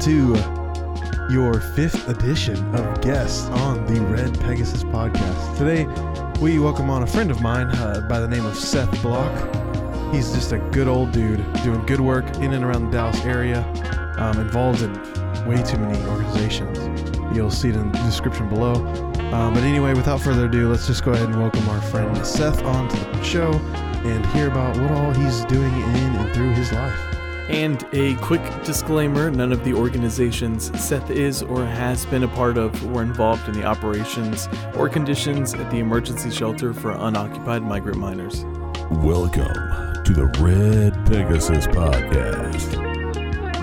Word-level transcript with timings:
to 0.00 0.34
your 1.30 1.60
fifth 1.60 2.08
edition 2.08 2.56
of 2.74 3.02
Guests 3.02 3.44
on 3.48 3.84
the 3.84 4.00
Red 4.00 4.40
Pegasus 4.40 4.82
podcast. 4.82 5.58
Today, 5.58 5.84
we 6.40 6.58
welcome 6.58 6.88
on 6.88 7.02
a 7.02 7.06
friend 7.06 7.30
of 7.30 7.42
mine 7.42 7.66
uh, 7.66 8.06
by 8.08 8.18
the 8.18 8.26
name 8.26 8.46
of 8.46 8.56
Seth 8.56 8.90
Block. 9.02 9.30
He's 10.10 10.32
just 10.32 10.52
a 10.52 10.58
good 10.70 10.88
old 10.88 11.12
dude 11.12 11.44
doing 11.62 11.84
good 11.84 12.00
work 12.00 12.24
in 12.36 12.54
and 12.54 12.64
around 12.64 12.86
the 12.86 12.92
Dallas 12.92 13.22
area, 13.26 13.60
um, 14.16 14.40
involved 14.40 14.80
in 14.80 14.94
way 15.46 15.62
too 15.62 15.76
many 15.76 16.02
organizations. 16.08 16.78
You'll 17.36 17.50
see 17.50 17.68
it 17.68 17.76
in 17.76 17.92
the 17.92 17.98
description 17.98 18.48
below. 18.48 18.76
Um, 19.34 19.52
but 19.52 19.64
anyway, 19.64 19.92
without 19.92 20.22
further 20.22 20.46
ado, 20.46 20.70
let's 20.70 20.86
just 20.86 21.04
go 21.04 21.12
ahead 21.12 21.28
and 21.28 21.38
welcome 21.38 21.68
our 21.68 21.82
friend 21.82 22.26
Seth 22.26 22.62
onto 22.62 22.96
the 22.96 23.22
show 23.22 23.52
and 23.52 24.24
hear 24.28 24.48
about 24.48 24.78
what 24.78 24.92
all 24.92 25.12
he's 25.12 25.44
doing 25.44 25.74
in 25.74 26.16
and 26.16 26.34
through 26.34 26.52
his 26.52 26.72
life. 26.72 27.19
And 27.50 27.84
a 27.92 28.14
quick 28.18 28.40
disclaimer 28.62 29.28
none 29.28 29.50
of 29.50 29.64
the 29.64 29.74
organizations 29.74 30.70
Seth 30.80 31.10
is 31.10 31.42
or 31.42 31.66
has 31.66 32.06
been 32.06 32.22
a 32.22 32.28
part 32.28 32.56
of 32.56 32.80
were 32.92 33.02
involved 33.02 33.48
in 33.48 33.54
the 33.54 33.64
operations 33.64 34.48
or 34.76 34.88
conditions 34.88 35.52
at 35.54 35.68
the 35.68 35.78
emergency 35.78 36.30
shelter 36.30 36.72
for 36.72 36.92
unaccompanied 36.92 37.64
migrant 37.64 37.98
minors. 37.98 38.44
Welcome 39.02 39.52
to 40.04 40.12
the 40.14 40.26
Red 40.38 40.94
Pegasus 41.08 41.66
Podcast. 41.66 42.78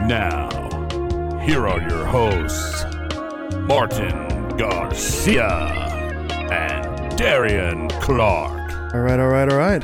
Now, 0.06 0.50
here 1.40 1.66
are 1.66 1.80
your 1.80 2.06
hosts, 2.08 2.84
Martin 3.70 4.58
Garcia 4.58 5.48
and 6.52 7.18
Darian 7.18 7.88
Clark. 8.02 8.94
All 8.94 9.00
right, 9.00 9.18
all 9.18 9.30
right, 9.30 9.50
all 9.50 9.58
right. 9.58 9.82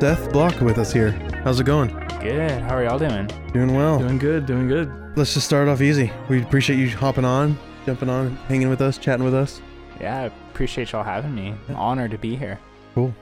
Seth 0.00 0.32
Block 0.32 0.60
with 0.60 0.78
us 0.78 0.92
here. 0.92 1.10
How's 1.42 1.58
it 1.58 1.64
going? 1.64 2.05
Good. 2.26 2.60
How 2.62 2.74
are 2.74 2.82
y'all 2.82 2.98
doing? 2.98 3.30
Doing 3.52 3.72
well. 3.72 4.00
Doing 4.00 4.18
good, 4.18 4.46
doing 4.46 4.66
good. 4.66 4.90
Let's 5.14 5.32
just 5.32 5.46
start 5.46 5.68
off 5.68 5.80
easy. 5.80 6.10
We 6.28 6.42
appreciate 6.42 6.76
you 6.76 6.88
hopping 6.88 7.24
on, 7.24 7.56
jumping 7.86 8.08
on, 8.08 8.34
hanging 8.48 8.68
with 8.68 8.80
us, 8.80 8.98
chatting 8.98 9.24
with 9.24 9.32
us. 9.32 9.62
Yeah, 10.00 10.22
I 10.22 10.24
appreciate 10.50 10.90
y'all 10.90 11.04
having 11.04 11.36
me. 11.36 11.54
I'm 11.68 11.76
honored 11.76 12.10
to 12.10 12.18
be 12.18 12.34
here. 12.34 12.58
Cool. 12.96 13.14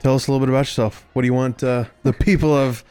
Tell 0.00 0.14
us 0.14 0.28
a 0.28 0.30
little 0.30 0.46
bit 0.46 0.50
about 0.50 0.66
yourself. 0.66 1.06
What 1.14 1.22
do 1.22 1.26
you 1.26 1.32
want 1.32 1.64
uh, 1.64 1.86
the 2.02 2.12
people 2.12 2.54
of 2.54 2.84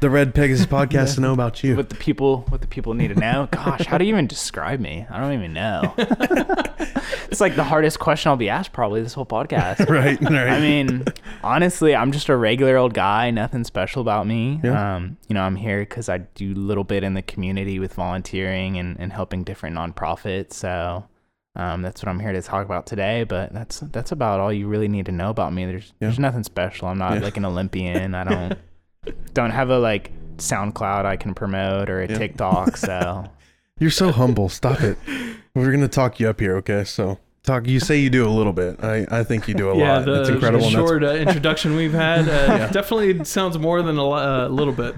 the 0.00 0.10
Red 0.10 0.34
Pegasus 0.34 0.66
podcast 0.78 1.16
to 1.16 1.20
know 1.20 1.32
about 1.32 1.62
you? 1.64 1.76
What 1.76 1.88
the 1.88 1.94
people 1.96 2.42
what 2.48 2.60
the 2.60 2.66
people 2.66 2.94
need 2.94 3.08
to 3.08 3.14
know? 3.14 3.48
Gosh, 3.50 3.86
how 3.86 3.98
do 3.98 4.04
you 4.04 4.12
even 4.12 4.26
describe 4.26 4.80
me? 4.80 5.06
I 5.10 5.20
don't 5.20 5.32
even 5.32 5.52
know. 5.52 5.94
it's 7.30 7.40
like 7.40 7.56
the 7.56 7.64
hardest 7.64 7.98
question 7.98 8.30
I'll 8.30 8.36
be 8.36 8.48
asked 8.48 8.72
probably 8.72 9.02
this 9.02 9.14
whole 9.14 9.26
podcast. 9.26 9.88
right, 9.90 10.20
right. 10.20 10.48
I 10.48 10.60
mean, 10.60 11.04
honestly, 11.42 11.94
I'm 11.94 12.12
just 12.12 12.28
a 12.28 12.36
regular 12.36 12.76
old 12.76 12.94
guy. 12.94 13.30
Nothing 13.30 13.64
special 13.64 14.02
about 14.02 14.26
me. 14.26 14.60
Yeah. 14.62 14.96
Um, 14.96 15.16
you 15.28 15.34
know, 15.34 15.42
I'm 15.42 15.56
here 15.56 15.80
because 15.80 16.08
I 16.08 16.18
do 16.18 16.52
a 16.52 16.54
little 16.54 16.84
bit 16.84 17.02
in 17.04 17.14
the 17.14 17.22
community 17.22 17.78
with 17.78 17.94
volunteering 17.94 18.78
and, 18.78 18.98
and 18.98 19.12
helping 19.12 19.44
different 19.44 19.76
nonprofits. 19.76 20.54
So 20.54 21.04
um, 21.56 21.82
that's 21.82 22.02
what 22.02 22.08
I'm 22.08 22.20
here 22.20 22.32
to 22.32 22.42
talk 22.42 22.64
about 22.64 22.86
today. 22.86 23.24
But 23.24 23.52
that's 23.52 23.80
that's 23.80 24.12
about 24.12 24.40
all 24.40 24.52
you 24.52 24.68
really 24.68 24.88
need 24.88 25.06
to 25.06 25.12
know 25.12 25.30
about 25.30 25.52
me. 25.52 25.66
There's 25.66 25.86
Yeah. 26.00 26.08
there's 26.08 26.18
nothing 26.18 26.44
special. 26.44 26.88
I'm 26.88 26.98
not 26.98 27.14
Yeah. 27.14 27.20
like 27.20 27.36
an 27.36 27.44
Olympian. 27.44 28.14
I 28.14 28.24
don't 28.24 28.58
don't 29.34 29.50
have 29.50 29.70
a 29.70 29.78
like 29.78 30.12
SoundCloud 30.38 31.04
I 31.04 31.16
can 31.16 31.34
promote 31.34 31.90
or 31.90 32.02
a 32.02 32.08
Yeah. 32.08 32.18
TikTok. 32.18 32.76
So 32.88 33.24
You're 33.78 33.90
so 33.90 34.10
humble. 34.12 34.48
Stop 34.48 34.80
it. 34.80 34.98
We're 35.54 35.70
gonna 35.72 35.88
talk 35.88 36.20
you 36.20 36.28
up 36.28 36.40
here, 36.40 36.56
okay? 36.58 36.84
So 36.84 37.18
talk. 37.42 37.66
You 37.66 37.80
say 37.80 37.98
you 37.98 38.10
do 38.10 38.26
a 38.26 38.30
little 38.30 38.52
bit. 38.52 38.82
I, 38.82 39.06
I 39.10 39.24
think 39.24 39.48
you 39.48 39.54
do 39.54 39.70
a 39.70 39.76
yeah, 39.78 39.96
lot. 39.98 40.04
the, 40.04 40.20
it's 40.20 40.28
incredible. 40.28 40.64
the 40.64 40.70
short 40.70 41.02
uh, 41.04 41.12
introduction 41.14 41.74
we've 41.76 41.92
had 41.92 42.28
uh, 42.28 42.68
definitely 42.72 43.24
sounds 43.24 43.58
more 43.58 43.82
than 43.82 43.98
a 43.98 44.08
uh, 44.10 44.48
little 44.48 44.72
bit. 44.74 44.94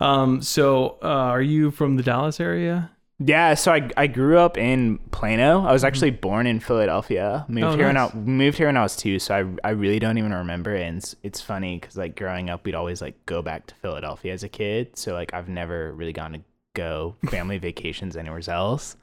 Um, 0.00 0.42
so, 0.42 0.98
uh, 1.02 1.06
are 1.06 1.40
you 1.42 1.70
from 1.70 1.96
the 1.96 2.02
Dallas 2.02 2.38
area? 2.40 2.90
Yeah, 3.18 3.54
so 3.54 3.72
I, 3.72 3.88
I 3.96 4.08
grew 4.08 4.38
up 4.38 4.58
in 4.58 4.98
Plano. 5.10 5.64
I 5.64 5.72
was 5.72 5.84
actually 5.84 6.10
born 6.10 6.46
in 6.46 6.60
Philadelphia. 6.60 7.46
Moved 7.48 7.64
Mm-hmm. 7.64 7.72
Oh, 7.72 7.76
here 7.76 7.86
when. 7.86 7.96
I 7.96 8.12
moved 8.14 8.58
here 8.58 8.66
when 8.66 8.76
I 8.76 8.82
was 8.82 8.94
two, 8.94 9.18
so 9.18 9.34
I, 9.64 9.68
I 9.68 9.70
really 9.70 9.98
don't 9.98 10.18
even 10.18 10.34
remember 10.34 10.74
it. 10.74 10.82
And 10.82 10.98
it's, 10.98 11.16
it's 11.22 11.40
funny 11.40 11.78
because 11.78 11.96
like 11.96 12.14
growing 12.16 12.50
up, 12.50 12.64
we'd 12.66 12.74
always 12.74 13.00
like 13.00 13.24
go 13.24 13.40
back 13.40 13.66
to 13.68 13.74
Philadelphia 13.76 14.34
as 14.34 14.42
a 14.42 14.48
kid. 14.50 14.98
So 14.98 15.14
like 15.14 15.32
I've 15.32 15.48
never 15.48 15.92
really 15.94 16.12
gone 16.12 16.32
to 16.34 16.40
go 16.74 17.16
family 17.30 17.56
vacations 17.68 18.16
anywhere 18.18 18.42
else. 18.48 18.96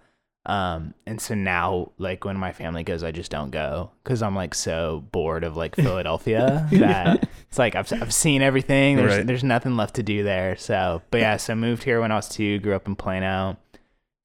Um, 0.45 0.93
and 1.07 1.19
so 1.21 1.33
now 1.35 1.91
like 1.97 2.25
when 2.25 2.37
my 2.37 2.51
family 2.51 2.83
goes, 2.83 3.01
I 3.01 3.11
just 3.11 3.31
don't 3.31 3.49
go 3.49 3.91
because 4.03 4.21
I'm 4.21 4.35
like 4.35 4.53
so 4.53 5.05
bored 5.11 5.43
of 5.45 5.55
like 5.55 5.73
Philadelphia 5.75 6.67
that 6.73 7.29
it's 7.47 7.57
like 7.57 7.75
I've 7.75 7.91
I've 7.93 8.13
seen 8.13 8.41
everything. 8.41 8.97
There's 8.97 9.15
Right. 9.17 9.25
there's 9.25 9.43
nothing 9.43 9.77
left 9.77 9.95
to 9.95 10.03
do 10.03 10.21
there. 10.23 10.57
So, 10.57 11.01
but 11.11 11.21
yeah, 11.21 11.37
so 11.37 11.55
moved 11.55 11.83
here 11.83 12.01
when 12.01 12.11
I 12.11 12.15
was 12.15 12.27
two. 12.27 12.59
Grew 12.59 12.75
up 12.75 12.87
in 12.87 12.95
Plano 12.97 13.57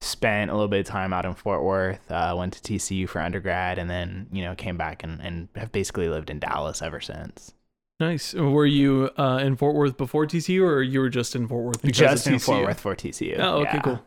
spent 0.01 0.49
a 0.49 0.53
little 0.53 0.67
bit 0.69 0.79
of 0.81 0.85
time 0.85 1.11
out 1.13 1.25
in 1.25 1.33
Fort 1.33 1.63
Worth, 1.63 2.09
uh, 2.11 2.33
went 2.37 2.53
to 2.53 2.61
TCU 2.61 3.07
for 3.07 3.19
undergrad, 3.21 3.77
and 3.77 3.89
then 3.89 4.27
you 4.31 4.43
know 4.43 4.55
came 4.55 4.77
back 4.77 5.03
and, 5.03 5.19
and 5.21 5.47
have 5.55 5.71
basically 5.71 6.07
lived 6.09 6.29
in 6.29 6.39
Dallas 6.39 6.81
ever 6.81 6.99
since. 7.01 7.53
Nice. 7.99 8.33
Were 8.33 8.65
you 8.65 9.09
uh, 9.17 9.39
in 9.43 9.57
Fort 9.57 9.75
Worth 9.75 9.97
before 9.97 10.25
TCU, 10.25 10.61
or 10.63 10.81
you 10.81 11.01
were 11.01 11.09
just 11.09 11.35
in 11.35 11.47
Fort 11.47 11.65
Worth 11.65 11.81
because 11.81 11.97
Just 11.97 12.27
of 12.27 12.33
in 12.33 12.39
Fort 12.39 12.63
Worth 12.65 12.79
for 12.79 12.95
TCU. 12.95 13.37
Oh, 13.39 13.57
okay, 13.61 13.71
Yeah. 13.75 13.81
cool. 13.81 14.01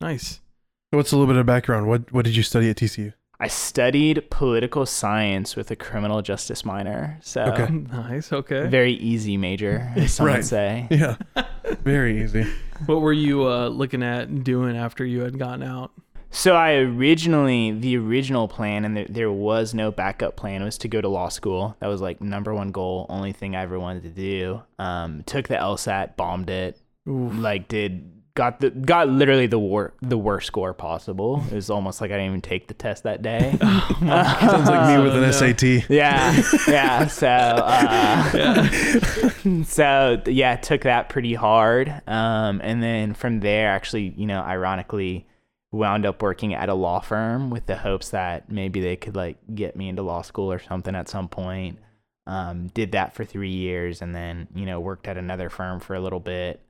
Nice. 0.00 0.40
What's 0.90 1.12
a 1.12 1.16
little 1.16 1.32
bit 1.32 1.38
of 1.38 1.46
background? 1.46 1.86
What 1.88 2.12
What 2.12 2.24
did 2.24 2.34
you 2.36 2.42
study 2.42 2.68
at 2.70 2.76
TCU? 2.76 3.12
I 3.38 3.48
studied 3.48 4.30
political 4.30 4.86
science 4.86 5.56
with 5.56 5.70
a 5.70 5.76
criminal 5.76 6.22
justice 6.22 6.64
minor, 6.64 7.18
so 7.22 7.42
Okay. 7.42 7.68
Nice. 7.92 8.32
Okay. 8.32 8.66
very 8.66 8.94
easy 8.94 9.36
major, 9.36 9.92
as 9.96 10.14
some 10.14 10.26
Right. 10.26 10.36
would 10.36 10.44
say. 10.46 10.86
Yeah, 10.90 11.16
very 11.82 12.22
easy. 12.22 12.46
What 12.86 13.00
were 13.02 13.12
you 13.12 13.46
uh, 13.46 13.68
looking 13.68 14.02
at 14.02 14.28
and 14.28 14.42
doing 14.44 14.76
after 14.76 15.04
you 15.04 15.20
had 15.20 15.38
gotten 15.38 15.62
out? 15.62 15.90
So 16.30 16.54
I 16.54 16.74
originally, 16.74 17.72
the 17.72 17.96
original 17.96 18.48
plan, 18.48 18.84
and 18.84 18.96
there, 18.96 19.06
there 19.08 19.32
was 19.32 19.72
no 19.74 19.90
backup 19.90 20.36
plan, 20.36 20.62
was 20.64 20.76
to 20.78 20.88
go 20.88 21.00
to 21.00 21.08
law 21.08 21.28
school. 21.28 21.76
That 21.80 21.86
was 21.86 22.00
like 22.00 22.20
number 22.20 22.52
one 22.54 22.72
goal, 22.72 23.06
only 23.08 23.32
thing 23.32 23.54
I 23.56 23.62
ever 23.62 23.78
wanted 23.78 24.02
to 24.02 24.10
do. 24.10 24.62
Um, 24.78 25.22
took 25.24 25.48
the 25.48 25.54
LSAT, 25.54 26.16
bombed 26.16 26.50
it, 26.50 26.78
Oof. 27.08 27.34
like 27.36 27.68
did 27.68 28.10
got 28.36 28.60
the 28.60 28.70
got 28.70 29.08
literally 29.08 29.48
the 29.48 29.58
wor- 29.58 29.94
the 30.00 30.16
worst 30.16 30.46
score 30.46 30.72
possible. 30.72 31.42
It 31.50 31.54
was 31.54 31.70
almost 31.70 32.00
like 32.00 32.10
I 32.12 32.14
didn't 32.14 32.26
even 32.28 32.40
take 32.42 32.68
the 32.68 32.74
test 32.74 33.02
that 33.02 33.22
day. 33.22 33.56
Sounds 33.60 34.68
like 34.68 34.96
me 34.96 35.02
with 35.02 35.14
an 35.16 35.22
no. 35.22 35.30
SAT. 35.32 35.90
yeah, 35.90 36.40
yeah. 36.68 37.06
So, 37.08 37.26
uh, 37.26 38.28
so 39.64 40.22
yeah, 40.26 40.56
took 40.56 40.82
that 40.82 41.08
pretty 41.08 41.34
hard. 41.34 41.88
Um, 42.06 42.60
and 42.62 42.82
then 42.82 43.14
from 43.14 43.40
there, 43.40 43.70
actually, 43.70 44.14
you 44.16 44.26
know, 44.26 44.40
ironically, 44.40 45.26
wound 45.72 46.06
up 46.06 46.22
working 46.22 46.54
at 46.54 46.68
a 46.68 46.74
law 46.74 47.00
firm 47.00 47.50
with 47.50 47.66
the 47.66 47.76
hopes 47.76 48.10
that 48.10 48.50
maybe 48.50 48.80
they 48.80 48.96
could 48.96 49.16
like 49.16 49.36
get 49.54 49.76
me 49.76 49.88
into 49.88 50.02
law 50.02 50.22
school 50.22 50.52
or 50.52 50.58
something 50.58 50.94
at 50.94 51.08
some 51.08 51.28
point. 51.28 51.78
Um, 52.28 52.66
did 52.68 52.92
that 52.92 53.14
for 53.14 53.24
three 53.24 53.52
years, 53.52 54.02
and 54.02 54.14
then 54.14 54.48
you 54.54 54.66
know 54.66 54.80
worked 54.80 55.06
at 55.08 55.16
another 55.16 55.48
firm 55.48 55.80
for 55.80 55.94
a 55.94 56.00
little 56.00 56.20
bit. 56.20 56.60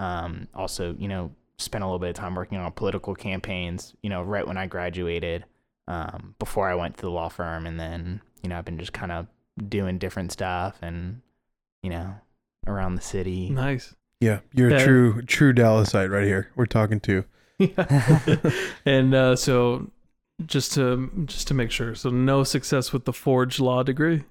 Um, 0.00 0.48
also, 0.54 0.94
you 0.98 1.08
know, 1.08 1.30
spent 1.58 1.84
a 1.84 1.86
little 1.86 1.98
bit 1.98 2.08
of 2.08 2.16
time 2.16 2.34
working 2.34 2.56
on 2.56 2.72
political 2.72 3.14
campaigns. 3.14 3.94
You 4.02 4.08
know, 4.08 4.22
right 4.22 4.46
when 4.46 4.56
I 4.56 4.66
graduated 4.66 5.44
um, 5.86 6.34
before 6.38 6.68
I 6.68 6.74
went 6.74 6.96
to 6.96 7.02
the 7.02 7.10
law 7.10 7.28
firm, 7.28 7.66
and 7.66 7.78
then 7.78 8.22
you 8.42 8.48
know 8.48 8.56
I've 8.56 8.64
been 8.64 8.78
just 8.78 8.94
kind 8.94 9.12
of 9.12 9.26
doing 9.68 9.98
different 9.98 10.32
stuff 10.32 10.78
and 10.80 11.20
you 11.82 11.90
know 11.90 12.14
around 12.66 12.94
the 12.94 13.02
city. 13.02 13.50
Nice. 13.50 13.94
Yeah, 14.20 14.40
you're 14.54 14.74
a 14.74 14.82
true 14.82 15.22
true 15.22 15.52
Dallasite 15.52 16.10
right 16.10 16.26
here. 16.26 16.50
We're 16.56 16.66
talking 16.66 17.00
to. 17.00 17.24
and 18.86 19.14
uh, 19.14 19.36
so, 19.36 19.90
just 20.46 20.72
to 20.74 21.10
just 21.26 21.46
to 21.48 21.54
make 21.54 21.70
sure, 21.70 21.94
so 21.94 22.08
no 22.08 22.42
success 22.42 22.90
with 22.92 23.04
the 23.04 23.12
forge 23.12 23.60
law 23.60 23.82
degree. 23.82 24.24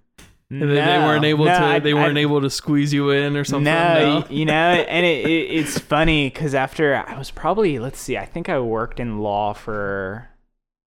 And 0.51 0.63
they, 0.63 0.75
they 0.75 0.97
weren't 0.97 1.25
able 1.25 1.45
no, 1.45 1.51
to. 1.57 1.63
I- 1.63 1.79
they 1.79 1.93
weren't 1.93 2.17
I- 2.17 2.21
able 2.21 2.41
to 2.41 2.49
squeeze 2.49 2.91
you 2.91 3.11
in 3.11 3.37
or 3.37 3.43
something. 3.43 3.65
No, 3.65 4.25
y- 4.27 4.33
you 4.33 4.45
know, 4.45 4.53
and 4.53 5.05
it, 5.05 5.25
it, 5.27 5.51
it's 5.51 5.77
funny 5.77 6.29
because 6.29 6.55
after 6.55 6.95
I 6.95 7.17
was 7.17 7.29
probably 7.31 7.77
let's 7.79 7.99
see, 7.99 8.17
I 8.17 8.25
think 8.25 8.49
I 8.49 8.59
worked 8.59 8.99
in 8.99 9.19
law 9.19 9.53
for 9.53 10.27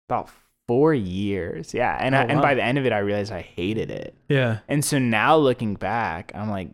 about 0.09 0.31
four 0.69 0.95
years. 0.95 1.75
Yeah, 1.75 1.97
and 1.99 2.15
I, 2.15 2.25
Oh, 2.25 2.29
and 2.29 2.41
by 2.43 2.55
the 2.55 2.63
end 2.63 2.79
of 2.79 2.87
it, 2.87 2.93
I 2.93 2.99
realized 2.99 3.33
I 3.33 3.41
hated 3.43 3.91
it. 3.91 4.15
Yeah. 4.29 4.59
And 4.69 4.85
so 4.85 4.99
now 4.99 5.37
looking 5.37 5.75
back, 5.75 6.31
I'm 6.35 6.51
like, 6.51 6.69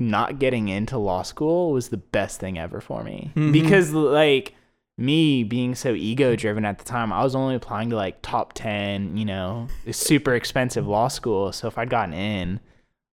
not 0.00 0.38
getting 0.38 0.68
into 0.68 0.96
law 0.98 1.22
school 1.22 1.72
was 1.72 1.88
the 1.90 1.96
best 1.98 2.40
thing 2.40 2.58
ever 2.58 2.80
for 2.80 3.04
me 3.04 3.30
Mhm. 3.36 3.52
because 3.52 3.92
like 3.92 4.54
me 4.96 5.42
being 5.44 5.74
so 5.74 5.92
ego 5.94 6.36
driven 6.36 6.64
at 6.64 6.78
the 6.78 6.84
time, 6.84 7.12
I 7.12 7.22
was 7.24 7.34
only 7.34 7.54
applying 7.56 7.90
to 7.90 7.96
like 7.96 8.22
top 8.22 8.52
10, 8.52 9.16
you 9.16 9.24
know, 9.24 9.66
super 9.90 10.34
expensive 10.34 10.86
law 10.86 11.08
school. 11.08 11.50
So 11.52 11.66
if 11.68 11.76
I'd 11.78 11.90
gotten 11.90 12.14
in, 12.14 12.60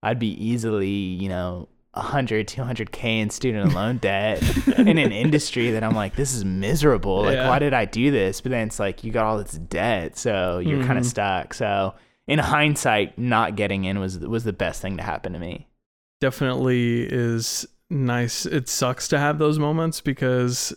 I'd 0.04 0.19
be 0.19 0.31
easily, 0.44 0.89
you 0.89 1.28
know, 1.30 1.68
100, 1.94 2.48
200K 2.48 3.19
in 3.19 3.30
student 3.30 3.74
loan 3.75 3.98
debt 3.98 4.42
in 4.80 4.98
an 4.98 5.12
industry 5.12 5.72
that 5.72 5.83
I'm 5.83 5.95
like, 5.95 6.16
this 6.16 6.33
is 6.33 6.45
miserable. 6.45 7.24
Like, 7.24 7.36
Yeah. 7.36 7.50
why 7.50 7.60
did 7.60 7.74
I 7.74 7.86
do 7.86 8.12
this? 8.12 8.42
But 8.42 8.51
then 8.51 8.68
it's 8.68 8.80
like, 8.80 9.04
you 9.04 9.12
got 9.12 9.25
all 9.25 9.38
this 9.39 9.54
debt. 9.54 10.18
So 10.18 10.60
you're 10.60 10.84
kind 10.86 10.98
Mhm. 10.98 11.01
of 11.01 11.06
stuck. 11.06 11.54
So 11.54 11.95
in 12.27 12.39
hindsight, 12.39 13.18
not 13.18 13.56
getting 13.56 13.84
in 13.86 14.00
was, 14.00 14.19
was 14.19 14.44
the 14.44 14.54
best 14.54 14.81
thing 14.81 14.98
to 14.98 15.04
happen 15.04 15.34
to 15.34 15.39
me. 15.39 15.68
definitely 16.22 17.07
is 17.12 17.68
nice. 17.89 18.45
It 18.45 18.69
sucks 18.69 19.07
to 19.10 19.18
have 19.18 19.39
those 19.39 19.57
moments 19.57 20.00
because 20.01 20.74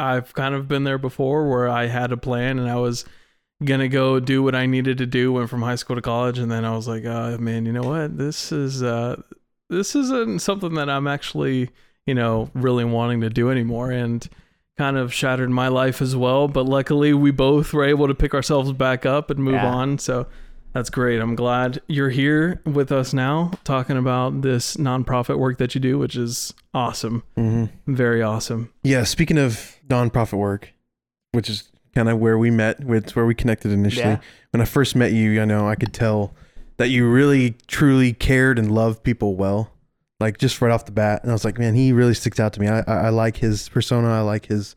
I've 0.00 0.32
kind 0.34 0.54
of 0.54 0.66
been 0.68 0.84
there 0.84 0.98
before 0.98 1.48
where 1.48 1.68
I 1.68 1.86
had 1.86 2.12
a 2.12 2.16
plan 2.16 2.58
and 2.58 2.68
I 2.70 2.76
was 2.76 3.04
gonna 3.64 3.88
go 3.88 4.18
do 4.20 4.42
what 4.42 4.54
I 4.54 4.66
needed 4.66 4.98
to 4.98 5.06
do. 5.06 5.32
Went 5.32 5.50
from 5.50 5.62
high 5.62 5.74
school 5.74 5.96
to 5.96 6.02
college, 6.02 6.38
and 6.38 6.50
then 6.50 6.64
I 6.64 6.74
was 6.74 6.88
like, 6.88 7.04
oh, 7.04 7.36
man, 7.38 7.66
you 7.66 7.72
know 7.72 7.82
what? 7.82 8.16
This 8.16 8.52
is 8.52 8.82
uh, 8.82 9.20
this 9.68 9.94
isn't 9.94 10.40
something 10.42 10.74
that 10.74 10.88
I'm 10.88 11.06
actually 11.06 11.70
you 12.06 12.14
know 12.14 12.50
really 12.54 12.84
wanting 12.84 13.20
to 13.20 13.30
do 13.30 13.50
anymore, 13.50 13.90
and 13.90 14.26
kind 14.78 14.96
of 14.96 15.12
shattered 15.12 15.50
my 15.50 15.68
life 15.68 16.00
as 16.00 16.16
well. 16.16 16.48
But 16.48 16.64
luckily, 16.64 17.12
we 17.12 17.30
both 17.32 17.72
were 17.74 17.84
able 17.84 18.08
to 18.08 18.14
pick 18.14 18.32
ourselves 18.34 18.72
back 18.72 19.04
up 19.04 19.30
and 19.30 19.40
move 19.40 19.54
Yeah. 19.54 19.66
on. 19.72 19.98
So. 19.98 20.26
That's 20.72 20.88
great. 20.88 21.20
I'm 21.20 21.34
glad 21.34 21.82
you're 21.88 22.10
here 22.10 22.62
with 22.64 22.92
us 22.92 23.12
now 23.12 23.50
talking 23.64 23.96
about 23.96 24.42
this 24.42 24.76
nonprofit 24.76 25.36
work 25.36 25.58
that 25.58 25.74
you 25.74 25.80
do, 25.80 25.98
which 25.98 26.14
is 26.14 26.54
awesome. 26.72 27.24
Mm-hmm. 27.36 27.92
Very 27.92 28.22
awesome. 28.22 28.72
Yeah. 28.84 29.02
Speaking 29.02 29.36
of 29.36 29.76
nonprofit 29.90 30.38
work, 30.38 30.72
which 31.32 31.50
is 31.50 31.70
kind 31.94 32.08
of 32.08 32.18
where 32.18 32.38
we 32.38 32.50
met, 32.50 32.78
it's 32.80 33.14
where 33.14 33.26
we 33.26 33.34
connected 33.34 33.72
initially. 33.72 34.04
Yeah. 34.04 34.20
When 34.52 34.60
I 34.60 34.64
first 34.64 34.96
met 34.96 35.12
you, 35.12 35.40
I 35.42 35.44
know 35.44 35.68
I 35.68 35.74
could 35.74 35.92
tell 35.92 36.34
that 36.76 36.88
you 36.88 37.08
really, 37.08 37.56
truly 37.66 38.12
cared 38.12 38.58
and 38.58 38.72
loved 38.72 39.02
people 39.02 39.36
well. 39.36 39.72
Like 40.18 40.38
just 40.38 40.60
right 40.60 40.70
off 40.70 40.84
the 40.84 40.92
bat, 40.92 41.22
and 41.22 41.30
I 41.30 41.34
was 41.34 41.46
like, 41.46 41.58
man, 41.58 41.74
he 41.74 41.92
really 41.92 42.12
sticks 42.12 42.38
out 42.38 42.52
to 42.52 42.60
me. 42.60 42.68
I, 42.68 42.80
I, 42.80 43.06
I 43.06 43.08
like 43.08 43.38
his 43.38 43.70
persona. 43.70 44.08
I 44.08 44.20
like 44.20 44.46
his 44.46 44.76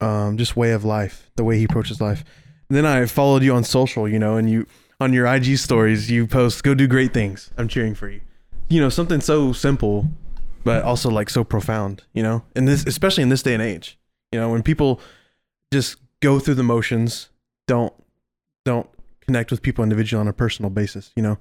um, 0.00 0.36
just 0.36 0.56
way 0.56 0.72
of 0.72 0.84
life, 0.84 1.30
the 1.36 1.44
way 1.44 1.58
he 1.58 1.64
approaches 1.64 2.00
life. 2.00 2.24
And 2.68 2.76
then 2.76 2.84
I 2.84 3.06
followed 3.06 3.44
you 3.44 3.54
on 3.54 3.62
social, 3.62 4.08
you 4.08 4.18
know, 4.18 4.36
and 4.36 4.50
you 4.50 4.66
on 5.00 5.12
your 5.12 5.26
IG 5.26 5.58
stories, 5.58 6.10
you 6.10 6.26
post, 6.26 6.64
"Go 6.64 6.74
do 6.74 6.88
great 6.88 7.14
things. 7.14 7.50
I'm 7.56 7.68
cheering 7.68 7.94
for 7.94 8.08
you." 8.08 8.20
You 8.68 8.80
know, 8.80 8.88
something 8.88 9.20
so 9.20 9.52
simple, 9.52 10.08
but 10.64 10.82
also 10.82 11.08
like 11.08 11.30
so 11.30 11.44
profound. 11.44 12.02
You 12.12 12.24
know, 12.24 12.42
and 12.56 12.66
this, 12.66 12.84
especially 12.84 13.22
in 13.22 13.28
this 13.28 13.44
day 13.44 13.54
and 13.54 13.62
age, 13.62 13.96
you 14.34 14.40
know, 14.40 14.50
when 14.50 14.64
people 14.64 15.00
just 15.72 15.96
go 16.18 16.40
through 16.40 16.56
the 16.56 16.64
motions, 16.64 17.28
don't 17.68 17.94
don't 18.64 18.88
connect 19.20 19.52
with 19.52 19.62
people 19.62 19.84
individually 19.84 20.20
on 20.20 20.26
a 20.26 20.32
personal 20.32 20.70
basis. 20.70 21.12
You 21.14 21.22
know, 21.22 21.38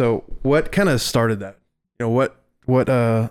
so 0.00 0.24
what 0.42 0.72
kind 0.72 0.88
of 0.88 1.00
started 1.00 1.38
that? 1.38 1.58
You 2.00 2.06
know, 2.06 2.10
what 2.10 2.36
what 2.64 2.88
uh 2.88 3.30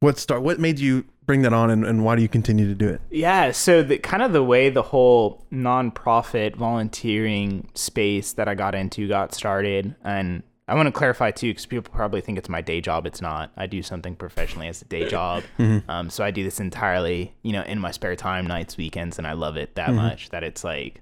what 0.00 0.18
start 0.18 0.40
what 0.40 0.58
made 0.58 0.78
you 0.78 1.04
bring 1.26 1.42
that 1.42 1.52
on, 1.52 1.70
and, 1.70 1.84
and 1.84 2.06
why 2.06 2.16
do 2.16 2.22
you 2.22 2.28
continue 2.28 2.66
to 2.66 2.74
do 2.74 2.88
it? 2.88 3.02
Yeah, 3.10 3.50
so 3.50 3.82
the 3.82 3.98
kind 3.98 4.22
of 4.22 4.32
the 4.32 4.42
way 4.42 4.70
the 4.70 4.82
whole 4.82 5.44
nonprofit 5.52 6.56
volunteering 6.56 7.68
space 7.74 8.32
that 8.32 8.48
I 8.48 8.54
got 8.54 8.74
into 8.74 9.08
got 9.08 9.34
started, 9.34 9.94
and 10.02 10.42
I 10.68 10.74
want 10.74 10.86
to 10.86 10.92
clarify 10.92 11.30
too, 11.30 11.50
because 11.50 11.66
people 11.66 11.92
probably 11.92 12.20
think 12.20 12.38
it's 12.38 12.48
my 12.48 12.60
day 12.60 12.80
job. 12.80 13.06
It's 13.06 13.20
not. 13.20 13.52
I 13.56 13.66
do 13.66 13.82
something 13.82 14.16
professionally 14.16 14.66
as 14.66 14.82
a 14.82 14.84
day 14.84 15.08
job. 15.08 15.44
Um, 15.88 16.10
so 16.10 16.24
I 16.24 16.30
do 16.30 16.42
this 16.42 16.58
entirely, 16.58 17.34
you 17.42 17.52
know, 17.52 17.62
in 17.62 17.78
my 17.78 17.90
spare 17.92 18.16
time, 18.16 18.46
nights, 18.46 18.76
weekends, 18.76 19.18
and 19.18 19.26
I 19.26 19.34
love 19.34 19.56
it 19.56 19.74
that 19.76 19.90
much 19.94 20.30
that 20.30 20.42
it's 20.42 20.64
like, 20.64 21.00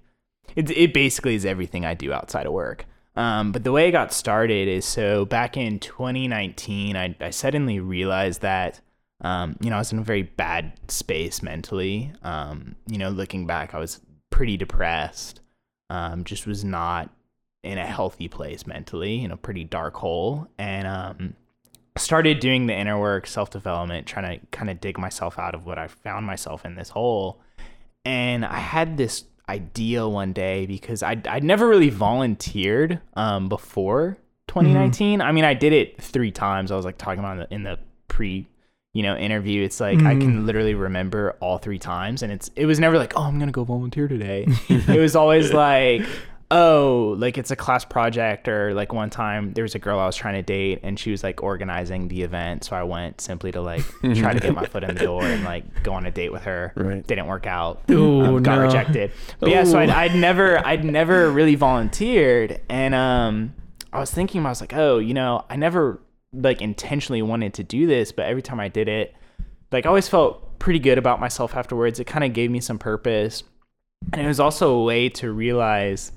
it 0.57 0.71
it 0.71 0.93
basically 0.93 1.35
is 1.35 1.45
everything 1.47 1.85
I 1.85 1.95
do 1.95 2.13
outside 2.13 2.47
of 2.47 2.53
work. 2.53 2.87
Um, 3.17 3.53
but 3.53 3.65
the 3.65 3.73
way 3.73 3.89
it 3.89 3.93
got 3.93 4.13
started 4.13 4.69
is 4.69 4.85
so 4.85 5.25
back 5.25 5.57
in 5.57 5.79
2019, 5.79 6.97
I, 6.97 7.15
I 7.21 7.31
suddenly 7.31 7.81
realized 7.81 8.43
that, 8.43 8.81
um, 9.21 9.57
you 9.61 9.71
know, 9.71 9.77
I 9.77 9.79
was 9.79 9.93
in 9.93 10.01
a 10.01 10.03
very 10.03 10.23
bad 10.23 10.73
space 10.89 11.43
mentally. 11.43 12.13
Um, 12.23 12.75
you 12.89 12.99
know, 12.99 13.09
looking 13.11 13.47
back, 13.47 13.75
I 13.75 13.79
was 13.79 14.01
pretty 14.31 14.57
depressed. 14.57 15.41
Um, 15.91 16.25
just 16.25 16.47
was 16.47 16.65
not 16.65 17.14
in 17.65 17.79
a 17.79 17.87
healthy 17.87 18.29
place 18.29 18.67
mentally, 18.67 19.25
in 19.25 19.31
a 19.31 19.37
pretty 19.37 19.65
dark 19.65 19.95
hole. 19.95 20.47
And 20.59 20.87
um, 20.87 21.35
started 21.97 22.41
doing 22.41 22.67
the 22.67 22.75
inner 22.75 22.99
work, 22.99 23.27
self 23.27 23.51
development, 23.51 24.07
trying 24.07 24.39
to 24.39 24.47
kind 24.47 24.71
of 24.71 24.81
dig 24.81 24.99
myself 24.99 25.39
out 25.39 25.55
of 25.55 25.67
what 25.67 25.79
I 25.79 25.89
found 25.89 26.27
myself 26.27 26.65
in 26.65 26.75
this 26.75 26.91
hole. 26.91 27.41
And 28.05 28.45
I 28.45 28.59
had 28.59 28.97
this 28.97 29.25
idea 29.49 30.07
one 30.07 30.33
day 30.33 30.67
because 30.67 31.03
I'd, 31.03 31.27
I'd 31.27 31.45
never 31.45 31.67
really 31.67 31.91
volunteered 31.91 33.01
um, 33.15 33.49
before 33.49 34.19
2019. 34.49 35.21
I 35.21 35.33
mean, 35.33 35.45
I 35.45 35.55
did 35.55 35.73
it 35.73 36.01
three 36.01 36.31
times. 36.31 36.71
I 36.71 36.77
was 36.77 36.85
like 36.85 36.99
talking 36.99 37.21
about 37.21 37.33
in 37.33 37.39
the, 37.39 37.55
in 37.55 37.63
the 37.63 37.79
pre, 38.09 38.47
you 38.93 39.03
know, 39.03 39.17
interview. 39.17 39.63
It's 39.63 39.81
like 39.81 40.03
I 40.03 40.17
can 40.17 40.47
literally 40.47 40.75
remember 40.75 41.37
all 41.41 41.59
three 41.59 41.79
times, 41.79 42.23
and 42.23 42.31
it's 42.31 42.51
it 42.55 42.67
was 42.67 42.79
never 42.79 42.99
like, 42.99 43.15
oh, 43.17 43.23
I'm 43.23 43.39
gonna 43.39 43.53
go 43.53 43.65
volunteer 43.65 44.07
today. 44.07 44.47
it 44.69 45.01
was 45.01 45.17
always 45.17 45.53
like. 45.53 46.07
Oh, 46.57 47.17
like 47.19 47.37
it's 47.37 47.51
a 47.51 47.57
class 47.57 47.85
project, 47.85 48.47
or 48.47 48.75
like 48.75 48.93
one 48.93 49.11
time 49.11 49.53
there 49.55 49.63
was 49.65 49.75
a 49.75 49.81
girl 49.81 49.99
I 49.99 50.07
was 50.07 50.15
trying 50.15 50.35
to 50.35 50.43
date, 50.43 50.79
and 50.85 50.97
she 50.97 51.11
was 51.11 51.25
like 51.25 51.43
organizing 51.43 52.07
the 52.07 52.23
event, 52.23 52.63
so 52.63 52.77
I 52.77 52.85
went 52.85 53.21
simply 53.21 53.51
to 53.53 53.61
like 53.61 53.83
try 54.15 54.33
to 54.33 54.39
get 54.39 54.55
my 54.55 54.65
foot 54.67 54.85
in 54.85 54.95
the 54.95 55.05
door 55.05 55.25
and 55.25 55.43
like 55.43 55.83
go 55.83 55.93
on 55.95 56.07
a 56.07 56.13
date 56.13 56.31
with 56.31 56.43
her. 56.43 56.73
Right. 56.77 57.05
Didn't 57.05 57.27
work 57.27 57.49
out. 57.49 57.83
Ooh, 57.91 58.21
Um, 58.23 58.43
got 58.45 58.59
no. 58.59 58.67
rejected. 58.67 59.11
But 59.41 59.51
yeah, 59.51 59.65
so 59.65 59.81
I'd, 59.81 59.91
I'd 59.91 60.15
never, 60.15 60.65
I'd 60.65 60.85
never 60.85 61.29
really 61.29 61.57
volunteered, 61.57 62.61
and 62.69 62.95
um, 62.95 63.55
I 63.93 63.99
was 63.99 64.13
thinking, 64.13 64.47
I 64.47 64.51
was 64.51 64.61
like, 64.61 64.75
oh, 64.75 64.99
you 64.99 65.13
know, 65.15 65.45
I 65.51 65.57
never 65.57 66.01
like 66.33 66.63
intentionally 66.63 67.23
wanted 67.23 67.55
to 67.55 67.65
do 67.65 67.89
this, 67.89 68.13
but 68.13 68.27
every 68.27 68.43
time 68.43 68.61
I 68.61 68.69
did 68.69 68.89
it, 68.89 69.13
like 69.73 69.87
I 69.87 69.89
always 69.89 70.09
felt 70.09 70.61
pretty 70.61 70.79
good 70.79 70.99
about 70.99 71.19
myself 71.19 71.57
afterwards. 71.57 71.99
It 71.99 72.05
kind 72.05 72.25
of 72.25 72.33
gave 72.33 72.53
me 72.53 72.61
some 72.61 72.79
purpose, 72.79 73.43
and 74.13 74.23
it 74.23 74.29
was 74.29 74.39
also 74.39 74.71
a 74.77 74.85
way 74.85 75.09
to 75.09 75.33
realize. 75.33 76.13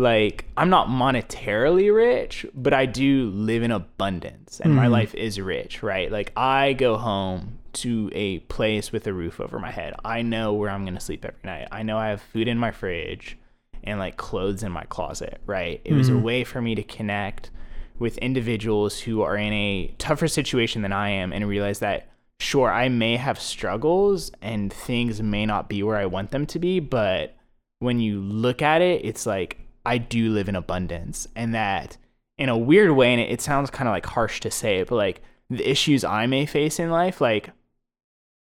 Like, 0.00 0.46
I'm 0.56 0.70
not 0.70 0.88
monetarily 0.88 1.94
rich, 1.94 2.46
but 2.54 2.72
I 2.72 2.86
do 2.86 3.30
live 3.34 3.62
in 3.62 3.70
abundance 3.70 4.58
and 4.58 4.74
my 4.74 4.86
hmm. 4.86 4.92
life 4.92 5.14
is 5.14 5.38
rich, 5.38 5.82
right? 5.82 6.10
Like, 6.10 6.32
I 6.38 6.72
go 6.72 6.96
home 6.96 7.58
to 7.74 8.10
a 8.14 8.38
place 8.38 8.92
with 8.92 9.06
a 9.06 9.12
roof 9.12 9.40
over 9.40 9.58
my 9.58 9.70
head. 9.70 9.92
I 10.02 10.22
know 10.22 10.54
where 10.54 10.70
I'm 10.70 10.84
going 10.84 10.94
to 10.94 11.00
sleep 11.00 11.22
every 11.26 11.42
night. 11.44 11.68
I 11.70 11.82
know 11.82 11.98
I 11.98 12.08
have 12.08 12.22
food 12.22 12.48
in 12.48 12.56
my 12.56 12.70
fridge 12.70 13.36
and 13.84 13.98
like 13.98 14.16
clothes 14.16 14.62
in 14.62 14.72
my 14.72 14.84
closet, 14.84 15.38
right? 15.44 15.82
It 15.84 15.92
was 15.92 16.08
a 16.08 16.12
hmm. 16.12 16.22
way 16.22 16.44
for 16.44 16.62
me 16.62 16.74
to 16.76 16.82
connect 16.82 17.50
with 17.98 18.16
individuals 18.18 19.00
who 19.00 19.20
are 19.20 19.36
in 19.36 19.52
a 19.52 19.94
tougher 19.98 20.28
situation 20.28 20.80
than 20.80 20.94
I 20.94 21.10
am 21.10 21.30
and 21.30 21.46
realize 21.46 21.80
that 21.80 22.08
sure, 22.38 22.72
I 22.72 22.88
may 22.88 23.16
have 23.16 23.38
struggles 23.38 24.32
and 24.40 24.72
things 24.72 25.20
may 25.20 25.44
not 25.44 25.68
be 25.68 25.82
where 25.82 25.98
I 25.98 26.06
want 26.06 26.30
them 26.30 26.46
to 26.46 26.58
be, 26.58 26.80
but 26.80 27.36
when 27.80 28.00
you 28.00 28.20
look 28.20 28.62
at 28.62 28.80
it, 28.80 29.04
it's 29.04 29.26
like 29.26 29.58
I 29.84 29.98
do 29.98 30.30
live 30.30 30.48
in 30.48 30.56
abundance 30.56 31.26
and 31.34 31.54
that 31.54 31.96
in 32.38 32.48
a 32.48 32.56
weird 32.56 32.92
way, 32.92 33.12
and 33.12 33.20
it, 33.20 33.30
it 33.30 33.40
sounds 33.40 33.70
kind 33.70 33.88
of 33.88 33.92
like 33.92 34.06
harsh 34.06 34.40
to 34.40 34.50
say 34.50 34.78
it, 34.78 34.88
but 34.88 34.96
like 34.96 35.22
the 35.50 35.68
issues 35.68 36.04
I 36.04 36.26
may 36.26 36.46
face 36.46 36.78
in 36.78 36.90
life, 36.90 37.20
like 37.20 37.50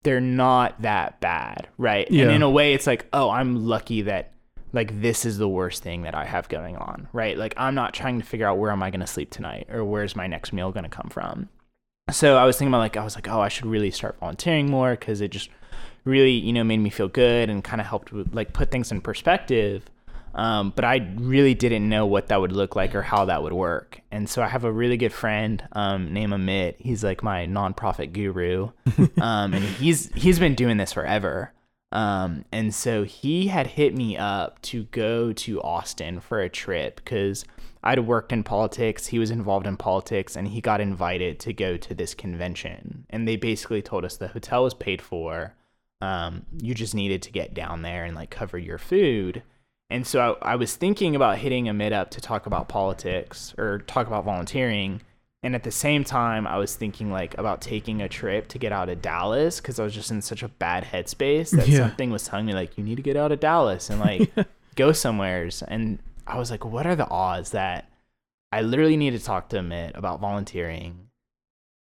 they're 0.03 0.21
not 0.21 0.81
that 0.83 1.21
bad, 1.21 1.69
right? 1.79 2.09
Yeah. 2.11 2.25
And 2.25 2.33
in 2.33 2.43
a 2.43 2.51
way, 2.51 2.75
it's 2.75 2.87
like, 2.87 3.07
oh, 3.13 3.31
I'm 3.31 3.67
lucky 3.67 4.03
that 4.03 4.33
like 4.73 5.01
this 5.01 5.25
is 5.25 5.39
the 5.39 5.49
worst 5.49 5.83
thing 5.83 6.03
that 6.03 6.15
I 6.15 6.25
have 6.25 6.49
going 6.49 6.77
on, 6.77 7.09
right? 7.13 7.37
Like 7.37 7.55
I'm 7.57 7.75
not 7.75 7.95
trying 7.95 8.19
to 8.21 8.27
figure 8.27 8.47
out 8.47 8.59
where 8.59 8.71
am 8.71 8.83
I 8.83 8.91
going 8.91 9.01
to 9.01 9.07
sleep 9.07 9.31
tonight 9.31 9.67
or 9.71 9.85
where's 9.85 10.15
my 10.15 10.27
next 10.27 10.53
meal 10.53 10.71
going 10.73 10.85
to 10.85 10.91
come 10.91 11.09
from. 11.11 11.49
So 12.11 12.37
I 12.37 12.45
was 12.45 12.57
thinking 12.59 12.73
about 12.73 12.81
like 12.81 12.97
I 12.97 13.05
was 13.05 13.15
like, 13.15 13.29
oh, 13.29 13.41
I 13.41 13.49
should 13.49 13.67
really 13.67 13.91
start 13.91 14.19
volunteering 14.21 14.71
more 14.71 14.93
because 14.93 15.21
it 15.21 15.29
just 15.29 15.51
really 16.05 16.33
you 16.33 16.53
know 16.53 16.65
made 16.65 16.79
me 16.79 16.91
feel 16.91 17.09
good 17.09 17.51
and 17.51 17.63
kind 17.63 17.81
of 17.81 17.87
helped 17.87 18.13
with 18.13 18.35
like 18.35 18.53
put 18.53 18.71
things 18.71 18.93
in 18.93 19.01
perspective. 19.01 19.85
Um, 20.35 20.73
but 20.75 20.85
I 20.85 21.09
really 21.17 21.55
didn't 21.55 21.89
know 21.89 22.07
what 22.07 22.29
that 22.29 22.41
would 22.41 22.53
look 22.53 22.77
like 22.77 22.95
or 22.95 23.03
how 23.03 23.25
that 23.25 23.43
would 23.43 23.53
work. 23.53 24.01
And 24.11 24.29
so 24.29 24.43
I 24.43 24.49
have 24.49 24.65
a 24.65 24.73
really 24.73 24.97
good 24.97 25.13
friend 25.13 25.67
um, 25.73 26.13
named 26.13 26.33
Amit. 26.33 26.77
He's 26.79 27.03
like 27.03 27.23
my 27.23 27.47
nonprofit 27.47 28.13
guru, 28.13 28.71
um, 29.21 29.55
and 29.55 29.65
he's 29.65 30.13
he's 30.15 30.39
been 30.39 30.55
doing 30.55 30.77
this 30.77 30.93
forever. 30.93 31.53
Um, 31.91 32.45
and 32.53 32.75
so 32.75 33.05
he 33.05 33.49
had 33.49 33.67
hit 33.67 33.95
me 33.95 34.17
up 34.17 34.61
to 34.63 34.85
go 34.85 35.33
to 35.33 35.63
Austin 35.63 36.21
for 36.21 36.41
a 36.41 36.49
trip 36.49 36.97
because 36.97 37.45
I'd 37.83 38.01
worked 38.01 38.33
in 38.33 38.43
politics. 38.43 39.07
He 39.07 39.19
was 39.19 39.31
involved 39.31 39.67
in 39.67 39.77
politics 39.77 40.37
and 40.37 40.49
he 40.49 40.61
got 40.61 40.81
invited 40.81 41.39
to 41.41 41.53
go 41.53 41.77
to 41.77 41.95
this 41.95 42.15
convention. 42.15 43.07
And 43.09 43.27
they 43.27 43.37
basically 43.37 43.83
told 43.83 44.05
us 44.05 44.17
the 44.17 44.29
hotel 44.29 44.65
was 44.65 44.75
paid 44.75 45.01
for. 45.01 45.55
Um, 46.01 46.47
you 46.61 46.75
just 46.75 46.95
needed 46.95 47.23
to 47.23 47.33
get 47.33 47.55
down 47.55 47.83
there 47.83 48.05
and 48.05 48.15
like 48.15 48.31
cover 48.31 48.59
your 48.59 48.79
food. 48.79 49.43
And 49.91 50.07
so 50.07 50.39
I, 50.43 50.53
I 50.53 50.57
was 50.57 50.77
thinking 50.77 51.17
about 51.17 51.39
hitting 51.39 51.65
Amit 51.65 51.93
up 51.93 52.11
to 52.11 52.21
talk 52.21 52.47
about 52.47 52.69
politics 52.69 53.55
or 53.57 53.79
talk 53.81 54.07
about 54.07 54.25
volunteering. 54.25 55.01
And 55.43 55.55
at 55.55 55.63
the 55.63 55.71
same 55.71 56.05
time, 56.05 56.47
I 56.47 56.59
was 56.59 56.75
thinking 56.75 57.11
like 57.13 57.39
about 57.39 57.61
taking 57.61 58.03
a 58.03 58.09
trip 58.09 58.49
to 58.49 58.59
get 58.59 58.73
out 58.73 58.89
of 58.89 59.01
Dallas 59.01 59.61
because 59.61 59.79
I 59.79 59.85
was 59.85 59.95
just 59.95 60.11
in 60.11 60.21
such 60.21 60.43
a 60.43 60.49
bad 60.49 60.85
headspace 60.85 61.51
that 61.57 61.69
Yeah. 61.69 61.79
something 61.89 62.11
was 62.11 62.25
telling 62.25 62.45
me 62.47 62.53
like 62.55 62.77
you 62.77 62.85
need 62.85 62.97
to 62.97 63.03
get 63.03 63.17
out 63.17 63.33
of 63.33 63.41
Dallas 63.41 63.89
and 63.89 64.01
like 64.01 64.31
go 64.75 64.93
somewheres. 64.93 65.63
And 65.63 66.01
I 66.27 66.39
was 66.39 66.51
like, 66.51 66.65
what 66.65 66.87
are 66.87 66.97
the 66.97 67.09
odds 67.09 67.53
that 67.53 67.89
I 68.53 68.63
literally 68.63 68.97
need 68.97 69.11
to 69.11 69.19
talk 69.19 69.49
to 69.51 69.57
Amit 69.59 69.97
about 69.97 70.21
volunteering, 70.21 71.09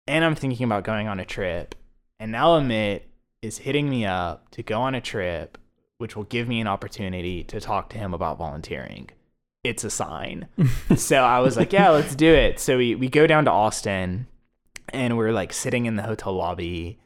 and 0.09 0.25
I'm 0.25 0.35
thinking 0.35 0.65
about 0.65 0.83
going 0.83 1.07
on 1.07 1.21
a 1.21 1.25
trip, 1.25 1.77
and 2.19 2.33
now 2.33 2.59
Amit 2.59 3.03
is 3.43 3.59
hitting 3.59 3.89
me 3.89 4.05
up 4.07 4.51
to 4.51 4.65
go 4.65 4.81
on 4.81 4.97
a 4.97 5.01
trip, 5.01 5.57
which 5.99 6.17
will 6.17 6.25
give 6.25 6.49
me 6.49 6.61
an 6.61 6.67
opportunity 6.67 7.45
to 7.45 7.61
talk 7.61 7.91
to 7.91 7.99
him 7.99 8.15
about 8.15 8.39
volunteering. 8.39 9.11
It's 9.65 9.85
a 9.85 9.91
sign. 9.91 10.49
so 10.97 11.19
I 11.19 11.41
was 11.41 11.57
like, 11.57 11.73
yeah, 11.73 11.91
let's 11.91 12.15
do 12.15 12.33
it. 12.33 12.59
So 12.61 12.79
we, 12.79 12.95
we 12.95 13.09
go 13.09 13.27
down 13.27 13.45
to 13.45 13.51
Austin 13.51 14.27
and 14.91 15.19
we're 15.19 15.33
like 15.33 15.53
sitting 15.53 15.87
in 15.87 15.97
the 15.97 16.03
hotel 16.03 16.33
lobby 16.33 16.99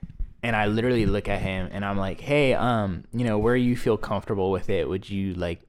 and 0.42 0.56
I 0.56 0.66
literally 0.66 1.06
look 1.06 1.28
at 1.28 1.40
him 1.40 1.68
and 1.72 1.84
I'm 1.84 1.96
like, 1.96 2.20
"Hey, 2.20 2.54
um, 2.54 3.04
you 3.12 3.24
know, 3.24 3.38
where 3.38 3.56
you 3.56 3.76
feel 3.76 3.96
comfortable 3.96 4.50
with 4.50 4.68
it, 4.68 4.88
would 4.88 5.08
you 5.08 5.34
like 5.34 5.60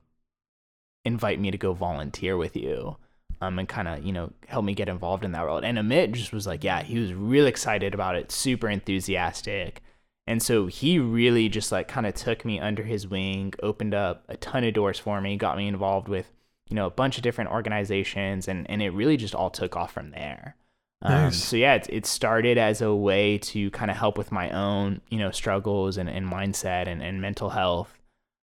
invite 1.05 1.39
me 1.39 1.51
to 1.51 1.57
go 1.57 1.73
volunteer 1.73 2.35
with 2.35 2.55
you?" 2.55 2.97
Um, 3.41 3.59
and 3.59 3.67
kind 3.67 3.87
of, 3.87 4.03
you 4.03 4.13
know, 4.13 4.31
help 4.47 4.63
me 4.63 4.73
get 4.73 4.87
involved 4.87 5.25
in 5.25 5.33
that 5.33 5.43
world. 5.43 5.65
And 5.65 5.77
Amit 5.77 6.13
just 6.13 6.31
was 6.31 6.47
like, 6.47 6.63
yeah, 6.63 6.81
he 6.81 6.97
was 6.97 7.13
really 7.13 7.49
excited 7.49 7.93
about 7.93 8.15
it, 8.15 8.31
super 8.31 8.69
enthusiastic. 8.69 9.83
And 10.25 10.41
so 10.41 10.67
he 10.67 10.99
really 10.99 11.49
just 11.49 11.71
like 11.71 11.87
kind 11.87 12.05
of 12.05 12.13
took 12.13 12.45
me 12.45 12.59
under 12.59 12.83
his 12.83 13.07
wing, 13.07 13.53
opened 13.61 13.93
up 13.93 14.23
a 14.29 14.37
ton 14.37 14.63
of 14.63 14.73
doors 14.73 14.97
for 14.99 15.19
me, 15.19 15.35
got 15.35 15.57
me 15.57 15.67
involved 15.67 16.07
with, 16.07 16.31
you 16.69 16.75
know, 16.75 16.85
a 16.85 16.91
bunch 16.91 17.17
of 17.17 17.23
different 17.23 17.51
organizations, 17.51 18.47
and, 18.47 18.69
and 18.69 18.81
it 18.81 18.91
really 18.91 19.17
just 19.17 19.35
all 19.35 19.49
took 19.49 19.75
off 19.75 19.91
from 19.91 20.11
there. 20.11 20.55
Um, 21.01 21.11
Nice. 21.25 21.43
so 21.43 21.57
yeah, 21.57 21.73
it, 21.75 21.87
it 21.89 22.05
started 22.05 22.57
as 22.57 22.81
a 22.81 22.95
way 22.95 23.37
to 23.39 23.69
kind 23.71 23.91
of 23.91 23.97
help 23.97 24.17
with 24.17 24.31
my 24.31 24.49
own, 24.51 25.01
you 25.09 25.17
know, 25.19 25.31
struggles 25.31 25.97
and, 25.97 26.09
and 26.09 26.25
mindset 26.31 26.87
and, 26.87 27.03
and 27.03 27.21
mental 27.21 27.49
health. 27.49 27.99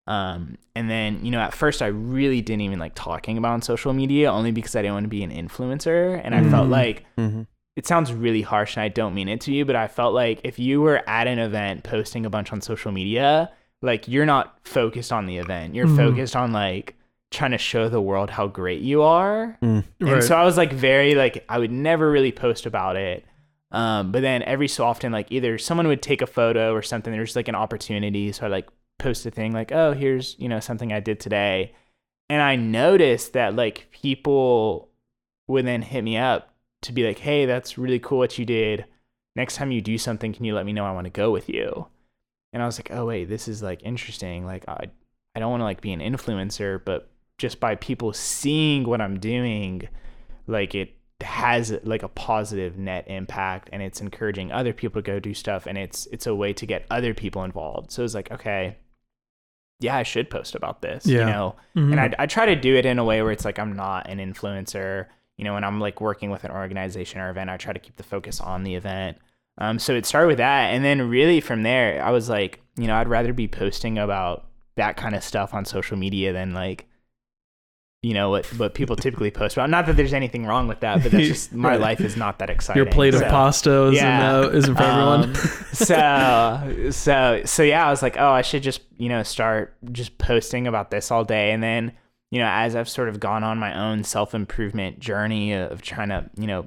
Um, 0.09 0.57
and 0.75 0.91
then, 0.91 1.25
you 1.25 1.31
know, 1.31 1.39
at 1.39 1.55
first 1.55 1.83
I 1.83 1.87
really 1.89 2.41
didn't 2.41 2.63
even 2.63 2.81
like 2.81 2.95
talking 2.97 3.39
about 3.39 3.53
on 3.53 3.63
social 3.63 3.93
media 3.93 4.33
only 4.33 4.51
because 4.51 4.75
I 4.75 4.83
didn't 4.83 4.95
want 4.95 5.05
to 5.05 5.09
be 5.09 5.23
an 5.23 5.31
influencer. 5.31 6.21
And 6.25 6.35
I 6.35 6.43
felt 6.51 6.67
Mhm. 6.67 6.71
like 6.71 7.05
Mm-hmm. 7.17 7.43
It 7.79 7.87
sounds 7.87 8.13
really 8.13 8.43
harsh 8.43 8.77
and 8.77 8.83
I 8.83 8.89
don't 8.89 9.15
mean 9.15 9.29
it 9.29 9.41
to 9.43 9.53
you, 9.53 9.65
but 9.65 9.77
I 9.77 9.87
felt 9.87 10.13
like 10.13 10.41
if 10.43 10.59
you 10.59 10.81
were 10.81 11.01
at 11.09 11.27
an 11.29 11.39
event 11.39 11.85
posting 11.85 12.27
a 12.27 12.31
bunch 12.31 12.53
on 12.53 12.61
social 12.61 12.91
media, 12.91 13.51
like 13.83 14.09
you're 14.09 14.27
not 14.27 14.59
focused 14.65 15.13
on 15.13 15.27
the 15.27 15.37
event. 15.39 15.77
You're 15.77 15.87
Mhm. 15.87 15.97
focused 15.97 16.35
on 16.35 16.53
like 16.53 16.97
trying 17.31 17.53
to 17.53 17.59
show 17.59 17.89
the 17.89 18.01
world 18.01 18.31
how 18.31 18.47
great 18.49 18.81
you 18.81 19.03
are. 19.03 19.57
Mm. 19.63 19.85
And 20.01 20.11
Right. 20.13 20.23
so 20.23 20.35
I 20.37 20.45
was 20.45 20.57
like 20.57 20.73
very 20.73 21.15
like 21.15 21.45
I 21.49 21.59
would 21.61 21.71
never 21.71 22.11
really 22.11 22.33
post 22.33 22.67
about 22.67 22.97
it. 22.97 23.25
Um, 23.71 24.11
but 24.13 24.23
then 24.23 24.43
every 24.43 24.67
so 24.67 24.85
often, 24.85 25.13
like 25.13 25.31
either 25.31 25.57
someone 25.59 25.87
would 25.87 26.03
take 26.03 26.21
a 26.23 26.27
photo 26.27 26.73
or 26.75 26.83
something. 26.83 27.13
There's 27.13 27.37
like 27.37 27.49
an 27.49 27.55
opportunity, 27.55 28.33
so 28.33 28.47
I 28.47 28.49
like 28.49 28.67
post 28.99 29.25
a 29.27 29.31
thing 29.31 29.53
like, 29.53 29.71
"Oh, 29.73 29.93
here's 29.93 30.35
you 30.39 30.49
know 30.49 30.59
something 30.59 30.93
I 30.93 31.01
did 31.01 31.21
today," 31.21 31.73
and 32.31 32.41
I 32.43 32.57
noticed 32.57 33.35
that 33.35 33.55
like 33.55 33.87
people 33.93 34.89
would 35.47 35.65
then 35.67 35.83
hit 35.83 36.03
me 36.03 36.17
up 36.17 36.55
to 36.83 36.93
be 36.93 37.05
like, 37.07 37.19
"Hey, 37.19 37.47
that's 37.47 37.79
really 37.79 37.99
cool 37.99 38.19
what 38.19 38.39
you 38.39 38.45
did. 38.45 38.85
Next 39.37 39.57
time 39.57 39.71
you 39.73 39.81
do 39.81 39.99
something, 39.99 40.33
can 40.33 40.45
you 40.45 40.55
let 40.55 40.67
me 40.67 40.73
know? 40.73 40.85
I 40.85 40.93
want 40.93 41.05
to 41.07 41.11
go 41.11 41.31
with 41.31 41.49
you." 41.49 41.87
And 42.53 42.63
I 42.63 42.67
was 42.67 42.79
like, 42.79 42.91
"Oh 42.91 43.07
wait, 43.07 43.27
this 43.29 43.49
is 43.49 43.63
like 43.63 43.83
interesting. 43.83 44.45
Like 44.47 44.65
I 44.69 44.87
I 45.35 45.41
don't 45.41 45.51
want 45.51 45.61
to 45.61 45.65
like 45.65 45.81
be 45.81 45.93
an 45.93 46.01
influencer, 46.01 46.81
but 46.85 47.11
just 47.39 47.61
by 47.61 47.77
people 47.77 48.13
seeing 48.13 48.85
what 48.85 49.01
I'm 49.01 49.21
doing, 49.21 49.89
like 50.47 50.75
it 50.75 50.95
has 51.21 51.73
like 51.83 52.03
a 52.03 52.09
positive 52.09 52.79
net 52.79 53.05
impact 53.09 53.69
and 53.73 53.83
it's 53.83 54.01
encouraging 54.01 54.51
other 54.53 54.73
people 54.73 55.03
to 55.03 55.07
go 55.07 55.19
do 55.21 55.35
stuff 55.35 55.67
and 55.67 55.77
it's 55.77 56.07
it's 56.07 56.27
a 56.27 56.35
way 56.35 56.53
to 56.53 56.65
get 56.67 56.87
other 56.91 57.13
people 57.15 57.45
involved. 57.45 57.91
So 57.91 58.03
it's 58.05 58.15
like, 58.15 58.31
okay, 58.33 58.77
yeah, 59.81 59.97
I 59.97 60.03
should 60.03 60.31
post 60.31 60.55
about 60.55 60.83
this, 60.83 61.07
you 61.07 61.19
Yeah. 61.19 61.27
know. 61.27 61.57
Mhm. 61.77 61.91
And 61.93 62.01
I 62.01 62.15
I 62.21 62.27
try 62.27 62.47
to 62.47 62.57
do 62.57 62.75
it 62.77 62.87
in 62.87 62.99
a 62.99 63.05
way 63.05 63.23
where 63.23 63.31
it's 63.33 63.45
like 63.45 63.59
I'm 63.59 63.75
not 63.77 64.09
an 64.09 64.19
influencer, 64.19 65.07
you 65.39 65.45
know, 65.45 65.55
when 65.55 65.65
I'm 65.65 65.81
like 65.81 66.01
working 66.03 66.31
with 66.31 66.45
an 66.45 66.51
organization 66.51 67.21
or 67.21 67.31
event, 67.31 67.49
I 67.49 67.57
try 67.57 67.73
to 67.73 67.79
keep 67.79 67.97
the 67.97 68.03
focus 68.03 68.41
on 68.41 68.65
the 68.65 68.75
event. 68.75 69.17
Um, 69.57 69.79
so 69.79 69.95
it 69.95 70.05
started 70.05 70.29
with 70.29 70.39
that, 70.39 70.75
and 70.75 70.85
then 70.85 71.09
really 71.09 71.41
from 71.41 71.63
there, 71.63 72.03
I 72.05 72.11
was 72.11 72.29
like, 72.29 72.61
you 72.77 72.87
know, 72.87 72.95
I'd 72.97 73.09
rather 73.09 73.33
be 73.33 73.49
posting 73.49 73.99
about 73.99 74.47
that 74.77 74.97
kind 74.97 75.15
of 75.17 75.25
stuff 75.25 75.55
on 75.55 75.65
social 75.65 75.97
media 75.97 76.33
than 76.33 76.53
like, 76.55 76.87
you 78.03 78.15
know, 78.15 78.31
what 78.31 78.47
what 78.59 78.75
people 78.75 78.95
typically 79.05 79.33
post 79.33 79.57
about. 79.57 79.69
Not 79.71 79.87
that 79.87 79.97
there's 79.97 80.13
anything 80.13 80.47
wrong 80.47 80.69
with 80.69 80.79
that, 80.81 81.03
but 81.03 81.11
that's 81.11 81.27
just 81.35 81.53
my 81.53 81.75
life 81.75 82.01
is 82.01 82.17
not 82.17 82.39
that 82.39 82.51
exciting. 82.51 82.83
Your 82.85 82.93
plate 82.93 83.15
of 83.15 83.21
So- 83.21 83.29
pasta 83.31 83.83
isn't, 83.87 83.95
Yeah. 83.97 84.47
isn't 84.49 84.77
for 84.77 84.83
everyone. 84.83 85.25
um, 85.31 85.35
so 85.73 86.91
so 86.91 87.43
so 87.45 87.63
yeah, 87.65 87.87
I 87.87 87.91
was 87.91 88.03
like, 88.03 88.17
oh, 88.17 88.31
I 88.31 88.43
should 88.43 88.63
just 88.63 88.81
you 88.97 89.09
know 89.09 89.25
start 89.25 89.75
just 89.91 90.19
posting 90.19 90.69
about 90.69 90.91
this 90.93 91.11
all 91.11 91.25
day, 91.25 91.51
and 91.51 91.61
then 91.63 91.93
you 92.31 92.39
know 92.39 92.49
as 92.51 92.77
I've 92.77 92.89
sort 92.89 93.09
of 93.09 93.21
gone 93.21 93.45
on 93.45 93.59
my 93.59 93.79
own 93.79 94.05
self 94.05 94.35
improvement 94.35 94.99
journey 94.99 95.53
of 95.53 95.83
trying 95.83 96.09
to 96.11 96.29
you 96.37 96.47
know 96.47 96.67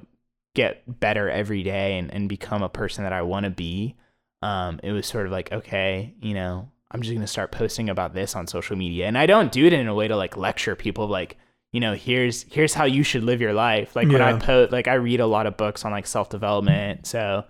get 0.54 1.00
better 1.00 1.30
every 1.30 1.62
day 1.62 1.98
and, 1.98 2.12
and 2.12 2.28
become 2.28 2.62
a 2.62 2.68
person 2.68 3.04
that 3.04 3.12
I 3.12 3.22
want 3.22 3.44
to 3.44 3.50
be, 3.50 3.96
um, 4.42 4.80
it 4.82 4.92
was 4.92 5.06
sort 5.06 5.26
of 5.26 5.32
like 5.32 5.52
okay, 5.52 6.14
you 6.20 6.34
know. 6.34 6.68
I'm 6.94 7.00
just 7.00 7.14
gonna 7.14 7.26
start 7.26 7.52
posting 7.52 7.88
about 7.88 8.12
this 8.12 8.36
on 8.36 8.46
social 8.46 8.76
media, 8.76 9.06
and 9.06 9.16
I 9.16 9.24
don't 9.24 9.50
do 9.50 9.64
it 9.64 9.72
in 9.72 9.88
a 9.88 9.94
way 9.94 10.08
to 10.08 10.16
like 10.16 10.36
lecture 10.36 10.76
people, 10.76 11.06
like 11.08 11.38
you 11.72 11.80
know, 11.80 11.94
here's 11.94 12.42
here's 12.52 12.74
how 12.74 12.84
you 12.84 13.02
should 13.02 13.24
live 13.24 13.40
your 13.40 13.54
life. 13.54 13.96
Like 13.96 14.08
when 14.08 14.20
I 14.20 14.32
Yeah. 14.32 14.38
post, 14.38 14.72
like 14.72 14.88
I 14.88 14.94
read 14.94 15.20
a 15.20 15.26
lot 15.26 15.46
of 15.46 15.56
books 15.56 15.86
on 15.86 15.90
like 15.92 16.06
self 16.06 16.28
development, 16.28 17.06
so 17.06 17.44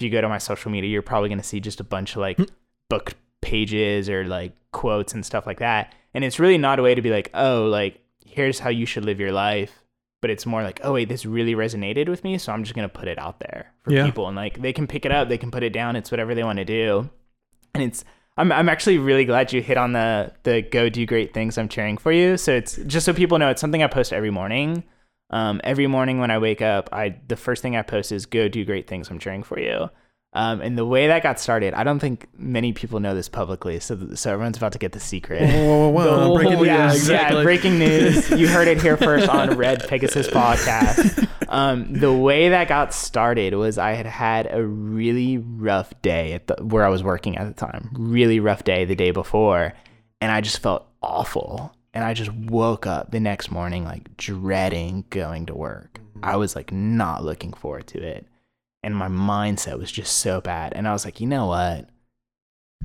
if 0.00 0.04
you 0.04 0.10
go 0.10 0.20
to 0.20 0.28
my 0.28 0.38
social 0.38 0.72
media, 0.72 0.90
you're 0.90 1.02
probably 1.02 1.28
going 1.28 1.38
to 1.38 1.44
see 1.44 1.60
just 1.60 1.78
a 1.78 1.84
bunch 1.84 2.16
of 2.16 2.22
like 2.22 2.40
book 2.90 3.14
pages 3.40 4.08
or 4.08 4.24
like 4.24 4.52
quotes 4.72 5.14
and 5.14 5.24
stuff 5.24 5.46
like 5.46 5.58
that. 5.60 5.94
And 6.14 6.24
it's 6.24 6.38
really 6.38 6.58
not 6.58 6.78
a 6.78 6.82
way 6.82 6.94
to 6.94 7.02
be 7.02 7.10
like, 7.10 7.30
oh, 7.34 7.66
like, 7.66 8.00
here's 8.24 8.58
how 8.58 8.70
you 8.70 8.86
should 8.86 9.04
live 9.04 9.20
your 9.20 9.32
life. 9.32 9.84
But 10.20 10.30
it's 10.30 10.46
more 10.46 10.62
like, 10.64 10.80
oh, 10.82 10.94
wait, 10.94 11.08
this 11.08 11.24
really 11.24 11.54
resonated 11.54 12.08
with 12.08 12.24
me. 12.24 12.38
So 12.38 12.52
I'm 12.52 12.64
just 12.64 12.74
going 12.74 12.88
to 12.88 12.92
put 12.92 13.06
it 13.06 13.18
out 13.18 13.38
there 13.38 13.72
for 13.84 13.92
Yeah. 13.92 14.04
people. 14.04 14.26
And 14.26 14.34
like, 14.36 14.60
they 14.60 14.72
can 14.72 14.86
pick 14.88 15.04
it 15.04 15.12
up, 15.12 15.28
they 15.28 15.38
can 15.38 15.50
put 15.50 15.62
it 15.62 15.72
down. 15.72 15.94
It's 15.94 16.10
whatever 16.10 16.34
they 16.34 16.42
want 16.42 16.58
to 16.58 16.64
do. 16.64 17.08
And 17.74 17.84
it's, 17.84 18.04
I'm, 18.36 18.50
I'm 18.50 18.68
actually 18.68 18.98
really 18.98 19.24
glad 19.24 19.52
you 19.52 19.62
hit 19.62 19.76
on 19.76 19.92
the, 19.92 20.32
the 20.42 20.62
go 20.62 20.88
do 20.88 21.06
great 21.06 21.34
things. 21.34 21.56
I'm 21.56 21.68
cheering 21.68 21.98
for 21.98 22.10
you. 22.10 22.36
So 22.36 22.52
it's 22.52 22.76
just 22.86 23.06
so 23.06 23.12
people 23.12 23.38
know 23.38 23.48
it's 23.50 23.60
something 23.60 23.82
I 23.82 23.86
post 23.86 24.12
every 24.12 24.30
morning. 24.30 24.82
Um, 25.30 25.60
every 25.62 25.86
morning 25.86 26.18
when 26.20 26.30
I 26.30 26.38
wake 26.38 26.62
up, 26.62 26.88
I 26.90 27.16
the 27.28 27.36
first 27.36 27.60
thing 27.62 27.76
I 27.76 27.82
post 27.82 28.12
is 28.12 28.24
"Go 28.24 28.48
do 28.48 28.64
great 28.64 28.86
things." 28.88 29.10
I'm 29.10 29.18
cheering 29.18 29.42
for 29.42 29.58
you. 29.60 29.90
Um, 30.38 30.60
and 30.60 30.78
the 30.78 30.86
way 30.86 31.08
that 31.08 31.24
got 31.24 31.40
started, 31.40 31.74
I 31.74 31.82
don't 31.82 31.98
think 31.98 32.28
many 32.38 32.72
people 32.72 33.00
know 33.00 33.12
this 33.12 33.28
publicly, 33.28 33.80
so 33.80 34.14
so 34.14 34.32
everyone's 34.32 34.56
about 34.56 34.70
to 34.70 34.78
get 34.78 34.92
the 34.92 35.00
secret. 35.00 35.42
Whoa, 35.42 35.88
whoa, 35.88 36.28
whoa, 36.28 36.34
breaking 36.36 36.64
yeah, 36.64 36.86
news. 36.86 36.94
exactly. 36.94 37.38
yeah, 37.38 37.42
breaking 37.42 37.78
news. 37.80 38.30
You 38.38 38.46
heard 38.46 38.68
it 38.68 38.80
here 38.80 38.96
first 38.96 39.28
on 39.28 39.56
Red 39.56 39.88
Pegasus 39.88 40.28
podcast. 40.28 41.28
Um, 41.48 41.92
the 41.92 42.12
way 42.12 42.50
that 42.50 42.68
got 42.68 42.94
started 42.94 43.54
was 43.54 43.78
I 43.78 43.94
had 43.94 44.06
had 44.06 44.48
a 44.52 44.64
really 44.64 45.38
rough 45.38 45.92
day 46.02 46.34
at 46.34 46.46
the 46.46 46.54
where 46.62 46.84
I 46.84 46.88
was 46.88 47.02
working 47.02 47.36
at 47.36 47.48
the 47.48 47.54
time. 47.54 47.90
Really 47.94 48.38
rough 48.38 48.62
day 48.62 48.84
the 48.84 48.94
day 48.94 49.10
before, 49.10 49.72
and 50.20 50.30
I 50.30 50.40
just 50.40 50.60
felt 50.60 50.86
awful. 51.02 51.74
And 51.92 52.04
I 52.04 52.14
just 52.14 52.32
woke 52.32 52.86
up 52.86 53.10
the 53.10 53.18
next 53.18 53.50
morning 53.50 53.82
like 53.82 54.16
dreading 54.16 55.04
going 55.10 55.46
to 55.46 55.54
work. 55.56 56.00
I 56.22 56.36
was 56.36 56.54
like 56.54 56.70
not 56.70 57.24
looking 57.24 57.54
forward 57.54 57.88
to 57.88 58.00
it. 58.00 58.24
And 58.82 58.94
my 58.94 59.08
mindset 59.08 59.78
was 59.78 59.90
just 59.90 60.18
so 60.18 60.40
bad. 60.40 60.72
And 60.74 60.86
I 60.86 60.92
was 60.92 61.04
like, 61.04 61.20
you 61.20 61.26
know 61.26 61.46
what? 61.46 61.88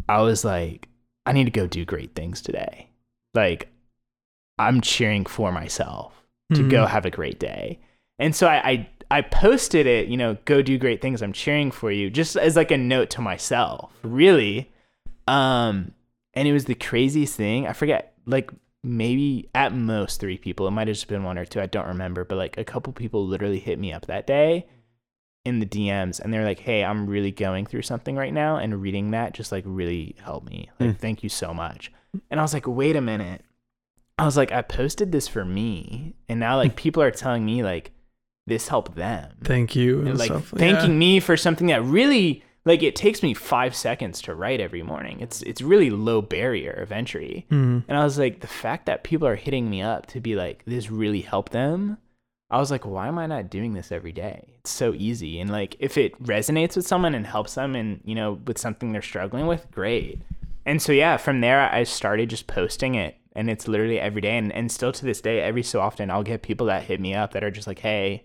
I 0.09 0.21
was 0.21 0.43
like, 0.43 0.89
I 1.25 1.31
need 1.33 1.45
to 1.45 1.51
go 1.51 1.67
do 1.67 1.85
great 1.85 2.15
things 2.15 2.41
today. 2.41 2.89
Like, 3.33 3.69
I'm 4.57 4.81
cheering 4.81 5.25
for 5.25 5.51
myself 5.51 6.13
to 6.53 6.61
Mhm. 6.63 6.69
go 6.69 6.85
have 6.85 7.05
a 7.05 7.09
great 7.11 7.39
day. 7.39 7.79
And 8.19 8.35
so 8.35 8.47
I, 8.47 8.69
I 8.69 8.89
I 9.11 9.21
posted 9.21 9.85
it, 9.85 10.07
you 10.07 10.17
know, 10.17 10.37
go 10.45 10.61
do 10.63 10.77
great 10.79 10.99
things. 11.01 11.21
I'm 11.21 11.33
cheering 11.33 11.69
for 11.69 11.91
you, 11.91 12.09
just 12.09 12.35
as 12.35 12.55
like 12.55 12.71
a 12.71 12.77
note 12.77 13.11
to 13.11 13.21
myself, 13.21 13.91
really. 14.03 14.71
Um, 15.27 15.93
and 16.33 16.47
it 16.47 16.53
was 16.53 16.65
the 16.65 16.73
craziest 16.75 17.35
thing. 17.35 17.67
I 17.67 17.73
forget, 17.73 18.13
like 18.25 18.49
maybe 18.83 19.49
at 19.53 19.73
most 19.73 20.19
three 20.19 20.37
people. 20.37 20.67
It 20.67 20.71
might 20.71 20.87
have 20.87 20.95
just 20.95 21.07
been 21.07 21.23
one 21.23 21.37
or 21.37 21.45
two. 21.45 21.61
I 21.61 21.67
don't 21.67 21.87
remember, 21.87 22.25
but 22.25 22.37
like 22.37 22.57
a 22.57 22.63
couple 22.63 22.91
people 22.93 23.25
literally 23.27 23.59
hit 23.59 23.77
me 23.79 23.93
up 23.93 24.07
that 24.07 24.25
day 24.27 24.65
in 25.45 25.59
the 25.59 25.65
DMs, 25.65 26.19
and 26.19 26.33
they're 26.33 26.45
like, 26.45 26.59
"Hey, 26.59 26.83
I'm 26.83 27.05
really 27.07 27.31
going 27.31 27.65
through 27.65 27.81
something 27.81 28.15
right 28.15 28.33
now, 28.33 28.55
and 28.57 28.81
reading 28.81 29.11
that 29.11 29.33
just 29.33 29.51
like 29.51 29.63
really 29.67 30.15
helped 30.23 30.49
me. 30.49 30.69
Like, 30.79 30.91
Mm. 30.91 30.97
thank 30.97 31.23
you 31.23 31.29
so 31.29 31.53
much." 31.53 31.91
And 32.31 32.39
I 32.39 32.43
was 32.43 32.53
like, 32.53 32.67
"Wait 32.67 32.95
a 32.95 33.01
minute." 33.01 33.41
I 34.17 34.25
was 34.25 34.37
like, 34.37 34.51
I 34.51 34.61
posted 34.61 35.11
this 35.11 35.27
for 35.27 35.43
me, 35.43 36.13
and 36.29 36.39
now 36.39 36.55
like 36.57 36.75
people 36.75 37.01
are 37.03 37.11
telling 37.11 37.43
me 37.45 37.63
like 37.63 37.91
this 38.45 38.67
helped 38.67 38.95
them, 38.95 39.31
Thank 39.43 39.75
you. 39.75 40.01
And 40.05 40.17
like 40.19 40.27
stuff. 40.29 40.49
thanking 40.49 40.91
Yeah. 40.91 40.97
me 40.97 41.19
for 41.19 41.35
something 41.35 41.67
that 41.67 41.81
really 41.83 42.43
like 42.65 42.83
it 42.83 42.95
takes 42.95 43.21
me 43.23 43.33
five 43.33 43.73
seconds 43.75 44.21
to 44.21 44.35
write 44.35 44.61
every 44.61 44.83
morning. 44.83 45.19
It's 45.19 45.41
it's 45.41 45.61
really 45.61 45.89
low 45.89 46.21
barrier 46.21 46.71
of 46.73 46.91
entry, 46.91 47.45
Mhm. 47.51 47.83
and 47.87 47.97
I 47.97 48.03
was 48.03 48.17
like, 48.19 48.39
the 48.41 48.47
fact 48.47 48.85
that 48.85 49.03
people 49.03 49.27
are 49.27 49.35
hitting 49.35 49.69
me 49.69 49.81
up 49.81 50.05
to 50.07 50.19
be 50.21 50.35
like 50.35 50.63
this 50.65 50.89
really 50.91 51.21
helped 51.21 51.51
them. 51.51 51.97
I 52.53 52.59
was 52.59 52.71
like, 52.71 52.85
why 52.85 53.07
am 53.07 53.17
I 53.17 53.25
not 53.25 53.49
doing 53.49 53.73
this 53.73 53.91
every 53.91 54.11
day? 54.11 54.45
It's 54.59 54.71
so 54.71 54.93
easy, 54.93 55.39
and 55.39 55.49
like 55.49 55.75
if 55.79 55.97
it 55.97 56.21
resonates 56.23 56.75
with 56.75 56.87
someone 56.87 57.15
and 57.15 57.25
helps 57.25 57.55
them, 57.55 57.75
and 57.75 57.99
you 58.05 58.15
know 58.15 58.39
with 58.45 58.57
something 58.57 58.91
they're 58.91 59.01
struggling 59.01 59.47
with, 59.47 59.69
great. 59.71 60.21
And 60.65 60.81
so 60.81 60.91
yeah, 60.91 61.17
from 61.17 61.41
there 61.41 61.61
I 61.61 61.83
started 61.83 62.29
just 62.29 62.47
posting 62.47 62.95
it 62.95 63.17
and 63.35 63.49
it's 63.49 63.67
literally 63.67 63.99
every 63.99 64.21
day 64.21 64.37
and, 64.37 64.51
and 64.53 64.71
still 64.71 64.91
to 64.91 65.05
this 65.05 65.21
day, 65.21 65.41
every 65.41 65.63
so 65.63 65.81
often 65.81 66.09
I'll 66.09 66.23
get 66.23 66.41
people 66.41 66.67
that 66.67 66.83
hit 66.83 66.99
me 66.99 67.13
up 67.13 67.33
that 67.33 67.43
are 67.43 67.51
just 67.51 67.67
like, 67.67 67.79
Hey, 67.79 68.23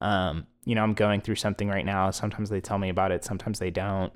um, 0.00 0.46
you 0.64 0.74
know, 0.74 0.82
I'm 0.82 0.94
going 0.94 1.20
through 1.20 1.36
something 1.36 1.68
right 1.68 1.84
now. 1.84 2.10
Sometimes 2.10 2.50
they 2.50 2.60
tell 2.60 2.78
me 2.78 2.88
about 2.88 3.12
it, 3.12 3.24
sometimes 3.24 3.58
they 3.58 3.70
don't. 3.70 4.12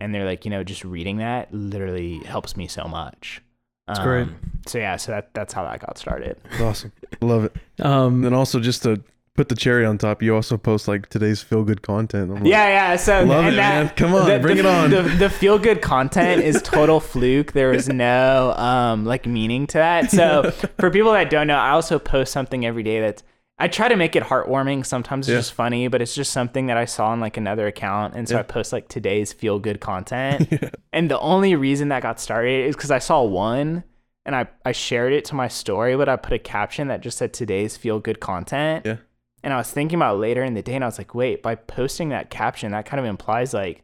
And 0.00 0.12
they're 0.12 0.24
like, 0.24 0.44
you 0.44 0.50
know, 0.50 0.64
just 0.64 0.84
reading 0.84 1.18
that 1.18 1.52
literally 1.54 2.18
helps 2.20 2.56
me 2.56 2.66
so 2.66 2.84
much. 2.84 3.40
That's 3.86 3.98
great. 4.00 4.28
So 4.66 4.78
yeah, 4.78 4.96
so 4.96 5.12
that 5.12 5.34
that's 5.34 5.52
how 5.52 5.64
that 5.64 5.80
got 5.80 5.98
started. 5.98 6.36
That's 6.50 6.60
awesome. 6.62 6.92
Love 7.20 7.44
it. 7.44 7.56
Um, 7.84 8.24
And 8.24 8.34
also 8.34 8.60
just 8.60 8.82
to 8.84 9.02
put 9.34 9.48
the 9.48 9.56
cherry 9.56 9.84
on 9.84 9.98
top, 9.98 10.22
you 10.22 10.34
also 10.36 10.56
post 10.56 10.86
like 10.86 11.08
today's 11.08 11.42
feel 11.42 11.64
good 11.64 11.82
content. 11.82 12.30
I'm 12.30 12.36
like, 12.36 12.46
Yeah, 12.46 12.68
yeah. 12.68 12.96
So 12.96 13.24
Love 13.24 13.46
it, 13.46 13.56
that, 13.56 13.84
man. 13.86 13.92
Come 13.96 14.14
on, 14.14 14.28
the, 14.28 14.38
bring 14.38 14.56
the- 14.58 14.60
it 14.62 14.66
on. 14.66 14.90
The, 14.90 15.02
the 15.02 15.30
feel 15.30 15.58
good 15.58 15.80
content 15.82 16.42
is 16.42 16.62
total 16.62 17.00
fluke. 17.12 17.52
There 17.52 17.70
was 17.70 17.88
no 17.88 18.52
um 18.52 19.04
like 19.04 19.26
meaning 19.26 19.66
to 19.68 19.78
that. 19.78 20.10
So 20.12 20.50
for 20.78 20.90
people 20.90 21.12
that 21.12 21.28
don't 21.30 21.46
know, 21.48 21.56
I 21.56 21.70
also 21.70 21.98
post 21.98 22.32
something 22.32 22.64
every 22.64 22.82
day 22.84 23.00
that's 23.00 23.24
I 23.62 23.68
try 23.68 23.88
to 23.88 23.96
make 23.96 24.16
it 24.16 24.24
heartwarming. 24.24 24.84
Sometimes 24.84 25.28
it's 25.28 25.32
Yeah. 25.32 25.38
just 25.38 25.52
funny, 25.52 25.88
but 25.88 26.02
it's 26.02 26.14
just 26.14 26.32
something 26.32 26.66
that 26.66 26.76
I 26.76 26.84
saw 26.84 27.08
on 27.08 27.20
like 27.20 27.36
another 27.36 27.66
account, 27.66 28.14
and 28.14 28.28
so 28.28 28.34
Yeah. 28.34 28.40
I 28.40 28.42
post 28.42 28.72
like 28.72 28.88
today's 28.88 29.32
feel 29.32 29.58
good 29.58 29.80
content. 29.80 30.48
And 30.92 31.10
the 31.10 31.18
only 31.20 31.54
reason 31.54 31.88
that 31.88 32.02
got 32.02 32.20
started 32.20 32.66
is 32.66 32.76
because 32.76 32.90
I 32.90 32.98
saw 32.98 33.22
one. 33.22 33.84
And 34.24 34.36
I, 34.36 34.46
I 34.64 34.70
shared 34.72 35.12
it 35.12 35.24
to 35.26 35.34
my 35.34 35.48
story, 35.48 35.96
but 35.96 36.08
I 36.08 36.14
put 36.16 36.32
a 36.32 36.38
caption 36.38 36.86
that 36.88 37.00
just 37.00 37.18
said 37.18 37.32
today's 37.32 37.76
feel 37.76 37.98
good 37.98 38.20
content. 38.20 38.86
Yeah. 38.86 38.96
And 39.42 39.52
I 39.52 39.56
was 39.56 39.70
thinking 39.70 39.96
about 39.96 40.18
later 40.18 40.44
in 40.44 40.54
the 40.54 40.62
day, 40.62 40.74
and 40.76 40.84
I 40.84 40.86
was 40.86 40.98
like, 40.98 41.12
wait, 41.14 41.42
by 41.42 41.56
posting 41.56 42.10
that 42.10 42.30
caption, 42.30 42.70
that 42.72 42.84
kind 42.86 43.00
of 43.00 43.06
implies 43.06 43.52
like 43.52 43.82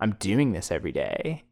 I'm 0.00 0.12
doing 0.18 0.52
this 0.52 0.72
every 0.72 0.90
day. 0.92 1.44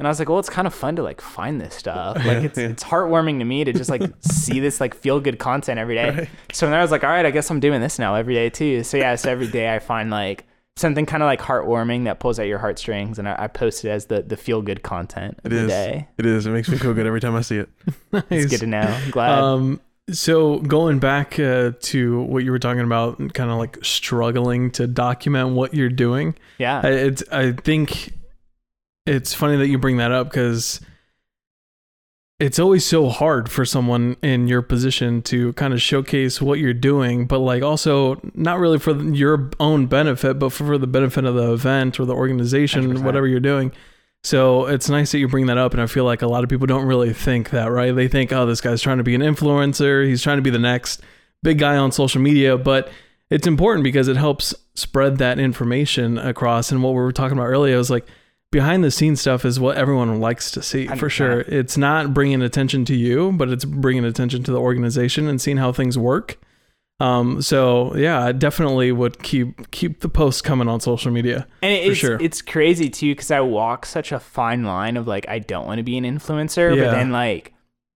And 0.00 0.08
I 0.08 0.10
was 0.10 0.18
like, 0.18 0.28
well, 0.28 0.38
it's 0.40 0.48
kind 0.50 0.66
of 0.66 0.74
fun 0.74 0.96
to 0.96 1.02
like 1.02 1.20
find 1.20 1.60
this 1.60 1.74
stuff. 1.74 2.16
Like 2.24 2.24
Yeah, 2.26 2.40
it's 2.40 2.58
yeah. 2.58 2.68
it's 2.68 2.82
heartwarming 2.82 3.38
to 3.38 3.44
me 3.44 3.62
to 3.64 3.72
just 3.72 3.90
like 3.90 4.02
see 4.20 4.58
this 4.58 4.80
like 4.80 4.94
feel 4.94 5.20
good 5.20 5.38
content 5.38 5.78
every 5.78 5.94
day. 5.94 6.10
Right. 6.10 6.28
So 6.52 6.66
then 6.66 6.74
I 6.74 6.82
was 6.82 6.90
like, 6.90 7.04
all 7.04 7.10
right, 7.10 7.24
I 7.26 7.30
guess 7.30 7.50
I'm 7.50 7.60
doing 7.60 7.80
this 7.80 7.98
now 7.98 8.14
every 8.16 8.34
day 8.34 8.50
too. 8.50 8.82
So 8.82 8.96
yeah, 8.96 9.14
so 9.14 9.30
every 9.30 9.46
day 9.46 9.72
I 9.72 9.78
find 9.78 10.10
like 10.10 10.46
something 10.76 11.04
kind 11.04 11.22
of 11.22 11.26
like 11.26 11.40
heartwarming 11.40 12.04
that 12.04 12.18
pulls 12.18 12.38
at 12.38 12.46
your 12.46 12.58
heartstrings, 12.58 13.18
and 13.18 13.28
I, 13.28 13.36
I 13.40 13.46
post 13.48 13.84
it 13.84 13.90
as 13.90 14.06
the 14.06 14.22
the 14.22 14.36
feel 14.38 14.62
good 14.62 14.82
content 14.82 15.38
of 15.44 15.52
It 15.52 15.54
the 15.54 15.62
is. 15.64 15.68
day. 15.68 16.08
It 16.16 16.24
is. 16.26 16.46
It 16.46 16.50
makes 16.50 16.68
me 16.70 16.78
feel 16.78 16.94
good 16.94 17.06
every 17.06 17.20
time 17.20 17.36
I 17.36 17.42
see 17.42 17.58
it. 17.58 17.68
It's 18.30 18.50
good 18.50 18.60
to 18.60 18.66
know. 18.66 18.80
I'm 18.80 19.10
glad. 19.10 19.38
Um, 19.38 19.80
so 20.10 20.58
going 20.60 20.98
back 20.98 21.38
uh, 21.38 21.72
to 21.78 22.22
what 22.22 22.42
you 22.42 22.50
were 22.50 22.58
talking 22.58 22.80
about, 22.82 23.18
and 23.18 23.32
kind 23.34 23.50
of 23.50 23.58
like 23.58 23.78
struggling 23.84 24.70
to 24.72 24.86
document 24.86 25.50
what 25.50 25.74
you're 25.74 25.88
doing. 25.90 26.34
yeah. 26.58 26.80
I, 26.82 26.88
it's 26.88 27.22
I 27.30 27.52
think 27.52 28.14
it's 29.10 29.34
funny 29.34 29.56
that 29.56 29.66
you 29.66 29.76
bring 29.76 29.96
that 29.96 30.12
up 30.12 30.30
because 30.30 30.80
it's 32.38 32.60
always 32.60 32.86
so 32.86 33.08
hard 33.08 33.50
for 33.50 33.64
someone 33.64 34.16
in 34.22 34.46
your 34.46 34.62
position 34.62 35.20
to 35.22 35.52
kind 35.54 35.74
of 35.74 35.82
showcase 35.82 36.40
what 36.40 36.60
you're 36.60 36.72
doing, 36.72 37.26
but 37.26 37.40
like 37.40 37.64
also 37.64 38.20
not 38.34 38.60
really 38.60 38.78
for 38.78 38.96
your 39.02 39.50
own 39.58 39.86
benefit, 39.86 40.38
but 40.38 40.50
for 40.50 40.78
the 40.78 40.86
benefit 40.86 41.24
of 41.24 41.34
the 41.34 41.52
event 41.52 41.98
or 41.98 42.04
the 42.04 42.14
organization, 42.14 42.94
100%. 42.94 43.02
whatever 43.02 43.26
you're 43.26 43.40
doing. 43.40 43.72
So 44.22 44.66
it's 44.66 44.88
nice 44.88 45.10
that 45.10 45.18
you 45.18 45.26
bring 45.26 45.46
that 45.46 45.58
up, 45.58 45.72
and 45.72 45.82
I 45.82 45.86
feel 45.86 46.04
like 46.04 46.22
a 46.22 46.28
lot 46.28 46.44
of 46.44 46.48
people 46.48 46.68
don't 46.68 46.86
really 46.86 47.12
think 47.12 47.50
that, 47.50 47.66
right? 47.66 47.94
They 47.94 48.06
think, 48.06 48.32
oh, 48.32 48.46
this 48.46 48.60
guy's 48.60 48.80
trying 48.80 48.98
to 48.98 49.04
be 49.04 49.16
an 49.16 49.22
influencer, 49.22 50.06
he's 50.06 50.22
trying 50.22 50.38
to 50.38 50.42
be 50.42 50.50
the 50.50 50.58
next 50.58 51.02
big 51.42 51.58
guy 51.58 51.76
on 51.76 51.90
social 51.90 52.20
media, 52.20 52.56
but 52.56 52.90
it's 53.28 53.46
important 53.46 53.82
because 53.82 54.06
it 54.06 54.16
helps 54.16 54.54
spread 54.74 55.18
that 55.18 55.40
information 55.40 56.16
across. 56.16 56.70
And 56.70 56.82
what 56.82 56.90
we 56.90 56.96
were 57.00 57.12
talking 57.12 57.36
about 57.36 57.46
earlier 57.46 57.76
was 57.76 57.90
like 57.90 58.06
behind 58.50 58.82
the 58.82 58.90
scenes 58.90 59.20
stuff 59.20 59.44
is 59.44 59.60
what 59.60 59.76
everyone 59.76 60.20
likes 60.20 60.50
to 60.52 60.62
see 60.62 60.86
for 60.86 61.08
100%. 61.08 61.10
sure. 61.10 61.40
It's 61.40 61.76
not 61.76 62.12
bringing 62.12 62.42
attention 62.42 62.84
to 62.86 62.94
you, 62.96 63.32
but 63.32 63.48
it's 63.48 63.64
bringing 63.64 64.04
attention 64.04 64.42
to 64.44 64.50
the 64.52 64.58
organization 64.58 65.28
and 65.28 65.40
seeing 65.40 65.56
how 65.58 65.72
things 65.72 65.96
work. 65.96 66.38
Um, 66.98 67.40
so 67.40 67.94
yeah, 67.96 68.22
I 68.22 68.32
definitely 68.32 68.92
would 68.92 69.22
keep 69.22 69.70
keep 69.70 70.00
the 70.00 70.08
posts 70.08 70.42
coming 70.42 70.68
on 70.68 70.80
social 70.80 71.10
media. 71.10 71.46
And 71.62 71.72
it's, 71.72 71.98
sure. 71.98 72.20
it's 72.20 72.42
crazy 72.42 72.90
too 72.90 73.12
because 73.12 73.30
I 73.30 73.40
walk 73.40 73.86
such 73.86 74.12
a 74.12 74.20
fine 74.20 74.64
line 74.64 74.98
of 74.98 75.06
like 75.06 75.26
I 75.28 75.38
don't 75.38 75.66
want 75.66 75.78
to 75.78 75.82
be 75.82 75.96
an 75.96 76.04
influencer, 76.04 76.76
Yeah. 76.76 76.84
but 76.84 76.90
then 76.92 77.10
like 77.10 77.54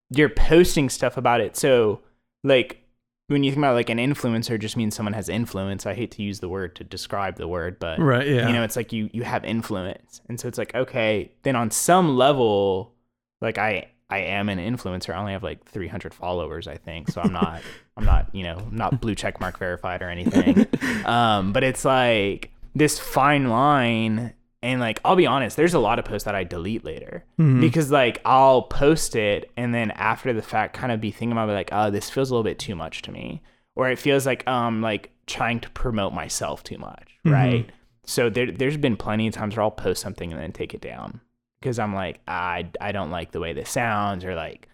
you're 0.08 0.30
posting 0.30 0.88
stuff 0.88 1.18
about 1.18 1.42
it. 1.42 1.54
So 1.56 2.00
like 2.44 2.80
when 3.28 3.42
you 3.42 3.50
think 3.50 3.58
about 3.58 3.74
like 3.74 3.90
an 3.90 3.98
influencer, 3.98 4.58
just 4.60 4.76
means 4.76 4.94
someone 4.94 5.14
has 5.14 5.28
influence. 5.28 5.86
I 5.86 5.94
hate 5.94 6.10
to 6.12 6.22
use 6.22 6.40
the 6.40 6.48
word 6.48 6.76
to 6.76 6.84
describe 6.84 7.36
the 7.36 7.48
word, 7.48 7.78
but 7.78 7.98
Right. 7.98 8.26
Yeah. 8.26 8.46
you 8.46 8.52
know, 8.52 8.62
it's 8.62 8.76
like 8.76 8.92
you 8.92 9.08
you 9.12 9.22
have 9.22 9.44
influence, 9.44 10.20
and 10.28 10.38
so 10.38 10.48
it's 10.48 10.58
like 10.58 10.74
okay, 10.74 11.32
then 11.42 11.56
on 11.56 11.70
some 11.70 12.16
level, 12.16 12.92
like 13.40 13.56
I 13.58 13.90
I 14.10 14.18
am 14.18 14.48
an 14.50 14.58
influencer. 14.58 15.14
I 15.14 15.18
only 15.18 15.32
have 15.32 15.42
like 15.42 15.64
300 15.64 16.12
followers, 16.12 16.68
I 16.68 16.76
think, 16.76 17.10
so 17.10 17.22
I'm 17.22 17.32
not 17.32 17.62
I'm 17.96 18.04
not 18.04 18.28
you 18.34 18.42
know 18.42 18.58
I'm 18.58 18.76
not 18.76 19.00
blue 19.00 19.14
check 19.14 19.40
mark 19.40 19.58
verified 19.58 20.02
or 20.02 20.10
anything. 20.10 20.66
um, 21.06 21.52
but 21.52 21.64
it's 21.64 21.84
like 21.84 22.50
this 22.74 22.98
fine 22.98 23.48
line, 23.48 24.34
and 24.64 24.80
like 24.80 24.98
I'll 25.04 25.14
be 25.16 25.26
honest, 25.26 25.56
there's 25.56 25.74
a 25.74 25.78
lot 25.78 25.98
of 26.00 26.04
posts 26.04 26.24
that 26.24 26.34
I 26.34 26.42
delete 26.44 26.84
later 26.84 27.24
Mhm. 27.38 27.60
because 27.60 27.90
like 27.92 28.20
I'll 28.24 28.62
post 28.62 29.14
it 29.14 29.50
and 29.56 29.72
then 29.74 29.90
after 29.92 30.32
the 30.32 30.42
fact 30.42 30.74
kind 30.74 30.90
of 30.90 31.00
be 31.00 31.10
thinking 31.12 31.32
about 31.32 31.48
it 31.48 31.52
like 31.52 31.68
oh 31.72 31.90
this 31.90 32.10
feels 32.10 32.30
a 32.30 32.34
little 32.34 32.44
bit 32.44 32.58
too 32.58 32.74
much 32.74 33.02
to 33.02 33.12
me 33.12 33.42
or 33.76 33.90
it 33.90 33.98
feels 33.98 34.26
like 34.26 34.46
um 34.48 34.80
like 34.82 35.10
trying 35.26 35.60
to 35.60 35.70
promote 35.70 36.12
myself 36.12 36.62
too 36.64 36.78
much 36.78 37.08
Mhm. 37.24 37.32
right 37.32 37.70
so 38.04 38.28
there 38.30 38.50
there's 38.50 38.76
been 38.76 38.96
plenty 38.96 39.26
of 39.28 39.34
times 39.34 39.56
where 39.56 39.62
I'll 39.64 39.70
post 39.70 40.02
something 40.02 40.32
and 40.32 40.40
then 40.40 40.52
take 40.52 40.74
it 40.74 40.80
down 40.80 41.20
because 41.60 41.78
I'm 41.78 41.94
like 41.94 42.20
I 42.26 42.66
I 42.80 42.92
don't 42.92 43.10
like 43.10 43.32
the 43.32 43.40
way 43.40 43.52
this 43.52 43.70
sounds 43.70 44.24
or 44.24 44.34
like 44.34 44.68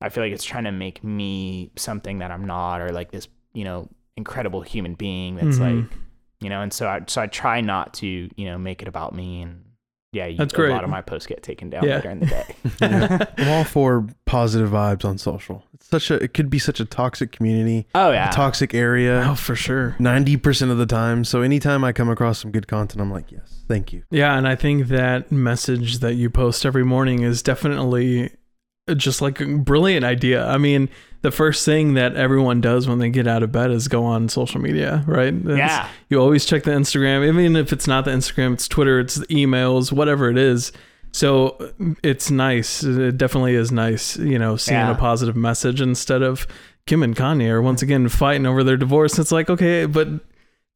I 0.00 0.08
feel 0.10 0.22
like 0.24 0.32
it's 0.32 0.44
trying 0.44 0.64
to 0.64 0.72
make 0.72 1.02
me 1.02 1.70
something 1.76 2.18
that 2.18 2.30
I'm 2.30 2.44
not 2.46 2.80
or 2.82 2.90
like 2.92 3.10
this 3.12 3.28
you 3.54 3.64
know 3.64 3.88
incredible 4.16 4.62
human 4.62 4.94
being 4.94 5.36
that's 5.36 5.58
Mhm. 5.58 5.60
like 5.80 5.90
you 6.40 6.48
know 6.48 6.60
and 6.62 6.72
so 6.72 6.88
I 6.88 7.00
so 7.06 7.22
I 7.22 7.26
try 7.26 7.60
not 7.60 7.94
to 7.94 8.06
you 8.06 8.44
know 8.46 8.58
make 8.58 8.82
it 8.82 8.88
about 8.88 9.14
me 9.14 9.42
and 9.42 9.62
yeah 10.12 10.26
you, 10.26 10.36
That's 10.38 10.54
a 10.54 10.60
lot 10.68 10.84
of 10.84 10.90
my 10.90 11.02
posts 11.02 11.26
get 11.26 11.42
taken 11.42 11.68
down 11.70 11.84
Yeah. 11.84 11.96
later 11.96 12.10
in 12.10 12.20
the 12.20 12.26
day 12.26 12.56
I'm 13.42 13.48
all 13.48 13.64
for 13.64 14.06
positive 14.24 14.70
vibes 14.70 15.04
on 15.04 15.18
social. 15.18 15.64
It's 15.74 15.88
such 15.88 16.10
a. 16.10 16.14
It 16.22 16.32
could 16.34 16.48
be 16.48 16.58
such 16.58 16.80
a 16.80 16.84
toxic 16.84 17.32
community, 17.32 17.86
oh 17.94 18.10
a 18.10 18.14
yeah 18.14 18.30
toxic 18.30 18.72
area. 18.74 19.26
oh, 19.28 19.34
for 19.34 19.54
sure. 19.54 19.94
Ninety 19.98 20.36
percent 20.36 20.70
of 20.70 20.78
the 20.78 20.86
time. 20.86 21.24
So 21.24 21.42
anytime 21.42 21.84
I 21.84 21.92
come 21.92 22.08
across 22.08 22.38
some 22.40 22.50
good 22.50 22.66
content, 22.66 23.00
I'm 23.02 23.10
like, 23.10 23.30
yes, 23.30 23.64
thank 23.68 23.92
you. 23.92 24.04
Yeah, 24.10 24.36
and 24.38 24.48
I 24.48 24.56
think 24.56 24.88
that 24.88 25.30
message 25.30 25.98
that 25.98 26.14
you 26.14 26.30
post 26.30 26.64
every 26.64 26.84
morning 26.84 27.22
is 27.22 27.42
definitely 27.42 28.32
just 28.94 29.20
like 29.20 29.40
a 29.40 29.46
brilliant 29.46 30.04
idea. 30.04 30.46
I 30.46 30.58
mean, 30.58 30.88
the 31.22 31.30
first 31.32 31.64
thing 31.64 31.94
that 31.94 32.14
everyone 32.14 32.60
does 32.60 32.86
when 32.86 32.98
they 32.98 33.10
get 33.10 33.26
out 33.26 33.42
of 33.42 33.50
bed 33.50 33.70
is 33.72 33.88
go 33.88 34.04
on 34.04 34.28
social 34.28 34.60
media, 34.60 35.02
right? 35.08 35.34
Yeah 35.44 35.88
You 36.08 36.20
always 36.20 36.44
check 36.46 36.62
the 36.62 36.70
Instagram, 36.70 37.26
even 37.26 37.56
if 37.56 37.72
it's 37.72 37.88
not 37.88 38.04
the 38.04 38.12
Instagram, 38.12 38.52
it's 38.52 38.68
Twitter, 38.68 39.00
it's 39.00 39.16
the 39.16 39.26
emails, 39.26 39.90
whatever 39.90 40.30
it 40.30 40.38
is. 40.38 40.70
So 41.10 41.48
uh, 41.80 41.94
it's 42.04 42.30
nice. 42.30 42.84
It 42.84 43.16
definitely 43.18 43.54
is 43.54 43.72
nice, 43.72 44.16
you 44.18 44.38
know, 44.38 44.56
seeing 44.56 44.78
Yeah. 44.78 44.92
a 44.92 44.94
positive 44.94 45.34
message 45.34 45.80
instead 45.80 46.22
of 46.22 46.46
Kim 46.86 47.02
and 47.02 47.16
Kanye 47.16 47.48
are 47.50 47.62
once 47.62 47.82
again 47.82 48.08
fighting 48.08 48.46
over 48.46 48.62
their 48.62 48.76
divorce. 48.76 49.18
It's 49.18 49.32
like, 49.32 49.50
okay, 49.50 49.86
but 49.86 50.08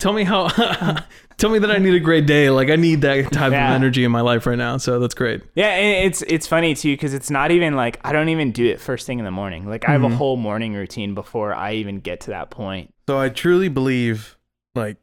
tell 0.01 0.13
me 0.13 0.25
how, 0.25 0.49
tell 1.37 1.51
me 1.51 1.61
that 1.61 1.71
I 1.71 1.79
need 1.79 1.95
a 1.95 2.01
great 2.01 2.27
day. 2.27 2.51
Like 2.51 2.69
I 2.71 2.77
need 2.77 3.03
that 3.03 3.31
type 3.33 3.53
Yeah. 3.53 3.69
of 3.71 3.75
energy 3.77 4.03
in 4.03 4.11
my 4.11 4.21
life 4.23 4.47
right 4.47 4.59
now. 4.59 4.77
So 4.79 4.99
that's 4.99 5.15
great. 5.15 5.43
Yeah, 5.55 5.69
and 5.69 6.07
it's 6.07 6.23
it's 6.23 6.47
funny 6.49 6.75
too 6.75 6.93
because 6.95 7.15
it's 7.15 7.31
not 7.31 7.53
even 7.53 7.77
like 7.77 8.01
I 8.05 8.13
don't 8.13 8.29
even 8.31 8.51
do 8.51 8.67
it 8.67 8.81
first 8.81 9.07
thing 9.07 9.19
in 9.21 9.25
the 9.25 9.31
morning. 9.31 9.69
Like 9.69 9.89
I 9.89 9.93
have 9.93 10.01
Mhm. 10.01 10.13
a 10.13 10.17
whole 10.17 10.37
morning 10.37 10.75
routine 10.75 11.15
before 11.15 11.55
I 11.55 11.75
even 11.75 12.01
get 12.01 12.21
to 12.23 12.31
that 12.31 12.51
point. 12.51 12.93
So 13.09 13.19
I 13.19 13.29
truly 13.29 13.69
believe, 13.69 14.37
like, 14.75 14.97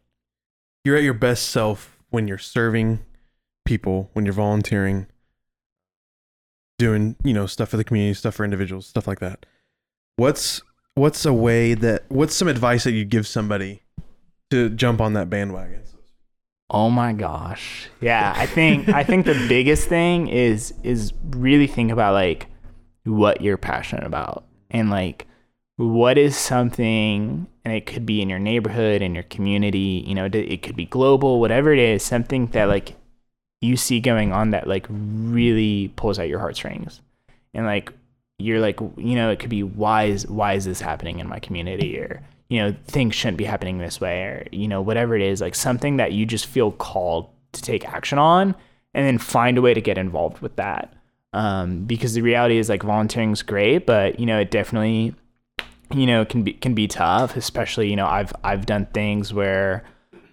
you're 0.83 0.95
at 0.97 1.03
your 1.03 1.13
best 1.13 1.49
self 1.49 1.97
when 2.09 2.27
you're 2.27 2.37
serving 2.37 2.99
people, 3.65 4.09
when 4.13 4.23
you're 4.25 4.33
volunteering, 4.33 5.07
doing, 6.79 7.15
you 7.23 7.33
know, 7.33 7.45
stuff 7.45 7.69
for 7.69 7.77
the 7.77 7.83
community, 7.83 8.13
stuff 8.13 8.35
for 8.35 8.43
individuals, 8.45 8.85
stuff 8.87 9.07
like 9.07 9.19
that. 9.19 9.45
What's 10.15 10.61
what's 10.95 11.25
a 11.25 11.33
way 11.33 11.73
that 11.75 12.03
what's 12.09 12.35
some 12.35 12.47
advice 12.47 12.83
that 12.85 12.91
you'd 12.93 13.09
give 13.09 13.27
somebody 13.27 13.81
to 14.51 14.69
jump 14.69 15.01
on 15.01 15.13
that 15.13 15.29
bandwagon? 15.29 15.81
Oh 16.69 16.89
my 16.89 17.13
gosh. 17.13 17.89
Yeah, 18.01 18.33
I 18.35 18.45
think 18.45 18.89
I 18.89 19.03
think 19.03 19.25
the 19.25 19.45
biggest 19.47 19.87
thing 19.87 20.27
is 20.27 20.73
is 20.83 21.13
really 21.29 21.67
think 21.67 21.91
about 21.91 22.13
like 22.13 22.47
what 23.05 23.41
you're 23.41 23.57
passionate 23.57 24.03
about 24.03 24.43
and 24.69 24.89
like 24.89 25.27
what 25.77 26.17
is 26.17 26.35
something 26.35 27.47
and 27.63 27.73
it 27.73 27.85
could 27.85 28.05
be 28.05 28.21
in 28.21 28.29
your 28.29 28.39
neighborhood 28.39 29.01
in 29.01 29.13
your 29.13 29.23
community, 29.23 30.03
you 30.05 30.13
know, 30.13 30.25
it 30.25 30.61
could 30.61 30.75
be 30.75 30.85
global, 30.85 31.39
whatever 31.39 31.71
it 31.71 31.79
is, 31.79 32.03
something 32.03 32.47
that 32.47 32.65
like 32.65 32.95
you 33.61 33.77
see 33.77 34.01
going 34.01 34.33
on 34.33 34.51
that 34.51 34.67
like 34.67 34.87
really 34.89 35.93
pulls 35.95 36.19
at 36.19 36.27
your 36.27 36.39
heartstrings. 36.39 36.99
And 37.53 37.65
like 37.65 37.93
you're 38.39 38.59
like 38.59 38.79
you 38.97 39.15
know 39.15 39.31
it 39.31 39.39
could 39.39 39.49
be 39.49 39.63
why 39.63 40.03
is 40.03 40.27
why 40.27 40.53
is 40.53 40.65
this 40.65 40.81
happening 40.81 41.19
in 41.19 41.27
my 41.27 41.39
community 41.39 41.97
or 41.97 42.21
you 42.49 42.59
know 42.59 42.75
things 42.85 43.15
shouldn't 43.15 43.37
be 43.37 43.43
happening 43.43 43.77
this 43.77 43.99
way 43.99 44.23
or 44.23 44.47
you 44.51 44.67
know 44.67 44.81
whatever 44.81 45.15
it 45.15 45.21
is 45.21 45.41
like 45.41 45.55
something 45.55 45.97
that 45.97 46.13
you 46.13 46.25
just 46.25 46.45
feel 46.45 46.71
called 46.71 47.29
to 47.51 47.61
take 47.61 47.87
action 47.87 48.17
on 48.17 48.55
and 48.93 49.05
then 49.05 49.17
find 49.17 49.57
a 49.57 49.61
way 49.61 49.73
to 49.73 49.81
get 49.81 49.97
involved 49.97 50.39
with 50.39 50.55
that. 50.55 50.93
Um, 51.33 51.83
because 51.83 52.13
the 52.13 52.21
reality 52.21 52.57
is 52.57 52.69
like 52.69 52.83
volunteering 52.83 53.31
is 53.31 53.43
great 53.43 53.85
but 53.85 54.17
you 54.19 54.25
know 54.25 54.39
it 54.39 54.49
definitely 54.49 55.13
you 55.93 56.07
know 56.07 56.23
can 56.23 56.43
be 56.43 56.53
can 56.53 56.73
be 56.73 56.87
tough 56.87 57.35
especially 57.35 57.89
you 57.89 57.97
know 57.97 58.07
I've 58.07 58.31
I've 58.45 58.65
done 58.65 58.87
things 58.87 59.33
where 59.33 59.83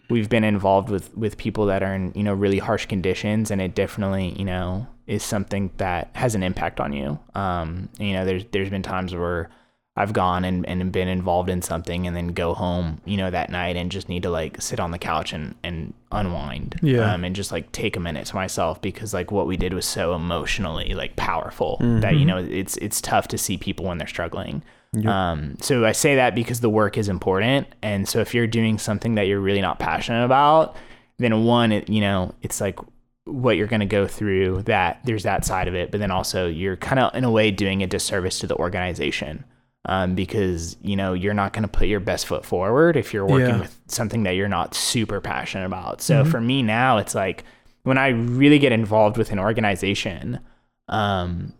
we've 0.08 0.28
been 0.28 0.44
involved 0.44 0.88
with 0.90 1.14
with 1.16 1.36
people 1.36 1.66
that 1.66 1.82
are 1.82 1.94
in 1.94 2.12
you 2.14 2.22
know 2.22 2.32
really 2.32 2.60
harsh 2.60 2.86
conditions 2.86 3.50
and 3.50 3.60
it 3.60 3.74
definitely 3.74 4.28
you 4.38 4.44
know 4.44 4.86
is 5.08 5.24
something 5.24 5.72
that 5.78 6.10
has 6.14 6.36
an 6.36 6.44
impact 6.44 6.78
on 6.80 6.92
you. 6.92 7.18
Um 7.34 7.88
you 7.98 8.12
know 8.12 8.24
there's 8.24 8.44
there's 8.52 8.70
been 8.70 8.82
times 8.82 9.12
where 9.14 9.50
I've 9.96 10.12
gone 10.12 10.44
and, 10.44 10.66
and 10.66 10.90
been 10.90 11.06
involved 11.06 11.48
in 11.48 11.62
something 11.62 12.06
and 12.06 12.16
then 12.16 12.28
go 12.28 12.52
home, 12.52 13.00
you 13.04 13.16
know, 13.16 13.30
that 13.30 13.48
night 13.48 13.76
and 13.76 13.92
just 13.92 14.08
need 14.08 14.24
to 14.24 14.30
like 14.30 14.60
sit 14.60 14.80
on 14.80 14.90
the 14.90 14.98
couch 14.98 15.32
and, 15.32 15.54
and 15.62 15.94
unwind. 16.10 16.80
Yeah. 16.82 17.12
Um, 17.12 17.24
and 17.24 17.36
just 17.36 17.52
like 17.52 17.70
take 17.70 17.96
a 17.96 18.00
minute 18.00 18.26
to 18.26 18.34
myself 18.34 18.82
because 18.82 19.14
like 19.14 19.30
what 19.30 19.46
we 19.46 19.56
did 19.56 19.72
was 19.72 19.86
so 19.86 20.14
emotionally 20.14 20.94
like 20.94 21.14
powerful 21.14 21.76
that, 22.00 22.16
you 22.16 22.24
know, 22.24 22.38
it's 22.38 22.76
it's 22.78 23.00
tough 23.00 23.28
to 23.28 23.38
see 23.38 23.56
people 23.56 23.86
when 23.86 23.98
they're 23.98 24.08
struggling. 24.08 24.64
Um, 25.06 25.56
so 25.60 25.84
I 25.84 25.92
say 25.92 26.16
that 26.16 26.34
because 26.34 26.60
the 26.60 26.70
work 26.70 26.98
is 26.98 27.08
important. 27.08 27.68
And 27.82 28.08
so 28.08 28.20
if 28.20 28.34
you're 28.34 28.46
doing 28.48 28.78
something 28.78 29.14
that 29.14 29.28
you're 29.28 29.40
really 29.40 29.60
not 29.60 29.78
passionate 29.78 30.24
about, 30.24 30.76
then 31.18 31.44
one, 31.44 31.72
it, 31.72 31.88
you 31.88 32.00
know, 32.00 32.34
it's 32.42 32.60
like 32.60 32.78
what 33.24 33.56
you're 33.56 33.66
going 33.66 33.80
to 33.80 33.86
go 33.86 34.06
through 34.06 34.62
that 34.62 35.00
there's 35.04 35.22
that 35.22 35.44
side 35.44 35.68
of 35.68 35.74
it, 35.74 35.90
but 35.90 35.98
then 35.98 36.10
also 36.10 36.46
you're 36.46 36.76
kind 36.76 36.98
of 36.98 37.14
in 37.14 37.24
a 37.24 37.30
way 37.30 37.50
doing 37.50 37.82
a 37.82 37.86
disservice 37.86 38.40
to 38.40 38.46
the 38.46 38.56
organization. 38.56 39.44
Um, 39.86 40.14
because 40.14 40.78
you 40.80 40.96
know 40.96 41.12
you're 41.12 41.34
not 41.34 41.52
going 41.52 41.62
to 41.64 41.68
put 41.68 41.88
your 41.88 42.00
best 42.00 42.26
foot 42.26 42.46
forward 42.46 42.96
if 42.96 43.12
you're 43.12 43.26
working 43.26 43.56
Yeah. 43.56 43.60
with 43.60 43.78
something 43.86 44.22
that 44.22 44.30
you're 44.30 44.48
not 44.48 44.74
super 44.74 45.20
passionate 45.20 45.66
about. 45.66 46.00
So 46.00 46.24
for 46.24 46.40
me 46.40 46.62
now, 46.62 46.96
it's 46.96 47.14
like 47.14 47.44
when 47.82 47.98
I 47.98 48.08
really 48.08 48.58
get 48.58 48.72
involved 48.72 49.18
with 49.18 49.30
an 49.30 49.38
organization, 49.38 50.40
um, 50.88 51.52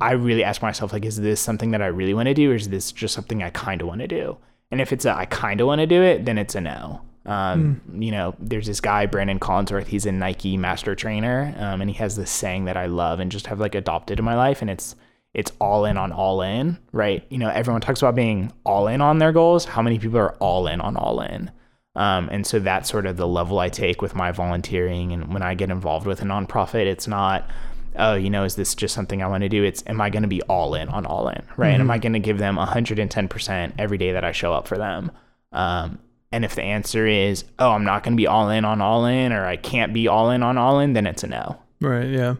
I 0.00 0.12
really 0.12 0.44
ask 0.44 0.62
myself 0.62 0.92
like, 0.92 1.04
is 1.04 1.16
this 1.20 1.40
something 1.40 1.72
that 1.72 1.82
I 1.82 1.86
really 1.86 2.14
want 2.14 2.26
to 2.28 2.34
do, 2.34 2.52
or 2.52 2.54
is 2.54 2.68
this 2.68 2.92
just 2.92 3.14
something 3.14 3.42
I 3.42 3.50
kind 3.50 3.80
of 3.80 3.88
want 3.88 4.00
to 4.02 4.06
do? 4.08 4.36
And 4.70 4.80
if 4.80 4.92
it's 4.92 5.04
a 5.04 5.12
I 5.16 5.24
kind 5.26 5.60
of 5.60 5.66
want 5.66 5.80
to 5.80 5.86
do 5.86 6.02
it, 6.02 6.24
then 6.24 6.38
it's 6.38 6.54
a 6.54 6.60
no. 6.60 7.00
Um, 7.26 7.80
You 7.98 8.10
know, 8.12 8.34
there's 8.38 8.66
this 8.66 8.80
guy 8.80 9.06
Brandon 9.06 9.40
Collinsworth. 9.40 9.86
He's 9.86 10.06
a 10.06 10.12
Nike 10.12 10.56
master 10.56 10.94
trainer, 10.94 11.54
um, 11.58 11.80
and 11.80 11.90
he 11.90 11.96
has 11.96 12.14
this 12.14 12.30
saying 12.30 12.66
that 12.66 12.76
I 12.76 12.86
love 12.86 13.18
and 13.18 13.32
just 13.32 13.46
have 13.48 13.58
like 13.58 13.74
adopted 13.74 14.20
in 14.20 14.24
my 14.24 14.36
life, 14.36 14.60
and 14.60 14.70
it's 14.70 14.94
it's 15.34 15.52
all 15.60 15.84
in 15.84 15.96
on 15.96 16.12
all 16.12 16.42
in, 16.42 16.78
right? 16.92 17.24
You 17.28 17.38
know, 17.38 17.48
everyone 17.48 17.80
talks 17.80 18.00
about 18.00 18.14
being 18.14 18.52
all 18.64 18.86
in 18.86 19.00
on 19.00 19.18
their 19.18 19.32
goals. 19.32 19.64
How 19.64 19.82
many 19.82 19.98
people 19.98 20.18
are 20.18 20.34
all 20.34 20.68
in 20.68 20.80
on 20.80 20.96
all 20.96 21.20
in? 21.20 21.50
Um, 21.96 22.28
and 22.30 22.46
so 22.46 22.60
that's 22.60 22.88
sort 22.88 23.06
of 23.06 23.16
the 23.16 23.26
level 23.26 23.58
I 23.58 23.68
take 23.68 24.00
with 24.00 24.14
my 24.14 24.30
volunteering. 24.30 25.12
And 25.12 25.32
when 25.32 25.42
I 25.42 25.54
get 25.54 25.70
involved 25.70 26.06
with 26.06 26.22
a 26.22 26.24
nonprofit, 26.24 26.86
it's 26.86 27.08
not, 27.08 27.48
oh, 27.96 28.14
you 28.14 28.30
know, 28.30 28.44
is 28.44 28.54
this 28.54 28.74
just 28.74 28.94
something 28.94 29.22
I 29.22 29.26
want 29.26 29.42
to 29.42 29.48
do? 29.48 29.64
It's, 29.64 29.82
am 29.86 30.00
I 30.00 30.08
going 30.08 30.22
to 30.22 30.28
be 30.28 30.42
all 30.42 30.74
in 30.74 30.88
on 30.88 31.04
all 31.04 31.28
in, 31.28 31.42
right? 31.56 31.70
And 31.70 31.80
Am 31.80 31.90
I 31.90 31.98
going 31.98 32.12
to 32.14 32.20
give 32.20 32.38
them 32.38 32.56
110% 32.56 33.72
every 33.78 33.98
day 33.98 34.12
that 34.12 34.24
I 34.24 34.32
show 34.32 34.52
up 34.52 34.68
for 34.68 34.78
them? 34.78 35.10
Um, 35.52 35.98
and 36.30 36.44
if 36.44 36.54
the 36.54 36.62
answer 36.62 37.06
is, 37.06 37.44
oh, 37.58 37.70
I'm 37.70 37.84
not 37.84 38.02
going 38.02 38.14
to 38.14 38.20
be 38.20 38.26
all 38.26 38.50
in 38.50 38.64
on 38.64 38.80
all 38.80 39.04
in, 39.04 39.32
or 39.32 39.46
I 39.46 39.56
can't 39.56 39.92
be 39.92 40.08
all 40.08 40.30
in 40.30 40.42
on 40.42 40.58
all 40.58 40.80
in, 40.80 40.92
then 40.92 41.06
it's 41.06 41.22
a 41.22 41.28
no. 41.28 41.60
Right. 41.80 42.08
Yeah. 42.08 42.34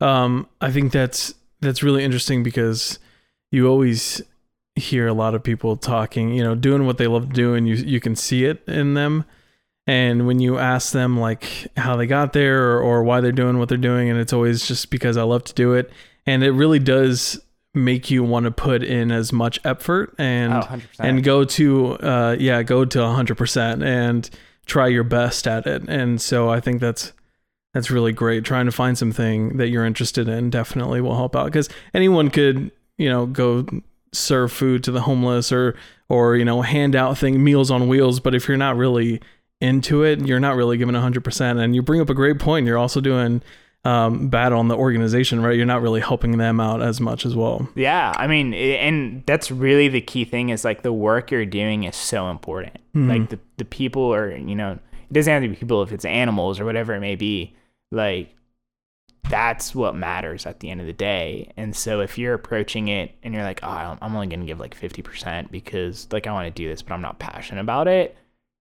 Um, 0.00 0.48
I 0.60 0.72
think 0.72 0.90
that's 0.90 1.34
that's 1.60 1.82
really 1.82 2.04
interesting 2.04 2.42
because 2.42 2.98
you 3.50 3.66
always 3.68 4.22
hear 4.76 5.06
a 5.06 5.12
lot 5.12 5.34
of 5.34 5.42
people 5.42 5.76
talking, 5.76 6.32
you 6.32 6.42
know, 6.42 6.54
doing 6.54 6.86
what 6.86 6.98
they 6.98 7.06
love 7.06 7.28
to 7.28 7.34
do, 7.34 7.54
and 7.54 7.68
you 7.68 7.74
you 7.74 8.00
can 8.00 8.16
see 8.16 8.44
it 8.44 8.62
in 8.66 8.94
them. 8.94 9.24
And 9.86 10.26
when 10.26 10.38
you 10.38 10.58
ask 10.58 10.92
them 10.92 11.18
like 11.18 11.66
how 11.76 11.96
they 11.96 12.06
got 12.06 12.32
there 12.32 12.70
or, 12.72 12.80
or 12.80 13.02
why 13.02 13.20
they're 13.20 13.32
doing 13.32 13.58
what 13.58 13.68
they're 13.68 13.78
doing, 13.78 14.08
and 14.08 14.18
it's 14.20 14.32
always 14.32 14.66
just 14.66 14.90
because 14.90 15.16
I 15.16 15.22
love 15.22 15.44
to 15.44 15.54
do 15.54 15.74
it, 15.74 15.90
and 16.26 16.44
it 16.44 16.52
really 16.52 16.78
does 16.78 17.40
make 17.74 18.10
you 18.10 18.22
want 18.24 18.44
to 18.44 18.50
put 18.50 18.82
in 18.82 19.12
as 19.12 19.32
much 19.32 19.58
effort 19.64 20.14
and 20.18 20.52
Oh, 20.52 20.80
and 20.98 21.22
go 21.22 21.44
to 21.44 21.92
uh 21.98 22.36
yeah 22.38 22.64
go 22.64 22.84
to 22.84 22.98
100% 22.98 23.84
and 23.84 24.28
try 24.66 24.88
your 24.88 25.04
best 25.04 25.46
at 25.46 25.66
it. 25.68 25.88
And 25.88 26.20
so 26.20 26.48
i 26.50 26.58
think 26.58 26.80
that's 26.80 27.12
that's 27.74 27.90
really 27.90 28.12
great. 28.12 28.44
Trying 28.44 28.66
to 28.66 28.72
find 28.72 28.96
something 28.98 29.56
that 29.56 29.68
you're 29.68 29.84
interested 29.84 30.28
in 30.28 30.50
definitely 30.50 31.00
will 31.00 31.16
help 31.16 31.36
out 31.36 31.46
because 31.46 31.68
anyone 31.94 32.30
could 32.30 32.70
you 32.98 33.08
know 33.08 33.26
go 33.26 33.66
serve 34.12 34.52
food 34.52 34.82
to 34.84 34.90
the 34.90 35.02
homeless 35.02 35.52
or 35.52 35.76
or 36.08 36.36
you 36.36 36.44
know 36.44 36.62
hand 36.62 36.96
out 36.96 37.18
thing 37.18 37.42
meals 37.42 37.70
on 37.70 37.88
wheels. 37.88 38.20
But 38.20 38.34
if 38.34 38.48
you're 38.48 38.56
not 38.56 38.76
really 38.76 39.20
into 39.60 40.02
it 40.02 40.26
you're 40.26 40.40
not 40.40 40.56
really 40.56 40.78
giving 40.78 40.94
100% 40.94 41.62
and 41.62 41.74
you 41.74 41.82
bring 41.82 42.00
up 42.00 42.10
a 42.10 42.14
great 42.14 42.38
point. 42.38 42.66
You're 42.66 42.78
also 42.78 43.00
doing 43.00 43.42
um, 43.84 44.28
bad 44.28 44.52
on 44.52 44.68
the 44.68 44.76
organization 44.76 45.42
right? 45.42 45.56
You're 45.56 45.66
not 45.66 45.82
really 45.82 46.00
helping 46.00 46.38
them 46.38 46.60
out 46.60 46.82
as 46.82 47.00
much 47.00 47.26
as 47.26 47.36
well. 47.36 47.68
Yeah, 47.74 48.12
I 48.16 48.26
mean, 48.26 48.54
and 48.54 49.22
that's 49.26 49.50
really 49.50 49.88
the 49.88 50.00
key 50.00 50.24
thing 50.24 50.48
is 50.48 50.64
like 50.64 50.82
the 50.82 50.92
work 50.92 51.30
you're 51.30 51.46
doing 51.46 51.84
is 51.84 51.96
so 51.96 52.30
important. 52.30 52.78
Like 52.94 53.30
the 53.30 53.38
the 53.58 53.64
people 53.64 54.12
are, 54.12 54.34
you 54.34 54.54
know, 54.54 54.72
it 54.72 55.12
doesn't 55.12 55.32
have 55.32 55.42
to 55.42 55.48
be 55.48 55.54
people 55.54 55.82
if 55.82 55.92
it's 55.92 56.04
animals 56.04 56.58
or 56.58 56.64
whatever 56.64 56.94
it 56.94 57.00
may 57.00 57.16
be. 57.16 57.54
Like 57.90 58.34
that's 59.28 59.74
what 59.74 59.94
matters 59.94 60.46
at 60.46 60.60
the 60.60 60.70
end 60.70 60.80
of 60.80 60.86
the 60.86 60.92
day. 60.92 61.52
And 61.56 61.74
so 61.74 62.00
if 62.00 62.18
you're 62.18 62.34
approaching 62.34 62.88
it 62.88 63.12
and 63.22 63.32
you're 63.32 63.44
like, 63.44 63.60
oh, 63.62 63.68
I'm- 63.68 63.98
only 64.02 64.26
gonna 64.26 64.44
give 64.44 64.58
like 64.58 64.74
50% 64.74 65.50
because 65.50 66.08
like 66.10 66.26
I 66.26 66.32
want 66.32 66.46
to 66.46 66.62
do 66.62 66.68
this, 66.68 66.82
but 66.82 66.94
I'm 66.94 67.02
not 67.02 67.18
passionate 67.18 67.60
about 67.60 67.86
it, 67.86 68.16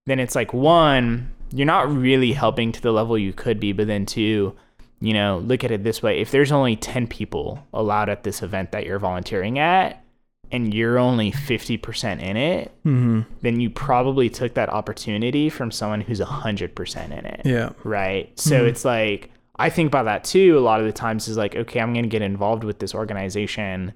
then 0.06 0.20
it's 0.20 0.36
like 0.36 0.54
one, 0.54 1.32
you're 1.52 1.66
not 1.66 1.92
really 1.92 2.34
helping 2.34 2.72
to 2.72 2.82
the 2.82 2.92
level 2.92 3.18
you 3.18 3.34
could 3.34 3.60
be, 3.60 3.72
but 3.74 3.88
then 3.88 4.06
two, 4.06 4.56
you 5.02 5.14
know, 5.14 5.40
look 5.40 5.64
at 5.64 5.72
it 5.72 5.84
this 5.84 6.04
way. 6.04 6.20
If 6.20 6.32
there's 6.32 6.52
only 6.52 6.76
10 6.76 7.08
people 7.08 7.66
allowed 7.74 8.10
at 8.10 8.24
this 8.24 8.44
event 8.44 8.72
that 8.72 8.86
you're 8.86 9.00
volunteering 9.00 9.58
at 9.58 10.04
and 10.52 10.74
you're 10.74 10.98
only 10.98 11.32
50% 11.32 12.22
in 12.22 12.38
it, 12.38 12.72
mm-hmm. 12.86 13.22
then 13.42 13.60
you 13.60 13.70
probably 13.70 14.30
took 14.30 14.56
that 14.56 14.70
opportunity 14.70 15.50
from 15.50 15.72
someone 15.72 16.02
who's 16.02 16.20
100% 16.20 17.06
in 17.06 17.26
it. 17.26 17.42
yeah 17.46 17.72
Right. 17.84 18.38
So 18.40 18.66
it's 18.66 18.84
like, 18.84 19.30
I 19.58 19.70
think 19.70 19.88
about 19.88 20.06
that 20.06 20.24
too 20.24 20.58
a 20.58 20.62
lot 20.62 20.80
of 20.80 20.86
the 20.86 20.94
times 20.94 21.28
is 21.28 21.38
like, 21.38 21.56
okay, 21.56 21.80
I'm 21.80 21.94
going 21.94 22.04
to 22.04 22.10
get 22.10 22.22
involved 22.22 22.64
with 22.64 22.80
this 22.80 22.96
organization. 22.96 23.94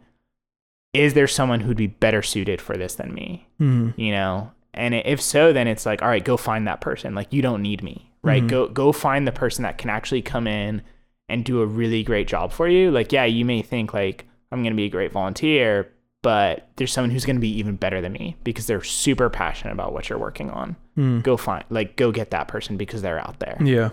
Is 0.94 1.14
there 1.14 1.28
someone 1.28 1.62
who'd 1.62 1.78
be 1.78 1.88
better 1.88 2.22
suited 2.22 2.62
for 2.62 2.78
this 2.78 2.96
than 2.96 3.14
me? 3.14 3.48
mm-hmm. 3.64 4.00
you 4.00 4.12
know 4.12 4.52
and 4.74 4.94
if 4.94 5.22
so 5.22 5.54
then 5.54 5.68
it's 5.68 5.86
like 5.86 6.02
all 6.02 6.08
right 6.08 6.26
go 6.26 6.38
find 6.38 6.68
that 6.68 6.82
person 6.82 7.16
like 7.16 7.32
you 7.32 7.42
don't 7.42 7.62
need 7.62 7.84
me 7.84 8.10
right 8.22 8.48
go 8.48 8.68
go 8.68 8.92
find 8.92 9.28
the 9.28 9.32
person 9.32 9.64
that 9.64 9.78
can 9.78 9.90
actually 9.90 10.22
come 10.22 10.48
in 10.48 10.82
and 11.30 11.46
do 11.46 11.62
a 11.62 11.66
really 11.66 12.04
great 12.04 12.28
job 12.28 12.52
for 12.52 12.68
you 12.68 12.90
like 12.92 13.12
yeah 13.12 13.26
you 13.26 13.46
may 13.46 13.62
think 13.62 13.94
like 13.94 14.26
i'm 14.52 14.62
going 14.62 14.74
to 14.74 14.78
be 14.78 14.86
a 14.86 14.90
great 14.90 15.12
volunteer 15.12 15.92
but 16.24 16.68
there's 16.78 16.92
someone 16.92 17.12
who's 17.12 17.26
going 17.26 17.36
to 17.36 17.40
be 17.42 17.56
even 17.60 17.76
better 17.76 18.02
than 18.02 18.12
me 18.14 18.36
because 18.44 18.66
they're 18.66 18.82
super 18.82 19.30
passionate 19.30 19.74
about 19.74 19.94
what 19.94 20.10
you're 20.10 20.18
working 20.18 20.50
on 20.50 20.76
go 21.22 21.38
find 21.38 21.64
like 21.70 21.96
go 21.96 22.12
get 22.12 22.32
that 22.32 22.48
person 22.48 22.76
because 22.78 23.02
they're 23.04 23.20
out 23.20 23.40
there 23.40 23.58
Yeah. 23.62 23.90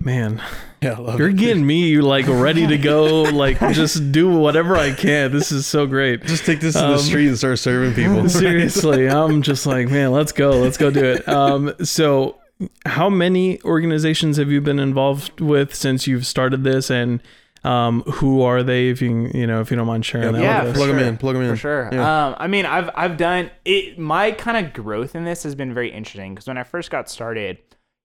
Man, 0.00 0.42
Yeah, 0.82 0.98
love 0.98 1.18
you're 1.18 1.28
it. 1.30 1.36
getting 1.36 1.66
me 1.66 1.98
like 1.98 2.26
ready 2.26 2.66
to 2.66 2.76
go, 2.78 3.22
like 3.22 3.58
just 3.72 4.12
do 4.12 4.28
whatever 4.28 4.76
I 4.76 4.92
can. 4.92 5.30
This 5.32 5.52
is 5.52 5.66
so 5.66 5.86
great. 5.86 6.24
Just 6.24 6.44
take 6.44 6.60
this 6.60 6.74
to 6.74 6.84
Um, 6.84 6.92
the 6.92 6.98
street 6.98 7.28
and 7.28 7.38
start 7.38 7.58
serving 7.58 7.94
people. 7.94 8.28
Seriously, 8.28 9.08
I'm 9.10 9.42
just 9.42 9.66
like, 9.66 9.88
man, 9.88 10.10
let's 10.12 10.32
go, 10.32 10.50
let's 10.52 10.76
go 10.76 10.90
do 10.90 11.04
it. 11.04 11.26
Um, 11.28 11.74
so 11.82 12.38
how 12.86 13.08
many 13.08 13.60
organizations 13.62 14.36
have 14.36 14.50
you 14.50 14.60
been 14.60 14.78
involved 14.78 15.40
with 15.40 15.74
since 15.74 16.06
you've 16.06 16.26
started 16.26 16.64
this, 16.64 16.90
and 16.90 17.22
um, 17.64 18.02
who 18.02 18.42
are 18.42 18.62
they? 18.62 18.88
If 18.88 19.00
you 19.00 19.30
you 19.34 19.46
know, 19.46 19.60
if 19.60 19.70
you 19.70 19.76
don't 19.76 19.86
mind 19.86 20.04
sharing 20.04 20.32
that 20.32 20.42
yeah, 20.42 20.64
with 20.64 20.74
for 20.74 20.80
us. 20.80 20.86
Plug 20.86 20.90
'em 20.90 20.98
sure. 20.98 21.08
in, 21.08 21.16
plug 21.16 21.36
'em 21.36 21.42
in. 21.42 21.50
For 21.50 21.56
sure. 21.56 21.88
Yeah. 21.92 22.26
Um, 22.26 22.36
I 22.38 22.46
mean, 22.46 22.66
I've 22.66 22.90
I've 22.94 23.16
done 23.16 23.50
it. 23.64 23.98
My 23.98 24.32
kind 24.32 24.64
of 24.64 24.72
growth 24.72 25.14
in 25.14 25.24
this 25.24 25.42
has 25.42 25.54
been 25.54 25.72
very 25.72 25.90
interesting 25.90 26.34
because 26.34 26.46
when 26.46 26.58
I 26.58 26.62
first 26.64 26.90
got 26.90 27.08
started, 27.08 27.58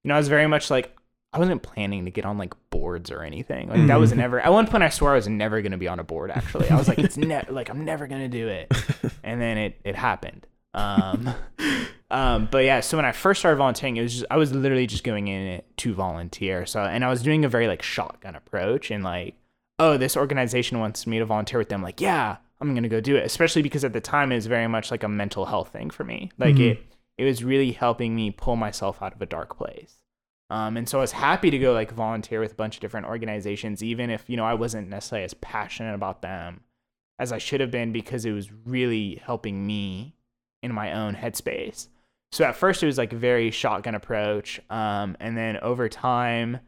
you 0.03 0.09
know, 0.09 0.15
I 0.15 0.17
was 0.17 0.27
very 0.27 0.47
much 0.47 0.69
like 0.69 0.95
I 1.31 1.39
wasn't 1.39 1.61
planning 1.61 2.05
to 2.05 2.11
get 2.11 2.25
on 2.25 2.37
like 2.37 2.53
boards 2.71 3.11
or 3.11 3.21
anything. 3.21 3.69
Like 3.69 3.85
that 3.87 3.99
was 3.99 4.13
never. 4.13 4.39
At 4.39 4.51
one 4.51 4.65
point, 4.65 4.83
I 4.83 4.89
swore 4.89 5.11
I 5.11 5.15
was 5.15 5.27
never 5.27 5.61
going 5.61 5.73
to 5.73 5.77
be 5.77 5.87
on 5.87 5.99
a 5.99 6.03
board. 6.03 6.31
Actually, 6.31 6.69
I 6.69 6.77
was 6.77 6.87
like, 6.87 6.97
it's 6.97 7.17
ne- 7.17 7.45
like 7.49 7.69
I'm 7.69 7.85
never 7.85 8.07
going 8.07 8.21
to 8.21 8.27
do 8.29 8.47
it, 8.47 8.71
and 9.23 9.39
then 9.39 9.57
it 9.57 9.79
it 9.83 9.95
happened. 9.95 10.47
Um, 10.73 11.33
um, 12.11 12.47
but 12.49 12.63
yeah, 12.63 12.79
so 12.79 12.97
when 12.97 13.05
I 13.05 13.11
first 13.11 13.39
started 13.41 13.57
volunteering, 13.57 13.97
it 13.97 14.01
was 14.01 14.13
just 14.13 14.25
I 14.31 14.37
was 14.37 14.53
literally 14.53 14.87
just 14.87 15.03
going 15.03 15.27
in 15.27 15.47
it 15.47 15.77
to 15.77 15.93
volunteer. 15.93 16.65
So 16.65 16.81
and 16.81 17.05
I 17.05 17.09
was 17.09 17.21
doing 17.21 17.45
a 17.45 17.49
very 17.49 17.67
like 17.67 17.83
shotgun 17.83 18.35
approach 18.35 18.89
and 18.89 19.03
like, 19.03 19.35
oh, 19.79 19.97
this 19.97 20.17
organization 20.17 20.79
wants 20.79 21.07
me 21.07 21.19
to 21.19 21.25
volunteer 21.25 21.57
with 21.57 21.69
them. 21.69 21.81
Like, 21.81 22.01
yeah, 22.01 22.37
I'm 22.61 22.75
gonna 22.75 22.89
go 22.89 22.99
do 23.01 23.15
it. 23.15 23.25
Especially 23.25 23.61
because 23.61 23.83
at 23.83 23.93
the 23.93 24.01
time 24.01 24.31
it 24.31 24.35
was 24.35 24.45
very 24.45 24.67
much 24.67 24.91
like 24.91 25.03
a 25.03 25.09
mental 25.09 25.45
health 25.45 25.69
thing 25.69 25.89
for 25.89 26.03
me. 26.03 26.31
Like 26.37 26.59
it 26.59 26.83
it 27.17 27.25
was 27.25 27.43
really 27.43 27.73
helping 27.73 28.15
me 28.15 28.31
pull 28.31 28.55
myself 28.55 29.01
out 29.01 29.13
of 29.13 29.21
a 29.21 29.25
dark 29.25 29.57
place. 29.57 29.95
Um, 30.49 30.77
and 30.77 30.89
so 30.89 30.97
I 30.97 31.01
was 31.01 31.11
happy 31.11 31.51
to 31.51 31.59
go 31.59 31.73
like 31.73 31.91
volunteer 31.91 32.39
with 32.39 32.53
a 32.53 32.55
bunch 32.55 32.75
of 32.75 32.81
different 32.81 33.07
organizations, 33.07 33.83
even 33.83 34.09
if 34.09 34.29
you 34.29 34.37
know 34.37 34.45
I 34.45 34.53
wasn't 34.53 34.89
necessarily 34.89 35.25
as 35.25 35.33
passionate 35.35 35.93
about 35.95 36.21
them 36.21 36.61
as 37.19 37.31
I 37.31 37.37
should 37.37 37.59
have 37.59 37.71
been 37.71 37.91
because 37.91 38.25
it 38.25 38.31
was 38.31 38.51
really 38.65 39.21
helping 39.23 39.67
me 39.67 40.15
in 40.63 40.73
my 40.73 40.93
own 40.93 41.15
headspace. 41.15 41.87
So 42.31 42.45
at 42.45 42.55
first 42.55 42.81
it 42.81 42.85
was 42.85 42.97
like 42.97 43.11
a 43.11 43.17
very 43.17 43.51
shotgun 43.51 43.95
approach, 43.95 44.61
um, 44.69 45.17
and 45.19 45.37
then 45.37 45.57
over 45.57 45.89
time 45.89 46.59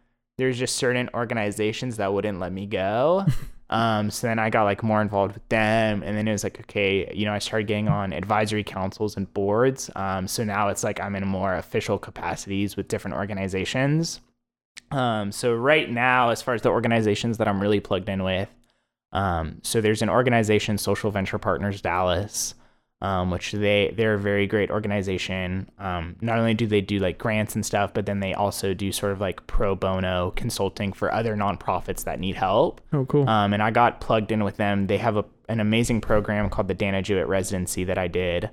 there's 0.41 0.58
just 0.58 0.75
certain 0.75 1.08
organizations 1.13 1.97
that 1.97 2.12
wouldn't 2.12 2.39
let 2.39 2.51
me 2.51 2.65
go. 2.65 3.25
Um, 3.73 4.12
so 4.12 4.27
then 4.27 4.38
I 4.38 4.49
got 4.49 4.63
like 4.63 4.84
more 4.84 5.01
involved 5.01 5.34
with 5.34 5.47
them, 5.47 6.04
and 6.04 6.17
then 6.17 6.27
it 6.27 6.34
was 6.34 6.43
like 6.43 6.60
okay, 6.60 7.10
you 7.15 7.23
know, 7.23 7.32
I 7.32 7.39
started 7.39 7.67
getting 7.67 7.88
on 7.88 8.12
advisory 8.12 8.65
councils 8.65 9.15
and 9.15 9.34
boards. 9.34 9.89
Um, 9.95 10.27
so 10.27 10.43
now 10.43 10.67
it's 10.67 10.84
like 10.84 10.99
I'm 10.99 11.15
in 11.15 11.25
more 11.25 11.56
official 11.56 11.97
capacities 11.97 12.75
with 12.75 12.89
different 12.89 13.15
organizations. 13.15 14.19
Um, 14.91 15.32
so 15.32 15.54
right 15.56 15.89
now, 15.89 16.32
as 16.32 16.41
far 16.41 16.54
as 16.54 16.63
the 16.63 16.69
organizations 16.69 17.38
that 17.38 17.47
I'm 17.47 17.62
really 17.62 17.80
plugged 17.80 18.10
in 18.10 18.23
with, 18.23 18.49
Um, 19.13 19.60
so 19.63 19.80
there's 19.80 20.01
an 20.01 20.10
organization, 20.10 20.77
Social 20.77 21.12
Venture 21.12 21.38
Partners 21.39 21.82
Dallas, 21.82 22.56
um, 23.02 23.32
which 23.32 23.52
they 23.52 23.94
they're 23.98 24.14
a 24.14 24.20
very 24.20 24.46
great 24.46 24.70
organization. 24.70 25.70
Um, 25.80 26.16
not 26.22 26.38
only 26.38 26.54
do 26.54 26.68
they 26.68 26.82
do 26.82 27.00
like 27.00 27.18
grants 27.18 27.56
and 27.56 27.66
stuff, 27.66 27.94
but 27.94 28.06
then 28.06 28.20
they 28.20 28.34
also 28.34 28.74
do 28.74 28.92
sort 28.92 29.12
of 29.12 29.20
like 29.20 29.46
pro 29.48 29.76
bono 29.76 30.32
consulting 30.36 30.94
for 30.94 31.12
other 31.12 31.36
nonprofits 31.36 32.04
that 32.04 32.20
need 32.20 32.36
help. 32.36 32.82
Oh, 32.94 33.06
cool. 33.06 33.28
Um, 33.28 33.54
and 33.54 33.64
I 33.64 33.72
got 33.72 34.02
plugged 34.02 34.32
in 34.32 34.44
with 34.44 34.58
them. 34.58 34.88
They 34.88 34.98
have 34.98 35.18
a, 35.18 35.26
an 35.50 35.60
amazing 35.60 36.02
program 36.02 36.50
called 36.50 36.68
the 36.68 36.76
Dana 36.76 37.02
Juett 37.02 37.28
Residency 37.28 37.84
that 37.86 37.98
I 37.98 38.08
did. 38.08 38.50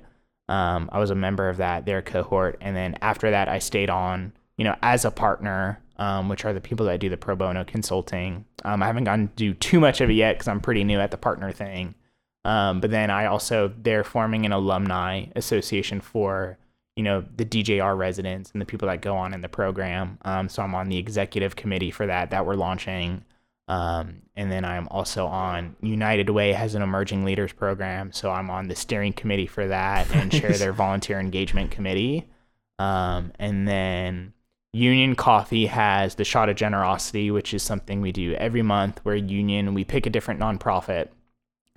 Um, 0.47 0.89
I 0.91 0.97
was 0.97 1.11
a 1.11 1.15
member 1.15 1.47
of 1.47 1.57
that, 1.57 1.85
their 1.85 2.01
cohort, 2.01 2.57
and 2.59 2.75
then 2.75 2.97
after 3.01 3.29
that, 3.29 3.47
I 3.47 3.59
stayed 3.59 3.91
on, 3.91 4.33
you 4.57 4.63
know, 4.63 4.75
as 4.81 5.05
a 5.05 5.11
partner, 5.11 5.79
um, 5.97 6.27
which 6.27 6.43
are 6.43 6.53
the 6.53 6.61
people 6.61 6.87
that 6.87 6.99
do 6.99 7.07
the 7.07 7.17
pro 7.17 7.35
bono 7.35 7.63
consulting. 7.63 8.45
Um, 8.65 8.81
I 8.81 8.87
haven't 8.87 9.03
gotten 9.03 9.27
to 9.27 9.33
do 9.35 9.53
too 9.53 9.79
much 9.79 10.01
of 10.01 10.09
it 10.09 10.13
yet 10.13 10.33
because 10.33 10.47
I'm 10.47 10.59
pretty 10.59 10.83
new 10.83 10.99
at 10.99 11.11
the 11.11 11.17
partner 11.17 11.51
thing. 11.51 11.93
Um, 12.49 12.79
but 12.79 12.89
then 12.89 13.11
I 13.11 13.27
also 13.27 13.71
they're 13.79 14.03
forming 14.03 14.43
an 14.43 14.51
alumni 14.51 15.25
association 15.35 16.01
for 16.01 16.57
you 16.95 17.03
know 17.03 17.23
the 17.35 17.45
DJR 17.45 17.95
residents 17.95 18.51
and 18.51 18.59
the 18.59 18.65
people 18.65 18.87
that 18.87 19.01
go 19.01 19.15
on 19.15 19.35
in 19.35 19.41
the 19.41 19.49
program. 19.49 20.17
Um, 20.23 20.49
so 20.49 20.63
I'm 20.63 20.73
on 20.73 20.89
the 20.89 20.97
executive 20.97 21.55
committee 21.55 21.91
for 21.91 22.07
that 22.07 22.31
that 22.31 22.47
we're 22.47 22.55
launching. 22.55 23.23
Um, 23.67 24.23
and 24.35 24.51
then 24.51 24.65
I'm 24.65 24.87
also 24.87 25.27
on 25.27 25.75
United 25.79 26.31
Way 26.31 26.53
has 26.53 26.73
an 26.73 26.81
emerging 26.81 27.23
leaders 27.23 27.53
program, 27.53 28.11
so 28.11 28.31
I'm 28.31 28.49
on 28.49 28.67
the 28.67 28.75
steering 28.75 29.13
committee 29.13 29.45
for 29.45 29.67
that 29.67 30.09
and 30.15 30.31
chair 30.39 30.53
their 30.53 30.73
volunteer 30.73 31.19
engagement 31.19 31.69
committee. 31.69 32.27
Um, 32.79 33.31
and 33.37 33.67
then 33.67 34.33
Union 34.73 35.15
Coffee 35.15 35.67
has 35.67 36.15
the 36.15 36.25
Shot 36.25 36.49
of 36.49 36.55
Generosity, 36.55 37.29
which 37.29 37.53
is 37.53 37.61
something 37.61 38.01
we 38.01 38.11
do 38.11 38.33
every 38.33 38.63
month. 38.63 39.01
Where 39.03 39.15
Union 39.15 39.75
we 39.75 39.83
pick 39.83 40.07
a 40.07 40.09
different 40.09 40.39
nonprofit 40.39 41.09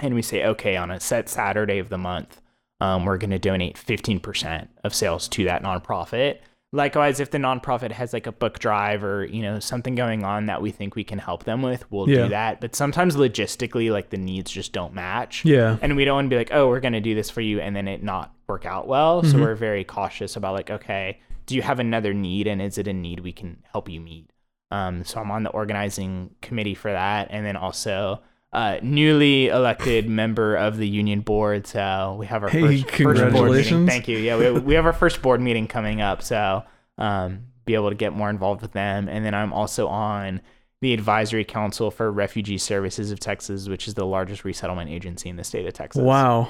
and 0.02 0.14
we 0.14 0.20
say, 0.22 0.44
okay, 0.44 0.76
on 0.76 0.90
a 0.90 1.00
set 1.00 1.28
Saturday 1.28 1.78
of 1.78 1.88
the 1.88 1.98
month, 1.98 2.40
um, 2.80 3.04
we're 3.04 3.16
going 3.18 3.30
to 3.30 3.38
donate 3.38 3.76
15% 3.76 4.68
of 4.84 4.94
sales 4.94 5.28
to 5.28 5.44
that 5.44 5.62
nonprofit. 5.62 6.38
Likewise, 6.74 7.20
if 7.20 7.30
the 7.30 7.36
nonprofit 7.38 7.92
has 7.92 8.12
like 8.14 8.26
a 8.26 8.32
book 8.32 8.58
drive 8.58 9.04
or 9.04 9.26
you 9.26 9.42
know 9.42 9.60
something 9.60 9.94
going 9.94 10.24
on 10.24 10.46
that 10.46 10.62
we 10.62 10.70
think 10.70 10.94
we 10.96 11.04
can 11.04 11.18
help 11.18 11.44
them 11.44 11.60
with, 11.60 11.84
we'll 11.92 12.08
Yeah. 12.08 12.22
do 12.24 12.28
that. 12.30 12.60
But 12.62 12.74
sometimes 12.74 13.14
logistically, 13.14 13.90
like 13.92 14.08
the 14.08 14.16
needs 14.16 14.50
just 14.50 14.72
don't 14.72 14.94
match. 14.94 15.44
Yeah. 15.44 15.76
And 15.82 15.96
we 15.96 16.04
don't 16.06 16.14
want 16.16 16.24
to 16.26 16.30
be 16.30 16.36
like, 16.38 16.50
oh, 16.52 16.68
we're 16.68 16.80
going 16.80 16.94
to 16.94 17.00
do 17.00 17.14
this 17.14 17.28
for 17.28 17.42
you, 17.42 17.60
and 17.60 17.76
then 17.76 17.88
it 17.88 18.02
not 18.02 18.34
work 18.48 18.64
out 18.66 18.88
well. 18.88 19.22
So 19.22 19.38
we're 19.38 19.54
very 19.54 19.84
cautious 19.84 20.34
about 20.36 20.54
like, 20.54 20.70
okay, 20.70 21.20
do 21.44 21.54
you 21.54 21.60
have 21.62 21.78
another 21.78 22.14
need, 22.14 22.46
and 22.46 22.62
is 22.62 22.78
it 22.78 22.88
a 22.88 22.92
need 22.94 23.20
we 23.20 23.32
can 23.32 23.62
help 23.70 23.90
you 23.90 24.00
meet? 24.00 24.30
Um, 24.70 25.04
so 25.04 25.20
I'm 25.20 25.30
on 25.30 25.42
the 25.42 25.50
organizing 25.50 26.34
committee 26.40 26.74
for 26.74 26.90
that, 26.90 27.28
and 27.30 27.44
then 27.44 27.56
also 27.56 28.22
uh, 28.52 28.78
newly 28.82 29.48
elected 29.48 30.08
member 30.08 30.54
of 30.56 30.76
the 30.76 30.86
union 30.86 31.20
board. 31.20 31.66
So 31.66 32.16
we 32.18 32.26
have 32.26 32.42
our 32.42 32.48
Hey, 32.50 32.82
first, 32.82 32.90
first 32.96 33.32
board 33.32 33.50
meeting. 33.52 33.86
Thank 33.86 34.08
you. 34.08 34.18
Yeah, 34.18 34.36
we, 34.36 34.50
we 34.60 34.74
have 34.74 34.84
our 34.86 34.92
first 34.92 35.22
board 35.22 35.40
meeting 35.40 35.66
coming 35.66 36.00
up. 36.00 36.22
So 36.22 36.62
um, 36.98 37.46
be 37.64 37.74
able 37.74 37.88
to 37.88 37.94
get 37.94 38.12
more 38.12 38.28
involved 38.30 38.60
with 38.62 38.72
them, 38.72 39.08
and 39.08 39.24
then 39.24 39.34
I'm 39.34 39.52
also 39.52 39.88
on 39.88 40.40
the 40.82 40.92
advisory 40.92 41.44
council 41.44 41.90
for 41.92 42.10
Refugee 42.10 42.58
Services 42.58 43.10
of 43.12 43.20
Texas, 43.20 43.68
which 43.68 43.86
is 43.86 43.94
the 43.94 44.04
largest 44.04 44.44
resettlement 44.44 44.90
agency 44.90 45.28
in 45.28 45.36
the 45.36 45.44
state 45.44 45.64
of 45.66 45.72
Texas. 45.74 46.02
Wow. 46.02 46.48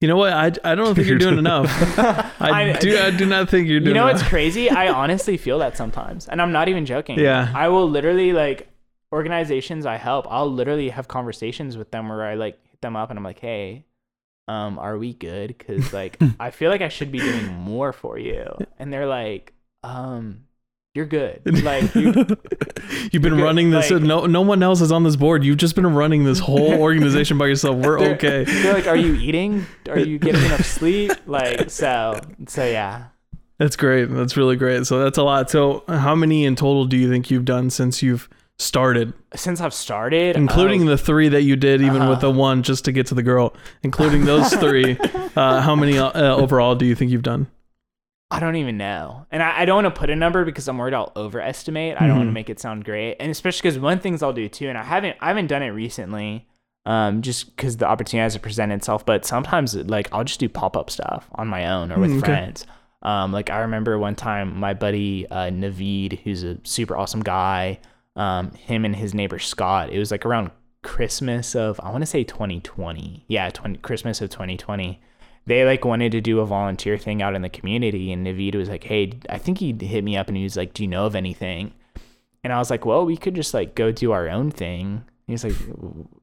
You 0.00 0.08
know 0.08 0.16
what? 0.16 0.32
I, 0.32 0.50
I 0.64 0.74
don't 0.74 0.96
think 0.96 1.06
you're 1.06 1.16
doing 1.16 1.38
enough. 1.38 1.68
I, 2.40 2.72
I- 2.72 2.72
do 2.80 2.98
I 2.98 3.12
do 3.12 3.24
not 3.24 3.48
think 3.48 3.68
you're 3.68 3.78
doing 3.78 3.90
You 3.90 3.94
know 3.94 4.06
what's 4.06 4.24
crazy? 4.24 4.68
I 4.68 4.88
honestly 4.92 5.36
feel 5.36 5.60
that 5.60 5.76
sometimes, 5.76 6.26
and 6.26 6.42
I'm 6.42 6.50
not 6.50 6.68
even 6.68 6.84
joking. 6.86 7.20
Yeah. 7.20 7.52
I 7.54 7.68
will 7.68 7.88
literally 7.88 8.32
like 8.32 8.68
organizations 9.12 9.86
I 9.86 9.96
help. 9.96 10.26
I'll 10.30 10.50
literally 10.50 10.88
have 10.88 11.08
conversations 11.08 11.76
with 11.76 11.90
them 11.90 12.08
where 12.08 12.24
I 12.24 12.34
like 12.34 12.58
hit 12.70 12.80
them 12.80 12.96
up 12.96 13.10
and 13.10 13.18
I'm 13.18 13.24
like, 13.24 13.38
hey, 13.40 13.84
um, 14.48 14.78
are 14.78 14.98
we 14.98 15.12
good? 15.14 15.48
Because 15.56 15.92
like 15.92 16.18
I 16.40 16.50
feel 16.50 16.70
like 16.70 16.80
I 16.80 16.88
should 16.88 17.12
be 17.12 17.18
doing 17.18 17.46
more 17.52 17.92
for 17.92 18.18
you, 18.18 18.46
and 18.78 18.92
they're 18.92 19.06
like, 19.06 19.52
um, 19.84 20.44
you're 20.94 21.06
good. 21.06 21.42
Like 21.62 21.94
you, 21.94 22.12
You've 23.12 23.22
been 23.22 23.36
good. 23.36 23.42
running 23.42 23.70
this. 23.70 23.90
Like- 23.90 24.02
no, 24.02 24.26
no 24.26 24.42
one 24.42 24.62
else 24.62 24.80
is 24.80 24.92
on 24.92 25.04
this 25.04 25.16
board. 25.16 25.44
You've 25.44 25.56
just 25.56 25.74
been 25.74 25.86
running 25.94 26.24
this 26.24 26.38
whole 26.38 26.74
organization 26.80 27.38
by 27.38 27.46
yourself. 27.46 27.76
We're 27.76 27.98
they're, 27.98 28.14
okay. 28.14 28.44
They're 28.44 28.74
like, 28.74 28.86
are 28.86 28.96
you 28.96 29.14
eating? 29.14 29.64
Are 29.88 29.98
you 29.98 30.18
getting 30.18 30.42
enough 30.44 30.64
sleep? 30.66 31.12
Like 31.26 31.70
so, 31.70 32.20
so 32.48 32.64
yeah. 32.66 33.04
That's 33.58 33.76
great. 33.76 34.06
That's 34.06 34.36
really 34.36 34.56
great. 34.56 34.86
So 34.86 35.02
that's 35.02 35.18
a 35.18 35.22
lot. 35.22 35.48
So 35.50 35.84
how 35.88 36.14
many 36.14 36.44
in 36.44 36.56
total 36.56 36.84
do 36.84 36.96
you 36.96 37.08
think 37.08 37.30
you've 37.30 37.44
done 37.44 37.70
since 37.70 38.02
you've 38.02 38.28
started, 38.62 39.12
Since 39.34 39.60
I've 39.60 39.74
started, 39.74 40.36
including 40.36 40.86
the 40.86 40.96
three 40.98 41.28
that 41.28 41.42
you 41.42 41.56
did, 41.56 41.80
even 41.82 42.08
with 42.08 42.18
Uh-huh. 42.18 42.20
the 42.20 42.30
one 42.30 42.62
just 42.62 42.84
to 42.86 42.92
get 42.92 43.06
to 43.08 43.14
the 43.14 43.22
girl, 43.22 43.54
including 43.82 44.24
those 44.24 44.52
three? 44.64 44.96
uh, 45.36 45.60
how 45.60 45.74
many 45.74 45.98
uh, 45.98 46.12
overall 46.36 46.74
do 46.74 46.86
you 46.86 46.94
think 46.94 47.10
you've 47.10 47.22
done? 47.22 47.48
I 48.30 48.40
don't 48.40 48.56
even 48.56 48.78
know. 48.78 49.26
And 49.30 49.42
I, 49.42 49.60
I 49.60 49.64
don't 49.66 49.82
want 49.84 49.94
to 49.94 49.98
put 50.00 50.08
a 50.08 50.16
number 50.16 50.44
because 50.46 50.66
I'm 50.66 50.78
worried 50.78 50.94
I'll 50.94 51.12
overestimate. 51.16 52.00
I 52.00 52.06
don't 52.06 52.16
want 52.16 52.28
to 52.28 52.32
make 52.32 52.48
it 52.48 52.58
sound 52.60 52.84
great. 52.86 53.16
And 53.20 53.30
especially 53.30 53.68
because 53.68 53.78
one 53.78 53.98
things 54.00 54.22
I'll 54.22 54.32
do 54.32 54.48
too, 54.48 54.68
and 54.70 54.78
I 54.78 54.82
haven't 54.84 55.18
I 55.20 55.28
haven't 55.28 55.48
done 55.48 55.62
it 55.62 55.68
recently, 55.68 56.46
um, 56.86 57.20
just 57.20 57.54
because 57.54 57.76
the 57.76 57.86
opportunity 57.86 58.22
hasn't 58.22 58.42
presented 58.42 58.76
itself. 58.76 59.04
But 59.04 59.26
sometimes 59.26 59.74
like 59.74 60.08
I'll 60.12 60.24
just 60.24 60.40
do 60.40 60.48
pop 60.48 60.78
up 60.78 60.88
stuff 60.88 61.28
on 61.34 61.46
my 61.48 61.70
own 61.70 61.92
or 61.92 61.98
with 61.98 62.10
Mm, 62.10 62.18
okay. 62.18 62.26
friends. 62.26 62.66
Um, 63.02 63.32
like 63.32 63.50
I 63.50 63.58
remember 63.62 63.98
one 63.98 64.14
time 64.14 64.58
my 64.58 64.72
buddy 64.72 65.26
uh, 65.28 65.50
Naveed, 65.50 66.20
who's 66.20 66.42
a 66.42 66.56
super 66.62 66.96
awesome 66.96 67.20
guy, 67.22 67.80
um, 68.16 68.52
him 68.52 68.84
and 68.84 68.96
his 68.96 69.14
neighbor 69.14 69.38
Scott. 69.38 69.90
It 69.90 69.98
was 69.98 70.10
like 70.10 70.26
around 70.26 70.50
Christmas 70.82 71.54
of 71.54 71.80
I 71.82 71.90
want 71.90 72.02
to 72.02 72.06
say 72.06 72.24
2020. 72.24 73.24
Yeah, 73.28 73.50
20, 73.50 73.78
Christmas 73.78 74.20
of 74.20 74.30
2020 74.30 75.00
they 75.46 75.64
like 75.64 75.84
wanted 75.84 76.12
to 76.12 76.20
do 76.20 76.40
a 76.40 76.46
volunteer 76.46 76.96
thing 76.96 77.20
out 77.20 77.34
in 77.34 77.42
the 77.42 77.48
community 77.48 78.12
and 78.12 78.26
Naveed 78.26 78.54
was 78.54 78.68
like, 78.68 78.84
Hey, 78.84 79.12
I 79.28 79.38
think 79.38 79.58
he 79.58 79.76
hit 79.80 80.04
me 80.04 80.16
up 80.16 80.28
and 80.28 80.36
he 80.36 80.44
was 80.44 80.56
like, 80.56 80.72
Do 80.74 80.82
you 80.82 80.88
know 80.88 81.06
of 81.06 81.16
anything? 81.16 81.72
And 82.44 82.52
I 82.52 82.58
was 82.58 82.70
like, 82.70 82.84
Well, 82.84 83.04
we 83.04 83.16
could 83.16 83.34
just 83.34 83.54
like 83.54 83.74
go 83.74 83.90
do 83.90 84.12
our 84.12 84.28
own 84.28 84.50
thing. 84.50 85.04
He's 85.26 85.44
like, 85.44 85.56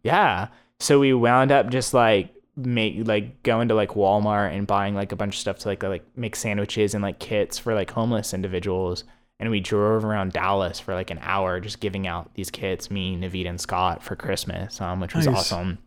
Yeah. 0.03 0.47
So 0.79 0.99
we 0.99 1.13
wound 1.13 1.51
up 1.51 1.69
just 1.69 1.93
like 1.93 2.33
make 2.55 3.07
like 3.07 3.43
going 3.43 3.67
to 3.69 3.75
like 3.75 3.91
Walmart 3.91 4.55
and 4.55 4.67
buying 4.67 4.95
like 4.95 5.11
a 5.11 5.17
bunch 5.17 5.35
of 5.35 5.39
stuff 5.39 5.59
to 5.59 5.67
like 5.67 5.83
like 5.83 6.05
make 6.15 6.35
sandwiches 6.35 6.93
and 6.93 7.03
like 7.03 7.19
kits 7.19 7.57
for 7.57 7.73
like 7.73 7.91
homeless 7.91 8.33
individuals. 8.33 9.03
And 9.39 9.49
we 9.49 9.61
drove 9.61 10.03
around 10.03 10.33
Dallas 10.33 10.79
for 10.81 10.93
like 10.93 11.11
an 11.11 11.19
hour 11.21 11.59
just 11.61 11.79
giving 11.79 12.07
out 12.07 12.33
these 12.33 12.51
kits, 12.51 12.91
me, 12.91 13.15
Naveed, 13.15 13.47
and 13.47 13.59
Scott 13.59 14.03
for 14.03 14.15
Christmas, 14.17 14.81
um, 14.81 14.99
which 14.99 15.15
was 15.15 15.27
Nice. 15.27 15.51
awesome. 15.51 15.77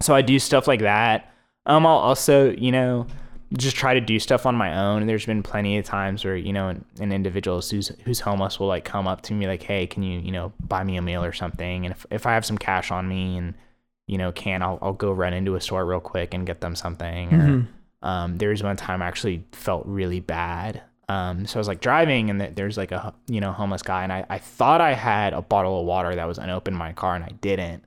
so 0.00 0.14
I 0.14 0.22
do 0.22 0.38
stuff 0.38 0.66
like 0.66 0.80
that. 0.80 1.30
Um, 1.66 1.86
I'll 1.86 1.98
also, 1.98 2.50
you 2.52 2.72
know, 2.72 3.06
just 3.58 3.76
try 3.76 3.92
to 3.94 4.00
do 4.00 4.18
stuff 4.18 4.46
on 4.46 4.54
my 4.56 4.74
own. 4.86 5.02
And 5.02 5.08
there's 5.08 5.26
been 5.26 5.42
plenty 5.42 5.76
of 5.76 5.84
times 5.84 6.24
where, 6.24 6.34
you 6.34 6.52
know, 6.52 6.68
an, 6.70 6.84
an 6.98 7.12
individual 7.12 7.60
who's 7.60 7.88
who's 8.04 8.20
homeless 8.20 8.58
will 8.58 8.68
like 8.68 8.84
come 8.86 9.06
up 9.06 9.20
to 9.22 9.34
me 9.34 9.46
like, 9.46 9.62
hey, 9.62 9.86
can 9.86 10.02
you, 10.02 10.18
you 10.20 10.32
know, 10.32 10.52
buy 10.60 10.82
me 10.82 10.96
a 10.96 11.02
meal 11.02 11.22
or 11.22 11.32
something? 11.32 11.84
And 11.84 11.94
if, 11.94 12.06
if 12.10 12.26
I 12.26 12.32
have 12.32 12.44
some 12.46 12.56
cash 12.58 12.90
on 12.90 13.06
me 13.06 13.36
and, 13.36 13.54
you 14.06 14.16
know, 14.18 14.32
can, 14.32 14.62
I'll, 14.62 14.78
I'll 14.82 14.92
go 14.94 15.12
run 15.12 15.34
into 15.34 15.56
a 15.56 15.60
store 15.60 15.84
real 15.84 16.00
quick 16.00 16.32
and 16.34 16.46
get 16.46 16.60
them 16.62 16.74
something. 16.74 17.32
Or 17.34 17.38
Mhm. 17.38 17.66
um, 18.02 18.38
there 18.38 18.48
was 18.48 18.62
one 18.62 18.76
time 18.76 19.02
I 19.02 19.06
actually 19.06 19.44
felt 19.52 19.84
really 19.86 20.20
bad. 20.20 20.80
Um, 21.08 21.46
so 21.46 21.58
I 21.58 21.60
was 21.60 21.68
like 21.68 21.80
driving 21.80 22.30
and 22.30 22.40
there's 22.40 22.76
like 22.78 22.90
a, 22.92 23.14
you 23.28 23.40
know, 23.40 23.52
homeless 23.52 23.82
guy 23.82 24.04
and 24.04 24.12
I, 24.12 24.24
I 24.30 24.38
thought 24.38 24.80
I 24.80 24.94
had 24.94 25.32
a 25.34 25.42
bottle 25.42 25.80
of 25.80 25.86
water 25.86 26.14
that 26.14 26.26
was 26.26 26.38
unopened 26.38 26.74
in 26.74 26.78
my 26.78 26.92
car 26.92 27.14
and 27.14 27.22
I 27.24 27.30
didn't. 27.40 27.84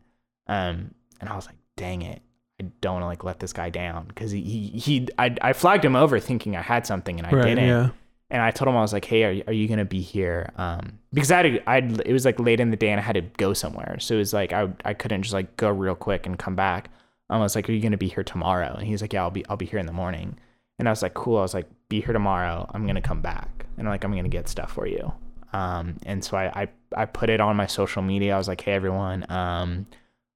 Um, 0.47 0.91
and 1.19 1.27
I 1.29 1.35
was 1.35 1.45
like, 1.47 1.55
dang 1.75 2.03
it. 2.03 2.21
I 2.61 2.65
don't 2.81 2.93
want 2.93 3.03
to 3.03 3.07
like 3.07 3.23
let 3.23 3.39
this 3.39 3.53
guy 3.53 3.69
down 3.69 4.05
because 4.07 4.31
he, 4.31 4.41
he, 4.41 4.67
he 4.79 5.07
I, 5.17 5.35
I 5.41 5.53
flagged 5.53 5.83
him 5.85 5.95
over 5.95 6.19
thinking 6.19 6.55
I 6.55 6.61
had 6.61 6.85
something 6.87 7.17
and 7.19 7.27
I 7.27 7.31
Right. 7.31 7.43
didn't. 7.45 7.67
Yeah. 7.67 7.89
And 8.29 8.41
I 8.41 8.51
told 8.51 8.67
him 8.67 8.75
I 8.75 8.81
was 8.81 8.91
like, 8.91 9.05
"Hey, 9.05 9.23
are 9.23 9.31
you, 9.31 9.43
are 9.47 9.53
you 9.53 9.69
gonna 9.69 9.85
be 9.85 10.01
here?" 10.01 10.51
Um, 10.57 10.99
because 11.13 11.31
I 11.31 11.37
had, 11.37 11.63
I 11.65 11.77
it 12.05 12.11
was 12.11 12.25
like 12.25 12.41
late 12.41 12.59
in 12.59 12.71
the 12.71 12.75
day 12.75 12.89
and 12.89 12.99
I 12.99 13.03
had 13.03 13.13
to 13.13 13.21
go 13.21 13.53
somewhere, 13.53 13.99
so 13.99 14.15
it 14.15 14.17
was 14.17 14.33
like 14.33 14.51
I 14.51 14.67
I 14.83 14.93
couldn't 14.95 15.21
just 15.21 15.33
like 15.33 15.55
go 15.55 15.69
real 15.69 15.95
quick 15.95 16.25
and 16.25 16.37
come 16.37 16.53
back. 16.53 16.89
I 17.29 17.37
was 17.37 17.55
like, 17.55 17.69
"Are 17.69 17.71
you 17.71 17.79
gonna 17.81 17.95
be 17.95 18.09
here 18.09 18.25
tomorrow?" 18.25 18.73
And 18.77 18.85
he's 18.85 19.01
like, 19.01 19.13
"Yeah, 19.13 19.21
I'll 19.21 19.31
be 19.31 19.45
I'll 19.47 19.55
be 19.55 19.65
here 19.65 19.79
in 19.79 19.85
the 19.85 19.93
morning." 19.93 20.37
And 20.79 20.87
I 20.87 20.91
was 20.91 21.01
like, 21.01 21.13
"Cool." 21.13 21.37
I 21.37 21.41
was 21.41 21.53
like, 21.53 21.67
"Be 21.89 22.01
here 22.01 22.13
tomorrow. 22.13 22.69
I'm 22.73 22.85
gonna 22.85 23.01
come 23.01 23.21
back 23.21 23.65
and 23.77 23.87
I'm 23.87 23.91
like 23.91 24.03
I'm 24.03 24.15
gonna 24.15 24.29
get 24.29 24.47
stuff 24.47 24.71
for 24.71 24.87
you." 24.87 25.11
Um, 25.53 25.95
and 26.05 26.23
so 26.23 26.37
I 26.37 26.63
I 26.63 26.67
I 26.95 27.05
put 27.05 27.29
it 27.29 27.39
on 27.41 27.55
my 27.55 27.67
social 27.67 28.01
media. 28.01 28.35
I 28.35 28.37
was 28.37 28.47
like, 28.47 28.61
"Hey, 28.61 28.73
everyone." 28.73 29.25
Um, 29.29 29.87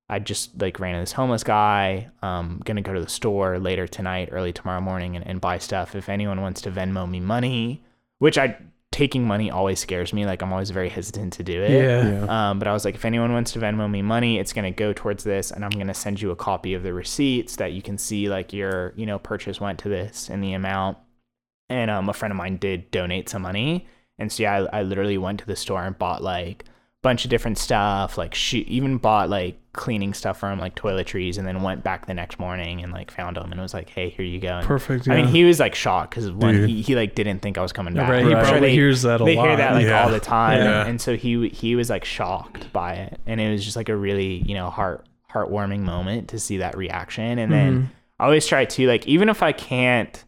I 0.10 0.20
just 0.20 0.60
like 0.62 0.80
ran 0.80 0.96
into 0.96 1.04
this 1.04 1.14
homeless 1.14 1.44
guy. 1.44 2.10
Um, 2.22 2.62
gonna 2.66 2.82
go 2.82 2.94
to 2.94 3.00
the 3.00 3.10
store 3.10 3.60
later 3.60 3.88
tonight, 3.88 4.30
early 4.32 4.52
tomorrow 4.52 4.82
morning, 4.82 5.16
and, 5.16 5.26
and 5.26 5.40
buy 5.40 5.58
stuff. 5.58 5.96
If 5.96 6.10
anyone 6.10 6.42
wants 6.42 6.62
to 6.62 6.72
Venmo 6.72 7.10
me 7.10 7.20
money, 7.20 7.82
which 8.20 8.38
I 8.38 8.58
taking 9.02 9.26
money 9.26 9.50
always 9.50 9.80
scares 9.80 10.14
me. 10.14 10.28
Like 10.28 10.44
I'm 10.44 10.54
always 10.54 10.70
very 10.70 10.88
hesitant 10.88 11.34
to 11.34 11.44
do 11.44 11.60
it. 11.64 11.72
Yeah. 11.72 12.08
Yeah. 12.08 12.50
Um, 12.52 12.60
but 12.60 12.68
I 12.68 12.72
was 12.72 12.86
like, 12.86 12.94
if 12.94 13.04
anyone 13.04 13.34
wants 13.34 13.52
to 13.54 13.60
Venmo 13.60 13.90
me 13.90 14.04
money, 14.04 14.38
it's 14.38 14.54
gonna 14.54 14.70
go 14.70 14.94
towards 14.94 15.24
this, 15.24 15.50
and 15.50 15.66
I'm 15.66 15.72
gonna 15.72 15.96
send 15.96 16.22
you 16.22 16.30
a 16.30 16.36
copy 16.36 16.76
of 16.76 16.84
the 16.84 16.94
receipts 16.94 17.56
that 17.56 17.74
you 17.74 17.82
can 17.82 17.98
see 17.98 18.30
like 18.30 18.54
your 18.54 18.94
you 18.96 19.08
know 19.08 19.18
purchase 19.18 19.60
went 19.60 19.80
to 19.80 19.90
this 19.90 20.30
and 20.30 20.44
the 20.44 20.54
amount. 20.54 21.00
And 21.68 21.90
um, 21.90 22.10
a 22.10 22.14
friend 22.14 22.32
of 22.32 22.38
mine 22.38 22.58
did 22.58 22.92
donate 22.92 23.28
some 23.28 23.42
money, 23.42 23.88
and 24.20 24.32
so 24.32 24.44
yeah, 24.44 24.68
I, 24.72 24.80
I 24.80 24.84
literally 24.84 25.18
went 25.18 25.40
to 25.40 25.48
the 25.48 25.56
store 25.56 25.82
and 25.82 25.98
bought 25.98 26.22
like 26.22 26.66
bunch 27.02 27.24
of 27.26 27.30
different 27.32 27.58
stuff. 27.58 28.18
Like 28.18 28.36
she 28.36 28.60
even 28.60 28.98
bought 28.98 29.30
like 29.30 29.58
cleaning 29.74 30.14
stuff 30.14 30.40
for 30.40 30.52
him, 30.52 30.60
like 30.60 30.76
toiletries, 30.76 31.38
and 31.38 31.48
then 31.48 31.62
went 31.64 31.84
back 31.84 32.06
the 32.06 32.14
next 32.14 32.40
morning 32.40 32.84
and 32.84 32.92
like 32.94 33.10
found 33.12 33.38
him 33.38 33.52
and 33.52 33.60
it 33.60 33.62
was 33.62 33.74
like, 33.74 33.90
"Hey, 33.90 34.10
here 34.10 34.26
you 34.26 34.40
go." 34.40 34.50
And, 34.60 34.68
Perfect. 34.68 35.08
I 35.10 35.16
mean, 35.16 35.28
he 35.28 35.44
was 35.44 35.60
like 35.60 35.74
shocked 35.76 36.12
because 36.12 36.30
one, 36.32 36.54
Dude. 36.56 36.70
he, 36.70 36.82
he 36.82 36.96
like 36.96 37.16
didn't 37.16 37.40
think 37.40 37.58
I 37.58 37.62
was 37.62 37.72
coming 37.74 37.94
back. 37.94 38.10
Right, 38.10 38.26
he 38.26 38.34
I'm 38.34 38.44
sure 38.44 38.52
probably 38.52 38.70
they- 38.70 38.74
hears 38.76 39.02
that 39.02 39.22
a 39.22 39.24
they 39.26 39.36
lot. 39.36 39.48
hear 39.48 39.58
that 39.58 39.74
like 39.74 39.86
Yeah. 39.86 40.04
all 40.04 40.12
the 40.12 40.20
time, 40.20 40.60
Yeah. 40.60 40.86
and 40.86 41.02
so 41.02 41.16
he 41.16 41.50
he 41.50 41.76
was 41.76 41.90
like 41.90 42.06
shocked 42.06 42.72
by 42.72 42.94
it, 42.94 43.20
and 43.26 43.42
it 43.42 43.52
was 43.52 43.64
just 43.64 43.76
like 43.76 43.90
a 43.90 43.96
really 43.96 44.44
you 44.46 44.54
know 44.54 44.70
heart 44.70 45.06
heartwarming 45.32 45.80
moment 45.80 46.28
to 46.30 46.40
see 46.40 46.58
that 46.58 46.76
reaction. 46.78 47.40
And 47.40 47.52
then 47.52 47.82
Mhm. 47.84 47.88
I 48.20 48.26
always 48.26 48.46
try 48.46 48.66
to 48.66 48.88
like 48.88 49.08
even 49.08 49.30
if 49.30 49.42
I 49.42 49.54
can't 49.54 50.24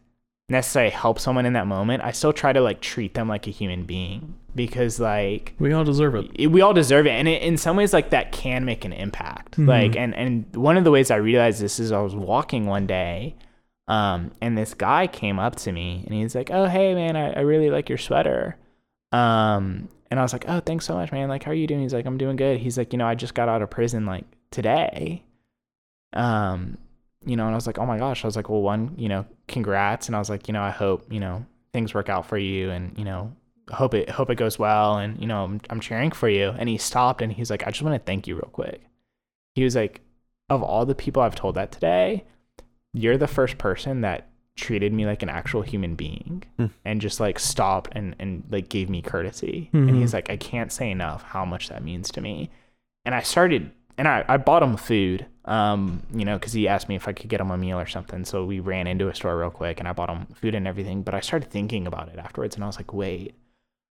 necessarily 0.48 0.90
help 0.90 1.18
someone 1.18 1.46
in 1.46 1.54
that 1.54 1.66
moment, 1.66 2.02
I 2.04 2.12
still 2.12 2.32
try 2.32 2.52
to 2.52 2.60
like 2.60 2.80
treat 2.80 3.14
them 3.14 3.28
like 3.28 3.46
a 3.46 3.50
human 3.50 3.84
being 3.84 4.34
because 4.54 5.00
like 5.00 5.54
we 5.58 5.72
all 5.72 5.84
deserve 5.84 6.14
it. 6.14 6.30
it- 6.34 6.46
we 6.48 6.60
all 6.60 6.74
deserve 6.74 7.06
it 7.06 7.10
and 7.10 7.26
it, 7.26 7.42
in 7.42 7.56
some 7.56 7.76
ways 7.76 7.92
like 7.92 8.10
that 8.10 8.30
can 8.32 8.64
make 8.64 8.84
an 8.84 8.92
impact. 8.92 9.56
Mhm. 9.56 9.66
like 9.68 9.96
and 9.96 10.14
and 10.14 10.54
one 10.54 10.76
of 10.76 10.84
the 10.84 10.90
ways 10.90 11.10
i 11.10 11.16
realized 11.16 11.60
this 11.60 11.80
is 11.80 11.90
i 11.92 12.00
was 12.00 12.14
walking 12.14 12.66
one 12.66 12.86
day 12.86 13.34
um 13.88 14.30
and 14.40 14.56
this 14.56 14.74
guy 14.74 15.06
came 15.06 15.38
up 15.38 15.56
to 15.56 15.72
me 15.72 16.02
and 16.06 16.14
he's 16.14 16.34
like 16.34 16.50
oh 16.52 16.66
hey 16.66 16.94
man 16.94 17.16
i, 17.16 17.32
I 17.32 17.40
really 17.40 17.70
like 17.70 17.88
your 17.88 17.98
sweater. 17.98 18.56
Um 19.12 19.88
and 20.10 20.20
i 20.20 20.22
was 20.22 20.32
like 20.32 20.44
oh 20.48 20.60
thanks 20.60 20.84
so 20.86 20.94
much 20.94 21.10
man. 21.10 21.28
Like 21.28 21.42
how 21.42 21.50
are 21.52 21.54
you 21.54 21.66
doing? 21.66 21.80
He's 21.80 21.94
like 21.94 22.06
i'm 22.06 22.18
doing 22.18 22.36
good. 22.36 22.58
He's 22.58 22.76
like 22.78 22.92
you 22.92 22.98
know 22.98 23.06
i 23.06 23.14
just 23.14 23.34
got 23.34 23.48
out 23.48 23.62
of 23.62 23.70
prison 23.70 24.04
like 24.06 24.24
today. 24.50 25.22
Um 26.12 26.76
you 27.26 27.36
know 27.36 27.44
and 27.46 27.52
i 27.52 27.56
was 27.56 27.66
like 27.66 27.78
oh 27.78 27.86
my 27.86 27.98
gosh. 27.98 28.24
I 28.24 28.28
was 28.28 28.36
like 28.36 28.48
well 28.50 28.62
one 28.62 28.94
you 28.98 29.08
know 29.08 29.24
congrats. 29.48 30.06
And 30.06 30.16
i 30.16 30.18
was 30.18 30.30
like 30.30 30.48
you 30.48 30.52
know 30.54 30.62
i 30.62 30.70
hope 30.70 31.10
you 31.12 31.20
know 31.20 31.44
things 31.72 31.92
work 31.94 32.08
out 32.08 32.26
for 32.26 32.38
you 32.38 32.70
and 32.70 32.96
you 32.98 33.04
know 33.04 33.32
hope 33.72 33.94
it 33.94 34.10
hope 34.10 34.30
it 34.30 34.36
goes 34.36 34.58
well. 34.58 34.98
And 34.98 35.18
you 35.20 35.26
know 35.26 35.44
I'm, 35.44 35.60
I'm 35.70 35.80
cheering 35.80 36.10
for 36.12 36.28
you. 36.28 36.54
And 36.58 36.68
he 36.68 36.78
stopped 36.78 37.22
and 37.22 37.32
he's 37.32 37.50
like 37.50 37.66
i 37.66 37.70
just 37.70 37.82
want 37.82 37.94
to 38.00 38.04
thank 38.04 38.26
you 38.26 38.34
real 38.36 38.50
quick. 38.52 38.80
He 39.54 39.64
was 39.64 39.74
like 39.76 40.00
of 40.50 40.62
all 40.62 40.84
the 40.84 40.94
people 40.94 41.22
i've 41.22 41.34
told 41.34 41.54
that 41.56 41.72
today 41.72 42.24
you're 42.92 43.16
the 43.16 43.26
first 43.26 43.56
person 43.58 44.02
that 44.02 44.28
treated 44.56 44.92
me 44.92 45.04
like 45.04 45.22
an 45.22 45.28
actual 45.28 45.62
human 45.62 45.94
being 45.96 46.44
Hmm. 46.58 46.66
and 46.84 47.00
just 47.00 47.18
like 47.18 47.38
stopped 47.40 47.90
and 47.92 48.14
and 48.20 48.44
like 48.50 48.68
gave 48.68 48.88
me 48.88 49.02
courtesy. 49.02 49.70
Mhm. 49.72 49.88
and 49.88 49.96
he's 49.96 50.12
like 50.14 50.30
i 50.30 50.36
can't 50.36 50.70
say 50.70 50.90
enough 50.90 51.22
how 51.22 51.44
much 51.44 51.68
that 51.70 51.82
means 51.82 52.10
to 52.12 52.20
me. 52.20 52.50
And 53.04 53.14
i 53.14 53.20
started 53.22 53.70
and 53.98 54.08
i, 54.08 54.24
I 54.28 54.36
bought 54.36 54.62
him 54.62 54.76
food 54.76 55.26
um 55.46 56.02
you 56.12 56.24
know 56.24 56.34
because 56.38 56.52
he 56.52 56.66
asked 56.68 56.88
me 56.88 56.96
if 56.96 57.06
i 57.08 57.12
could 57.12 57.28
get 57.28 57.40
him 57.40 57.50
a 57.50 57.56
meal 57.58 57.78
or 57.78 57.86
something 57.86 58.24
so 58.24 58.44
we 58.44 58.60
ran 58.60 58.86
into 58.86 59.08
a 59.08 59.14
store 59.14 59.38
real 59.38 59.50
quick 59.50 59.78
and 59.78 59.88
i 59.88 59.92
bought 59.92 60.08
him 60.10 60.26
food 60.34 60.54
and 60.54 60.66
everything 60.66 61.02
but 61.02 61.14
i 61.14 61.20
started 61.20 61.50
thinking 61.50 61.86
about 61.86 62.08
it 62.08 62.18
afterwards 62.18 62.54
and 62.54 62.64
i 62.64 62.66
was 62.66 62.76
like 62.76 62.92
wait 62.92 63.34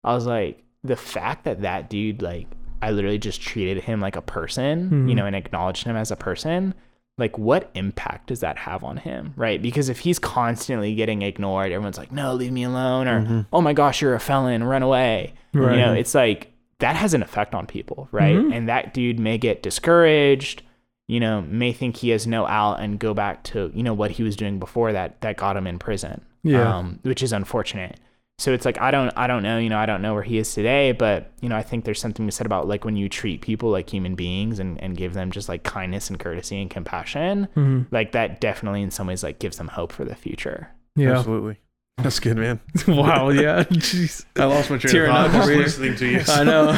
I 0.04 0.14
was 0.14 0.28
like, 0.28 0.64
the 0.84 0.96
fact 0.96 1.46
that 1.46 1.62
that 1.64 1.90
dude, 1.90 2.22
like, 2.22 2.46
I 2.80 2.92
literally 2.92 3.18
just 3.18 3.42
treated 3.42 3.82
him 3.86 4.02
like 4.02 4.16
a 4.16 4.22
person, 4.22 4.92
Mhm. 4.92 5.10
you 5.10 5.16
know, 5.16 5.26
and 5.26 5.36
acknowledged 5.36 5.84
him 5.84 5.96
as 5.96 6.12
a 6.12 6.16
person. 6.16 6.76
Like, 7.18 7.40
what 7.40 7.72
impact 7.74 8.28
does 8.28 8.42
that 8.42 8.56
have 8.60 8.84
on 8.84 8.98
him, 8.98 9.34
right? 9.36 9.60
Because 9.60 9.90
if 9.90 10.02
he's 10.02 10.20
constantly 10.20 10.94
getting 10.94 11.24
ignored, 11.24 11.72
everyone's 11.72 11.98
like, 11.98 12.12
no, 12.12 12.36
leave 12.36 12.52
me 12.52 12.66
alone, 12.66 13.08
or, 13.08 13.22
Mhm. 13.24 13.46
oh 13.52 13.62
my 13.62 13.74
gosh, 13.74 14.00
you're 14.00 14.14
a 14.14 14.20
felon, 14.20 14.64
run 14.64 14.84
away. 14.84 15.34
Right. 15.56 15.72
You 15.76 15.82
know, 15.84 15.94
it's 15.94 16.14
like 16.14 16.52
that 16.80 16.96
has 16.96 17.14
an 17.14 17.22
effect 17.22 17.54
on 17.56 17.66
people, 17.66 18.08
right? 18.12 18.36
Mhm. 18.36 18.54
And 18.54 18.70
that 18.70 18.94
dude 18.94 19.20
may 19.20 19.38
get 19.38 19.64
discouraged, 19.64 20.62
you 21.08 21.20
know, 21.20 21.42
may 21.42 21.72
think 21.72 21.98
he 21.98 22.10
has 22.10 22.26
no 22.28 22.46
out 22.48 22.80
and 22.80 23.00
go 23.00 23.14
back 23.14 23.44
to, 23.46 23.72
you 23.74 23.84
know, 23.84 23.94
what 23.94 24.12
he 24.12 24.24
was 24.24 24.36
doing 24.36 24.60
before 24.60 24.92
that 24.92 25.22
that 25.22 25.38
got 25.38 25.56
him 25.58 25.68
in 25.68 25.80
prison. 25.80 26.22
Yeah. 26.44 26.78
Um, 26.78 27.00
which 27.04 27.24
is 27.24 27.32
unfortunate. 27.34 28.00
So 28.38 28.52
it's 28.52 28.66
like 28.66 28.80
I 28.82 28.92
don't 28.92 29.12
I 29.16 29.28
don't 29.28 29.44
know, 29.44 29.58
you 29.58 29.70
know, 29.70 29.78
I 29.78 29.86
don't 29.86 30.02
know 30.02 30.14
where 30.14 30.22
he 30.24 30.38
is 30.38 30.54
today, 30.54 30.92
but 30.92 31.32
you 31.40 31.48
know, 31.48 31.56
I 31.56 31.62
think 31.64 31.86
there's 31.86 32.02
something 32.02 32.26
to 32.26 32.28
be 32.28 32.32
said 32.32 32.46
about 32.46 32.68
like 32.68 32.84
when 32.84 32.98
you 32.98 33.08
treat 33.08 33.40
people 33.42 33.70
like 33.70 33.90
human 33.90 34.16
beings 34.16 34.60
and, 34.60 34.80
and 34.82 34.98
give 34.98 35.14
them 35.14 35.32
just 35.32 35.48
like 35.48 35.64
kindness 35.64 36.10
and 36.10 36.20
courtesy 36.20 36.62
and 36.62 36.70
compassion, 36.70 37.48
Mhm. 37.56 37.86
like 37.92 38.12
that 38.12 38.42
definitely 38.42 38.82
in 38.82 38.92
some 38.92 39.08
ways 39.08 39.24
like 39.24 39.40
gives 39.40 39.58
them 39.58 39.70
hope 39.70 39.94
for 39.94 40.04
the 40.04 40.16
future. 40.16 40.68
Yeah. 40.98 41.18
Absolutely. 41.18 41.58
That's 41.98 42.20
good, 42.20 42.38
man. 42.38 42.60
wow. 42.88 43.30
Yeah. 43.30 43.64
Jeez. 43.70 44.26
I 44.36 44.46
lost 44.46 44.70
my 44.70 44.78
train 44.78 44.92
Tearing 44.92 45.12
of 45.12 45.32
thought 45.32 45.48
just 45.48 45.80
listening 45.80 45.96
to 45.98 46.08
you. 46.08 46.22
I 46.28 46.44
know. 46.44 46.76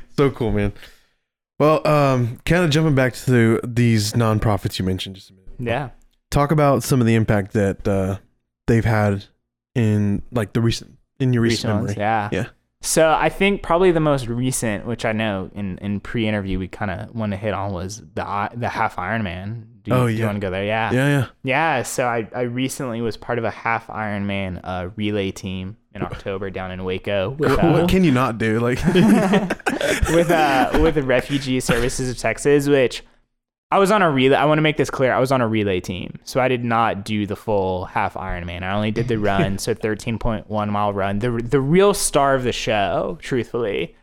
so 0.16 0.30
cool, 0.30 0.52
man. 0.52 0.72
Well, 1.58 1.86
um, 1.86 2.38
kind 2.44 2.64
of 2.64 2.70
jumping 2.70 2.94
back 2.94 3.14
to 3.14 3.60
these 3.64 4.12
nonprofits 4.12 4.78
you 4.78 4.84
mentioned 4.84 5.16
just 5.16 5.30
a 5.30 5.32
minute. 5.32 5.48
Yeah. 5.58 5.90
Talk 6.30 6.50
about 6.52 6.82
some 6.82 7.00
of 7.00 7.06
the 7.06 7.14
impact 7.14 7.52
that 7.52 7.86
uh, 7.88 8.18
they've 8.66 8.84
had 8.84 9.24
in 9.74 10.22
like 10.30 10.52
the 10.52 10.60
recent 10.60 10.96
in 11.18 11.32
your 11.32 11.42
recent, 11.42 11.64
Recent 11.64 11.74
memory. 11.74 11.86
ones, 11.86 11.96
yeah. 11.96 12.28
Yeah. 12.32 12.46
So 12.82 13.10
I 13.10 13.30
think 13.30 13.62
probably 13.62 13.90
the 13.90 14.00
most 14.00 14.26
recent, 14.28 14.86
which 14.86 15.04
I 15.06 15.12
know 15.12 15.50
in, 15.54 15.78
in 15.78 15.98
pre-interview 15.98 16.58
we 16.58 16.68
kind 16.68 16.90
of 16.90 17.14
want 17.14 17.32
to 17.32 17.36
hit 17.38 17.54
on, 17.54 17.72
was 17.72 18.02
the 18.14 18.26
I- 18.26 18.50
the 18.54 18.68
half 18.68 18.96
Ironman. 18.96 19.64
Do 19.86 19.92
you, 19.92 19.96
Oh, 19.96 20.06
do 20.08 20.12
you 20.12 20.24
want 20.24 20.34
to 20.36 20.40
go 20.40 20.50
there? 20.50 20.64
Yeah. 20.64 20.92
Yeah, 20.92 21.08
yeah. 21.08 21.26
Yeah, 21.44 21.82
so 21.84 22.06
I, 22.06 22.28
I 22.34 22.42
recently 22.42 23.00
was 23.00 23.16
part 23.16 23.38
of 23.38 23.44
a 23.44 23.50
half 23.50 23.86
Ironman 23.86 24.60
uh, 24.64 24.90
relay 24.96 25.30
team 25.30 25.76
in 25.94 26.02
October 26.02 26.50
down 26.50 26.72
in 26.72 26.82
Waco 26.84 27.30
with 27.30 27.50
What, 27.56 27.64
uh, 27.64 27.72
what 27.72 27.88
can 27.88 28.02
you 28.02 28.10
not 28.10 28.36
do? 28.38 28.58
Like, 28.58 28.84
with 30.10 30.30
uh 30.30 30.78
with 30.82 30.96
the 30.96 31.04
Refugee 31.04 31.60
Services 31.60 32.10
of 32.10 32.18
Texas, 32.18 32.68
which 32.68 33.04
I 33.70 33.78
was 33.78 33.90
on 33.92 34.02
a 34.02 34.10
relay. 34.10 34.36
I 34.36 34.44
want 34.44 34.58
to 34.58 34.62
make 34.62 34.76
this 34.76 34.90
clear. 34.90 35.12
I 35.12 35.20
was 35.20 35.30
on 35.32 35.40
a 35.40 35.46
relay 35.48 35.80
team, 35.80 36.18
so 36.24 36.40
I 36.40 36.48
did 36.48 36.64
not 36.64 37.04
do 37.04 37.24
the 37.26 37.36
full 37.36 37.84
half 37.86 38.14
Ironman. 38.14 38.62
I 38.64 38.72
only 38.74 38.90
did 38.90 39.06
the 39.08 39.18
run, 39.18 39.58
so 39.58 39.72
13.1 39.74 40.68
mile 40.68 40.92
run. 40.92 41.20
The 41.20 41.30
the 41.30 41.60
real 41.60 41.94
star 41.94 42.34
of 42.34 42.42
the 42.42 42.52
show, 42.52 43.18
truthfully. 43.22 43.94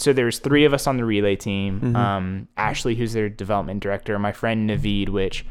So 0.00 0.12
there's 0.12 0.38
three 0.38 0.64
of 0.64 0.72
us 0.72 0.86
on 0.86 0.96
the 0.96 1.04
relay 1.04 1.34
team. 1.34 1.80
Mhm. 1.80 1.96
Um, 1.96 2.48
Ashley, 2.56 2.94
who's 2.94 3.14
their 3.14 3.28
development 3.28 3.82
director, 3.82 4.16
my 4.18 4.30
friend 4.30 4.70
Naveed, 4.70 5.08
which 5.08 5.44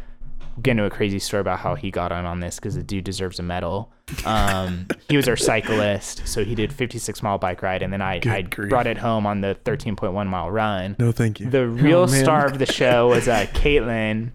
we'll 0.56 0.62
get 0.62 0.72
into 0.72 0.86
a 0.86 0.90
crazy 0.90 1.20
story 1.20 1.42
about 1.42 1.60
how 1.60 1.76
he 1.76 1.92
got 1.92 2.14
on 2.14 2.26
on 2.26 2.40
this 2.40 2.56
because 2.56 2.76
the 2.76 2.82
dude 2.84 3.04
deserves 3.04 3.40
a 3.40 3.44
medal. 3.44 3.92
Um, 4.26 4.88
he 5.10 5.18
was 5.18 5.28
our 5.28 5.36
cyclist, 5.36 6.26
so 6.26 6.46
he 6.46 6.56
did 6.56 6.72
56 6.72 7.22
mile 7.22 7.38
bike 7.38 7.62
ride, 7.62 7.82
and 7.82 7.92
then 7.92 8.02
I, 8.02 8.22
I 8.26 8.44
brought 8.44 8.88
it 8.88 8.98
home 8.98 9.26
on 9.28 9.42
the 9.42 9.58
13.1 9.66 10.28
mile 10.28 10.50
run. 10.50 10.96
no, 10.98 11.12
thank 11.12 11.42
you. 11.42 11.50
The 11.50 11.68
real 11.68 12.04
Oh, 12.04 12.08
star 12.08 12.46
of 12.46 12.58
the 12.58 12.66
show 12.66 13.10
was 13.10 13.28
uh, 13.28 13.48
Caitlin, 13.54 14.32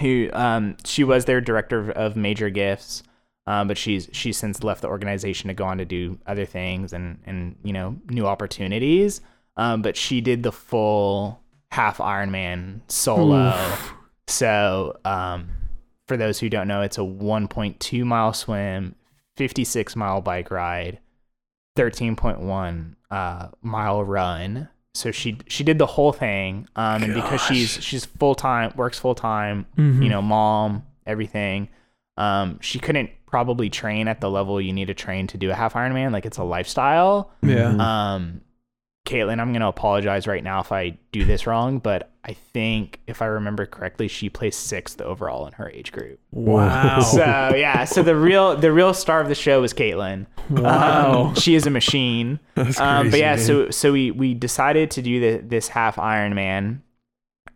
who 0.00 0.30
um, 0.32 0.78
she 0.86 1.04
was 1.04 1.26
their 1.26 1.42
director 1.42 1.78
of, 1.78 1.90
of 1.90 2.16
major 2.16 2.48
gifts, 2.48 3.02
um, 3.46 3.68
but 3.68 3.76
she's 3.76 4.08
she's 4.10 4.38
since 4.38 4.64
left 4.64 4.80
the 4.80 4.88
organization 4.88 5.48
to 5.48 5.54
go 5.54 5.64
on 5.66 5.76
to 5.76 5.84
do 5.84 6.18
other 6.26 6.46
things 6.46 6.94
and 6.94 7.18
and 7.26 7.56
you 7.62 7.74
know 7.74 7.96
new 8.08 8.26
opportunities. 8.26 9.20
Um, 9.56 9.82
but 9.82 9.96
she 9.96 10.20
did 10.20 10.42
the 10.42 10.52
full 10.52 11.40
half 11.70 11.98
Ironman 11.98 12.80
solo. 12.88 13.48
Oof. 13.50 13.94
So 14.26 14.98
um, 15.04 15.48
for 16.08 16.16
those 16.16 16.38
who 16.40 16.48
don't 16.48 16.66
know, 16.68 16.82
it's 16.82 16.98
a 16.98 17.02
1.2 17.02 18.04
mile 18.04 18.32
swim, 18.32 18.94
56 19.36 19.94
mile 19.96 20.20
bike 20.20 20.50
ride, 20.50 20.98
13.1 21.76 22.94
uh, 23.10 23.48
mile 23.62 24.04
run. 24.04 24.68
So 24.96 25.10
she 25.10 25.38
she 25.48 25.64
did 25.64 25.78
the 25.78 25.86
whole 25.86 26.12
thing, 26.12 26.68
um, 26.76 27.02
and 27.02 27.14
because 27.14 27.40
she's 27.42 27.82
she's 27.82 28.04
full 28.04 28.36
time, 28.36 28.72
works 28.76 28.96
full 28.96 29.16
time, 29.16 29.66
Mhm. 29.76 30.04
you 30.04 30.08
know, 30.08 30.22
mom, 30.22 30.84
everything. 31.04 31.68
Um, 32.16 32.60
she 32.60 32.78
couldn't 32.78 33.10
probably 33.26 33.68
train 33.68 34.06
at 34.06 34.20
the 34.20 34.30
level 34.30 34.60
you 34.60 34.72
need 34.72 34.84
to 34.86 34.94
train 34.94 35.26
to 35.26 35.36
do 35.36 35.50
a 35.50 35.54
half 35.54 35.74
Ironman. 35.74 36.12
Like 36.12 36.24
it's 36.26 36.38
a 36.38 36.44
lifestyle. 36.44 37.32
Yeah. 37.42 37.74
Um, 38.14 38.42
Caitlin, 39.04 39.38
I'm 39.38 39.52
gonna 39.52 39.68
apologize 39.68 40.26
right 40.26 40.42
now 40.42 40.60
if 40.60 40.72
I 40.72 40.96
do 41.12 41.24
this 41.24 41.46
wrong, 41.46 41.78
but 41.78 42.10
I 42.24 42.32
think 42.32 43.00
if 43.06 43.20
I 43.20 43.26
remember 43.26 43.66
correctly, 43.66 44.08
she 44.08 44.30
placed 44.30 44.66
sixth 44.66 45.00
overall 45.02 45.46
in 45.46 45.52
her 45.54 45.68
age 45.68 45.92
group. 45.92 46.18
Wow. 46.30 47.00
So 47.00 47.18
yeah, 47.54 47.84
so 47.84 48.02
the 48.02 48.16
real 48.16 48.56
the 48.56 48.72
real 48.72 48.94
star 48.94 49.20
of 49.20 49.28
the 49.28 49.34
show 49.34 49.60
was 49.60 49.74
Caitlin. 49.74 50.26
Wow. 50.48 51.24
Um, 51.24 51.34
she 51.34 51.54
is 51.54 51.66
a 51.66 51.70
machine. 51.70 52.40
That's 52.54 52.80
Um, 52.80 53.10
but 53.10 53.20
yeah, 53.20 53.36
man. 53.36 53.44
so 53.44 53.70
so 53.70 53.92
we 53.92 54.10
we 54.10 54.32
decided 54.32 54.90
to 54.92 55.02
do 55.02 55.20
the, 55.20 55.42
this 55.46 55.68
half 55.68 55.96
Ironman, 55.96 56.80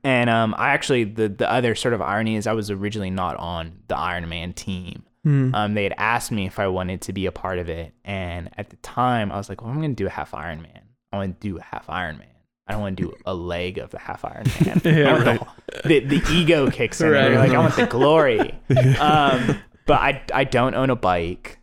and 0.05 0.29
um, 0.29 0.55
I 0.59 0.71
actually 0.71 1.05
the 1.05 1.31
the 1.31 1.51
other 1.51 1.75
sort 1.75 1.95
of 1.95 2.03
irony 2.03 2.37
is 2.37 2.47
I 2.47 2.53
was 2.53 2.71
originally 2.71 3.11
not 3.11 3.37
on 3.39 3.73
the 3.89 3.95
Ironman 3.95 4.55
team. 4.55 5.03
Hmm. 5.25 5.55
Um, 5.55 5.75
they 5.75 5.85
had 5.85 5.95
asked 5.97 6.31
me 6.31 6.47
if 6.47 6.59
I 6.59 6.69
wanted 6.69 7.01
to 7.03 7.15
be 7.15 7.25
a 7.25 7.33
part 7.33 7.59
of 7.59 7.71
it, 7.71 7.95
and 8.05 8.51
at 8.59 8.69
the 8.69 8.77
time 8.77 9.33
I 9.33 9.39
was 9.39 9.49
like, 9.49 9.63
"Well, 9.63 9.71
I'm 9.71 9.79
going 9.79 9.97
to 9.97 10.03
do 10.03 10.07
a 10.07 10.11
half 10.11 10.33
Ironman. 10.33 10.83
I 11.13 11.17
want 11.17 11.41
to 11.41 11.49
do 11.49 11.59
a 11.59 11.63
half 11.63 11.87
Ironman. 11.87 12.27
I 12.67 12.73
don't 12.73 12.83
want 12.83 12.97
to 12.99 13.03
do 13.05 13.15
a 13.25 13.35
leg 13.55 13.79
of 13.79 13.91
the 13.91 13.99
half 13.99 14.23
Ironman. 14.23 14.85
Yeah, 14.97 15.09
I 15.09 15.13
want 15.13 15.27
right. 15.27 15.83
the, 15.85 16.01
the 16.01 16.19
the 16.21 16.33
ego 16.33 16.71
kicks 16.71 17.01
in. 17.01 17.11
Right. 17.11 17.31
You're 17.31 17.39
like, 17.39 17.53
I 17.53 17.59
want 17.59 17.77
the 17.77 17.87
glory. 17.87 18.55
Um, 19.01 19.59
but 19.87 20.01
I 20.01 20.23
I 20.35 20.45
don't 20.45 20.75
own 20.75 20.91
a 20.91 20.97
bike. 20.97 21.59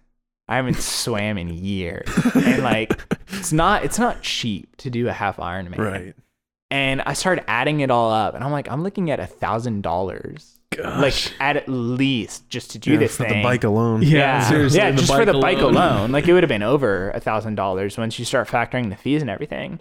I 0.47 0.55
haven't 0.57 0.77
swam 0.77 1.37
in 1.37 1.49
years, 1.49 2.07
and 2.35 2.63
like 2.63 2.91
it's 3.29 3.51
not 3.53 3.83
it's 3.83 3.99
not 3.99 4.21
cheap 4.21 4.75
to 4.77 4.89
do 4.89 5.07
a 5.07 5.13
half 5.13 5.37
Ironman. 5.37 5.77
right. 5.77 6.15
And 6.71 7.01
I 7.03 7.13
started 7.13 7.43
adding 7.47 7.79
it 7.81 7.91
all 7.91 8.11
up, 8.11 8.33
and 8.33 8.43
I'm 8.43 8.51
like, 8.51 8.69
I'm 8.69 8.81
looking 8.83 9.11
at 9.11 9.19
a 9.19 9.27
thousand 9.27 9.81
dollars 9.81 10.54
Gosh. 10.77 11.31
like 11.31 11.41
at 11.41 11.67
least 11.69 12.49
just 12.49 12.71
to 12.71 12.79
do 12.79 12.91
Yeah, 12.93 12.97
this 12.99 13.17
for 13.17 13.23
thing. 13.25 13.37
the 13.37 13.43
bike 13.43 13.63
alone. 13.63 14.01
Yeah, 14.01 14.09
yeah, 14.17 14.49
seriously, 14.49 14.79
yeah, 14.79 14.91
the 14.91 14.97
just 14.97 15.13
for 15.13 15.25
the 15.25 15.33
bike 15.39 15.57
alone. 15.59 15.75
alone, 15.75 16.11
like 16.11 16.27
it 16.27 16.33
would 16.33 16.43
have 16.43 16.49
been 16.49 16.63
over 16.63 17.11
a 17.11 17.19
thousand 17.19 17.55
dollars 17.55 17.97
once 17.97 18.17
you 18.19 18.25
start 18.25 18.47
factoring 18.47 18.89
the 18.89 18.95
fees 18.95 19.21
and 19.21 19.29
everything. 19.29 19.79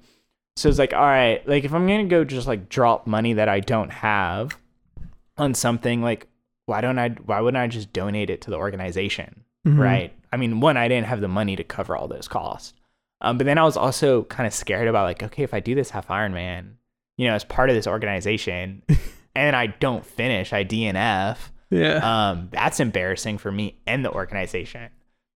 So 0.56 0.68
it's 0.68 0.78
like, 0.78 0.92
all 0.92 1.00
right, 1.00 1.46
like 1.48 1.64
if 1.64 1.74
I'm 1.74 1.86
gonna 1.86 2.04
go 2.04 2.24
just 2.24 2.46
like 2.46 2.68
drop 2.68 3.06
money 3.06 3.32
that 3.34 3.48
I 3.48 3.60
don't 3.60 3.90
have 3.90 4.56
on 5.36 5.54
something, 5.54 6.00
like 6.02 6.26
why 6.66 6.80
don't 6.80 6.98
I? 6.98 7.10
Why 7.10 7.40
wouldn't 7.40 7.60
I 7.60 7.66
just 7.66 7.92
donate 7.92 8.30
it 8.30 8.40
to 8.42 8.50
the 8.50 8.56
organization? 8.56 9.44
Mhm. 9.66 9.78
right? 9.78 10.12
I 10.32 10.36
mean, 10.36 10.60
one, 10.60 10.76
I 10.76 10.88
didn't 10.88 11.06
have 11.06 11.20
the 11.20 11.28
money 11.28 11.56
to 11.56 11.64
cover 11.64 11.96
all 11.96 12.06
those 12.08 12.28
costs. 12.28 12.74
Um, 13.20 13.38
but 13.38 13.44
then 13.46 13.56
I 13.58 13.64
was 13.64 13.76
also 13.78 14.24
kind 14.24 14.46
of 14.46 14.52
scared 14.52 14.88
about 14.88 15.04
like, 15.04 15.22
okay, 15.22 15.42
if 15.42 15.54
I 15.54 15.60
do 15.60 15.74
this 15.74 15.88
half 15.90 16.08
Ironman, 16.08 16.72
you 17.16 17.26
know, 17.28 17.34
as 17.34 17.44
part 17.44 17.70
of 17.70 17.76
this 17.76 17.86
organization, 17.86 18.82
and 19.34 19.54
I 19.56 19.66
don't 19.68 20.04
finish, 20.04 20.52
I 20.52 20.64
DNF, 20.64 21.36
Yeah. 21.70 22.30
um, 22.30 22.48
that's 22.52 22.80
embarrassing 22.80 23.38
for 23.38 23.50
me 23.52 23.78
and 23.86 24.04
the 24.04 24.10
organization. 24.12 24.90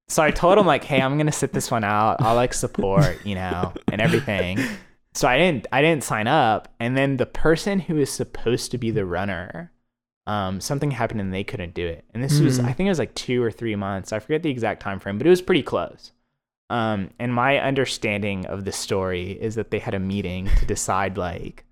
So 0.08 0.22
I 0.22 0.30
told 0.30 0.56
him 0.58 0.66
like, 0.66 0.84
hey, 0.84 1.02
I'm 1.02 1.18
gonna 1.18 1.32
sit 1.32 1.52
this 1.52 1.70
one 1.70 1.84
out. 1.84 2.22
I'll 2.22 2.34
like 2.34 2.54
support, 2.54 3.24
you 3.26 3.34
know, 3.34 3.72
and 3.92 4.00
everything. 4.00 4.58
So 5.14 5.26
I 5.28 5.36
didn't 5.36 5.66
I 5.72 5.82
didn't 5.82 6.04
sign 6.04 6.26
up. 6.28 6.72
And 6.80 6.96
then 6.96 7.16
the 7.16 7.26
person 7.26 7.80
who 7.80 7.96
was 7.96 8.10
supposed 8.10 8.70
to 8.70 8.78
be 8.78 8.90
the 8.90 9.04
runner, 9.04 9.72
um, 10.26 10.60
something 10.60 10.90
happened 10.92 11.20
and 11.20 11.32
they 11.34 11.44
couldn't 11.44 11.74
do 11.74 11.86
it. 11.86 12.04
And 12.14 12.22
this 12.22 12.40
was 12.40 12.58
Hmm. 12.58 12.66
I 12.66 12.72
think 12.72 12.86
it 12.86 12.90
was 12.90 12.98
like 12.98 13.14
two 13.14 13.42
or 13.42 13.50
three 13.50 13.74
months. 13.76 14.12
I 14.12 14.18
forget 14.20 14.42
the 14.42 14.50
exact 14.50 14.80
time 14.80 14.98
frame, 15.00 15.18
but 15.18 15.26
it 15.26 15.30
was 15.30 15.42
pretty 15.42 15.62
close. 15.62 16.12
Um, 16.70 17.10
and 17.18 17.32
my 17.34 17.58
understanding 17.58 18.46
of 18.46 18.64
the 18.64 18.72
story 18.72 19.32
is 19.32 19.54
that 19.56 19.70
they 19.70 19.78
had 19.78 19.94
a 19.94 19.98
meeting 19.98 20.48
to 20.58 20.66
decide 20.66 21.16
like 21.18 21.64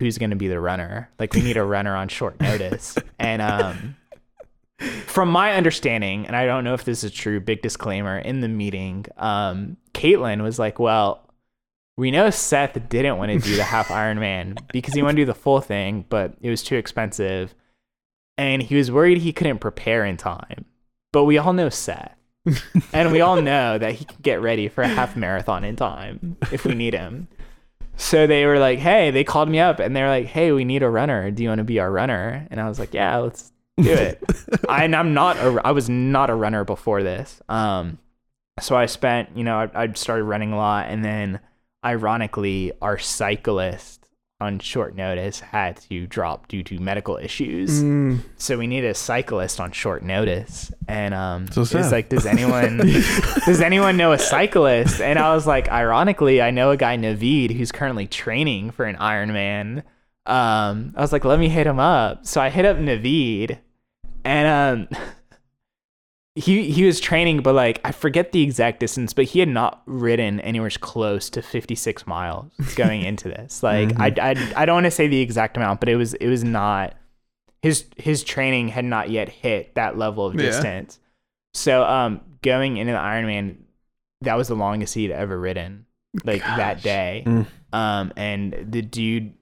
who's 0.00 0.18
going 0.18 0.30
to 0.30 0.36
be 0.36 0.48
the 0.48 0.60
runner. 0.60 1.10
Like 1.18 1.34
we 1.34 1.42
need 1.42 1.56
a 1.56 1.64
runner 1.64 1.94
on 1.94 2.08
short 2.08 2.40
notice. 2.40 2.96
And 3.18 3.42
um, 3.42 3.96
from 5.06 5.30
my 5.30 5.54
understanding, 5.54 6.26
and 6.26 6.36
I 6.36 6.46
don't 6.46 6.64
know 6.64 6.74
if 6.74 6.84
this 6.84 7.02
is 7.02 7.12
true, 7.12 7.40
big 7.40 7.62
disclaimer 7.62 8.18
in 8.18 8.40
the 8.40 8.48
meeting, 8.48 9.06
um, 9.16 9.76
Caitlin 9.92 10.42
was 10.42 10.58
like, 10.58 10.78
"Well, 10.78 11.28
we 11.96 12.10
know 12.10 12.30
Seth 12.30 12.88
didn't 12.88 13.18
want 13.18 13.32
to 13.32 13.38
do 13.38 13.56
the 13.56 13.64
half 13.64 13.88
Ironman 13.88 14.58
because 14.72 14.94
he 14.94 15.02
wanted 15.02 15.16
to 15.16 15.22
do 15.22 15.26
the 15.26 15.34
full 15.34 15.60
thing, 15.60 16.04
but 16.08 16.34
it 16.40 16.50
was 16.50 16.62
too 16.62 16.76
expensive, 16.76 17.54
and 18.36 18.62
he 18.62 18.76
was 18.76 18.92
worried 18.92 19.18
he 19.18 19.32
couldn't 19.32 19.58
prepare 19.58 20.04
in 20.04 20.16
time. 20.16 20.64
But 21.12 21.24
we 21.24 21.38
all 21.38 21.52
know 21.52 21.68
Seth." 21.68 22.14
and 22.94 23.12
we 23.12 23.20
all 23.20 23.42
know 23.42 23.76
that 23.76 23.92
he 23.92 24.06
can 24.06 24.16
get 24.22 24.40
ready 24.40 24.68
for 24.68 24.80
a 24.80 24.88
half 24.88 25.16
marathon 25.16 25.64
in 25.64 25.76
time 25.76 26.36
if 26.50 26.64
we 26.64 26.74
need 26.74 26.94
him. 26.94 27.28
So 27.98 28.28
they 28.28 28.46
were 28.46 28.60
like, 28.60 28.78
"Hey," 28.78 29.10
they 29.10 29.24
called 29.24 29.48
me 29.48 29.58
up 29.58 29.80
and 29.80 29.94
they're 29.94 30.08
like, 30.08 30.26
"Hey, 30.26 30.52
we 30.52 30.64
need 30.64 30.82
a 30.82 30.88
runner. 30.88 31.30
Do 31.30 31.42
you 31.42 31.48
want 31.48 31.58
to 31.58 31.64
be 31.64 31.80
our 31.80 31.90
runner?" 31.90 32.46
And 32.50 32.60
I 32.60 32.68
was 32.68 32.78
like, 32.78 32.94
"Yeah, 32.94 33.18
let's 33.18 33.52
do 33.76 33.92
it." 33.92 34.22
I, 34.68 34.84
and 34.84 34.94
I'm 34.94 35.14
not 35.14 35.36
a, 35.36 35.60
I 35.64 35.72
was 35.72 35.88
not 35.90 36.30
a 36.30 36.34
runner 36.34 36.64
before 36.64 37.02
this. 37.02 37.42
Um, 37.48 37.98
so 38.60 38.76
I 38.76 38.86
spent, 38.86 39.36
you 39.36 39.42
know, 39.44 39.58
I, 39.58 39.82
I 39.84 39.92
started 39.94 40.24
running 40.24 40.52
a 40.52 40.56
lot, 40.56 40.86
and 40.88 41.04
then 41.04 41.40
ironically, 41.84 42.72
our 42.80 42.98
cyclist 42.98 43.97
on 44.40 44.60
short 44.60 44.94
notice 44.94 45.40
had 45.40 45.76
to 45.76 46.06
drop 46.06 46.46
due 46.46 46.62
to 46.62 46.78
medical 46.78 47.16
issues. 47.16 47.82
Mm. 47.82 48.20
So 48.36 48.56
we 48.56 48.68
need 48.68 48.84
a 48.84 48.94
cyclist 48.94 49.58
on 49.58 49.72
short 49.72 50.04
notice. 50.04 50.72
And 50.86 51.12
um 51.12 51.50
So 51.50 51.62
it's 51.62 51.90
like, 51.90 52.08
does 52.08 52.24
anyone 52.24 52.78
does 53.46 53.60
anyone 53.60 53.96
know 53.96 54.12
a 54.12 54.18
cyclist? 54.18 55.00
And 55.00 55.18
I 55.18 55.34
was 55.34 55.46
like, 55.46 55.68
ironically, 55.68 56.40
I 56.40 56.52
know 56.52 56.70
a 56.70 56.76
guy 56.76 56.96
Navid 56.96 57.56
who's 57.56 57.72
currently 57.72 58.06
training 58.06 58.70
for 58.70 58.84
an 58.84 58.96
Ironman. 58.96 59.82
Um, 60.24 60.92
I 60.96 61.00
was 61.00 61.10
like, 61.10 61.24
let 61.24 61.38
me 61.40 61.48
hit 61.48 61.66
him 61.66 61.80
up. 61.80 62.24
So 62.24 62.40
I 62.40 62.50
hit 62.50 62.64
up 62.64 62.76
Navid 62.76 63.58
and 64.24 64.88
um 64.92 65.02
he 66.34 66.70
he 66.70 66.84
was 66.84 67.00
training, 67.00 67.42
but 67.42 67.54
like 67.54 67.80
I 67.84 67.90
forget 67.92 68.32
the 68.32 68.42
exact 68.42 68.80
distance, 68.80 69.12
but 69.12 69.24
he 69.24 69.40
had 69.40 69.48
not 69.48 69.82
ridden 69.86 70.40
anywhere 70.40 70.70
close 70.70 71.28
to 71.30 71.42
56 71.42 72.06
miles 72.06 72.52
going 72.76 73.02
into 73.02 73.28
this. 73.28 73.62
Like 73.62 73.98
I, 73.98 74.06
I 74.30 74.52
I 74.56 74.66
don't 74.66 74.76
want 74.76 74.84
to 74.86 74.90
say 74.90 75.08
the 75.08 75.20
exact 75.20 75.56
amount, 75.56 75.80
but 75.80 75.88
it 75.88 75.96
was 75.96 76.14
it 76.14 76.28
was 76.28 76.44
not 76.44 76.94
his 77.62 77.86
his 77.96 78.22
training 78.22 78.68
had 78.68 78.84
not 78.84 79.10
yet 79.10 79.28
hit 79.28 79.74
that 79.74 79.98
level 79.98 80.26
of 80.26 80.34
Yeah. 80.36 80.42
distance. 80.42 81.00
So 81.54 81.82
um 81.84 82.20
going 82.42 82.76
into 82.76 82.92
the 82.92 82.98
Ironman, 82.98 83.56
that 84.20 84.36
was 84.36 84.46
the 84.48 84.54
longest 84.54 84.94
he'd 84.94 85.10
ever 85.10 85.38
ridden. 85.38 85.86
Like 86.24 86.42
that 86.42 86.82
day. 86.82 87.24
Mm. 87.26 87.46
Um 87.72 88.12
and 88.16 88.66
the 88.70 88.82
dude 88.82 89.34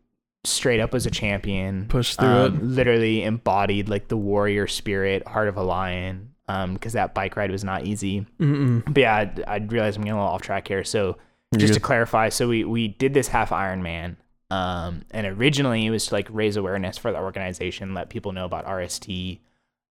straight 0.44 0.80
up 0.80 0.92
was 0.94 1.04
a 1.04 1.10
champion. 1.10 1.86
Pushed 1.88 2.18
through 2.18 2.28
Um, 2.28 2.54
it. 2.56 2.62
Literally 2.62 3.22
embodied 3.22 3.88
like 3.90 4.08
the 4.08 4.16
warrior 4.16 4.66
spirit, 4.66 5.26
heart 5.28 5.48
of 5.48 5.56
a 5.58 5.62
lion. 5.62 6.32
Um, 6.48 6.74
because 6.74 6.92
that 6.92 7.12
bike 7.12 7.36
ride 7.36 7.50
was 7.50 7.64
not 7.64 7.86
easy. 7.86 8.24
Mm-mm. 8.38 8.84
But 8.84 8.96
yeah, 8.96 9.30
I, 9.48 9.54
I 9.54 9.56
realize 9.56 9.96
I'm 9.96 10.04
getting 10.04 10.16
a 10.16 10.20
little 10.20 10.32
off 10.32 10.42
track 10.42 10.68
here. 10.68 10.84
So 10.84 11.16
just 11.56 11.74
to 11.74 11.80
clarify, 11.80 12.28
so 12.28 12.48
we 12.48 12.64
we 12.64 12.88
did 12.88 13.14
this 13.14 13.28
half 13.28 13.50
Ironman, 13.50 14.16
um, 14.50 15.04
and 15.10 15.26
originally 15.26 15.86
it 15.86 15.90
was 15.90 16.06
to 16.06 16.14
like 16.14 16.28
raise 16.30 16.56
awareness 16.56 16.98
for 16.98 17.12
the 17.12 17.18
organization, 17.18 17.94
let 17.94 18.10
people 18.10 18.32
know 18.32 18.44
about 18.44 18.66
RST, 18.66 19.40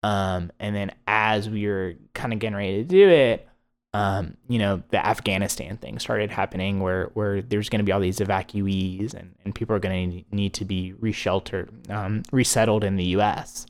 um, 0.03 0.51
and 0.59 0.74
then 0.74 0.92
as 1.07 1.48
we 1.48 1.66
were 1.66 1.94
kind 2.14 2.32
of 2.32 2.38
getting 2.38 2.57
ready 2.57 2.78
to 2.78 2.84
do 2.84 3.09
it, 3.09 3.46
um, 3.92 4.36
you 4.48 4.59
know, 4.59 4.82
the 4.90 5.05
Afghanistan 5.05 5.76
thing 5.76 5.98
started 5.98 6.30
happening 6.30 6.80
where 6.80 7.07
where 7.14 7.42
there's 7.42 7.68
going 7.68 7.80
to 7.80 7.84
be 7.84 7.92
all 7.92 8.01
these 8.01 8.18
evacuees 8.18 9.14
and 9.14 9.34
and 9.44 9.55
people 9.55 9.74
are 9.74 9.80
going 9.80 10.11
to 10.11 10.36
need 10.36 10.55
to 10.55 10.64
be 10.64 10.94
resheltered, 11.01 11.90
um, 11.90 12.22
resettled 12.32 12.84
in 12.84 12.96
the 12.96 13.05
U.S. 13.07 13.66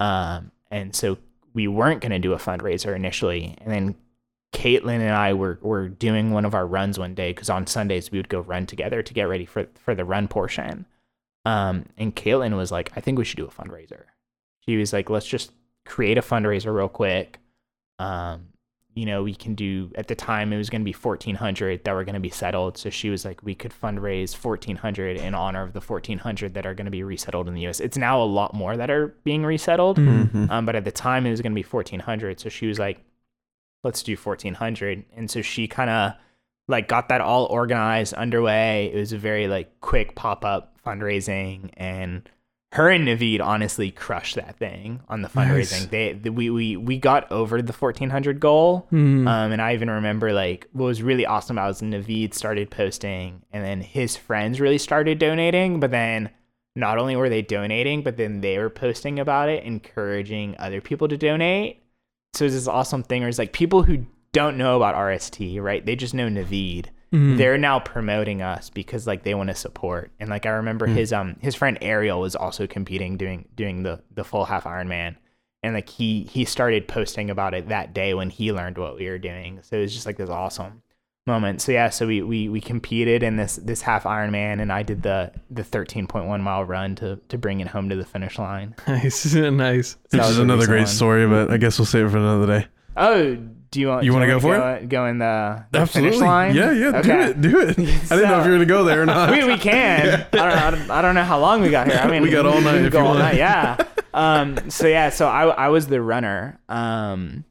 Um, 0.00 0.50
and 0.70 0.94
so 0.94 1.18
we 1.54 1.68
weren't 1.68 2.00
going 2.00 2.12
to 2.12 2.18
do 2.18 2.32
a 2.32 2.38
fundraiser 2.38 2.94
initially, 2.94 3.56
and 3.60 3.72
then 3.72 3.96
Caitlin 4.52 5.00
and 5.00 5.14
I 5.14 5.32
were 5.34 5.58
were 5.62 5.88
doing 5.88 6.32
one 6.32 6.44
of 6.44 6.54
our 6.54 6.66
runs 6.66 6.98
one 6.98 7.14
day 7.14 7.30
because 7.30 7.50
on 7.50 7.66
Sundays 7.66 8.10
we 8.10 8.18
would 8.18 8.28
go 8.28 8.40
run 8.40 8.66
together 8.66 9.02
to 9.02 9.14
get 9.14 9.28
ready 9.28 9.46
for 9.46 9.66
for 9.74 9.94
the 9.94 10.04
run 10.04 10.28
portion. 10.28 10.86
Um, 11.44 11.86
and 11.96 12.14
Caitlin 12.14 12.56
was 12.56 12.72
like, 12.72 12.90
"I 12.96 13.00
think 13.00 13.18
we 13.18 13.24
should 13.24 13.38
do 13.38 13.46
a 13.46 13.48
fundraiser." 13.48 14.04
She 14.66 14.76
was 14.76 14.92
like, 14.92 15.08
"Let's 15.08 15.26
just 15.26 15.52
create 15.86 16.18
a 16.18 16.22
fundraiser 16.22 16.74
real 16.74 16.88
quick." 16.88 17.38
Um, 17.98 18.48
you 18.94 19.06
know, 19.06 19.22
we 19.22 19.34
can 19.34 19.54
do 19.54 19.90
at 19.94 20.08
the 20.08 20.14
time 20.16 20.52
it 20.52 20.58
was 20.58 20.68
going 20.68 20.80
to 20.82 20.84
be 20.84 20.92
fourteen 20.92 21.36
hundred 21.36 21.84
that 21.84 21.92
were 21.94 22.04
going 22.04 22.14
to 22.14 22.20
be 22.20 22.30
settled. 22.30 22.76
So 22.76 22.90
she 22.90 23.08
was 23.08 23.24
like, 23.24 23.42
we 23.42 23.54
could 23.54 23.72
fundraise 23.72 24.34
fourteen 24.34 24.76
hundred 24.76 25.16
in 25.16 25.34
honor 25.34 25.62
of 25.62 25.72
the 25.72 25.80
fourteen 25.80 26.18
hundred 26.18 26.54
that 26.54 26.66
are 26.66 26.74
going 26.74 26.86
to 26.86 26.90
be 26.90 27.02
resettled 27.02 27.46
in 27.48 27.54
the 27.54 27.62
U.S. 27.62 27.80
It's 27.80 27.96
now 27.96 28.20
a 28.20 28.24
lot 28.24 28.52
more 28.52 28.76
that 28.76 28.90
are 28.90 29.14
being 29.24 29.44
resettled. 29.44 29.98
Mhm. 29.98 30.50
Um, 30.50 30.66
but 30.66 30.74
at 30.74 30.84
the 30.84 30.90
time 30.92 31.24
it 31.26 31.30
was 31.30 31.40
going 31.40 31.52
to 31.52 31.54
be 31.54 31.62
1400. 31.66 32.40
So 32.40 32.48
she 32.48 32.66
was 32.66 32.78
like, 32.78 33.00
let's 33.84 34.02
do 34.02 34.16
1400. 34.16 35.04
And 35.16 35.30
so 35.30 35.40
she 35.40 35.68
kind 35.68 35.90
of 35.90 36.12
like 36.68 36.88
got 36.88 37.08
that 37.08 37.20
all 37.20 37.46
organized 37.46 38.14
underway. 38.14 38.90
It 38.92 38.98
was 38.98 39.12
a 39.12 39.18
very 39.18 39.48
like 39.48 39.80
quick 39.80 40.14
pop 40.14 40.44
up 40.44 40.76
fundraising 40.84 41.70
and 41.76 42.28
her 42.72 42.88
and 42.88 43.06
Naveed 43.06 43.40
honestly 43.40 43.90
crushed 43.90 44.36
that 44.36 44.56
thing 44.56 45.00
on 45.08 45.22
the 45.22 45.28
fundraising. 45.28 45.80
Nice. 45.80 45.86
They, 45.86 46.12
the, 46.12 46.30
we, 46.30 46.50
we, 46.50 46.76
we 46.76 46.98
got 46.98 47.30
over 47.32 47.60
the 47.60 47.72
1400 47.72 48.38
goal. 48.38 48.86
Mm. 48.92 49.26
Um, 49.26 49.52
and 49.52 49.60
I 49.60 49.74
even 49.74 49.90
remember 49.90 50.32
like 50.32 50.68
what 50.72 50.86
was 50.86 51.02
really 51.02 51.26
awesome 51.26 51.58
about 51.58 51.68
was 51.68 51.80
Naveed 51.80 52.32
started 52.32 52.70
posting, 52.70 53.42
and 53.52 53.64
then 53.64 53.80
his 53.80 54.16
friends 54.16 54.60
really 54.60 54.78
started 54.78 55.18
donating. 55.18 55.80
But 55.80 55.90
then 55.90 56.30
not 56.76 56.98
only 56.98 57.16
were 57.16 57.28
they 57.28 57.42
donating, 57.42 58.02
but 58.02 58.16
then 58.16 58.40
they 58.40 58.56
were 58.58 58.70
posting 58.70 59.18
about 59.18 59.48
it, 59.48 59.64
encouraging 59.64 60.54
other 60.58 60.80
people 60.80 61.08
to 61.08 61.16
donate. 61.16 61.82
So 62.34 62.44
it's 62.44 62.54
this 62.54 62.68
awesome 62.68 63.02
thing 63.02 63.22
where 63.22 63.28
it's 63.28 63.38
like 63.38 63.52
people 63.52 63.82
who 63.82 64.06
don't 64.32 64.56
know 64.56 64.76
about 64.76 64.94
RST, 64.94 65.60
right? 65.60 65.84
They 65.84 65.96
just 65.96 66.14
know 66.14 66.28
Naveed. 66.28 66.86
Mhm. 67.12 67.36
They're 67.38 67.58
now 67.58 67.80
promoting 67.80 68.40
us 68.40 68.70
because 68.70 69.06
like 69.06 69.24
they 69.24 69.34
want 69.34 69.48
to 69.48 69.54
support. 69.56 70.12
And 70.20 70.28
like 70.30 70.46
I 70.46 70.50
remember 70.50 70.86
his 70.86 71.12
um 71.12 71.36
his 71.40 71.54
friend 71.56 71.76
Ariel 71.80 72.20
was 72.20 72.36
also 72.36 72.66
competing 72.66 73.16
doing 73.16 73.48
doing 73.56 73.82
the 73.82 74.00
the 74.14 74.22
full 74.24 74.44
half 74.44 74.64
Ironman. 74.64 75.16
And 75.62 75.74
like 75.74 75.88
he 75.88 76.22
he 76.24 76.44
started 76.44 76.86
posting 76.88 77.28
about 77.28 77.52
it 77.54 77.68
that 77.68 77.92
day 77.94 78.14
when 78.14 78.30
he 78.30 78.52
learned 78.52 78.78
what 78.78 78.96
we 78.96 79.08
were 79.08 79.18
doing. 79.18 79.58
So 79.62 79.76
it 79.76 79.80
was 79.80 79.92
just 79.92 80.06
like 80.06 80.16
this 80.18 80.30
awesome 80.30 80.82
moment. 81.26 81.60
So 81.60 81.72
yeah, 81.72 81.90
so 81.90 82.06
we 82.06 82.22
we 82.22 82.48
we 82.48 82.60
competed 82.60 83.22
in 83.24 83.36
this 83.36 83.56
this 83.56 83.82
half 83.82 84.04
Ironman 84.04 84.62
and 84.62 84.72
I 84.72 84.82
did 84.84 85.02
the 85.02 85.32
the 85.50 85.62
13.1 85.62 86.40
mile 86.40 86.64
run 86.64 86.94
to 86.96 87.16
to 87.28 87.36
bring 87.36 87.58
it 87.60 87.66
home 87.66 87.88
to 87.88 87.96
the 87.96 88.04
finish 88.06 88.38
line. 88.38 88.74
Nice, 88.86 89.24
nice. 89.34 89.94
That 90.10 90.12
Which 90.12 90.20
was 90.20 90.30
is 90.30 90.38
another 90.38 90.66
great 90.66 90.78
one. 90.82 90.86
story, 90.86 91.26
but 91.26 91.50
I 91.50 91.56
guess 91.56 91.78
we'll 91.78 91.86
save 91.86 92.06
it 92.06 92.10
for 92.10 92.18
another 92.18 92.46
day. 92.60 92.66
Oh, 93.00 93.36
do 93.70 93.80
you 93.80 93.88
want 93.88 94.04
You 94.04 94.12
wanna 94.12 94.26
go 94.26 94.40
for 94.40 94.54
go, 94.56 94.86
Go 94.88 95.06
in 95.06 95.18
the, 95.18 95.64
the 95.70 95.78
Absolutely. 95.78 96.10
finish 96.18 96.26
line? 96.26 96.54
Yeah, 96.54 96.72
yeah, 96.72 97.02
do 97.02 97.20
it, 97.20 97.40
do 97.40 97.60
it. 97.60 97.70
I 97.78 98.16
didn't 98.16 98.28
know 98.30 98.40
if 98.40 98.44
you 98.46 98.50
were 98.52 98.56
gonna 98.56 98.66
go 98.66 98.84
there 98.84 99.02
or 99.02 99.06
not. 99.06 99.30
we, 99.30 99.44
we 99.44 99.56
can. 99.58 100.26
I, 100.32 100.36
don't, 100.36 100.40
I 100.42 100.70
don't 100.70 100.90
I 100.90 101.02
don't 101.02 101.14
know 101.14 101.24
how 101.24 101.38
long 101.38 101.62
we 101.62 101.70
got 101.70 101.86
here. 101.86 101.96
I 101.98 102.06
mean, 102.10 102.22
We 102.22 102.30
got 102.30 102.46
all 102.46 102.60
night 102.60 102.76
if 102.84 102.92
go 102.92 102.98
you 102.98 103.04
all 103.04 103.10
want. 103.14 103.20
night. 103.24 103.36
Yeah. 103.36 103.76
Um. 104.12 104.70
So 104.70 104.88
yeah. 104.88 105.10
So 105.10 105.28
I 105.28 105.46
I 105.46 105.68
was 105.68 105.86
the 105.86 106.02
runner. 106.02 106.58
Um. 106.68 107.44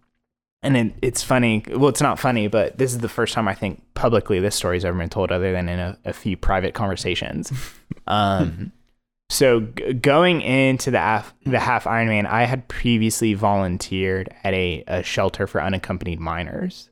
And 0.61 0.75
it, 0.75 0.93
it's 1.01 1.23
funny. 1.23 1.63
Well, 1.69 1.87
it's 1.87 2.01
not 2.01 2.19
funny, 2.19 2.49
but 2.49 2.77
this 2.77 2.91
is 2.91 2.97
the 2.99 3.07
first 3.07 3.33
time 3.33 3.47
I 3.47 3.53
think 3.53 3.81
publicly 3.93 4.41
this 4.41 4.57
story's 4.57 4.83
ever 4.83 4.97
been 4.97 5.07
told, 5.07 5.31
other 5.31 5.53
than 5.53 5.69
in 5.69 5.79
a, 5.79 5.97
a 6.03 6.11
few 6.11 6.35
private 6.35 6.73
conversations. 6.73 7.53
Um. 8.07 8.73
So 9.29 9.61
g- 9.61 9.93
going 9.93 10.41
into 10.41 10.91
the 10.91 10.99
half, 10.99 11.33
the 11.45 11.59
half 11.59 11.83
Ironman, 11.85 12.25
I 12.25 12.45
had 12.45 12.67
previously 12.67 13.33
volunteered 13.35 14.33
at 14.43 14.53
a, 14.53 14.83
a 14.87 15.03
shelter 15.03 15.47
for 15.47 15.61
unaccompanied 15.61 16.19
minors. 16.19 16.89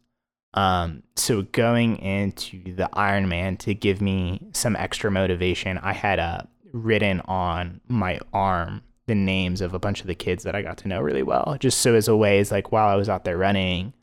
Um, 0.53 1.03
so 1.15 1.43
going 1.43 1.97
into 1.97 2.75
the 2.75 2.89
Ironman 2.93 3.59
to 3.59 3.73
give 3.73 4.01
me 4.01 4.47
some 4.53 4.75
extra 4.75 5.11
motivation, 5.11 5.77
I 5.79 5.93
had 5.93 6.19
uh, 6.19 6.41
written 6.71 7.21
on 7.21 7.81
my 7.87 8.19
arm 8.33 8.81
the 9.07 9.15
names 9.15 9.61
of 9.61 9.73
a 9.73 9.79
bunch 9.79 10.01
of 10.01 10.07
the 10.07 10.15
kids 10.15 10.43
that 10.43 10.55
I 10.55 10.61
got 10.61 10.77
to 10.79 10.87
know 10.87 11.01
really 11.01 11.23
well, 11.23 11.57
just 11.59 11.79
so 11.79 11.95
as 11.95 12.07
a 12.07 12.15
way 12.15 12.39
as 12.39 12.51
like 12.51 12.71
while 12.71 12.87
I 12.87 12.95
was 12.95 13.09
out 13.09 13.23
there 13.23 13.37
running, 13.37 13.93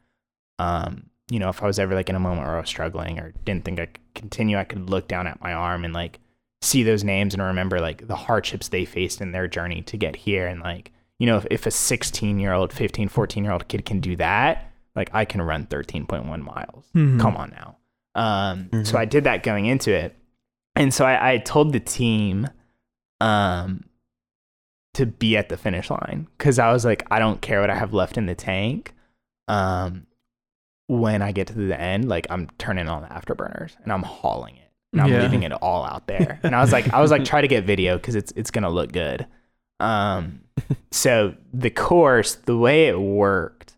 um, 0.59 1.11
you 1.31 1.39
know, 1.39 1.49
if 1.49 1.63
I 1.63 1.67
was 1.67 1.79
ever 1.79 1.95
like 1.95 2.09
in 2.09 2.17
a 2.17 2.21
moment 2.21 2.47
where 2.47 2.57
I 2.57 2.61
was 2.61 2.69
struggling 2.69 3.19
or 3.19 3.33
didn't 3.45 3.65
think 3.65 3.81
I 3.81 3.87
could 3.87 4.15
continue, 4.15 4.57
I 4.57 4.65
could 4.65 4.89
look 4.91 5.09
down 5.09 5.27
at 5.27 5.41
my 5.41 5.53
arm 5.53 5.85
and 5.85 5.93
like 5.93 6.21
see 6.65 6.83
those 6.83 7.05
names 7.05 7.35
and 7.35 7.43
remember 7.43 7.81
like 7.81 8.07
the 8.09 8.17
hardships 8.17 8.69
they 8.69 8.85
faced 8.85 9.21
in 9.21 9.33
their 9.33 9.47
journey 9.49 9.83
to 9.83 9.97
get 9.97 10.17
here. 10.17 10.47
And 10.47 10.61
like, 10.61 10.93
you 11.19 11.27
know, 11.27 11.37
if, 11.39 11.47
if 11.51 11.67
a 11.67 11.71
16 11.71 12.39
year 12.39 12.53
old, 12.53 12.73
15, 12.73 13.09
14 13.09 13.45
year 13.45 13.53
old 13.53 13.69
kid 13.69 13.85
can 13.85 14.01
do 14.01 14.17
that, 14.17 14.71
like 14.97 15.11
I 15.13 15.25
can 15.25 15.43
run 15.43 15.67
13.1 15.67 16.27
miles. 16.43 16.87
Mhm. 16.95 17.21
Come 17.21 17.37
on 17.37 17.51
now. 17.51 17.77
Um, 18.15 18.85
So 18.85 18.97
I 18.99 19.05
did 19.05 19.25
that 19.25 19.43
going 19.43 19.67
into 19.67 19.93
it. 19.93 20.17
And 20.77 20.93
so 20.93 21.05
I, 21.05 21.33
I 21.35 21.39
told 21.39 21.73
the 21.73 21.81
team 21.81 22.49
um, 23.21 23.85
to 24.95 25.07
be 25.07 25.37
at 25.37 25.49
the 25.49 25.57
finish 25.57 25.91
line 25.91 26.27
because 26.39 26.59
I 26.59 26.73
was 26.73 26.85
like, 26.85 27.05
I 27.11 27.19
don't 27.19 27.41
care 27.41 27.61
what 27.61 27.71
I 27.71 27.75
have 27.77 27.93
left 27.95 28.17
in 28.17 28.27
the 28.27 28.35
tank. 28.35 28.95
Um, 29.49 30.07
when 30.87 31.23
I 31.23 31.33
get 31.33 31.47
to 31.49 31.55
the 31.55 31.81
end, 31.81 32.09
like 32.09 32.27
I'm 32.31 32.49
turning 32.59 32.89
on 32.89 33.03
the 33.03 33.09
afterburners 33.09 33.77
and 33.83 33.93
I'm 33.93 34.03
hauling 34.03 34.57
it 34.57 34.64
and 34.95 35.03
I'm 35.03 35.11
Yeah. 35.13 35.23
leaving 35.23 35.43
it 35.43 35.53
all 35.53 35.85
out 35.85 36.07
there. 36.07 36.41
And 36.43 36.55
I 36.55 36.61
was 36.61 36.73
like, 36.73 36.93
I 36.95 37.01
was 37.01 37.11
like, 37.11 37.25
try 37.25 37.41
to 37.41 37.49
get 37.49 37.65
video 37.65 37.97
because 37.97 38.15
it's 38.15 38.33
it's 38.37 38.51
gonna 38.51 38.71
look 38.71 38.93
good. 38.93 39.27
Um, 39.81 40.41
so 40.91 41.35
the 41.53 41.71
course, 41.71 42.37
the 42.37 42.57
way 42.57 42.87
it 42.89 42.99
worked 42.99 43.77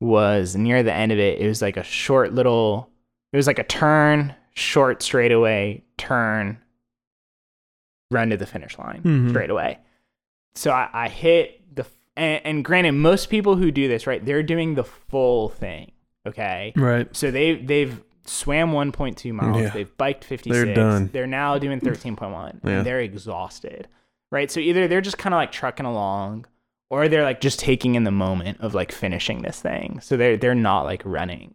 was 0.00 0.54
near 0.54 0.82
the 0.82 0.92
end 0.92 1.10
of 1.10 1.18
it. 1.18 1.40
It 1.40 1.48
was 1.48 1.60
like 1.62 1.76
a 1.76 1.82
short 1.82 2.32
little. 2.32 2.90
It 3.32 3.36
was 3.36 3.46
like 3.46 3.58
a 3.58 3.64
turn, 3.64 4.34
short 4.54 5.02
straightaway, 5.02 5.82
turn, 5.96 6.58
run 8.10 8.30
to 8.30 8.36
the 8.36 8.46
finish 8.46 8.78
line 8.78 9.02
Mhm. 9.02 9.30
straight 9.30 9.50
away. 9.50 9.78
So 10.54 10.70
I, 10.70 10.88
I 10.92 11.08
hit 11.08 11.74
the 11.74 11.86
and, 12.16 12.40
and 12.44 12.64
granted, 12.64 12.92
most 12.92 13.30
people 13.30 13.56
who 13.56 13.70
do 13.70 13.88
this 13.88 14.06
right, 14.06 14.24
they're 14.24 14.42
doing 14.42 14.74
the 14.74 14.84
full 14.84 15.48
thing. 15.48 15.92
Okay, 16.26 16.72
Right. 16.76 17.08
so 17.16 17.30
they 17.30 17.54
they've 17.56 18.02
swam 18.28 18.72
1.2 18.72 19.32
miles. 19.32 19.60
Yeah. 19.62 19.70
They've 19.70 19.96
biked 19.96 20.24
56. 20.24 20.54
They're 20.54 20.74
done. 20.74 21.10
They're 21.12 21.26
now 21.26 21.58
doing 21.58 21.80
13.1, 21.80 22.60
Yeah. 22.64 22.70
and 22.70 22.86
they're 22.86 23.00
exhausted. 23.00 23.88
Right. 24.30 24.50
So 24.50 24.60
either 24.60 24.86
they're 24.88 25.00
just 25.00 25.18
kind 25.18 25.34
of 25.34 25.38
like 25.38 25.52
trucking 25.52 25.86
along, 25.86 26.46
or 26.90 27.08
they're 27.08 27.22
like 27.24 27.40
just 27.40 27.58
taking 27.58 27.94
in 27.94 28.04
the 28.04 28.10
moment 28.10 28.60
of 28.60 28.74
like 28.74 28.92
finishing 28.92 29.42
this 29.42 29.60
thing. 29.60 30.00
So 30.02 30.16
they're 30.16 30.36
they're 30.36 30.54
not 30.54 30.82
like 30.82 31.02
running. 31.04 31.54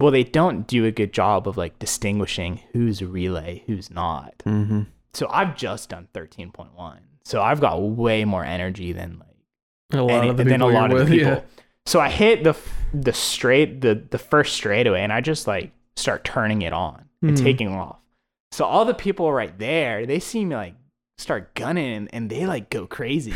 Well, 0.00 0.10
they 0.10 0.24
don't 0.24 0.66
do 0.66 0.84
a 0.86 0.90
good 0.90 1.12
job 1.12 1.46
of 1.46 1.56
like 1.56 1.78
distinguishing 1.78 2.60
who's 2.72 3.02
relay, 3.02 3.62
who's 3.66 3.90
not. 3.90 4.34
Mm-hmm. 4.46 4.82
So 5.14 5.28
I've 5.30 5.54
just 5.56 5.90
done 5.90 6.08
13.1. 6.14 6.98
So 7.24 7.40
I've 7.42 7.60
got 7.60 7.80
way 7.82 8.24
more 8.24 8.44
energy 8.44 8.92
than 8.92 9.18
like 9.20 10.00
A 10.00 10.02
lot 10.02 10.10
any- 10.20 10.28
of 10.30 10.38
the 10.38 10.44
than 10.44 10.54
people 10.60 10.70
a 10.70 10.72
lot 10.72 10.90
of 10.90 10.98
with, 10.98 11.08
the 11.08 11.18
people. 11.18 11.32
yeah. 11.34 11.40
So 11.84 12.00
I 12.00 12.08
hit 12.08 12.42
the 12.44 12.56
the 12.94 13.12
straight 13.12 13.80
the 13.80 14.02
the 14.10 14.18
first 14.18 14.54
straightaway, 14.54 15.02
and 15.02 15.12
I 15.12 15.20
just 15.20 15.46
like 15.46 15.72
start 15.96 16.24
turning 16.24 16.62
it 16.62 16.72
on 16.72 17.08
and 17.22 17.36
Mhm. 17.36 17.42
taking 17.42 17.68
off. 17.74 17.98
So 18.50 18.64
all 18.64 18.84
the 18.84 18.94
people 18.94 19.32
right 19.32 19.56
there, 19.58 20.04
they 20.06 20.18
see 20.20 20.44
me 20.44 20.54
like 20.56 20.74
start 21.18 21.54
gunning, 21.54 22.08
and, 22.12 22.28
they 22.30 22.46
like 22.46 22.68
go 22.70 22.86
crazy. 22.86 23.34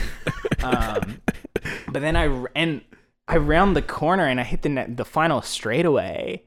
um, 0.63 1.21
but 1.93 2.01
then 2.03 2.17
I 2.17 2.45
and 2.55 2.81
I 3.29 3.37
round 3.39 3.77
the 3.77 3.83
corner 3.83 4.25
and 4.27 4.41
I 4.41 4.45
hit 4.45 4.63
the 4.63 4.69
net, 4.69 4.97
the 4.97 5.05
final 5.05 5.41
straightaway, 5.43 6.43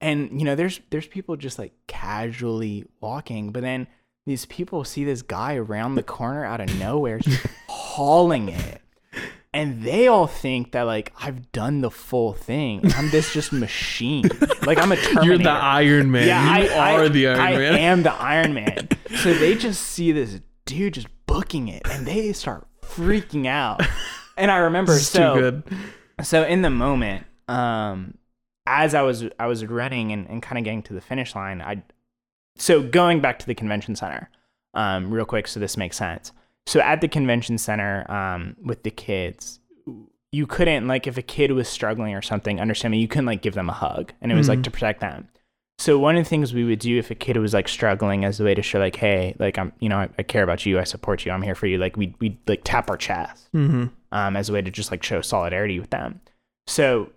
and 0.00 0.38
you 0.40 0.44
know 0.44 0.54
there's 0.54 0.80
there's 0.90 1.06
people 1.06 1.36
just 1.36 1.58
like 1.58 1.72
casually 1.86 2.84
walking, 3.00 3.50
but 3.50 3.62
then 3.62 3.86
these 4.26 4.46
people 4.46 4.84
see 4.84 5.04
this 5.04 5.22
guy 5.22 5.54
around 5.56 5.94
the 5.96 6.02
corner 6.02 6.44
out 6.44 6.60
of 6.60 6.78
nowhere 6.78 7.18
just 7.18 7.44
hauling 7.68 8.48
it. 8.48 8.80
And 9.54 9.82
they 9.82 10.08
all 10.08 10.26
think 10.26 10.72
that 10.72 10.82
like 10.82 11.12
I've 11.20 11.52
done 11.52 11.80
the 11.80 11.90
full 11.90 12.32
thing. 12.32 12.80
I'm 12.96 13.10
this 13.10 13.32
just 13.32 13.52
machine. 13.52 14.28
Like 14.66 14.78
I'm 14.78 14.90
a 14.92 14.96
Terminator. 14.96 15.24
You're 15.24 15.38
the 15.38 15.50
Iron 15.50 16.10
Man. 16.10 16.26
Yeah, 16.26 16.58
you 16.58 16.70
I, 16.70 16.94
are 16.94 17.04
I, 17.04 17.08
the 17.08 17.28
Iron 17.28 17.40
I 17.40 17.56
Man. 17.56 17.74
I 17.74 17.78
am 17.90 18.02
the 18.02 18.12
Iron 18.12 18.54
Man. 18.54 18.88
so 19.16 19.32
they 19.32 19.54
just 19.54 19.80
see 19.82 20.12
this 20.12 20.40
dude 20.66 20.94
just 20.94 21.08
booking 21.26 21.68
it, 21.68 21.82
and 21.88 22.06
they 22.06 22.32
start 22.32 22.66
freaking 22.82 23.46
out. 23.46 23.80
And 24.36 24.50
I 24.50 24.56
remember 24.58 24.98
so 24.98 25.34
too 25.34 25.40
good. 25.40 25.62
so 26.22 26.42
in 26.42 26.62
the 26.62 26.70
moment, 26.70 27.24
um, 27.46 28.18
as 28.66 28.94
I 28.94 29.02
was 29.02 29.24
I 29.38 29.46
was 29.46 29.64
running 29.64 30.10
and, 30.10 30.28
and 30.28 30.42
kind 30.42 30.58
of 30.58 30.64
getting 30.64 30.82
to 30.84 30.92
the 30.92 31.00
finish 31.00 31.34
line, 31.34 31.62
I 31.62 31.84
so 32.56 32.82
going 32.82 33.20
back 33.20 33.38
to 33.40 33.46
the 33.46 33.54
convention 33.54 33.94
center, 33.94 34.30
um, 34.74 35.12
real 35.12 35.24
quick, 35.24 35.46
so 35.46 35.60
this 35.60 35.76
makes 35.76 35.96
sense. 35.96 36.32
So 36.66 36.80
at 36.80 37.00
the 37.00 37.08
convention 37.08 37.58
center, 37.58 38.10
um, 38.10 38.56
with 38.64 38.82
the 38.84 38.90
kids, 38.90 39.60
you 40.32 40.46
couldn't 40.46 40.86
like 40.88 41.06
if 41.06 41.16
a 41.18 41.22
kid 41.22 41.52
was 41.52 41.68
struggling 41.68 42.14
or 42.14 42.22
something, 42.22 42.60
understand 42.60 42.92
me, 42.92 42.98
you 42.98 43.06
couldn't 43.08 43.26
like 43.26 43.42
give 43.42 43.54
them 43.54 43.68
a 43.68 43.72
hug, 43.74 44.12
and 44.20 44.32
it 44.32 44.34
was 44.34 44.48
like 44.48 44.58
Mhm. 44.60 44.64
to 44.64 44.70
protect 44.70 45.00
them. 45.00 45.28
So 45.78 45.98
one 45.98 46.16
of 46.16 46.24
the 46.24 46.28
things 46.28 46.54
we 46.54 46.64
would 46.64 46.78
do 46.78 46.98
if 46.98 47.10
a 47.10 47.14
kid 47.16 47.36
was 47.36 47.52
like 47.52 47.68
struggling 47.68 48.24
as 48.24 48.40
a 48.40 48.44
way 48.44 48.54
to 48.54 48.62
show 48.62 48.78
like, 48.78 48.96
hey, 48.96 49.34
like 49.38 49.58
I'm, 49.58 49.72
you 49.80 49.88
know, 49.88 49.98
I, 49.98 50.08
I 50.18 50.22
care 50.22 50.42
about 50.42 50.64
you, 50.64 50.78
I 50.78 50.84
support 50.84 51.24
you, 51.26 51.32
I'm 51.32 51.42
here 51.42 51.54
for 51.54 51.66
you. 51.66 51.78
Like 51.78 51.96
we 51.96 52.14
we 52.20 52.38
like 52.46 52.62
tap 52.64 52.88
our 52.90 52.96
chest 52.96 53.48
Mm-hmm. 53.54 53.86
um, 54.12 54.36
as 54.36 54.48
a 54.48 54.52
way 54.52 54.62
to 54.62 54.70
just 54.70 54.90
like 54.90 55.02
show 55.02 55.20
solidarity 55.20 55.78
with 55.80 55.90
them. 55.90 56.20
So 56.66 57.10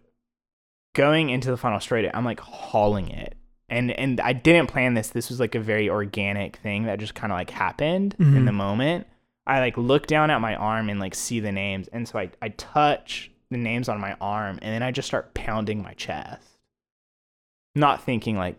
going 0.95 1.29
into 1.29 1.49
the 1.51 1.57
final 1.57 1.79
straight, 1.79 2.09
I'm 2.13 2.25
like 2.25 2.39
hauling 2.39 3.09
it. 3.09 3.35
And 3.69 3.91
and 3.91 4.19
I 4.21 4.33
didn't 4.33 4.67
plan 4.67 4.93
this. 4.93 5.09
This 5.09 5.29
was 5.29 5.39
like 5.39 5.55
a 5.55 5.59
very 5.59 5.89
organic 5.89 6.57
thing 6.57 6.83
that 6.83 6.99
just 6.99 7.15
kind 7.15 7.31
of 7.31 7.37
like 7.37 7.49
happened 7.51 8.15
in 8.19 8.33
Mhm. 8.33 8.45
the 8.45 8.51
moment. 8.51 9.07
I 9.47 9.59
like 9.59 9.77
look 9.77 10.07
down 10.07 10.29
at 10.29 10.41
my 10.41 10.55
arm 10.55 10.89
and 10.89 10.99
like 10.99 11.15
see 11.15 11.39
the 11.39 11.51
names. 11.51 11.87
And 11.93 12.07
so 12.07 12.19
I, 12.19 12.29
I 12.41 12.49
touch 12.49 13.31
the 13.49 13.57
names 13.57 13.87
on 13.89 13.99
my 13.99 14.15
arm 14.19 14.59
and 14.61 14.73
then 14.73 14.83
I 14.83 14.91
just 14.91 15.07
start 15.07 15.33
pounding 15.33 15.81
my 15.81 15.93
chest. 15.93 16.59
Not 17.75 18.03
thinking 18.03 18.37
like 18.37 18.57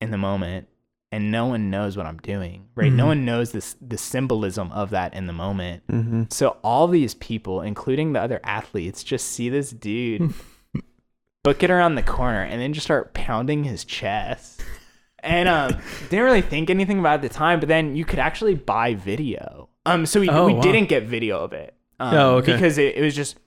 in 0.00 0.10
the 0.10 0.18
moment. 0.18 0.68
And 1.12 1.30
no 1.30 1.46
one 1.46 1.70
knows 1.70 1.96
what 1.96 2.04
I'm 2.04 2.18
doing. 2.18 2.66
Right. 2.74 2.92
No 2.92 3.04
Mhm. 3.04 3.08
one 3.08 3.24
knows 3.24 3.52
this 3.52 3.76
the 3.80 3.96
symbolism 3.96 4.70
of 4.72 4.90
that 4.90 5.14
in 5.14 5.26
the 5.26 5.32
moment. 5.32 5.86
Mm-hmm. 5.86 6.24
So 6.30 6.56
all 6.62 6.88
these 6.88 7.14
people, 7.14 7.62
including 7.62 8.12
the 8.12 8.20
other 8.20 8.40
athletes, 8.44 9.04
just 9.04 9.28
see 9.28 9.48
this 9.48 9.70
dude 9.70 10.34
book 11.44 11.62
it 11.62 11.70
around 11.70 11.94
the 11.94 12.02
corner 12.02 12.42
and 12.42 12.60
then 12.60 12.72
just 12.72 12.86
start 12.86 13.14
pounding 13.14 13.64
his 13.64 13.84
chest. 13.84 14.62
And 15.20 15.48
um, 15.48 15.80
didn't 16.10 16.24
really 16.24 16.42
think 16.42 16.70
anything 16.70 16.98
about 16.98 17.12
it 17.22 17.24
at 17.24 17.30
the 17.32 17.36
time, 17.36 17.60
but 17.60 17.68
then 17.68 17.96
you 17.96 18.04
could 18.04 18.18
actually 18.18 18.54
buy 18.54 18.94
video. 18.94 19.68
Um, 19.86 20.04
so 20.06 20.20
we, 20.20 20.28
Oh, 20.28 20.46
we 20.46 20.54
wow. 20.54 20.60
didn't 20.60 20.88
get 20.88 21.04
video 21.04 21.38
of 21.38 21.52
it. 21.52 21.74
Um, 21.98 22.14
Oh, 22.14 22.34
okay. 22.36 22.52
Because 22.52 22.76
it, 22.78 22.96
it 22.96 23.02
was 23.02 23.14
just 23.16 23.38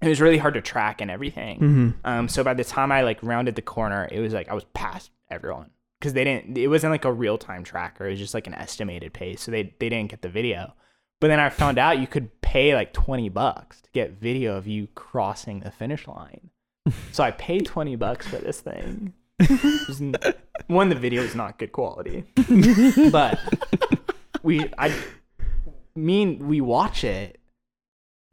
it 0.00 0.08
was 0.08 0.20
really 0.20 0.38
hard 0.38 0.54
to 0.54 0.60
track 0.60 1.00
and 1.00 1.10
everything. 1.10 1.60
Mm-hmm. 1.60 1.90
Um, 2.04 2.28
so 2.28 2.42
by 2.42 2.54
the 2.54 2.64
time 2.64 2.90
I 2.90 3.02
like 3.02 3.22
rounded 3.22 3.54
the 3.54 3.62
corner, 3.62 4.08
it 4.10 4.20
was 4.20 4.32
like 4.32 4.48
I 4.48 4.54
was 4.54 4.64
past 4.74 5.10
everyone 5.30 5.70
because 6.00 6.12
they 6.14 6.24
didn't. 6.24 6.56
It 6.58 6.68
wasn't 6.68 6.90
like 6.92 7.04
a 7.04 7.12
real 7.12 7.38
time 7.38 7.62
tracker. 7.64 8.06
It 8.06 8.10
was 8.10 8.18
just 8.18 8.34
like 8.34 8.46
an 8.46 8.54
estimated 8.54 9.12
pace. 9.12 9.42
So 9.42 9.50
they 9.50 9.74
they 9.78 9.88
didn't 9.88 10.10
get 10.10 10.22
the 10.22 10.28
video. 10.28 10.74
But 11.20 11.28
then 11.28 11.38
I 11.38 11.50
found 11.50 11.78
out 11.78 12.00
you 12.00 12.06
could 12.08 12.40
pay 12.40 12.74
like 12.74 12.92
twenty 12.92 13.28
bucks 13.28 13.80
to 13.82 13.90
get 13.92 14.12
video 14.20 14.56
of 14.56 14.66
you 14.66 14.88
crossing 14.94 15.60
the 15.60 15.70
finish 15.70 16.06
line. 16.08 16.50
So 17.12 17.22
I 17.22 17.30
paid 17.30 17.64
twenty 17.66 17.94
bucks 17.94 18.26
for 18.26 18.36
this 18.38 18.60
thing. 18.60 19.12
N- 20.00 20.16
One, 20.66 20.88
the 20.88 20.96
video 20.96 21.22
is 21.22 21.34
not 21.36 21.58
good 21.58 21.70
quality, 21.72 22.24
but 23.12 23.38
we 24.42 24.68
I 24.78 24.92
mean 25.94 26.46
we 26.48 26.60
watch 26.60 27.04
it 27.04 27.38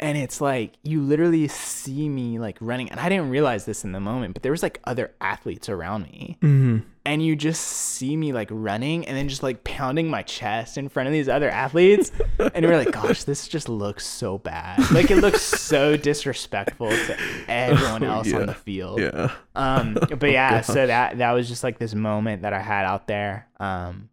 and 0.02 0.18
it's 0.18 0.40
like 0.40 0.76
you 0.84 1.02
literally 1.02 1.48
see 1.50 2.08
me 2.08 2.40
like 2.40 2.58
running 2.62 2.90
and 2.90 3.00
i 3.02 3.10
didn't 3.10 3.30
realize 3.30 3.66
this 3.66 3.84
in 3.84 3.92
the 3.92 4.00
moment 4.00 4.34
but 4.34 4.44
there 4.44 4.52
was 4.52 4.64
like 4.64 4.80
other 4.86 5.12
athletes 5.20 5.68
around 5.68 6.04
me 6.04 6.38
Mm-hmm. 6.42 6.78
and 7.06 7.22
you 7.26 7.36
just 7.36 7.62
see 7.66 8.16
me 8.16 8.32
like 8.32 8.48
running 8.50 9.06
and 9.06 9.18
then 9.18 9.28
just 9.28 9.44
like 9.44 9.66
pounding 9.66 10.10
my 10.10 10.22
chest 10.24 10.78
in 10.78 10.88
front 10.88 11.08
of 11.08 11.14
these 11.14 11.28
other 11.28 11.50
athletes 11.50 12.14
and 12.54 12.64
you're 12.64 12.78
like 12.78 12.92
gosh 12.94 13.26
this 13.26 13.46
just 13.50 13.68
looks 13.68 14.06
so 14.06 14.38
bad 14.38 14.80
like 14.92 15.12
it 15.12 15.18
looks 15.18 15.42
so 15.42 15.98
disrespectful 15.98 16.90
to 16.90 17.18
everyone 17.50 18.04
else 18.04 18.28
Yeah. 18.28 18.38
on 18.38 18.46
the 18.46 18.54
field 18.54 19.02
Yeah. 19.02 19.32
um 19.56 19.96
but 19.96 20.32
yeah 20.32 20.62
so 20.62 20.88
that 20.88 21.18
that 21.18 21.34
was 21.34 21.50
just 21.50 21.64
like 21.64 21.78
this 21.78 21.94
moment 21.94 22.44
that 22.44 22.54
i 22.54 22.60
had 22.62 22.86
out 22.86 23.08
there 23.08 23.48
um 23.60 24.08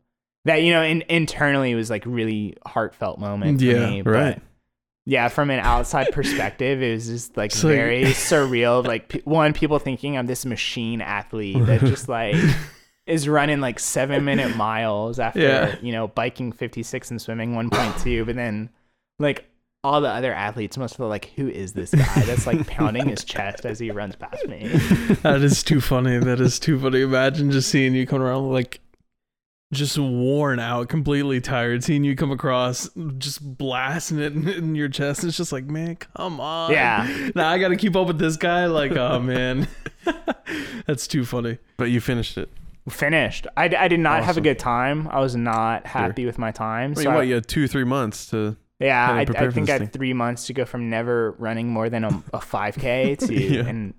that 0.46 0.62
you 0.62 0.72
know 0.72 0.82
in, 0.82 1.02
internally 1.08 1.74
was 1.74 1.90
like 1.90 2.04
really 2.06 2.56
heartfelt 2.66 3.18
moment 3.20 3.58
for 3.60 3.64
Yeah, 3.64 3.90
me 3.90 4.02
right. 4.02 4.34
but 4.36 4.42
yeah 5.04 5.28
from 5.28 5.50
an 5.50 5.60
outside 5.60 6.10
perspective 6.12 6.82
it 6.82 6.92
was 6.94 7.06
just 7.06 7.36
like 7.36 7.52
very 7.52 8.04
surreal 8.06 8.84
like 8.84 9.08
p- 9.08 9.22
one 9.24 9.52
people 9.52 9.78
thinking 9.78 10.16
i'm 10.18 10.26
this 10.26 10.44
machine 10.44 11.00
athlete 11.00 11.64
that 11.66 11.80
just 11.80 12.08
like 12.08 12.34
is 13.06 13.28
running 13.28 13.60
like 13.60 13.78
seven 13.78 14.24
minute 14.24 14.56
miles 14.56 15.20
after 15.20 15.40
Yeah. 15.40 15.76
you 15.80 15.92
know 15.92 16.08
biking 16.08 16.50
56 16.50 17.10
and 17.12 17.22
swimming 17.22 17.52
1.2 17.52 18.26
but 18.26 18.34
then 18.34 18.68
like 19.20 19.48
all 19.84 20.00
the 20.00 20.08
other 20.08 20.34
athletes 20.34 20.76
must 20.76 20.96
feel 20.96 21.06
like 21.06 21.26
who 21.36 21.48
is 21.48 21.72
this 21.72 21.94
guy 21.94 22.22
that's 22.22 22.44
like 22.44 22.66
pounding 22.66 23.08
his 23.08 23.22
chest 23.22 23.64
as 23.64 23.78
he 23.78 23.92
runs 23.92 24.16
past 24.16 24.44
me 24.48 24.66
That 25.22 25.42
is 25.42 25.62
too 25.62 25.80
funny. 25.80 26.18
That 26.18 26.40
is 26.40 26.58
too 26.58 26.80
funny. 26.80 27.02
Imagine 27.02 27.52
just 27.52 27.68
seeing 27.68 27.94
you 27.94 28.04
come 28.04 28.20
around 28.20 28.50
like 28.50 28.80
just 29.72 29.98
worn 29.98 30.58
out, 30.60 30.88
completely 30.88 31.40
tired, 31.40 31.82
seeing 31.82 32.04
you 32.04 32.14
come 32.14 32.30
across 32.30 32.88
just 33.18 33.42
blasting 33.58 34.18
it 34.20 34.32
in, 34.32 34.48
in 34.58 34.74
your 34.74 34.88
chest. 34.88 35.24
It's 35.24 35.36
just 35.36 35.52
like, 35.52 35.64
man, 35.64 35.96
come 35.96 36.40
on. 36.40 36.70
Yeah. 36.70 37.30
Now 37.34 37.48
I 37.50 37.58
got 37.58 37.68
to 37.68 37.76
keep 37.76 37.96
up 37.96 38.06
with 38.06 38.18
this 38.18 38.36
guy. 38.36 38.66
Like, 38.66 38.92
oh 38.92 39.18
man, 39.20 39.66
that's 40.86 41.06
too 41.06 41.24
funny. 41.24 41.58
But 41.76 41.90
you 41.90 42.00
finished 42.00 42.38
it. 42.38 42.48
finished 42.88 43.46
I, 43.56 43.64
I 43.76 43.88
did 43.88 43.98
not 44.00 44.22
have 44.22 44.36
a 44.36 44.40
good 44.40 44.60
time 44.60 45.08
i 45.08 45.18
was 45.18 45.34
not 45.34 45.84
happy 45.88 46.24
with 46.24 46.38
my 46.38 46.52
time 46.52 46.92
I 46.92 46.94
so 46.94 47.00
mean, 47.00 47.08
I- 47.08 47.14
what, 47.16 47.26
you 47.26 47.34
had 47.34 47.48
two, 47.48 47.66
three 47.66 47.84
months 47.84 48.26
to. 48.30 48.56
Yeah, 48.78 49.24
Kinda 49.24 49.38
I, 49.40 49.46
I 49.46 49.50
think 49.50 49.66
this 49.66 49.74
I 49.74 49.78
thing. 49.78 49.86
had 49.86 49.92
three 49.94 50.12
months 50.12 50.46
to 50.46 50.52
go 50.52 50.64
from 50.66 50.90
never 50.90 51.32
running 51.38 51.68
more 51.68 51.88
than 51.88 52.04
a, 52.04 52.08
a 52.34 52.38
5K 52.38 53.18
to, 53.26 53.34
Yeah. 53.34 53.66
and 53.66 53.94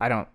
I 0.00 0.08
don't 0.08 0.28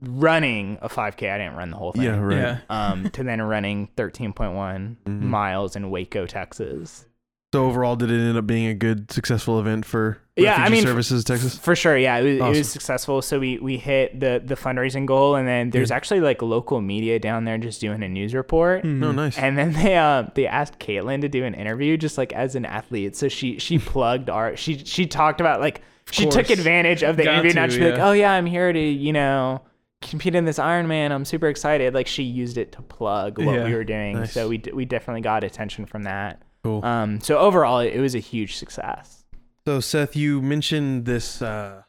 running 0.00 0.78
a 0.82 0.88
5K. 0.88 1.30
I 1.32 1.38
didn't 1.38 1.56
run 1.56 1.70
the 1.70 1.76
whole 1.76 1.92
thing. 1.92 2.04
Yeah, 2.04 2.18
right. 2.18 2.36
Yeah. 2.36 2.58
Um, 2.70 3.10
to 3.10 3.22
then 3.22 3.40
running 3.42 3.88
13.1 3.96 4.96
Mhm. 5.06 5.20
miles 5.22 5.76
in 5.76 5.90
Waco, 5.90 6.26
Texas. 6.26 7.06
So 7.54 7.64
overall, 7.64 7.96
did 7.96 8.10
it 8.10 8.20
end 8.20 8.36
up 8.36 8.46
being 8.46 8.66
a 8.66 8.74
good, 8.74 9.10
successful 9.10 9.58
event 9.58 9.86
for 9.86 10.18
Yeah, 10.36 10.56
I 10.56 10.68
mean, 10.68 10.82
Services 10.82 11.24
Texas? 11.24 11.58
For 11.58 11.74
sure, 11.74 11.96
yeah, 11.96 12.18
it 12.18 12.40
was, 12.40 12.56
it 12.56 12.58
was 12.58 12.68
successful. 12.70 13.22
So 13.22 13.38
we 13.38 13.58
we 13.58 13.78
hit 13.78 14.20
the 14.20 14.42
the 14.44 14.54
fundraising 14.54 15.06
goal, 15.06 15.34
and 15.34 15.48
then 15.48 15.70
there's 15.70 15.88
Good. 15.88 15.94
actually 15.94 16.20
like 16.20 16.42
local 16.42 16.82
media 16.82 17.18
down 17.18 17.46
there 17.46 17.56
just 17.56 17.80
doing 17.80 18.02
a 18.02 18.08
news 18.08 18.34
report. 18.34 18.84
No, 18.84 19.12
nice. 19.12 19.38
And 19.38 19.56
then 19.56 19.72
they 19.72 19.96
uh, 19.96 20.24
they 20.34 20.46
asked 20.46 20.78
Caitlin 20.78 21.22
to 21.22 21.28
do 21.30 21.42
an 21.42 21.54
interview 21.54 21.96
just 21.96 22.18
like 22.18 22.34
as 22.34 22.54
an 22.54 22.66
athlete. 22.66 23.16
So 23.16 23.28
she 23.28 23.58
she 23.58 23.78
plugged 23.92 24.28
our 24.28 24.54
she 24.54 24.76
she 24.84 25.06
talked 25.06 25.40
about 25.40 25.60
like 25.60 25.80
she 26.10 26.26
took 26.26 26.50
advantage 26.50 27.02
of 27.02 27.16
the 27.16 27.24
Got 27.24 27.32
interview 27.32 27.50
and 27.50 27.56
not 27.56 27.62
to, 27.62 27.68
just 27.68 27.80
be 27.80 27.90
like, 27.90 28.00
oh 28.00 28.12
yeah, 28.12 28.32
I'm 28.32 28.44
here 28.46 28.70
to 28.70 28.78
you 28.78 29.14
know 29.14 29.62
compete 30.02 30.34
in 30.34 30.44
this 30.44 30.58
Ironman. 30.58 31.10
I'm 31.10 31.24
super 31.24 31.48
excited. 31.48 31.94
Like 31.94 32.06
she 32.06 32.22
used 32.22 32.56
it 32.58 32.72
to 32.72 32.82
plug 32.82 33.38
what 33.38 33.54
Yeah. 33.54 33.64
we 33.64 33.74
were 33.74 33.84
doing. 33.84 34.18
Nice. 34.20 34.32
So 34.32 34.48
we 34.48 34.58
d- 34.58 34.72
we 34.72 34.84
definitely 34.84 35.22
got 35.22 35.44
attention 35.44 35.86
from 35.86 36.02
that. 36.04 36.42
Cool. 36.64 36.84
Um, 36.84 37.20
so 37.20 37.38
overall, 37.38 37.80
it, 37.80 37.94
it 37.94 38.00
was 38.00 38.14
a 38.14 38.18
huge 38.20 38.56
success. 38.56 39.24
So 39.66 39.80
Seth, 39.80 40.16
you 40.16 40.40
mentioned 40.40 41.04
this 41.04 41.42
uh, 41.42 41.82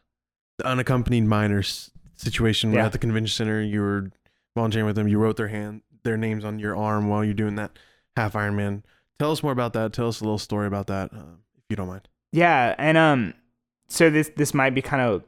unaccompanied 0.64 1.26
minors 1.26 1.92
situation 2.16 2.74
Yeah. 2.74 2.86
at 2.86 2.92
the 2.92 2.98
convention 2.98 3.34
center. 3.34 3.62
You 3.62 3.82
were 3.82 4.12
volunteering 4.56 4.86
with 4.86 4.96
them. 4.96 5.08
You 5.08 5.20
wrote 5.20 5.38
their 5.38 5.48
hand, 5.48 5.82
their 6.04 6.18
names 6.18 6.44
on 6.44 6.60
your 6.60 6.76
arm 6.76 7.08
while 7.08 7.24
you're 7.24 7.34
doing 7.34 7.56
that 7.56 7.72
half 8.18 8.34
Ironman. 8.34 8.84
Tell 9.20 9.32
us 9.32 9.44
more 9.44 9.52
about 9.52 9.74
that. 9.74 9.94
Tell 9.94 10.08
us 10.08 10.22
a 10.22 10.24
little 10.24 10.38
story 10.38 10.68
about 10.68 10.88
that, 10.88 11.12
uh, 11.14 11.36
if 11.58 11.64
you 11.70 11.76
don't 11.76 11.88
mind. 11.88 12.08
Yeah, 12.32 12.76
and 12.78 12.98
um, 12.98 13.34
so 13.88 14.10
this 14.10 14.30
this 14.36 14.54
might 14.54 14.76
be 14.76 14.82
kind 14.82 15.02
of 15.02 15.24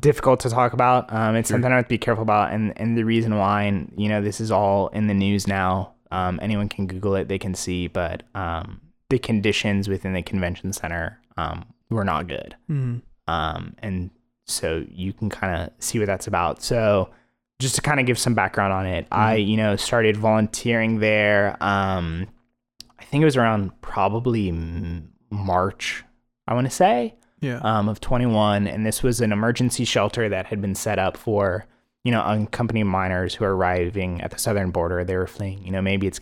difficult 0.00 0.40
to 0.40 0.50
talk 0.50 0.72
about. 0.72 1.12
Um, 1.12 1.36
it's 1.36 1.48
Sure. 1.48 1.54
something 1.56 1.72
I 1.72 1.76
have 1.76 1.84
to 1.86 1.88
be 1.88 1.98
careful 1.98 2.22
about, 2.22 2.52
and 2.52 2.72
and 2.80 2.96
the 2.96 3.04
reason 3.04 3.36
why, 3.36 3.62
and 3.64 3.92
you 3.96 4.08
know, 4.08 4.20
this 4.22 4.40
is 4.40 4.50
all 4.50 4.88
in 4.88 5.06
the 5.06 5.14
news 5.14 5.46
now. 5.46 5.92
Um, 6.10 6.38
anyone 6.42 6.68
can 6.68 6.86
Google 6.86 7.14
it; 7.16 7.28
they 7.28 7.38
can 7.38 7.54
see. 7.54 7.86
But 7.88 8.22
um, 8.34 8.80
the 9.10 9.18
conditions 9.18 9.88
within 9.88 10.12
the 10.14 10.22
convention 10.22 10.72
center 10.72 11.18
um 11.36 11.64
were 11.90 12.04
not 12.04 12.26
good. 12.28 12.56
Mhm. 12.70 13.02
Um, 13.26 13.74
and 13.78 14.10
so 14.46 14.84
you 14.90 15.12
can 15.12 15.30
kind 15.30 15.62
of 15.62 15.70
see 15.78 15.98
what 15.98 16.06
that's 16.06 16.26
about. 16.26 16.62
So 16.62 17.10
just 17.60 17.74
to 17.76 17.80
kind 17.80 17.98
of 18.00 18.06
give 18.06 18.18
some 18.18 18.34
background 18.34 18.72
on 18.72 18.84
it, 18.86 19.06
I, 19.12 19.36
you 19.36 19.56
know, 19.56 19.76
started 19.76 20.16
volunteering 20.16 20.98
there. 20.98 21.56
Um, 21.62 22.26
I 22.98 23.04
think 23.04 23.22
it 23.22 23.24
was 23.24 23.36
around 23.36 23.70
probably 23.80 24.50
March, 25.30 26.04
I 26.46 26.54
want 26.54 26.66
to 26.66 26.70
say, 26.70 27.14
Yeah. 27.44 27.58
um, 27.62 27.88
of 27.88 28.00
21. 28.00 28.66
And 28.66 28.86
this 28.86 29.02
was 29.02 29.20
an 29.20 29.32
emergency 29.32 29.84
shelter 29.84 30.28
that 30.28 30.46
had 30.46 30.60
been 30.60 30.74
set 30.74 30.98
up 30.98 31.16
for, 31.16 31.66
you 32.04 32.10
know, 32.10 32.22
unaccompanied 32.22 32.86
minors 32.86 33.34
who 33.34 33.44
are 33.44 33.54
arriving 33.54 34.20
at 34.22 34.30
the 34.30 34.38
southern 34.38 34.70
border. 34.70 35.04
They 35.04 35.16
were 35.16 35.26
fleeing, 35.26 35.64
you 35.64 35.70
know, 35.70 35.82
maybe 35.82 36.06
it's 36.06 36.18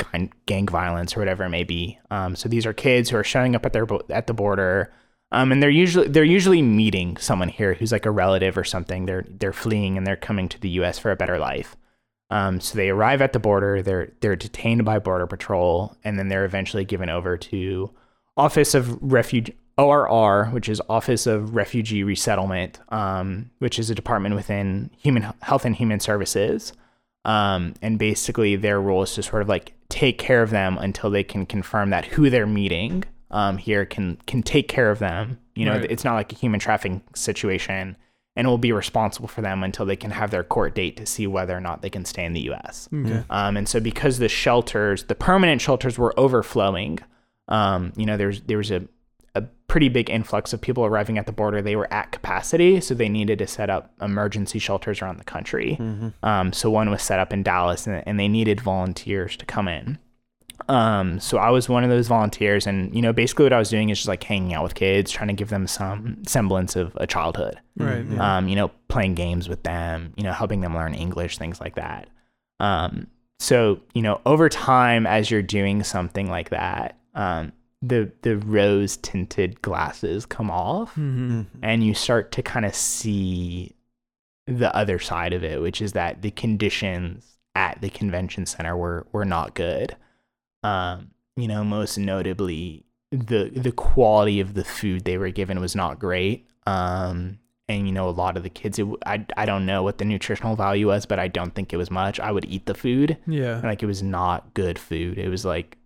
gang, 0.46 0.66
violence 0.66 1.16
or 1.16 1.20
whatever 1.20 1.44
it 1.44 1.50
may 1.50 1.64
be. 1.64 1.98
Um, 2.10 2.34
so 2.34 2.48
these 2.48 2.66
are 2.66 2.72
kids 2.72 3.10
who 3.10 3.16
are 3.16 3.24
showing 3.24 3.54
up 3.54 3.64
at 3.64 3.72
their 3.72 3.86
at 4.10 4.26
the 4.26 4.34
border. 4.34 4.92
Um, 5.30 5.50
and 5.50 5.62
they're 5.62 5.70
usually 5.70 6.08
they're 6.08 6.24
usually 6.24 6.60
meeting 6.60 7.16
someone 7.16 7.48
here 7.48 7.74
who's 7.74 7.92
like 7.92 8.04
a 8.04 8.10
relative 8.10 8.58
or 8.58 8.64
something. 8.64 9.06
They're 9.06 9.24
they're 9.28 9.52
fleeing 9.52 9.96
and 9.96 10.06
they're 10.06 10.16
coming 10.16 10.48
to 10.50 10.60
the 10.60 10.68
U.S. 10.70 10.98
for 10.98 11.10
a 11.10 11.16
better 11.16 11.38
life. 11.38 11.76
Um, 12.28 12.60
so 12.60 12.76
they 12.76 12.88
arrive 12.88 13.20
at 13.22 13.32
the 13.32 13.38
border. 13.38 13.82
They're 13.82 14.12
they're 14.20 14.36
detained 14.36 14.84
by 14.84 14.98
border 14.98 15.26
patrol, 15.26 15.96
and 16.04 16.18
then 16.18 16.28
they're 16.28 16.44
eventually 16.44 16.84
given 16.84 17.08
over 17.08 17.36
to 17.36 17.90
Office 18.36 18.74
of 18.74 18.98
Refuge 19.02 19.52
ORR, 19.78 20.46
which 20.52 20.68
is 20.68 20.80
Office 20.88 21.26
of 21.26 21.54
Refugee 21.54 22.02
Resettlement, 22.04 22.78
um, 22.90 23.50
which 23.58 23.78
is 23.78 23.90
a 23.90 23.94
department 23.94 24.34
within 24.34 24.90
Human 24.98 25.32
Health 25.40 25.64
and 25.64 25.74
Human 25.74 26.00
Services. 26.00 26.72
Um, 27.24 27.74
and 27.80 27.98
basically, 27.98 28.56
their 28.56 28.80
role 28.80 29.02
is 29.02 29.14
to 29.14 29.22
sort 29.22 29.42
of 29.42 29.48
like 29.48 29.72
take 29.88 30.18
care 30.18 30.42
of 30.42 30.50
them 30.50 30.76
until 30.78 31.10
they 31.10 31.22
can 31.24 31.46
confirm 31.46 31.90
that 31.90 32.04
who 32.06 32.28
they're 32.30 32.46
meeting 32.46 33.04
um, 33.30 33.56
here 33.58 33.84
can 33.86 34.18
can 34.26 34.42
take 34.42 34.68
care 34.68 34.90
of 34.90 34.98
them. 34.98 35.38
You 35.54 35.66
know, 35.66 35.72
Right. 35.72 35.90
it's 35.90 36.04
not 36.04 36.14
like 36.14 36.32
a 36.32 36.36
human 36.36 36.58
trafficking 36.60 37.02
situation, 37.14 37.96
and 38.36 38.48
will 38.48 38.58
be 38.58 38.72
responsible 38.72 39.28
for 39.28 39.40
them 39.40 39.62
until 39.62 39.86
they 39.86 39.96
can 39.96 40.10
have 40.10 40.30
their 40.30 40.42
court 40.44 40.74
date 40.74 40.96
to 40.98 41.06
see 41.06 41.26
whether 41.26 41.56
or 41.56 41.60
not 41.60 41.80
they 41.82 41.90
can 41.90 42.04
stay 42.04 42.24
in 42.24 42.32
the 42.32 42.40
U.S. 42.42 42.88
Okay. 42.92 43.22
Um, 43.30 43.56
and 43.56 43.68
so 43.68 43.78
because 43.80 44.18
the 44.18 44.28
shelters, 44.28 45.04
the 45.04 45.14
permanent 45.14 45.60
shelters 45.60 45.96
were 45.96 46.18
overflowing, 46.18 46.98
um, 47.48 47.92
you 47.96 48.04
know, 48.04 48.16
there's 48.16 48.40
there 48.42 48.58
was 48.58 48.70
a 48.70 48.82
a 49.34 49.42
pretty 49.66 49.88
big 49.88 50.10
influx 50.10 50.52
of 50.52 50.60
people 50.60 50.84
arriving 50.84 51.16
at 51.18 51.26
the 51.26 51.32
border. 51.32 51.62
They 51.62 51.76
were 51.76 51.92
at 51.92 52.12
capacity, 52.12 52.80
so 52.80 52.94
they 52.94 53.08
needed 53.08 53.38
to 53.38 53.46
set 53.46 53.70
up 53.70 53.92
emergency 54.00 54.58
shelters 54.58 55.00
around 55.00 55.18
the 55.18 55.24
country. 55.24 55.76
Um, 56.22 56.52
so 56.52 56.70
one 56.70 56.90
was 56.90 57.02
set 57.02 57.18
up 57.18 57.32
in 57.32 57.42
Dallas, 57.42 57.86
and, 57.86 58.02
and 58.06 58.20
they 58.20 58.28
needed 58.28 58.60
volunteers 58.60 59.36
to 59.38 59.46
come 59.46 59.68
in. 59.68 59.98
Um, 60.68 61.18
so 61.18 61.38
I 61.38 61.50
was 61.50 61.68
one 61.68 61.82
of 61.82 61.90
those 61.90 62.06
volunteers, 62.08 62.66
and 62.66 62.94
you 62.94 63.02
know, 63.02 63.12
basically 63.12 63.44
what 63.44 63.52
I 63.52 63.58
was 63.58 63.70
doing 63.70 63.88
is 63.90 63.98
just 63.98 64.08
like 64.08 64.22
hanging 64.22 64.54
out 64.54 64.62
with 64.62 64.74
kids, 64.74 65.10
trying 65.10 65.28
to 65.28 65.34
give 65.34 65.48
them 65.48 65.66
some 65.66 66.22
semblance 66.26 66.76
of 66.76 66.92
a 66.96 67.06
childhood 67.06 67.58
Right. 67.76 68.04
yeah. 68.04 68.36
um, 68.36 68.48
you 68.48 68.54
know, 68.54 68.70
playing 68.88 69.14
games 69.14 69.48
with 69.48 69.62
them, 69.64 70.12
you 70.16 70.22
know, 70.22 70.32
helping 70.32 70.60
them 70.60 70.74
learn 70.74 70.94
English, 70.94 71.38
things 71.38 71.60
like 71.60 71.74
that. 71.76 72.08
Um, 72.60 73.08
so, 73.40 73.80
you 73.94 74.02
know, 74.02 74.20
over 74.24 74.48
time, 74.48 75.04
as 75.06 75.30
you're 75.30 75.42
doing 75.42 75.82
something 75.82 76.30
like 76.30 76.50
that, 76.50 76.96
um, 77.14 77.52
the 77.82 78.12
the 78.22 78.36
rose 78.38 78.96
tinted 78.98 79.60
glasses 79.62 80.24
come 80.24 80.50
off, 80.50 80.94
Mhm. 80.94 81.46
and 81.62 81.84
you 81.84 81.94
start 81.94 82.30
to 82.32 82.42
kind 82.42 82.64
of 82.64 82.74
see 82.74 83.74
the 84.46 84.74
other 84.74 84.98
side 84.98 85.32
of 85.32 85.42
it, 85.44 85.60
which 85.60 85.80
is 85.82 85.92
that 85.92 86.22
the 86.22 86.30
conditions 86.30 87.38
at 87.54 87.80
the 87.80 87.90
convention 87.90 88.46
center 88.46 88.76
were 88.76 89.06
were 89.12 89.24
not 89.24 89.54
good. 89.54 89.96
Um, 90.62 91.10
you 91.36 91.48
know, 91.48 91.64
most 91.64 91.98
notably, 91.98 92.84
the 93.10 93.50
the 93.54 93.72
quality 93.72 94.40
of 94.40 94.54
the 94.54 94.64
food 94.64 95.04
they 95.04 95.18
were 95.18 95.30
given 95.30 95.60
was 95.60 95.74
not 95.74 95.98
great. 95.98 96.46
Um, 96.66 97.38
and 97.68 97.86
you 97.86 97.92
know, 97.92 98.08
a 98.08 98.10
lot 98.10 98.36
of 98.36 98.42
the 98.42 98.50
kids, 98.50 98.78
it, 98.78 98.82
w- 98.82 98.98
I 99.06 99.24
I 99.36 99.44
don't 99.46 99.66
know 99.66 99.82
what 99.82 99.98
the 99.98 100.04
nutritional 100.04 100.54
value 100.56 100.86
was, 100.86 101.04
but 101.06 101.18
I 101.18 101.28
don't 101.28 101.54
think 101.54 101.72
it 101.72 101.76
was 101.78 101.90
much. 101.90 102.20
I 102.20 102.30
would 102.30 102.44
eat 102.44 102.66
the 102.66 102.74
food, 102.74 103.16
Yeah. 103.26 103.60
like 103.64 103.82
it 103.82 103.86
was 103.86 104.02
not 104.02 104.54
good 104.54 104.78
food. 104.78 105.18
It 105.18 105.28
was 105.28 105.44
like 105.44 105.78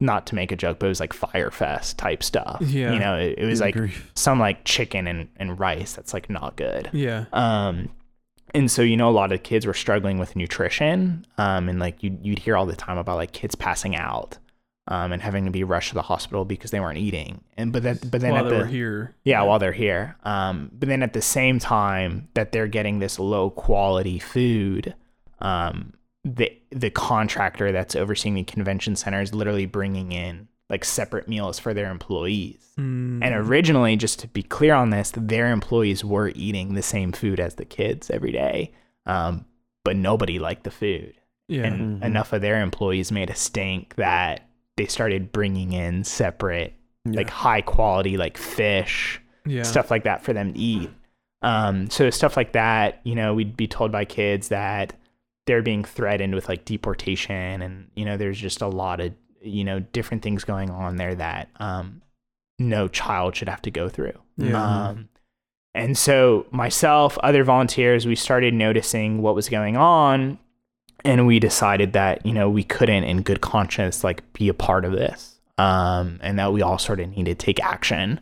not 0.00 0.26
to 0.26 0.34
make 0.34 0.52
a 0.52 0.56
joke, 0.56 0.78
but 0.78 0.86
it 0.86 0.90
was 0.90 1.00
like 1.00 1.12
Fyre 1.12 1.50
Fest 1.50 1.98
type 1.98 2.22
stuff. 2.22 2.58
Yeah. 2.60 2.92
you 2.92 2.98
know, 2.98 3.16
it, 3.16 3.38
it 3.38 3.46
was 3.46 3.60
like 3.60 3.74
grief. 3.74 4.10
some 4.14 4.38
like 4.38 4.64
chicken 4.64 5.06
and, 5.06 5.28
and 5.36 5.58
rice 5.58 5.94
that's 5.94 6.12
like 6.12 6.28
not 6.28 6.56
good. 6.56 6.90
Yeah. 6.92 7.26
Um, 7.32 7.90
and 8.52 8.70
so 8.70 8.82
you 8.82 8.96
know, 8.96 9.08
a 9.08 9.12
lot 9.12 9.32
of 9.32 9.42
kids 9.42 9.66
were 9.66 9.74
struggling 9.74 10.18
with 10.18 10.36
nutrition. 10.36 11.26
Um, 11.38 11.68
and 11.68 11.78
like 11.78 12.02
you 12.02 12.18
you'd 12.22 12.38
hear 12.40 12.56
all 12.56 12.66
the 12.66 12.76
time 12.76 12.98
about 12.98 13.16
like 13.16 13.32
kids 13.32 13.54
passing 13.54 13.96
out, 13.96 14.38
um, 14.88 15.12
and 15.12 15.22
having 15.22 15.44
to 15.46 15.50
be 15.50 15.64
rushed 15.64 15.88
to 15.88 15.94
the 15.94 16.02
hospital 16.02 16.44
because 16.44 16.70
they 16.70 16.78
weren't 16.80 16.98
eating. 16.98 17.42
And 17.56 17.72
but 17.72 17.82
then 17.82 17.98
but 18.10 18.20
then 18.20 18.32
While 18.32 18.44
at 18.46 18.50
they 18.50 18.56
the 18.56 18.62
were 18.62 18.66
here. 18.66 19.14
yeah, 19.24 19.42
while 19.42 19.58
they're 19.58 19.72
here. 19.72 20.16
Um, 20.24 20.70
but 20.72 20.88
then 20.88 21.02
at 21.02 21.14
the 21.14 21.22
same 21.22 21.58
time 21.58 22.28
that 22.34 22.52
they're 22.52 22.68
getting 22.68 22.98
this 22.98 23.18
low 23.18 23.50
quality 23.50 24.18
food, 24.18 24.94
um, 25.40 25.94
the 26.24 26.50
the 26.70 26.90
contractor 26.90 27.70
that's 27.72 27.94
overseeing 27.94 28.34
the 28.34 28.44
convention 28.44 28.96
center 28.96 29.20
is 29.20 29.34
literally 29.34 29.66
bringing 29.66 30.12
in 30.12 30.48
like 30.70 30.84
separate 30.84 31.28
meals 31.28 31.58
for 31.58 31.74
their 31.74 31.90
employees. 31.90 32.58
Mm. 32.78 33.22
And 33.22 33.34
originally, 33.34 33.96
just 33.96 34.18
to 34.20 34.28
be 34.28 34.42
clear 34.42 34.74
on 34.74 34.90
this, 34.90 35.12
their 35.14 35.52
employees 35.52 36.02
were 36.04 36.32
eating 36.34 36.72
the 36.74 36.82
same 36.82 37.12
food 37.12 37.38
as 37.38 37.56
the 37.56 37.66
kids 37.66 38.10
every 38.10 38.32
day, 38.32 38.72
um, 39.06 39.44
but 39.84 39.96
nobody 39.96 40.38
liked 40.38 40.64
the 40.64 40.70
food. 40.70 41.14
yeah. 41.46 41.64
And 41.64 42.00
Mhm. 42.00 42.04
enough 42.06 42.32
of 42.32 42.40
their 42.40 42.62
employees 42.62 43.12
made 43.12 43.28
a 43.28 43.34
stink 43.34 43.96
that 43.96 44.48
they 44.78 44.86
started 44.86 45.30
bringing 45.30 45.74
in 45.74 46.02
separate, 46.02 46.72
Yeah. 47.04 47.16
like 47.18 47.28
high 47.28 47.60
quality, 47.60 48.16
like 48.16 48.38
fish, 48.38 49.20
yeah. 49.44 49.62
stuff 49.62 49.90
like 49.90 50.04
that 50.04 50.22
for 50.24 50.32
them 50.32 50.54
to 50.54 50.58
eat. 50.58 50.88
Um, 51.42 51.90
so 51.90 52.08
stuff 52.08 52.34
like 52.38 52.52
that, 52.52 53.00
you 53.04 53.14
know, 53.14 53.34
we'd 53.34 53.58
be 53.58 53.66
told 53.66 53.92
by 53.92 54.06
kids 54.06 54.48
that 54.48 54.94
they're 55.46 55.62
being 55.62 55.84
threatened 55.84 56.34
with 56.34 56.48
like 56.48 56.64
deportation 56.64 57.60
and 57.62 57.90
you 57.94 58.04
know 58.04 58.16
there's 58.16 58.38
just 58.40 58.62
a 58.62 58.66
lot 58.68 59.00
of 59.00 59.12
you 59.42 59.64
know 59.64 59.80
different 59.80 60.22
things 60.22 60.44
going 60.44 60.70
on 60.70 60.96
there 60.96 61.14
that 61.14 61.48
um 61.60 62.00
no 62.58 62.88
child 62.88 63.36
should 63.36 63.48
have 63.48 63.60
to 63.62 63.70
go 63.70 63.88
through 63.88 64.18
Yeah. 64.36 64.88
um 64.88 65.08
and 65.74 65.98
so 65.98 66.46
myself 66.50 67.18
other 67.18 67.44
volunteers 67.44 68.06
we 68.06 68.14
started 68.16 68.54
noticing 68.54 69.20
what 69.22 69.34
was 69.34 69.48
going 69.48 69.76
on 69.76 70.38
and 71.04 71.26
we 71.26 71.38
decided 71.40 71.92
that 71.92 72.24
you 72.24 72.32
know 72.32 72.48
we 72.48 72.64
couldn't 72.64 73.04
in 73.04 73.22
good 73.22 73.40
conscience 73.40 74.02
like 74.04 74.32
be 74.32 74.48
a 74.48 74.54
part 74.54 74.84
of 74.84 74.92
this 74.92 75.38
um 75.58 76.18
and 76.22 76.38
that 76.38 76.52
we 76.52 76.62
all 76.62 76.78
sort 76.78 77.00
of 77.00 77.08
needed 77.10 77.38
to 77.38 77.46
take 77.46 77.62
action 77.62 78.18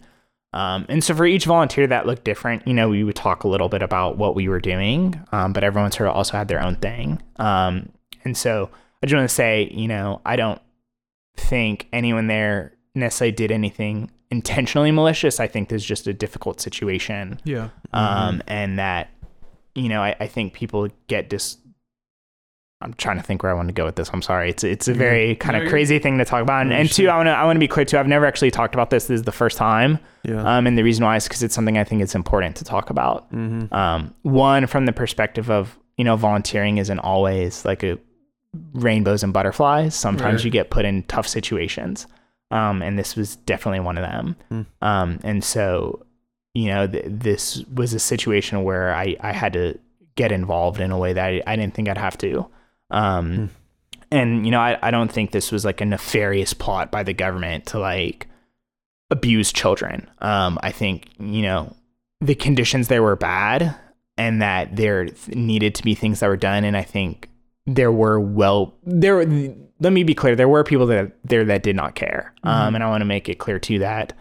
um, 0.53 0.84
and 0.88 1.03
so 1.03 1.14
for 1.14 1.24
each 1.24 1.46
volunteer 1.46 1.86
that 1.86 2.07
looked 2.07 2.24
different, 2.24 2.66
you 2.66 2.74
know, 2.74 2.88
we 2.88 3.05
would 3.05 3.16
talk 3.16 3.44
a 3.44 3.48
little 3.48 3.68
bit 3.68 3.82
about 3.82 4.18
what 4.18 4.34
we 4.34 4.48
were 4.48 4.61
doing, 4.61 5.18
um, 5.32 5.53
but 5.53 5.64
everyone 5.64 5.92
sort 5.92 6.09
of 6.09 6.16
also 6.16 6.36
had 6.36 6.48
their 6.48 6.62
own 6.62 6.76
thing. 6.76 7.22
Um, 7.36 7.88
and 8.24 8.36
so 8.36 8.70
I 9.03 9.07
just 9.07 9.16
want 9.16 9.28
to 9.28 9.34
say, 9.34 9.70
you 9.72 9.88
know, 9.88 10.20
I 10.26 10.36
don't 10.36 10.61
think 11.36 11.88
anyone 11.92 12.26
there 12.26 12.74
necessarily 12.94 13.32
did 13.32 13.50
anything 13.50 14.11
intentionally 14.30 14.90
malicious. 14.90 15.40
I 15.40 15.46
think 15.46 15.68
there's 15.68 15.84
just 15.84 16.07
a 16.07 16.12
difficult 16.12 16.61
situation. 16.61 17.40
Yeah. 17.44 17.68
Um, 17.92 18.42
and 18.46 18.78
that, 18.78 19.11
you 19.74 19.88
know, 19.88 20.03
I, 20.03 20.16
I 20.20 20.26
think 20.26 20.53
people 20.53 20.88
get 21.07 21.30
dis. 21.30 21.57
I'm 22.83 22.95
trying 22.95 23.16
to 23.16 23.22
think 23.22 23.43
where 23.43 23.53
I 23.53 23.55
want 23.55 23.68
to 23.68 23.72
go 23.74 23.85
with 23.85 23.97
this. 23.97 24.11
I'm 24.12 24.22
sorry. 24.22 24.51
It's 24.51 24.64
it's 24.64 24.89
a 24.89 24.95
very 24.95 25.37
kind 25.37 25.57
of 25.57 25.68
crazy 25.68 25.99
thing 25.99 26.18
to 26.18 26.24
talk 26.24 26.43
about. 26.43 26.62
And, 26.62 26.72
and 26.72 26.91
two, 26.91 27.09
I 27.09 27.16
want 27.16 27.28
to 27.28 27.30
I 27.33 27.45
want 27.45 27.57
to 27.57 27.61
be 27.61 27.68
clear 27.68 27.85
too. 27.85 27.99
I've 27.99 28.07
never 28.09 28.26
actually 28.26 28.51
talked 28.51 28.74
about 28.74 28.91
this. 28.91 29.07
This 29.07 29.20
is 29.20 29.22
the 29.24 29.33
first 29.33 29.57
time. 29.57 29.99
Yeah. 30.24 30.43
Um, 30.57 30.66
and 30.66 30.76
the 30.76 30.83
reason 30.85 31.05
why 31.05 31.16
is 31.16 31.24
because 31.28 31.43
it's 31.43 31.55
something 31.55 31.78
I 31.78 31.85
think 31.85 32.03
it's 32.03 32.14
important 32.14 32.57
to 32.57 32.64
talk 32.64 32.91
about. 32.91 33.33
mm-hmm. 33.33 33.72
Um, 33.74 34.14
one 34.22 34.66
from 34.66 34.87
the 34.87 34.93
perspective 34.93 35.51
of 35.51 35.78
you 35.97 36.05
know 36.05 36.16
volunteering 36.16 36.78
isn't 36.78 36.99
always 36.99 37.64
like 37.64 37.83
a 37.83 37.99
rainbows 38.74 39.22
and 39.22 39.33
butterflies. 39.33 39.95
Sometimes 39.95 40.41
Right. 40.41 40.45
you 40.45 40.51
get 40.51 40.70
put 40.70 40.85
in 40.85 41.03
tough 41.05 41.26
situations, 41.26 42.07
um, 42.51 42.83
and 42.83 42.99
this 42.99 43.16
was 43.16 43.37
definitely 43.37 43.80
one 43.80 43.99
of 43.99 44.03
them. 44.05 44.37
Hmm. 44.49 44.62
Um, 44.83 45.18
and 45.22 45.43
so 45.45 46.05
you 46.55 46.66
know 46.66 46.87
th- 46.87 47.05
this 47.09 47.64
was 47.74 47.95
a 47.95 47.99
situation 47.99 48.62
where 48.64 48.95
I 48.95 49.16
I 49.20 49.33
had 49.33 49.53
to 49.55 49.78
get 50.14 50.30
involved 50.30 50.78
in 50.80 50.91
a 50.91 50.99
way 50.99 51.14
that 51.14 51.24
I, 51.24 51.43
I 51.47 51.57
didn't 51.57 51.72
think 51.74 51.89
I'd 51.89 51.97
have 51.99 52.18
to. 52.18 52.47
Um, 52.93 53.34
Hmm. 53.34 53.47
And 54.12 54.45
you 54.45 54.53
know 54.53 54.61
I 54.61 54.78
I 54.82 54.90
don't 54.90 55.11
think 55.11 55.30
this 55.30 55.51
was 55.51 55.64
like 55.64 55.80
a 55.80 55.86
nefarious 55.86 56.53
plot 56.53 56.90
by 56.90 57.03
the 57.03 57.14
government 57.14 57.64
to 57.66 57.78
like 57.78 58.28
abuse 59.11 59.53
children. 59.53 60.09
Um, 60.18 60.59
I 60.62 60.70
think 60.70 61.07
you 61.18 61.43
know 61.43 61.74
the 62.20 62.34
conditions 62.34 62.88
there 62.88 63.03
were 63.03 63.16
bad, 63.16 63.74
and 64.18 64.43
that 64.43 64.76
there 64.76 65.09
needed 65.28 65.74
to 65.76 65.82
be 65.82 65.95
things 65.95 66.20
that 66.20 66.28
were 66.28 66.36
done. 66.36 66.64
And 66.64 66.76
I 66.76 66.82
think 66.82 67.30
there 67.66 67.90
were 67.90 68.20
well 68.20 68.74
there. 68.84 69.24
Let 69.80 69.93
me 69.95 70.05
be 70.05 70.14
clear: 70.14 70.36
there 70.36 70.49
were 70.49 70.62
people 70.62 70.86
that 70.88 71.12
there 71.24 71.45
that 71.47 71.62
did 71.62 71.76
not 71.76 71.95
care. 71.95 72.34
Um, 72.43 72.74
and 72.74 72.84
I 72.84 72.90
want 72.90 73.01
to 73.01 73.07
make 73.07 73.30
it 73.30 73.38
clear 73.38 73.59
too 73.59 73.78
that 73.78 74.12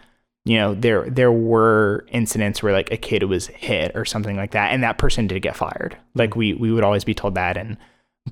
you 0.46 0.56
know 0.56 0.74
there 0.74 1.08
there 1.10 1.32
were 1.32 2.06
incidents 2.08 2.62
where 2.62 2.72
like 2.72 2.90
a 2.90 2.96
kid 2.96 3.24
was 3.24 3.48
hit 3.48 3.92
or 3.94 4.06
something 4.06 4.36
like 4.36 4.52
that, 4.52 4.72
and 4.72 4.82
that 4.82 4.96
person 4.96 5.26
did 5.26 5.42
get 5.42 5.54
fired. 5.54 5.98
Like 6.14 6.34
we 6.34 6.54
we 6.54 6.72
would 6.72 6.84
always 6.84 7.04
be 7.04 7.14
told 7.14 7.34
that, 7.34 7.58
and 7.58 7.76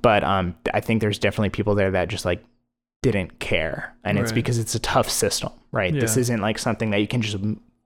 but 0.01 0.25
um, 0.25 0.55
I 0.73 0.81
think 0.81 1.01
there's 1.01 1.19
definitely 1.19 1.51
people 1.51 1.75
there 1.75 1.91
that 1.91 2.09
just 2.09 2.25
like 2.25 2.45
didn't 3.03 3.39
care, 3.39 3.95
and 4.05 4.19
it's 4.19 4.33
because 4.33 4.59
it's 4.59 4.75
a 4.75 4.81
tough 4.81 5.09
system, 5.09 5.53
right? 5.73 5.93
This 5.93 6.17
isn't 6.17 6.41
like 6.41 6.59
something 6.59 6.91
that 6.91 7.01
you 7.01 7.09
can 7.09 7.23
just 7.23 7.37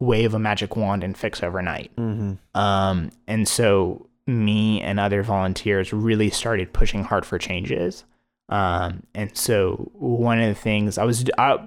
wave 0.00 0.34
a 0.34 0.38
magic 0.38 0.76
wand 0.76 1.04
and 1.04 1.16
fix 1.16 1.42
overnight. 1.42 1.94
Mm-hmm. 1.96 2.58
Um, 2.58 3.10
and 3.26 3.48
so 3.48 4.08
me 4.26 4.80
and 4.80 4.98
other 4.98 5.22
volunteers 5.22 5.92
really 5.92 6.30
started 6.30 6.72
pushing 6.72 7.04
hard 7.04 7.24
for 7.26 7.38
changes. 7.38 8.04
Um, 8.48 9.04
and 9.14 9.36
so 9.36 9.90
one 9.94 10.40
of 10.40 10.48
the 10.48 10.60
things 10.60 10.98
I 10.98 11.04
was, 11.04 11.24
I, 11.38 11.58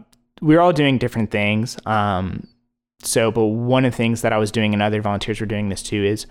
we 0.41 0.55
were 0.55 0.61
all 0.61 0.73
doing 0.73 0.97
different 0.97 1.31
things. 1.31 1.77
Um, 1.85 2.47
so, 3.01 3.31
but 3.31 3.45
one 3.45 3.85
of 3.85 3.91
the 3.91 3.97
things 3.97 4.21
that 4.21 4.33
I 4.33 4.37
was 4.37 4.51
doing 4.51 4.73
and 4.73 4.81
other 4.81 5.01
volunteers 5.01 5.39
were 5.39 5.45
doing 5.45 5.69
this 5.69 5.83
too 5.83 6.03
is 6.03 6.25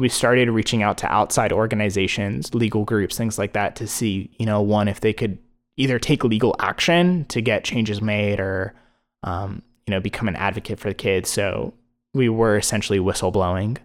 we 0.00 0.08
started 0.08 0.48
reaching 0.48 0.82
out 0.82 0.96
to 0.96 1.06
outside 1.12 1.52
organizations, 1.52 2.54
legal 2.54 2.84
groups, 2.84 3.18
things 3.18 3.38
like 3.38 3.52
that 3.52 3.76
to 3.76 3.86
see, 3.86 4.30
you 4.38 4.46
know, 4.46 4.62
one, 4.62 4.88
if 4.88 5.00
they 5.00 5.12
could 5.12 5.36
either 5.76 5.98
take 5.98 6.24
legal 6.24 6.56
action 6.58 7.26
to 7.26 7.42
get 7.42 7.64
changes 7.64 8.00
made 8.00 8.40
or, 8.40 8.74
um, 9.24 9.60
you 9.86 9.90
know, 9.90 10.00
become 10.00 10.26
an 10.26 10.36
advocate 10.36 10.80
for 10.80 10.88
the 10.88 10.94
kids. 10.94 11.28
So 11.28 11.74
we 12.14 12.30
were 12.30 12.56
essentially 12.56 12.98
whistleblowing. 12.98 13.76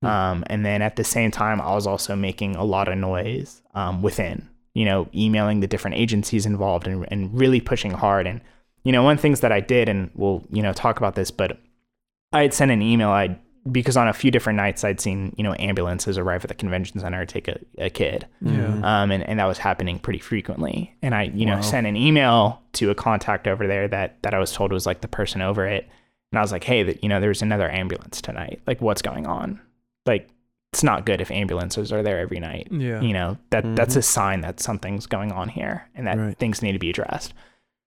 Hmm. 0.00 0.06
Um, 0.06 0.44
and 0.46 0.64
then 0.64 0.80
at 0.80 0.94
the 0.94 1.02
same 1.02 1.32
time, 1.32 1.60
I 1.60 1.74
was 1.74 1.88
also 1.88 2.14
making 2.14 2.54
a 2.54 2.62
lot 2.62 2.86
of 2.86 2.96
noise 2.96 3.60
um, 3.74 4.00
within, 4.00 4.48
you 4.74 4.84
know, 4.84 5.08
emailing 5.12 5.58
the 5.58 5.66
different 5.66 5.96
agencies 5.96 6.46
involved 6.46 6.86
and, 6.86 7.04
and 7.10 7.36
really 7.36 7.60
pushing 7.60 7.90
hard. 7.90 8.28
And, 8.28 8.40
you 8.84 8.92
know, 8.92 9.02
one 9.02 9.14
of 9.14 9.18
the 9.18 9.22
things 9.22 9.40
that 9.40 9.50
I 9.50 9.58
did, 9.58 9.88
and 9.88 10.12
we'll, 10.14 10.44
you 10.50 10.62
know, 10.62 10.72
talk 10.72 10.98
about 10.98 11.16
this, 11.16 11.32
but 11.32 11.58
I 12.32 12.42
had 12.42 12.54
sent 12.54 12.70
an 12.70 12.80
email. 12.80 13.08
I 13.08 13.40
because 13.72 13.96
on 13.96 14.08
a 14.08 14.12
few 14.12 14.30
different 14.30 14.56
nights 14.56 14.84
I'd 14.84 15.00
seen, 15.00 15.34
you 15.38 15.42
know, 15.44 15.54
ambulances 15.58 16.18
arrive 16.18 16.44
at 16.44 16.48
the 16.48 16.54
convention 16.54 17.00
center 17.00 17.24
to 17.24 17.32
take 17.32 17.48
a, 17.48 17.58
a 17.78 17.90
kid. 17.90 18.26
Yeah. 18.42 18.80
Um, 18.82 19.10
and, 19.10 19.22
and 19.22 19.38
that 19.38 19.46
was 19.46 19.58
happening 19.58 19.98
pretty 19.98 20.18
frequently. 20.18 20.94
And 21.02 21.14
I, 21.14 21.24
you 21.34 21.46
know, 21.46 21.54
Wow. 21.56 21.60
sent 21.62 21.86
an 21.86 21.96
email 21.96 22.60
to 22.74 22.90
a 22.90 22.94
contact 22.94 23.46
over 23.48 23.66
there 23.66 23.88
that, 23.88 24.22
that 24.22 24.34
I 24.34 24.38
was 24.38 24.52
told 24.52 24.72
was 24.72 24.84
like 24.86 25.00
the 25.00 25.08
person 25.08 25.40
over 25.40 25.66
it. 25.66 25.88
And 26.32 26.38
I 26.38 26.42
was 26.42 26.52
like, 26.52 26.64
hey, 26.64 26.82
that, 26.82 27.02
you 27.02 27.08
know, 27.08 27.20
there's 27.20 27.42
another 27.42 27.70
ambulance 27.70 28.20
tonight. 28.20 28.60
Like, 28.66 28.80
what's 28.82 29.02
going 29.02 29.26
on? 29.26 29.60
Like, 30.04 30.28
it's 30.72 30.82
not 30.82 31.06
good 31.06 31.20
if 31.20 31.30
ambulances 31.30 31.92
are 31.92 32.02
there 32.02 32.18
every 32.18 32.40
night. 32.40 32.68
Yeah. 32.70 33.00
You 33.00 33.12
know, 33.12 33.38
that 33.50 33.76
that's 33.76 33.94
Mhm. 33.94 33.98
a 33.98 34.02
sign 34.02 34.40
that 34.40 34.58
something's 34.60 35.06
going 35.06 35.30
on 35.30 35.48
here 35.48 35.88
and 35.94 36.06
that 36.08 36.18
Right. 36.18 36.36
things 36.36 36.60
need 36.60 36.72
to 36.72 36.78
be 36.80 36.90
addressed. 36.90 37.32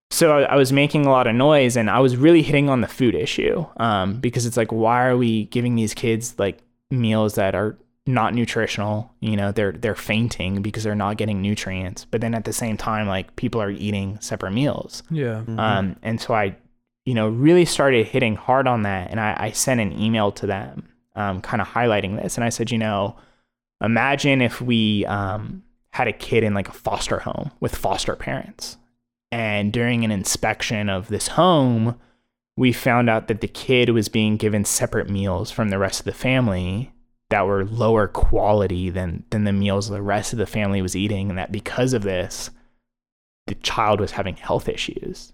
So 0.10 0.38
I, 0.40 0.42
I 0.44 0.56
was 0.56 0.72
making 0.72 1.06
a 1.06 1.12
lot 1.12 1.28
of 1.28 1.36
noise 1.36 1.76
and 1.76 1.90
I 1.90 2.00
was 2.00 2.16
really 2.16 2.42
hitting 2.42 2.70
on 2.70 2.82
the 2.82 2.88
food 2.88 3.14
issue 3.14 3.66
um, 3.78 4.20
because 4.20 4.46
it's 4.46 4.58
like, 4.58 4.72
why 4.72 5.06
are 5.06 5.18
we 5.18 5.46
giving 5.46 5.76
these 5.76 5.94
kids 5.94 6.36
like 6.38 6.60
meals 6.90 7.36
that 7.36 7.56
are 7.56 7.78
not 8.06 8.34
nutritional? 8.34 9.12
You 9.20 9.36
know, 9.36 9.52
they're 9.52 9.74
they're 9.74 9.96
fainting 9.96 10.62
because 10.62 10.84
they're 10.84 10.96
not 10.96 11.18
getting 11.18 11.42
nutrients. 11.42 12.06
But 12.06 12.22
then 12.22 12.34
at 12.34 12.46
the 12.46 12.54
same 12.54 12.78
time, 12.78 13.08
like 13.08 13.36
people 13.36 13.62
are 13.62 13.70
eating 13.70 14.18
separate 14.22 14.52
meals. 14.52 15.04
Yeah. 15.12 15.44
Um, 15.58 15.98
and 16.02 16.22
so 16.22 16.34
I, 16.34 16.56
you 17.06 17.14
know, 17.14 17.28
really 17.28 17.66
started 17.66 18.08
hitting 18.08 18.36
hard 18.36 18.68
on 18.68 18.84
that. 18.84 19.12
And 19.12 19.20
I, 19.20 19.36
I 19.38 19.52
sent 19.52 19.82
an 19.82 20.00
email 20.00 20.32
to 20.34 20.48
them, 20.48 20.88
um, 21.16 21.42
kind 21.42 21.62
of 21.62 21.68
highlighting 21.68 22.22
this. 22.22 22.38
And 22.38 22.46
I 22.46 22.50
said, 22.50 22.72
you 22.72 22.78
know, 22.78 23.18
imagine 23.82 24.42
if 24.42 24.62
we 24.62 25.06
um, 25.06 25.64
had 25.92 26.08
a 26.08 26.14
kid 26.14 26.44
in 26.44 26.54
like 26.54 26.70
a 26.70 26.74
foster 26.74 27.20
home 27.20 27.52
with 27.60 27.76
foster 27.76 28.16
parents. 28.16 28.78
And 29.32 29.74
during 29.74 30.04
an 30.06 30.12
inspection 30.12 30.90
of 30.90 31.08
this 31.10 31.30
home, 31.30 32.00
we 32.56 32.72
found 32.72 33.10
out 33.10 33.28
that 33.28 33.42
the 33.42 33.48
kid 33.48 33.90
was 33.90 34.10
being 34.10 34.38
given 34.38 34.66
separate 34.66 35.10
meals 35.10 35.52
from 35.52 35.70
the 35.70 35.78
rest 35.78 36.00
of 36.00 36.06
the 36.06 36.14
family 36.14 36.92
that 37.30 37.46
were 37.46 37.66
lower 37.66 38.08
quality 38.08 38.90
than 38.90 39.24
than 39.32 39.44
the 39.44 39.52
meals 39.52 39.90
the 39.90 40.02
rest 40.02 40.32
of 40.32 40.40
the 40.40 40.46
family 40.46 40.82
was 40.82 40.96
eating 40.96 41.30
and 41.30 41.38
that 41.38 41.52
because 41.52 41.92
of 41.94 42.04
this 42.04 42.50
the 43.48 43.56
child 43.56 44.00
was 44.00 44.12
having 44.12 44.36
health 44.38 44.68
issues. 44.70 45.34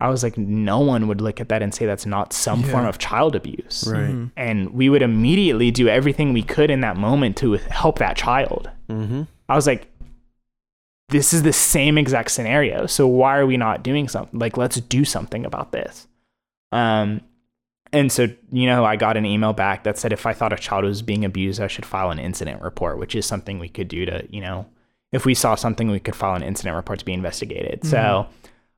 I 0.00 0.08
was 0.10 0.22
like, 0.22 0.36
no 0.36 0.80
one 0.80 1.08
would 1.08 1.20
look 1.20 1.40
at 1.40 1.48
that 1.48 1.62
and 1.62 1.74
say 1.74 1.86
that's 1.86 2.06
not 2.06 2.32
some 2.32 2.60
Yeah. 2.60 2.68
form 2.68 2.86
of 2.86 2.98
child 2.98 3.34
abuse. 3.34 3.88
Right. 3.90 4.10
Mhm. 4.10 4.30
And 4.36 4.70
we 4.74 4.88
would 4.88 5.00
immediately 5.02 5.70
do 5.70 5.88
everything 5.88 6.32
we 6.32 6.42
could 6.42 6.70
in 6.70 6.80
that 6.80 6.96
moment 6.96 7.36
to 7.38 7.52
help 7.54 7.98
that 7.98 8.16
child. 8.16 8.70
Mm-hmm. 8.90 9.22
I 9.48 9.54
was 9.56 9.66
like, 9.66 9.86
this 11.08 11.32
is 11.32 11.42
the 11.42 11.52
same 11.52 11.96
exact 11.98 12.30
scenario. 12.30 12.86
So 12.86 13.06
why 13.06 13.36
are 13.38 13.46
we 13.46 13.56
not 13.56 13.82
doing 13.82 14.08
something? 14.08 14.38
Like, 14.38 14.56
let's 14.56 14.80
do 14.80 15.04
something 15.04 15.44
about 15.44 15.72
this. 15.72 16.08
Um, 16.72 17.20
and 17.92 18.10
so, 18.10 18.26
you 18.50 18.66
know, 18.66 18.84
I 18.84 18.96
got 18.96 19.16
an 19.16 19.24
email 19.24 19.52
back 19.52 19.84
that 19.84 19.96
said 19.96 20.12
if 20.12 20.26
I 20.26 20.32
thought 20.32 20.52
a 20.52 20.56
child 20.56 20.84
was 20.84 21.02
being 21.02 21.24
abused, 21.24 21.60
I 21.60 21.68
should 21.68 21.86
file 21.86 22.10
an 22.10 22.18
incident 22.18 22.60
report, 22.60 22.98
which 22.98 23.14
is 23.14 23.24
something 23.24 23.58
we 23.58 23.68
could 23.68 23.86
do 23.88 24.04
to, 24.06 24.26
you 24.30 24.40
know, 24.40 24.66
if 25.12 25.24
we 25.24 25.34
saw 25.34 25.54
something, 25.54 25.88
we 25.90 26.00
could 26.00 26.16
file 26.16 26.34
an 26.34 26.42
incident 26.42 26.74
report 26.74 26.98
to 26.98 27.04
be 27.04 27.12
investigated. 27.12 27.84
So 27.86 28.26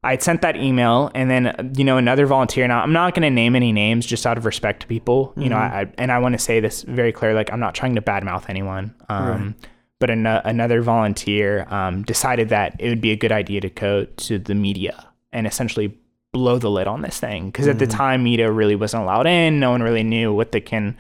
I 0.05 0.11
had 0.13 0.23
sent 0.23 0.43
that 0.43 0.57
email, 0.57 1.11
and 1.15 1.29
then, 1.31 1.73
you 1.77 1.83
know, 1.85 1.97
another 1.97 2.27
volunteer. 2.27 2.69
Now, 2.69 2.83
I'm 2.83 2.93
not 2.93 3.15
going 3.15 3.23
to 3.23 3.31
name 3.31 3.57
any 3.57 3.73
names 3.73 4.05
just 4.07 4.27
out 4.27 4.37
of 4.39 4.45
respect 4.45 4.81
to 4.83 4.87
people, 4.87 5.33
you 5.37 5.49
know, 5.49 5.57
I, 5.57 5.81
I- 5.81 5.93
and 5.97 6.13
I 6.13 6.19
want 6.19 6.35
to 6.35 6.39
say 6.39 6.61
this 6.61 6.83
very 6.83 7.11
clear 7.11 7.33
like, 7.35 7.51
I'm 7.53 7.59
not 7.61 7.75
trying 7.75 7.95
to 7.97 8.03
badmouth 8.03 8.45
anyone. 8.49 8.95
Um, 9.09 9.57
but 9.99 10.11
an- 10.11 10.27
another 10.27 10.83
volunteer 10.83 11.67
um, 11.71 12.03
decided 12.03 12.49
that 12.51 12.77
it 12.79 12.89
would 12.89 13.01
be 13.01 13.11
a 13.11 13.17
good 13.17 13.33
idea 13.33 13.61
to 13.61 13.71
go 13.71 14.05
to 14.05 14.39
the 14.39 14.55
media 14.55 15.09
and 15.33 15.47
essentially 15.47 15.97
blow 16.33 16.59
the 16.59 16.71
lid 16.71 16.87
on 16.87 17.03
this 17.03 17.19
thing. 17.19 17.47
Because 17.47 17.67
at 17.69 17.79
the 17.79 17.87
time 17.87 18.23
media 18.23 18.51
really 18.51 18.77
wasn't 18.77 19.03
allowed 19.03 19.27
in. 19.27 19.61
No 19.61 19.71
one 19.71 19.83
really 19.83 20.03
knew 20.03 20.33
what 20.33 20.53
the 20.53 20.61
can 20.61 20.97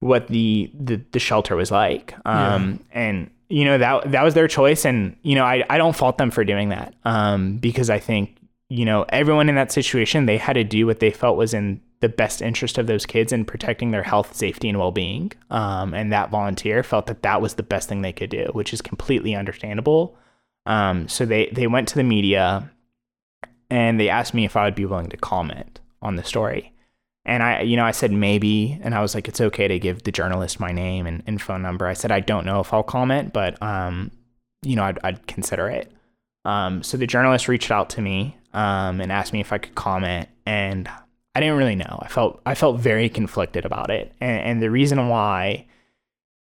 what 0.00 0.28
the 0.28 0.70
the, 0.74 1.00
the 1.12 1.18
shelter 1.18 1.56
was 1.56 1.70
like. 1.70 2.14
Um 2.26 2.80
and 2.92 3.30
you 3.48 3.64
know 3.64 3.78
that 3.78 4.10
that 4.12 4.22
was 4.22 4.34
their 4.34 4.48
choice. 4.48 4.84
And 4.84 5.16
you 5.22 5.34
know 5.34 5.44
I, 5.44 5.64
I 5.68 5.78
don't 5.78 5.94
fault 5.94 6.18
them 6.18 6.30
for 6.30 6.44
doing 6.44 6.70
that 6.70 6.94
um 7.04 7.58
because 7.58 7.90
i 7.90 7.98
think 7.98 8.36
you 8.68 8.84
know 8.84 9.04
everyone 9.10 9.48
in 9.48 9.54
that 9.54 9.70
situation 9.70 10.26
they 10.26 10.38
had 10.38 10.54
to 10.54 10.64
do 10.64 10.86
what 10.86 11.00
they 11.00 11.10
felt 11.10 11.36
was 11.36 11.52
in 11.54 11.80
the 12.04 12.08
best 12.10 12.42
interest 12.42 12.76
of 12.76 12.86
those 12.86 13.06
kids 13.06 13.32
and 13.32 13.46
protecting 13.46 13.90
their 13.90 14.02
health, 14.02 14.36
safety, 14.36 14.68
and 14.68 14.78
well 14.78 14.92
being. 14.92 15.32
Um, 15.50 15.94
and 15.94 16.12
that 16.12 16.30
volunteer 16.30 16.82
felt 16.82 17.06
that 17.06 17.22
that 17.22 17.40
was 17.40 17.54
the 17.54 17.62
best 17.62 17.88
thing 17.88 18.02
they 18.02 18.12
could 18.12 18.28
do, 18.28 18.50
which 18.52 18.74
is 18.74 18.82
completely 18.82 19.34
understandable. 19.34 20.18
Um, 20.66 21.08
so 21.08 21.24
they, 21.24 21.48
they 21.50 21.66
went 21.66 21.88
to 21.88 21.94
the 21.94 22.04
media 22.04 22.70
and 23.70 23.98
they 23.98 24.10
asked 24.10 24.34
me 24.34 24.44
if 24.44 24.54
I 24.54 24.66
would 24.66 24.74
be 24.74 24.84
willing 24.84 25.08
to 25.08 25.16
comment 25.16 25.80
on 26.02 26.16
the 26.16 26.24
story. 26.24 26.74
And 27.24 27.42
I, 27.42 27.62
you 27.62 27.74
know, 27.74 27.86
I 27.86 27.92
said 27.92 28.12
maybe, 28.12 28.78
and 28.82 28.94
I 28.94 29.00
was 29.00 29.14
like, 29.14 29.26
it's 29.26 29.40
okay 29.40 29.66
to 29.66 29.78
give 29.78 30.02
the 30.02 30.12
journalist 30.12 30.60
my 30.60 30.72
name 30.72 31.06
and, 31.06 31.22
and 31.26 31.40
phone 31.40 31.62
number. 31.62 31.86
I 31.86 31.94
said, 31.94 32.12
I 32.12 32.20
don't 32.20 32.44
know 32.44 32.60
if 32.60 32.70
I'll 32.74 32.82
comment, 32.82 33.32
but, 33.32 33.60
um, 33.62 34.10
you 34.62 34.76
know, 34.76 34.84
I'd, 34.84 34.98
I'd 35.02 35.26
consider 35.26 35.70
it. 35.70 35.90
Um, 36.44 36.82
so 36.82 36.98
the 36.98 37.06
journalist 37.06 37.48
reached 37.48 37.70
out 37.70 37.88
to 37.90 38.02
me 38.02 38.36
um, 38.52 39.00
and 39.00 39.10
asked 39.10 39.32
me 39.32 39.40
if 39.40 39.54
I 39.54 39.58
could 39.58 39.74
comment, 39.74 40.28
and 40.44 40.86
I 41.34 41.40
didn't 41.40 41.56
really 41.56 41.76
know. 41.76 41.98
I 42.00 42.08
felt 42.08 42.40
I 42.46 42.54
felt 42.54 42.80
very 42.80 43.08
conflicted 43.08 43.64
about 43.64 43.90
it, 43.90 44.12
and, 44.20 44.40
and 44.40 44.62
the 44.62 44.70
reason 44.70 45.08
why 45.08 45.66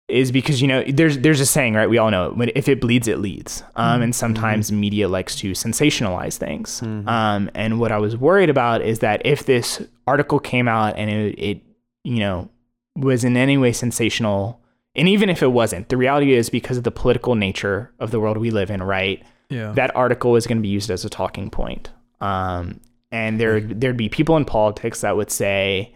is 0.08 0.30
because 0.30 0.62
you 0.62 0.68
know 0.68 0.84
there's 0.84 1.18
there's 1.18 1.40
a 1.40 1.46
saying 1.46 1.74
right 1.74 1.90
we 1.90 1.98
all 1.98 2.10
know 2.10 2.32
it, 2.40 2.52
if 2.54 2.68
it 2.68 2.80
bleeds 2.80 3.08
it 3.08 3.18
leads 3.18 3.64
um, 3.74 4.02
and 4.02 4.14
sometimes 4.14 4.70
mm-hmm. 4.70 4.80
media 4.80 5.08
likes 5.08 5.34
to 5.34 5.50
sensationalize 5.52 6.36
things 6.36 6.80
mm-hmm. 6.80 7.08
um, 7.08 7.50
and 7.54 7.80
what 7.80 7.90
i 7.90 7.98
was 7.98 8.16
worried 8.16 8.48
about 8.48 8.82
is 8.82 9.00
that 9.00 9.20
if 9.24 9.46
this 9.46 9.82
article 10.06 10.38
came 10.38 10.68
out 10.68 10.96
and 10.96 11.10
it, 11.10 11.34
it 11.38 11.62
you 12.04 12.20
know 12.20 12.48
was 12.94 13.24
in 13.24 13.36
any 13.36 13.58
way 13.58 13.72
sensational 13.72 14.60
and 14.94 15.08
even 15.08 15.28
if 15.28 15.42
it 15.42 15.48
wasn't 15.48 15.88
the 15.88 15.96
reality 15.96 16.34
is 16.34 16.50
because 16.50 16.78
of 16.78 16.84
the 16.84 16.92
political 16.92 17.34
nature 17.34 17.92
of 17.98 18.12
the 18.12 18.20
world 18.20 18.36
we 18.36 18.50
live 18.50 18.70
in 18.70 18.82
right 18.82 19.24
yeah. 19.50 19.72
that 19.72 19.94
article 19.96 20.36
is 20.36 20.46
going 20.46 20.58
to 20.58 20.62
be 20.62 20.68
used 20.68 20.88
as 20.88 21.04
a 21.04 21.10
talking 21.10 21.50
point 21.50 21.90
um, 22.20 22.80
and 23.10 23.40
there 23.40 23.60
mm-hmm. 23.60 23.78
there'd 23.78 23.96
be 23.96 24.08
people 24.08 24.36
in 24.36 24.44
politics 24.44 25.00
that 25.00 25.16
would 25.16 25.30
say 25.30 25.94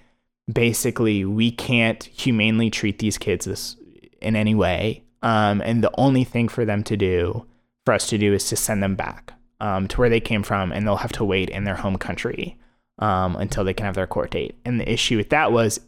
basically 0.52 1.24
we 1.24 1.50
can't 1.50 2.04
humanely 2.04 2.70
treat 2.70 2.98
these 2.98 3.18
kids 3.18 3.44
this 3.44 3.76
in 4.20 4.36
any 4.36 4.54
way. 4.54 5.04
Um, 5.22 5.60
and 5.64 5.84
the 5.84 5.92
only 5.98 6.24
thing 6.24 6.48
for 6.48 6.64
them 6.64 6.82
to 6.84 6.96
do, 6.96 7.46
for 7.84 7.92
us 7.92 8.08
to 8.08 8.18
do, 8.18 8.32
is 8.32 8.48
to 8.48 8.56
send 8.56 8.82
them 8.82 8.96
back 8.96 9.34
um, 9.60 9.86
to 9.88 9.98
where 9.98 10.08
they 10.08 10.20
came 10.20 10.42
from, 10.42 10.72
and 10.72 10.86
they'll 10.86 10.96
have 10.96 11.12
to 11.12 11.24
wait 11.24 11.50
in 11.50 11.64
their 11.64 11.76
home 11.76 11.96
country 11.96 12.58
um, 12.98 13.36
until 13.36 13.64
they 13.64 13.74
can 13.74 13.86
have 13.86 13.94
their 13.94 14.06
court 14.06 14.30
date. 14.30 14.56
And 14.64 14.80
the 14.80 14.90
issue 14.90 15.16
with 15.16 15.30
that 15.30 15.52
was 15.52 15.80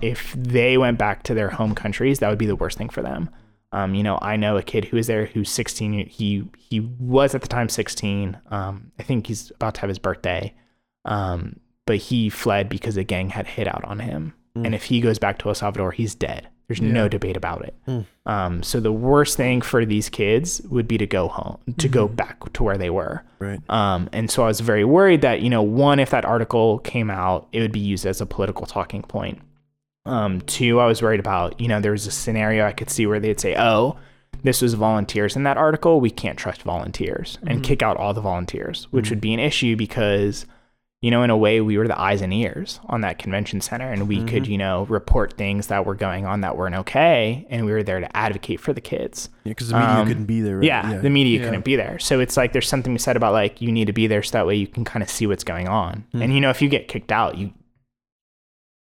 if 0.00 0.34
they 0.38 0.78
went 0.78 0.98
back 0.98 1.22
to 1.24 1.34
their 1.34 1.50
home 1.50 1.74
countries, 1.74 2.18
that 2.20 2.28
would 2.28 2.38
be 2.38 2.46
the 2.46 2.56
worst 2.56 2.78
thing 2.78 2.88
for 2.88 3.02
them. 3.02 3.30
Um, 3.72 3.94
you 3.94 4.02
know, 4.02 4.18
I 4.22 4.36
know 4.36 4.56
a 4.56 4.62
kid 4.62 4.84
who 4.84 4.96
was 4.96 5.06
there 5.06 5.26
who's 5.26 5.50
16. 5.50 6.06
He 6.06 6.48
he 6.56 6.80
was 6.80 7.34
at 7.34 7.42
the 7.42 7.48
time 7.48 7.68
16. 7.68 8.38
Um, 8.50 8.92
I 8.98 9.02
think 9.02 9.26
he's 9.26 9.50
about 9.50 9.74
to 9.74 9.80
have 9.80 9.88
his 9.88 9.98
birthday. 9.98 10.54
Um, 11.06 11.60
but 11.86 11.96
he 11.96 12.28
fled 12.28 12.68
because 12.68 12.96
a 12.96 13.04
gang 13.04 13.30
had 13.30 13.46
hit 13.46 13.66
out 13.66 13.84
on 13.84 14.00
him. 14.00 14.34
Mm. 14.56 14.66
And 14.66 14.74
if 14.74 14.84
he 14.84 15.00
goes 15.00 15.18
back 15.18 15.38
to 15.38 15.48
El 15.48 15.54
Salvador, 15.54 15.92
he's 15.92 16.14
dead. 16.14 16.48
There's 16.66 16.80
yeah. 16.80 16.90
no 16.90 17.08
debate 17.08 17.36
about 17.36 17.64
it. 17.64 17.74
Mm. 17.86 18.06
Um, 18.26 18.62
so 18.62 18.80
the 18.80 18.92
worst 18.92 19.36
thing 19.36 19.60
for 19.60 19.86
these 19.86 20.08
kids 20.08 20.60
would 20.62 20.88
be 20.88 20.98
to 20.98 21.06
go 21.06 21.28
home, 21.28 21.58
to 21.66 21.72
mm-hmm. 21.72 21.94
go 21.94 22.08
back 22.08 22.52
to 22.54 22.64
where 22.64 22.76
they 22.76 22.90
were. 22.90 23.22
Right. 23.38 23.60
Um, 23.70 24.08
and 24.12 24.28
so 24.30 24.42
I 24.42 24.46
was 24.46 24.60
very 24.60 24.84
worried 24.84 25.20
that 25.22 25.42
you 25.42 25.50
know, 25.50 25.62
one, 25.62 26.00
if 26.00 26.10
that 26.10 26.24
article 26.24 26.78
came 26.80 27.08
out, 27.08 27.46
it 27.52 27.60
would 27.60 27.72
be 27.72 27.80
used 27.80 28.04
as 28.04 28.20
a 28.20 28.26
political 28.26 28.66
talking 28.66 29.02
point. 29.02 29.40
Um, 30.06 30.40
two, 30.42 30.80
I 30.80 30.86
was 30.86 31.02
worried 31.02 31.20
about 31.20 31.60
you 31.60 31.68
know 31.68 31.80
there 31.80 31.92
was 31.92 32.06
a 32.06 32.12
scenario 32.12 32.66
I 32.66 32.72
could 32.72 32.90
see 32.90 33.06
where 33.06 33.20
they'd 33.20 33.40
say, 33.40 33.54
oh, 33.56 33.96
this 34.42 34.60
was 34.60 34.74
volunteers 34.74 35.36
in 35.36 35.44
that 35.44 35.56
article. 35.56 36.00
We 36.00 36.10
can't 36.10 36.38
trust 36.38 36.62
volunteers 36.62 37.38
and 37.42 37.50
mm-hmm. 37.50 37.62
kick 37.62 37.82
out 37.82 37.96
all 37.96 38.12
the 38.12 38.20
volunteers, 38.20 38.88
which 38.90 39.06
mm-hmm. 39.06 39.14
would 39.14 39.20
be 39.20 39.34
an 39.34 39.40
issue 39.40 39.76
because 39.76 40.46
you 41.06 41.12
know, 41.12 41.22
in 41.22 41.30
a 41.30 41.36
way, 41.36 41.60
we 41.60 41.78
were 41.78 41.86
the 41.86 41.96
eyes 41.96 42.20
and 42.20 42.34
ears 42.34 42.80
on 42.86 43.02
that 43.02 43.16
convention 43.16 43.60
center, 43.60 43.92
and 43.92 44.08
we 44.08 44.16
mm-hmm. 44.16 44.26
could, 44.26 44.48
you 44.48 44.58
know, 44.58 44.86
report 44.86 45.34
things 45.34 45.68
that 45.68 45.86
were 45.86 45.94
going 45.94 46.26
on 46.26 46.40
that 46.40 46.56
weren't 46.56 46.74
okay, 46.74 47.46
and 47.48 47.64
we 47.64 47.70
were 47.70 47.84
there 47.84 48.00
to 48.00 48.16
advocate 48.16 48.58
for 48.58 48.72
the 48.72 48.80
kids. 48.80 49.28
Yeah, 49.44 49.52
because 49.52 49.68
the 49.68 49.78
media 49.78 49.94
um, 49.94 50.08
couldn't 50.08 50.24
be 50.24 50.40
there. 50.40 50.56
Right? 50.56 50.66
Yeah, 50.66 50.90
yeah, 50.90 50.98
the 50.98 51.10
media 51.10 51.38
yeah. 51.38 51.44
couldn't 51.44 51.64
be 51.64 51.76
there. 51.76 52.00
So 52.00 52.18
it's 52.18 52.36
like 52.36 52.52
there's 52.52 52.66
something 52.66 52.98
said 52.98 53.16
about 53.16 53.34
like 53.34 53.60
you 53.60 53.70
need 53.70 53.84
to 53.84 53.92
be 53.92 54.08
there 54.08 54.20
so 54.24 54.32
that 54.32 54.48
way 54.48 54.56
you 54.56 54.66
can 54.66 54.84
kind 54.84 55.04
of 55.04 55.08
see 55.08 55.28
what's 55.28 55.44
going 55.44 55.68
on. 55.68 55.98
Mm-hmm. 56.08 56.22
And 56.22 56.34
you 56.34 56.40
know, 56.40 56.50
if 56.50 56.60
you 56.60 56.68
get 56.68 56.88
kicked 56.88 57.12
out, 57.12 57.38
you 57.38 57.52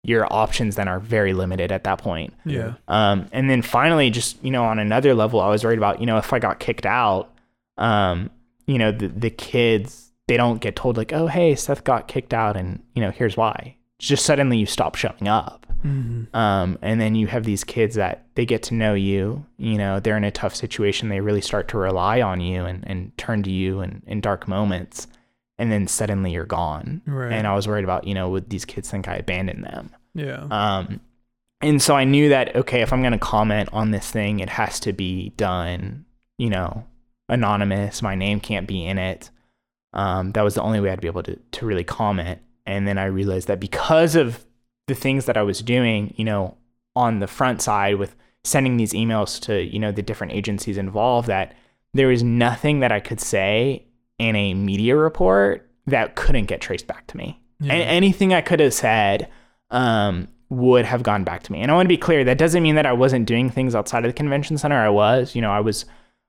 your 0.02 0.26
options 0.34 0.78
then 0.78 0.88
are 0.88 1.00
very 1.00 1.34
limited 1.34 1.72
at 1.72 1.84
that 1.84 2.00
point. 2.00 2.34
Yeah. 2.44 2.74
Um, 2.88 3.28
and 3.34 3.52
then 3.52 3.62
finally, 3.62 4.10
just 4.10 4.44
you 4.44 4.50
know, 4.50 4.64
on 4.64 4.80
another 4.80 5.14
level, 5.14 5.42
I 5.42 5.50
was 5.50 5.64
worried 5.64 5.78
about 5.78 6.00
you 6.00 6.08
know 6.08 6.18
if 6.18 6.34
I 6.34 6.40
got 6.40 6.60
kicked 6.60 6.88
out, 6.88 7.32
um, 7.78 8.32
you 8.66 8.80
know, 8.80 8.92
the 8.92 9.10
the 9.10 9.30
kids 9.30 10.05
they 10.28 10.38
don't 10.38 10.62
get 10.62 10.76
told 10.76 10.98
like, 10.98 11.14
oh, 11.14 11.28
hey, 11.28 11.56
Seth 11.56 11.84
got 11.84 12.08
kicked 12.08 12.34
out, 12.34 12.58
and 12.58 12.82
you 12.94 13.02
know, 13.02 13.12
here's 13.12 13.38
why. 13.38 13.78
Just 14.00 14.26
suddenly 14.26 14.58
you 14.58 14.66
stop 14.66 14.96
showing 14.96 15.28
up, 15.28 15.66
mm-hmm. 15.84 16.36
um, 16.36 16.78
and 16.82 17.00
then 17.00 17.16
you 17.16 17.28
have 17.28 17.44
these 17.44 17.64
kids 17.64 17.96
that 17.96 18.26
they 18.36 18.46
get 18.46 18.64
to 18.64 18.74
know 18.74 18.94
you. 18.94 19.46
You 19.58 19.78
know, 19.78 20.00
they're 20.00 20.18
in 20.18 20.24
a 20.24 20.32
tough 20.32 20.56
situation. 20.56 21.10
They 21.10 21.22
really 21.22 21.42
start 21.42 21.68
to 21.70 21.78
rely 21.78 22.22
on 22.22 22.42
you 22.42 22.66
and, 22.66 22.84
and 22.88 23.18
turn 23.18 23.44
to 23.44 23.52
you 23.52 23.80
in, 23.82 24.04
in 24.06 24.20
dark 24.20 24.48
moments, 24.48 25.08
and 25.58 25.72
then 25.72 25.88
suddenly 25.88 26.32
you're 26.32 26.46
gone. 26.46 27.02
Right. 27.06 27.32
And 27.32 27.48
I 27.48 27.56
was 27.56 27.68
worried 27.68 27.86
about, 27.86 28.06
you 28.06 28.14
know, 28.14 28.30
would 28.30 28.50
these 28.50 28.66
kids 28.66 28.90
think 28.92 29.08
I 29.08 29.16
abandoned 29.16 29.64
them? 29.64 29.92
Yeah. 30.14 30.48
Um, 30.52 31.00
and 31.62 31.82
so 31.82 31.96
I 31.96 32.04
knew 32.04 32.30
that 32.30 32.56
okay, 32.56 32.82
if 32.82 32.92
I'm 32.92 33.02
going 33.02 33.14
to 33.14 33.18
comment 33.20 33.70
on 33.72 33.92
this 33.92 34.12
thing, 34.12 34.40
it 34.40 34.50
has 34.50 34.80
to 34.82 34.94
be 34.94 35.30
done, 35.32 36.06
you 36.38 36.50
know, 36.50 36.86
anonymous. 37.30 38.02
My 38.02 38.16
name 38.16 38.40
can't 38.40 38.68
be 38.68 38.86
in 38.86 38.98
it. 38.98 39.30
Um, 39.96 40.32
that 40.34 40.44
was 40.44 40.56
the 40.56 40.62
only 40.62 40.80
way 40.80 40.92
I'd 40.92 41.02
be 41.02 41.08
able 41.08 41.24
to 41.24 41.36
to 41.36 41.66
really 41.66 41.84
comment. 41.84 42.40
And 42.66 42.88
then 42.88 42.98
I 42.98 43.06
realized 43.06 43.48
that 43.48 43.60
because 43.60 44.16
of 44.16 44.46
the 44.88 44.96
things 44.96 45.26
that 45.26 45.38
I 45.38 45.44
was 45.44 45.62
doing, 45.62 46.14
you 46.18 46.26
know, 46.26 46.58
on 46.96 47.20
the 47.20 47.28
front 47.28 47.62
side 47.62 47.96
with 47.96 48.16
sending 48.44 48.78
these 48.78 48.94
emails 48.94 49.40
to 49.42 49.64
you 49.64 49.80
know 49.80 49.92
the 49.92 50.02
different 50.02 50.34
agencies 50.34 50.78
involved, 50.78 51.28
that 51.28 51.56
there 51.94 52.08
was 52.08 52.24
nothing 52.24 52.82
that 52.82 52.92
I 52.92 53.00
could 53.00 53.20
say 53.20 53.86
in 54.20 54.36
a 54.36 54.54
media 54.54 54.96
report 54.96 55.70
that 55.88 56.16
couldn't 56.16 56.46
get 56.46 56.62
traced 56.62 56.88
back 56.88 57.08
to 57.08 57.18
me. 57.18 57.40
Yeah. 57.60 57.74
And 57.74 57.84
anything 57.84 58.34
I 58.34 58.42
could 58.42 58.60
have 58.60 58.74
said 58.74 59.30
um, 59.72 60.28
would 60.50 60.86
have 60.86 61.04
gone 61.04 61.24
back 61.24 61.44
to 61.44 61.52
me. 61.52 61.62
And 61.62 61.72
I 61.72 61.76
want 61.76 61.86
to 61.86 61.90
be 61.90 61.98
clear, 61.98 62.24
that 62.24 62.38
doesn't 62.38 62.62
mean 62.62 62.76
that 62.76 62.86
I 62.86 62.94
wasn't 62.94 63.28
doing 63.28 63.50
things 63.50 63.76
outside 63.76 64.06
of 64.06 64.10
the 64.10 64.14
convention 64.14 64.58
center. 64.58 64.78
I 64.78 64.90
was, 64.90 65.36
you 65.36 65.42
know, 65.42 65.52
I 65.52 65.60
was 65.60 65.86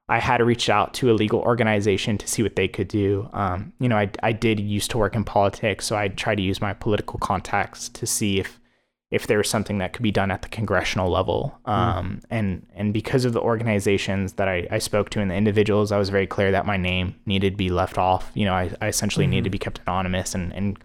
I 0.09 0.21
had 0.21 0.39
to 0.39 0.45
reach 0.45 0.69
out 0.69 0.95
to 0.95 1.11
a 1.11 1.15
legal 1.15 1.41
organization 1.41 2.17
to 2.19 2.29
see 2.29 2.43
what 2.43 2.55
they 2.55 2.69
could 2.69 2.87
do. 2.87 3.29
Um, 3.33 3.73
you 3.81 3.89
know, 3.89 3.97
I, 3.97 4.11
I 4.23 4.33
did 4.33 4.61
used 4.61 4.91
to 4.93 4.99
work 4.99 5.17
in 5.17 5.25
politics, 5.25 5.85
so 5.85 5.97
I 5.97 6.09
tried 6.09 6.37
to 6.37 6.43
use 6.43 6.61
my 6.61 6.75
political 6.75 7.19
contacts 7.19 7.89
to 7.91 8.07
see 8.07 8.39
if 8.39 8.61
if 9.09 9.29
there 9.29 9.39
was 9.39 9.49
something 9.49 9.79
that 9.79 9.93
could 9.93 10.03
be 10.03 10.11
done 10.11 10.33
at 10.33 10.43
the 10.43 10.49
congressional 10.49 11.09
level. 11.09 11.57
Hmm. 11.65 11.71
Um, 11.71 12.09
mm. 12.09 12.25
And 12.31 12.67
and 12.75 12.93
because 12.93 13.25
of 13.25 13.33
the 13.33 13.41
organizations 13.41 14.35
that 14.35 14.49
I, 14.49 14.67
I 14.71 14.79
spoke 14.79 15.11
to 15.11 15.21
and 15.21 15.31
the 15.31 15.35
individuals, 15.35 15.91
I 15.91 15.99
was 15.99 16.09
very 16.09 16.27
clear 16.27 16.53
that 16.53 16.67
my 16.67 16.77
name 16.77 17.17
needed 17.27 17.55
to 17.55 17.57
be 17.57 17.71
left 17.71 17.99
off. 17.99 18.31
You 18.35 18.45
know, 18.45 18.55
I, 18.55 18.73
I 18.81 18.89
essentially 18.89 19.25
mm-hmm. 19.25 19.31
needed 19.31 19.45
to 19.45 19.51
be 19.51 19.59
kept 19.59 19.81
anonymous 19.87 20.35
and 20.35 20.53
and 20.53 20.79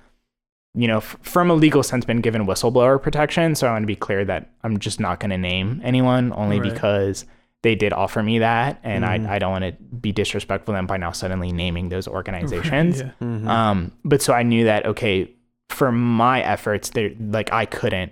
you 0.73 0.87
know, 0.87 0.97
f- 0.97 1.17
from 1.21 1.51
a 1.51 1.53
legal 1.53 1.83
sense, 1.83 2.05
been 2.05 2.21
given 2.21 2.47
whistleblower 2.47 3.01
protection. 3.01 3.55
So 3.55 3.67
I 3.67 3.71
want 3.71 3.83
to 3.83 3.87
be 3.87 3.95
clear 3.95 4.23
that 4.25 4.49
I'm 4.63 4.79
just 4.79 4.99
not 4.99 5.19
going 5.19 5.31
to 5.31 5.37
name 5.37 5.81
anyone 5.83 6.31
only 6.33 6.59
right. 6.59 6.71
because 6.71 7.25
they 7.63 7.75
did 7.75 7.93
offer 7.93 8.23
me 8.23 8.39
that, 8.39 8.79
and 8.83 9.03
mm-hmm. 9.03 9.27
I, 9.27 9.35
I 9.35 9.39
don't 9.39 9.51
want 9.51 9.65
to 9.65 9.71
be 9.95 10.11
disrespectful 10.11 10.73
to 10.73 10.77
them 10.77 10.87
by 10.87 10.97
now 10.97 11.11
suddenly 11.11 11.51
naming 11.51 11.89
those 11.89 12.07
organizations. 12.07 13.01
yeah. 13.01 13.11
mm-hmm. 13.21 13.47
um, 13.47 13.91
but 14.03 14.21
so 14.21 14.33
I 14.33 14.43
knew 14.43 14.65
that 14.65 14.85
okay, 14.85 15.31
for 15.69 15.91
my 15.91 16.41
efforts, 16.41 16.89
there 16.91 17.11
like 17.19 17.51
I 17.53 17.65
couldn't 17.65 18.11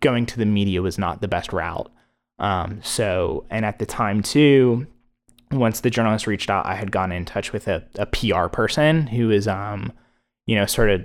going 0.00 0.26
to 0.26 0.38
the 0.38 0.46
media 0.46 0.82
was 0.82 0.98
not 0.98 1.20
the 1.20 1.28
best 1.28 1.52
route. 1.52 1.90
Um, 2.38 2.80
so 2.82 3.44
and 3.50 3.64
at 3.64 3.78
the 3.78 3.86
time 3.86 4.22
too, 4.22 4.86
once 5.52 5.80
the 5.80 5.90
journalist 5.90 6.26
reached 6.26 6.50
out, 6.50 6.66
I 6.66 6.74
had 6.74 6.90
gone 6.90 7.12
in 7.12 7.24
touch 7.24 7.52
with 7.52 7.68
a, 7.68 7.84
a 7.96 8.06
PR 8.06 8.48
person 8.48 9.06
who 9.06 9.30
is 9.30 9.46
um, 9.46 9.92
you 10.46 10.56
know, 10.56 10.66
sort 10.66 10.90
of 10.90 11.02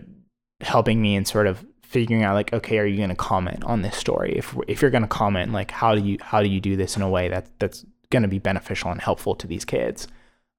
helping 0.61 1.01
me 1.01 1.15
and 1.15 1.27
sort 1.27 1.45
of 1.45 1.63
figuring 1.95 2.23
out 2.23 2.33
like 2.33 2.51
okay 2.51 2.77
are 2.77 2.85
you 2.85 2.97
going 2.97 3.07
to 3.09 3.15
comment 3.15 3.63
on 3.63 3.81
this 3.81 3.95
story? 3.95 4.33
If 4.35 4.53
if 4.67 4.81
you're 4.81 4.91
going 4.91 5.09
to 5.09 5.17
comment 5.23 5.53
like 5.53 5.71
how 5.71 5.95
do 5.95 6.01
you 6.01 6.17
how 6.19 6.43
do 6.43 6.49
you 6.49 6.59
do 6.59 6.75
this 6.75 6.97
in 6.97 7.01
a 7.01 7.09
way 7.09 7.29
that 7.29 7.47
that's 7.57 7.85
going 8.09 8.23
to 8.23 8.27
be 8.27 8.37
beneficial 8.37 8.91
and 8.91 8.99
helpful 8.99 9.33
to 9.35 9.47
these 9.47 9.63
kids? 9.63 10.09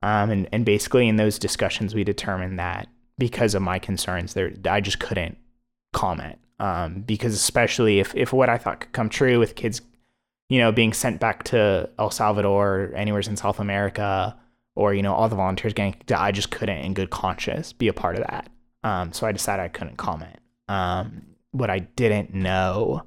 Um, 0.02 0.30
and 0.30 0.48
and 0.50 0.64
basically 0.64 1.08
in 1.08 1.16
those 1.16 1.38
discussions 1.38 1.94
we 1.94 2.04
determined 2.04 2.58
that 2.58 2.88
because 3.18 3.54
of 3.54 3.60
my 3.60 3.78
concerns 3.78 4.32
there 4.32 4.50
I 4.64 4.80
just 4.80 4.98
couldn't 4.98 5.36
comment. 5.92 6.38
Um, 6.58 7.02
because 7.02 7.34
especially 7.34 8.00
if 8.00 8.14
if 8.14 8.32
what 8.32 8.48
I 8.48 8.56
thought 8.56 8.80
could 8.80 8.92
come 8.92 9.10
true 9.10 9.38
with 9.38 9.56
kids 9.56 9.82
you 10.48 10.58
know 10.58 10.72
being 10.72 10.94
sent 10.94 11.20
back 11.20 11.44
to 11.52 11.90
El 11.98 12.10
Salvador 12.10 12.92
or 12.92 12.94
anywhere 12.94 13.20
in 13.20 13.36
South 13.36 13.60
America 13.60 14.34
or 14.74 14.94
you 14.94 15.02
know 15.02 15.12
all 15.12 15.28
the 15.28 15.36
volunteers 15.36 15.74
getting 15.74 16.00
I 16.16 16.32
just 16.32 16.50
couldn't 16.50 16.78
in 16.78 16.94
good 16.94 17.10
conscience 17.10 17.74
be 17.74 17.88
a 17.88 17.92
part 17.92 18.16
of 18.16 18.22
that. 18.26 18.48
Um, 18.84 19.12
so 19.12 19.26
I 19.26 19.32
decided 19.32 19.62
I 19.62 19.68
couldn't 19.68 19.98
comment 19.98 20.38
um, 20.68 21.22
what 21.52 21.70
I 21.70 21.80
didn't 21.80 22.34
know 22.34 23.02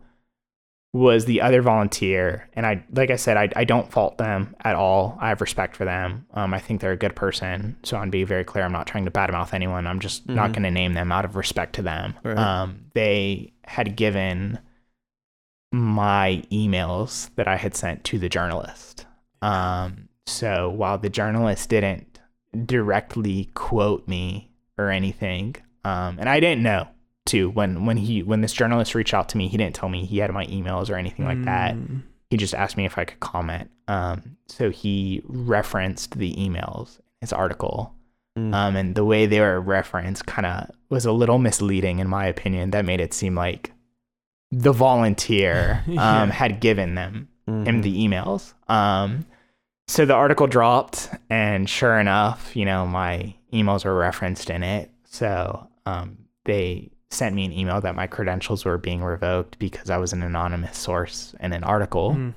was 0.91 1.25
the 1.25 1.41
other 1.41 1.61
volunteer, 1.61 2.49
and 2.53 2.65
I 2.65 2.83
like 2.91 3.11
I 3.11 3.15
said, 3.15 3.37
I, 3.37 3.49
I 3.55 3.63
don't 3.63 3.91
fault 3.91 4.17
them 4.17 4.55
at 4.61 4.75
all. 4.75 5.17
I 5.21 5.29
have 5.29 5.39
respect 5.39 5.75
for 5.75 5.85
them. 5.85 6.25
Um, 6.33 6.51
I 6.51 6.59
think 6.59 6.81
they're 6.81 6.93
a 6.93 6.97
good 6.97 7.15
person. 7.15 7.77
So 7.83 7.95
I'm 7.97 8.09
be 8.09 8.23
very 8.23 8.43
clear. 8.43 8.63
I'm 8.63 8.71
not 8.71 8.87
trying 8.87 9.05
to 9.05 9.11
badmouth 9.11 9.53
anyone. 9.53 9.85
I'm 9.85 9.99
just 9.99 10.27
not 10.27 10.49
Mhm. 10.49 10.53
going 10.53 10.63
to 10.63 10.71
name 10.71 10.93
them 10.95 11.11
out 11.11 11.25
of 11.25 11.35
respect 11.35 11.73
to 11.75 11.83
them. 11.83 12.15
Right. 12.23 12.35
Um, 12.37 12.85
they 12.95 13.53
had 13.65 13.95
given 13.95 14.57
my 15.71 16.41
emails 16.51 17.29
that 17.35 17.47
I 17.47 17.57
had 17.57 17.75
sent 17.75 18.03
to 18.05 18.17
the 18.17 18.29
journalist. 18.29 19.05
Um, 19.43 20.09
so 20.25 20.69
while 20.69 20.97
the 20.97 21.09
journalist 21.09 21.69
didn't 21.69 22.19
directly 22.65 23.51
quote 23.53 24.07
me 24.07 24.49
or 24.77 24.89
anything, 24.89 25.55
um, 25.85 26.17
and 26.19 26.27
I 26.27 26.39
didn't 26.39 26.63
know 26.63 26.87
too 27.29 27.49
when 27.51 27.85
when 27.85 27.97
he 27.97 28.23
when 28.23 28.41
this 28.41 28.53
journalist 28.53 28.95
reached 28.95 29.13
out 29.13 29.29
to 29.29 29.37
me, 29.37 29.47
he 29.47 29.57
didn't 29.57 29.75
tell 29.75 29.89
me 29.89 30.05
he 30.05 30.17
had 30.17 30.31
my 30.33 30.45
emails 30.47 30.89
or 30.89 30.95
anything 30.95 31.25
like 31.25 31.43
that. 31.45 31.75
Mm. 31.75 32.01
He 32.29 32.37
just 32.37 32.53
asked 32.53 32.77
me 32.77 32.85
if 32.85 32.97
I 32.97 33.05
could 33.05 33.19
comment. 33.19 33.69
Um, 33.87 34.37
so 34.47 34.69
he 34.69 35.21
referenced 35.25 36.17
the 36.17 36.33
emails 36.35 36.99
his 37.21 37.33
article. 37.33 37.93
Mm. 38.37 38.53
Um, 38.53 38.75
and 38.75 38.95
the 38.95 39.03
way 39.05 39.25
they 39.25 39.39
were 39.39 39.59
referenced 39.59 40.25
kind 40.25 40.45
of 40.45 40.69
was 40.89 41.05
a 41.05 41.11
little 41.11 41.39
misleading, 41.39 41.99
in 41.99 42.07
my 42.07 42.25
opinion. 42.27 42.71
That 42.71 42.85
made 42.85 43.01
it 43.01 43.13
seem 43.13 43.35
like 43.35 43.73
the 44.51 44.71
volunteer 44.71 45.83
Yeah. 45.87 46.21
um, 46.21 46.29
had 46.29 46.59
given 46.59 46.95
them 46.95 47.27
him 47.47 47.65
Mhm. 47.65 47.81
the 47.83 48.07
emails. 48.07 48.53
Um, 48.71 49.25
so 49.87 50.05
the 50.05 50.13
article 50.13 50.45
dropped, 50.45 51.09
and 51.31 51.67
sure 51.67 51.99
enough, 51.99 52.55
you 52.55 52.63
know, 52.63 52.85
my 52.85 53.33
emails 53.51 53.83
were 53.85 53.95
referenced 53.97 54.51
in 54.51 54.61
it. 54.61 54.91
So 55.05 55.67
um, 55.87 56.19
they 56.45 56.91
sent 57.11 57.35
me 57.35 57.45
an 57.45 57.51
email 57.51 57.81
that 57.81 57.95
my 57.95 58.07
credentials 58.07 58.65
were 58.65 58.77
being 58.77 59.03
revoked 59.03 59.57
because 59.59 59.89
I 59.89 59.97
was 59.97 60.13
an 60.13 60.21
anonymous 60.21 60.77
source 60.77 61.33
in 61.39 61.53
an 61.53 61.63
article. 61.63 62.11
Mm. 62.11 62.33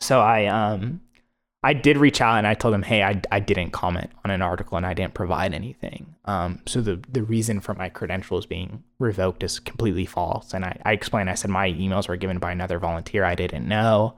So 0.00 0.20
I 0.20 0.46
um 0.46 1.00
I 1.62 1.72
did 1.72 1.96
reach 1.96 2.20
out 2.20 2.36
and 2.36 2.46
I 2.46 2.52
told 2.52 2.74
them, 2.74 2.82
hey, 2.82 3.02
I, 3.02 3.22
I 3.32 3.40
didn't 3.40 3.70
comment 3.70 4.10
on 4.22 4.30
an 4.30 4.42
article 4.42 4.76
and 4.76 4.84
I 4.84 4.92
didn't 4.92 5.14
provide 5.14 5.54
anything. 5.54 6.14
Um, 6.26 6.60
so 6.66 6.82
the 6.82 7.00
the 7.10 7.22
reason 7.22 7.60
for 7.60 7.72
my 7.74 7.88
credentials 7.88 8.44
being 8.44 8.84
revoked 8.98 9.42
is 9.42 9.60
completely 9.60 10.04
false. 10.04 10.52
And 10.52 10.64
I, 10.64 10.78
I 10.84 10.92
explained, 10.92 11.30
I 11.30 11.34
said 11.34 11.50
my 11.50 11.72
emails 11.72 12.06
were 12.06 12.16
given 12.16 12.38
by 12.38 12.52
another 12.52 12.78
volunteer 12.78 13.24
I 13.24 13.34
didn't 13.34 13.66
know. 13.66 14.14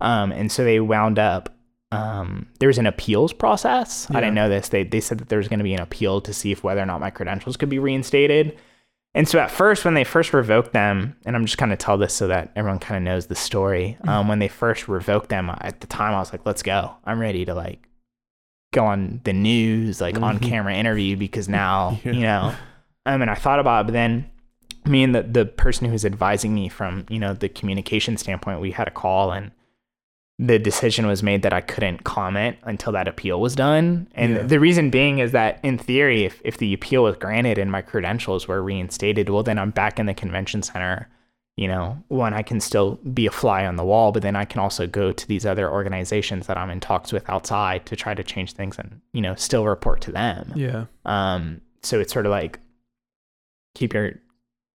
Um, 0.00 0.30
and 0.30 0.52
so 0.52 0.62
they 0.62 0.78
wound 0.78 1.18
up 1.18 1.54
um, 1.90 2.46
there 2.58 2.68
was 2.68 2.78
an 2.78 2.86
appeals 2.86 3.32
process. 3.32 4.08
I 4.10 4.20
didn't 4.20 4.34
know 4.34 4.48
this. 4.48 4.68
They 4.68 4.84
they 4.84 5.00
said 5.00 5.18
that 5.18 5.28
there 5.28 5.38
was 5.38 5.48
going 5.48 5.60
to 5.60 5.64
be 5.64 5.74
an 5.74 5.80
appeal 5.80 6.20
to 6.22 6.32
see 6.32 6.52
if 6.52 6.62
whether 6.64 6.80
or 6.80 6.86
not 6.86 7.00
my 7.00 7.10
credentials 7.10 7.56
could 7.56 7.68
be 7.68 7.78
reinstated. 7.78 8.56
And 9.16 9.28
so 9.28 9.38
at 9.38 9.50
first, 9.50 9.84
when 9.84 9.94
they 9.94 10.02
first 10.04 10.32
revoked 10.32 10.72
them, 10.72 11.16
and 11.24 11.36
I'm 11.36 11.44
just 11.44 11.56
kind 11.58 11.72
of 11.72 11.78
tell 11.78 11.96
this 11.96 12.12
so 12.14 12.26
that 12.26 12.50
everyone 12.56 12.80
kind 12.80 12.96
of 12.96 13.02
knows 13.04 13.26
the 13.26 13.36
story. 13.36 13.96
Um, 14.08 14.26
when 14.26 14.40
they 14.40 14.48
first 14.48 14.88
revoked 14.88 15.28
them, 15.28 15.50
at 15.60 15.80
the 15.80 15.86
time 15.86 16.14
I 16.14 16.18
was 16.18 16.32
like, 16.32 16.44
"Let's 16.44 16.62
go! 16.64 16.96
I'm 17.04 17.20
ready 17.20 17.44
to 17.44 17.54
like 17.54 17.88
go 18.72 18.84
on 18.86 19.20
the 19.22 19.32
news, 19.32 20.00
like 20.00 20.20
on 20.20 20.38
Mhm. 20.40 20.42
camera 20.42 20.74
interview 20.74 21.16
because 21.16 21.48
now 21.62 21.98
Yeah. 22.04 22.12
you 22.12 22.20
know." 22.22 22.54
Um, 23.06 23.22
and 23.22 23.30
I 23.30 23.34
thought 23.36 23.60
about 23.60 23.82
it, 23.82 23.86
but 23.88 23.92
then 23.92 24.28
me 24.84 25.04
and 25.04 25.14
the 25.14 25.22
the 25.22 25.44
person 25.46 25.86
who 25.86 25.92
was 25.92 26.04
advising 26.04 26.52
me 26.54 26.68
from 26.68 27.06
you 27.08 27.20
know 27.20 27.34
the 27.34 27.48
communication 27.48 28.16
standpoint, 28.16 28.60
we 28.60 28.72
had 28.72 28.88
a 28.88 28.90
call 28.90 29.30
and 29.32 29.52
the 30.38 30.58
decision 30.58 31.06
was 31.06 31.22
made 31.22 31.42
that 31.42 31.52
I 31.52 31.60
couldn't 31.60 32.02
comment 32.02 32.56
until 32.64 32.92
that 32.92 33.06
appeal 33.06 33.40
was 33.40 33.54
done. 33.54 34.08
And 34.16 34.34
Yeah. 34.34 34.42
the 34.42 34.58
reason 34.58 34.90
being 34.90 35.18
is 35.20 35.30
that 35.32 35.60
in 35.62 35.78
theory, 35.78 36.24
if, 36.24 36.40
if 36.44 36.56
the 36.58 36.74
appeal 36.74 37.04
was 37.04 37.16
granted 37.16 37.56
and 37.56 37.70
my 37.70 37.82
credentials 37.82 38.48
were 38.48 38.60
reinstated, 38.62 39.28
well, 39.28 39.44
then 39.44 39.58
I'm 39.60 39.70
back 39.70 40.00
in 40.00 40.06
the 40.06 40.14
convention 40.14 40.62
center. 40.62 41.08
You 41.56 41.68
know, 41.68 42.02
one, 42.08 42.34
I 42.34 42.42
can 42.42 42.58
still 42.58 42.96
be 43.14 43.26
a 43.26 43.30
fly 43.30 43.64
on 43.64 43.76
the 43.76 43.84
wall, 43.84 44.10
but 44.10 44.22
then 44.22 44.34
I 44.34 44.44
can 44.44 44.60
also 44.60 44.88
go 44.88 45.12
to 45.12 45.28
these 45.28 45.46
other 45.46 45.70
organizations 45.70 46.48
that 46.48 46.56
I'm 46.58 46.68
in 46.68 46.80
talks 46.80 47.12
with 47.12 47.30
outside 47.30 47.86
to 47.86 47.94
try 47.94 48.12
to 48.12 48.24
change 48.24 48.54
things 48.54 48.76
and, 48.76 49.00
you 49.12 49.20
know, 49.20 49.36
still 49.36 49.64
report 49.64 50.00
to 50.00 50.10
them. 50.10 50.50
Yeah. 50.56 50.86
Um, 51.04 51.60
so 51.84 52.00
it's 52.00 52.12
sort 52.12 52.26
of 52.26 52.30
like 52.32 52.58
keep 53.76 53.94
your 53.94 54.14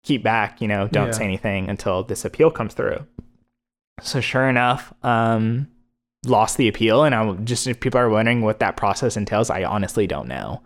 keep 0.05 0.23
back, 0.23 0.61
you 0.61 0.69
know, 0.69 0.87
don't 0.87 1.07
Yeah. 1.07 1.13
say 1.13 1.25
anything 1.25 1.69
until 1.69 2.05
this 2.05 2.25
appeal 2.25 2.53
comes 2.53 2.75
through. 2.75 3.05
So 4.03 4.21
sure 4.21 4.49
enough, 4.49 4.93
um, 5.03 5.69
lost 6.27 6.57
the 6.57 6.69
appeal, 6.69 7.05
and 7.05 7.15
I 7.15 7.33
just 7.45 7.67
if 7.67 7.81
people 7.81 8.01
are 8.01 8.09
wondering 8.09 8.43
what 8.43 8.61
that 8.61 8.77
process 8.77 9.17
entails, 9.17 9.51
I 9.51 9.65
honestly 9.65 10.07
don't 10.07 10.29
know. 10.29 10.63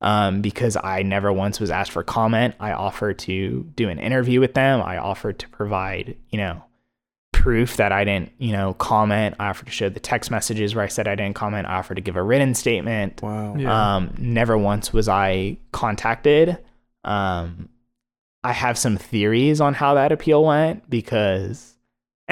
Um, 0.00 0.42
because 0.42 0.76
I 0.76 1.02
never 1.02 1.32
once 1.32 1.60
was 1.60 1.70
asked 1.70 1.92
for 1.92 2.02
comment. 2.02 2.56
I 2.58 2.72
offered 2.72 3.20
to 3.20 3.70
do 3.76 3.88
an 3.88 4.00
interview 4.00 4.40
with 4.40 4.54
them. 4.54 4.82
I 4.82 4.98
offered 4.98 5.38
to 5.38 5.48
provide, 5.48 6.16
you 6.28 6.38
know, 6.38 6.64
proof 7.30 7.76
that 7.76 7.92
I 7.92 8.02
didn't, 8.04 8.32
you 8.38 8.52
know, 8.52 8.74
comment. 8.74 9.36
I 9.38 9.48
offered 9.48 9.66
to 9.66 9.72
show 9.72 9.88
the 9.88 10.00
text 10.00 10.30
messages 10.30 10.74
where 10.74 10.84
I 10.84 10.88
said 10.88 11.06
I 11.06 11.14
didn't 11.14 11.34
comment. 11.34 11.68
I 11.68 11.74
offered 11.74 11.96
to 11.96 12.00
give 12.00 12.16
a 12.16 12.22
written 12.22 12.54
statement. 12.54 13.22
Wow. 13.22 13.56
Yeah. 13.56 13.96
Um, 13.96 14.14
never 14.18 14.58
once 14.58 14.92
was 14.92 15.08
I 15.08 15.58
contacted. 15.70 16.58
Um, 17.04 17.68
I 18.44 18.52
have 18.52 18.76
some 18.76 18.96
theories 18.96 19.60
on 19.60 19.74
how 19.74 19.94
that 19.94 20.12
appeal 20.12 20.44
went 20.44 20.88
because, 20.90 21.71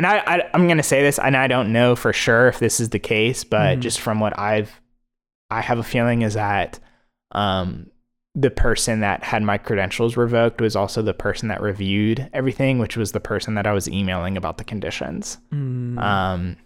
and 0.01 0.07
I, 0.07 0.23
I 0.27 0.51
I'm 0.55 0.67
gonna 0.67 0.83
say 0.83 1.03
this, 1.03 1.19
and 1.19 1.37
I 1.37 1.47
don't 1.47 1.73
know 1.75 1.95
for 1.95 2.13
sure 2.15 2.49
if 2.49 2.59
this 2.59 2.81
is 2.81 2.89
the 2.89 2.99
case, 2.99 3.45
but 3.45 3.77
Mhm. 3.79 3.81
just 3.83 4.01
from 4.01 4.19
what 4.19 4.39
I've, 4.39 4.81
I 5.51 5.61
have 5.61 5.79
a 5.79 5.83
feeling 5.83 6.23
is 6.23 6.35
that, 6.35 6.79
um, 7.33 7.91
the 8.35 8.51
person 8.51 9.01
that 9.01 9.23
had 9.25 9.43
my 9.43 9.59
credentials 9.59 10.17
revoked 10.17 10.61
was 10.61 10.75
also 10.77 11.03
the 11.03 11.13
person 11.13 11.49
that 11.49 11.61
reviewed 11.61 12.31
everything, 12.33 12.79
which 12.79 12.97
was 12.97 13.13
the 13.13 13.21
person 13.21 13.57
that 13.57 13.67
I 13.67 13.73
was 13.73 13.89
emailing 13.89 14.37
about 14.39 14.57
the 14.57 14.65
conditions. 14.65 15.37
Mm. 15.53 15.99
Um, 15.99 16.57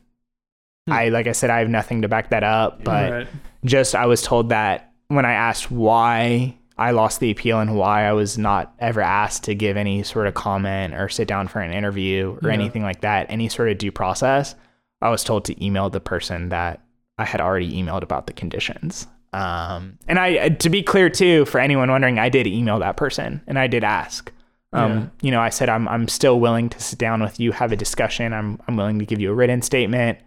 Hmm. 0.87 0.93
I 0.93 1.09
like 1.09 1.27
I 1.27 1.33
said, 1.33 1.49
I 1.51 1.59
have 1.61 1.69
nothing 1.71 2.03
to 2.03 2.09
back 2.09 2.29
that 2.31 2.45
up, 2.45 2.85
but 2.85 3.11
Right. 3.13 3.27
just 3.65 3.95
I 3.95 4.05
was 4.07 4.21
told 4.23 4.51
that 4.51 4.93
when 5.09 5.25
I 5.25 5.33
asked 5.33 5.71
why 5.71 6.55
I 6.77 6.91
lost 6.91 7.21
the 7.21 7.31
appeal 7.31 7.61
and 7.61 7.77
why 7.77 8.05
I 8.05 8.13
was 8.13 8.37
not 8.37 8.75
ever 8.81 9.01
asked 9.01 9.45
to 9.45 9.55
give 9.55 9.77
any 9.77 10.03
sort 10.03 10.27
of 10.27 10.35
comment 10.35 10.95
or 10.95 11.09
sit 11.09 11.29
down 11.29 11.47
for 11.49 11.61
an 11.61 11.73
interview 11.73 12.37
or 12.43 12.49
Yeah. 12.49 12.55
anything 12.55 12.83
like 12.83 13.01
that, 13.03 13.27
any 13.31 13.49
sort 13.49 13.69
of 13.71 13.79
due 13.79 13.93
process, 13.93 14.55
I 15.01 15.11
was 15.11 15.23
told 15.23 15.45
to 15.47 15.65
email 15.65 15.89
the 15.91 16.01
person 16.01 16.49
that 16.49 16.81
I 17.19 17.25
had 17.25 17.41
already 17.41 17.73
emailed 17.81 18.03
about 18.03 18.27
the 18.27 18.33
conditions. 18.33 19.07
Um, 19.33 19.99
and 20.09 20.19
I, 20.19 20.49
to 20.49 20.69
be 20.71 20.83
clear 20.83 21.09
too, 21.11 21.45
for 21.45 21.59
anyone 21.61 21.91
wondering, 21.91 22.19
I 22.19 22.29
did 22.29 22.47
email 22.47 22.79
that 22.81 22.97
person 22.97 23.41
and 23.47 23.59
I 23.59 23.67
did 23.67 23.85
ask. 23.85 24.33
Um, 24.73 24.91
Yeah. 24.93 25.07
you 25.23 25.31
know, 25.31 25.41
I 25.41 25.51
said 25.51 25.69
I'm 25.69 25.87
I'm 25.87 26.09
still 26.09 26.41
willing 26.41 26.69
to 26.71 26.81
sit 26.81 26.99
down 26.99 27.23
with 27.23 27.39
you, 27.39 27.53
have 27.53 27.71
a 27.71 27.77
discussion. 27.77 28.33
I'm 28.33 28.59
I'm 28.67 28.77
willing 28.77 28.99
to 28.99 29.07
give 29.07 29.21
you 29.21 29.31
a 29.31 29.35
written 29.35 29.63
statement. 29.63 30.19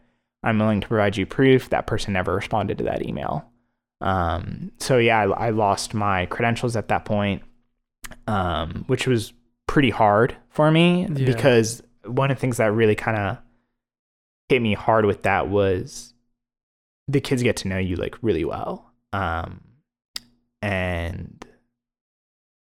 I'm 0.43 0.59
willing 0.59 0.79
to 0.79 0.87
provide 0.87 1.17
you 1.17 1.25
proof. 1.25 1.69
That 1.69 1.87
person 1.87 2.13
never 2.13 2.33
responded 2.35 2.77
to 2.77 2.85
that 2.85 3.05
email. 3.05 3.43
Um, 4.01 4.71
so 4.77 4.97
yeah, 4.97 5.19
I, 5.23 5.47
I 5.47 5.49
lost 5.49 5.93
my 5.93 6.25
credentials 6.27 6.75
at 6.75 6.87
that 6.89 7.05
point, 7.05 7.41
um, 8.27 8.83
which 8.87 9.07
was 9.07 9.33
pretty 9.67 9.89
hard 9.89 10.35
for 10.49 10.69
me 10.71 11.07
Yeah. 11.13 11.25
because 11.25 11.81
one 12.05 12.29
of 12.31 12.37
the 12.37 12.41
things 12.41 12.57
that 12.57 12.71
really 12.71 12.95
kind 12.95 13.17
of 13.17 13.37
hit 14.49 14.61
me 14.61 14.73
hard 14.75 15.05
with 15.05 15.23
that 15.23 15.49
was 15.49 16.13
the 17.07 17.19
kids 17.19 17.41
get 17.43 17.57
to 17.57 17.67
know 17.67 17.77
you 17.77 17.95
like 17.95 18.15
really 18.21 18.45
well. 18.45 18.91
Um, 19.13 19.61
and 20.61 21.45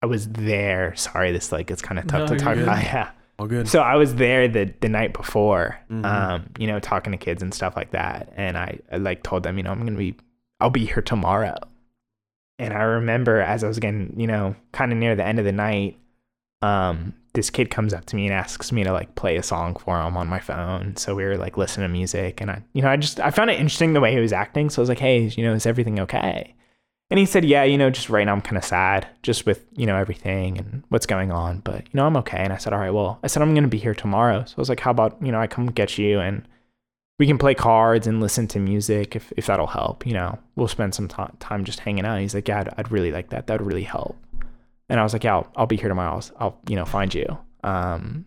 I 0.02 0.06
was 0.06 0.28
there. 0.28 0.94
Sorry, 0.96 1.32
this 1.32 1.52
like 1.52 1.70
it's 1.70 1.82
kind 1.82 1.98
of 1.98 2.06
tough 2.06 2.30
No, 2.30 2.36
to 2.36 2.42
talk 2.42 2.54
good. 2.54 2.62
about. 2.64 2.82
Yeah. 2.82 3.10
All 3.38 3.46
good. 3.46 3.68
So 3.68 3.80
I 3.80 3.96
was 3.96 4.14
there 4.16 4.48
the 4.48 4.72
the 4.80 4.88
night 4.88 5.12
before, 5.14 5.78
Mhm. 5.90 6.04
um, 6.04 6.50
you 6.58 6.66
know, 6.66 6.78
talking 6.78 7.12
to 7.12 7.16
kids 7.18 7.42
and 7.42 7.54
stuff 7.54 7.74
like 7.76 7.92
that, 7.92 8.32
and 8.36 8.56
I, 8.58 8.78
I 8.92 8.96
like 8.98 9.22
told 9.22 9.42
them, 9.44 9.56
you 9.56 9.62
know, 9.62 9.70
I'm 9.70 9.78
gonna 9.78 9.92
be, 9.96 10.14
I'll 10.60 10.70
be 10.70 10.86
here 10.86 11.02
tomorrow. 11.02 11.56
And 12.58 12.74
I 12.74 12.82
remember 12.82 13.40
as 13.40 13.64
I 13.64 13.68
was 13.68 13.78
getting, 13.78 14.14
you 14.18 14.26
know, 14.26 14.54
kind 14.72 14.92
of 14.92 14.98
near 14.98 15.16
the 15.16 15.24
end 15.24 15.38
of 15.38 15.44
the 15.44 15.52
night, 15.52 15.98
um, 16.62 17.14
this 17.32 17.48
kid 17.48 17.70
comes 17.70 17.94
up 17.94 18.04
to 18.06 18.16
me 18.16 18.26
and 18.26 18.34
asks 18.34 18.72
me 18.72 18.84
to 18.84 18.92
like 18.92 19.14
play 19.14 19.36
a 19.36 19.42
song 19.42 19.76
for 19.76 20.00
him 20.00 20.16
on 20.16 20.26
my 20.26 20.40
phone. 20.40 20.96
So 20.96 21.14
we 21.14 21.24
were 21.24 21.36
like 21.36 21.56
listening 21.56 21.88
to 21.88 21.92
music, 21.92 22.40
and 22.40 22.50
I, 22.50 22.62
you 22.72 22.82
know, 22.82 22.90
I 22.90 22.96
just 22.96 23.20
I 23.20 23.30
found 23.30 23.50
it 23.50 23.58
interesting 23.58 23.92
the 23.92 24.00
way 24.00 24.12
he 24.12 24.20
was 24.20 24.32
acting. 24.32 24.68
So 24.68 24.80
I 24.80 24.82
was 24.82 24.88
like, 24.88 24.98
hey, 24.98 25.20
you 25.20 25.44
know, 25.44 25.54
is 25.54 25.64
everything 25.64 26.00
okay? 26.00 26.54
And 27.10 27.18
he 27.18 27.26
said, 27.26 27.44
yeah, 27.44 27.64
you 27.64 27.76
know, 27.76 27.90
just 27.90 28.08
right 28.08 28.24
now 28.24 28.32
I'm 28.32 28.40
kind 28.40 28.56
of 28.56 28.64
sad 28.64 29.08
just 29.22 29.44
with, 29.44 29.66
you 29.74 29.84
know, 29.84 29.96
everything 29.96 30.58
and 30.58 30.84
what's 30.90 31.06
going 31.06 31.32
on, 31.32 31.58
but, 31.58 31.82
you 31.86 31.90
know, 31.94 32.06
I'm 32.06 32.16
okay. 32.18 32.38
And 32.38 32.52
I 32.52 32.56
said, 32.56 32.72
all 32.72 32.78
right, 32.78 32.94
well, 32.94 33.18
I 33.24 33.26
said, 33.26 33.42
I'm 33.42 33.52
going 33.52 33.64
to 33.64 33.68
be 33.68 33.78
here 33.78 33.96
tomorrow. 33.96 34.44
So 34.44 34.54
I 34.56 34.60
was 34.60 34.68
like, 34.68 34.78
how 34.78 34.92
about, 34.92 35.20
you 35.20 35.32
know, 35.32 35.40
I 35.40 35.48
come 35.48 35.66
get 35.66 35.98
you 35.98 36.20
and 36.20 36.46
we 37.20 37.26
can 37.26 37.36
play 37.36 37.54
cards 37.54 38.06
and 38.06 38.18
listen 38.20 38.48
to 38.48 38.58
music 38.58 39.14
if, 39.14 39.30
if 39.36 39.44
that'll 39.44 39.66
help, 39.66 40.06
you 40.06 40.14
know, 40.14 40.38
we'll 40.56 40.66
spend 40.68 40.94
some 40.94 41.06
ti- 41.06 41.36
time 41.38 41.64
just 41.64 41.78
hanging 41.80 42.06
out. 42.06 42.18
He's 42.18 42.34
like, 42.34 42.48
yeah, 42.48 42.60
I'd, 42.60 42.70
I'd 42.78 42.90
really 42.90 43.12
like 43.12 43.28
that. 43.28 43.46
That 43.46 43.60
would 43.60 43.66
really 43.66 43.82
help. 43.82 44.16
And 44.88 44.98
I 44.98 45.02
was 45.02 45.12
like, 45.12 45.22
yeah, 45.24 45.34
I'll, 45.34 45.52
I'll 45.54 45.66
be 45.66 45.76
here 45.76 45.90
tomorrow. 45.90 46.14
I'll, 46.14 46.24
I'll, 46.40 46.58
you 46.66 46.76
know, 46.76 46.86
find 46.86 47.12
you. 47.14 47.26
Um, 47.62 48.24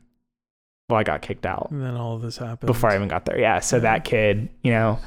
well, 0.89 0.99
I 0.99 1.03
got 1.03 1.23
kicked 1.23 1.45
out 1.47 1.69
And 1.71 1.81
then 1.81 1.95
all 1.95 2.15
of 2.15 2.21
this 2.21 2.37
happened. 2.37 2.67
before 2.67 2.91
I 2.91 2.95
even 2.95 3.07
got 3.07 3.25
there. 3.25 3.39
Yeah. 3.39 3.59
So 3.61 3.77
Yeah. 3.77 3.81
that 3.81 4.05
kid, 4.05 4.47
you 4.61 4.71
know, 4.71 4.99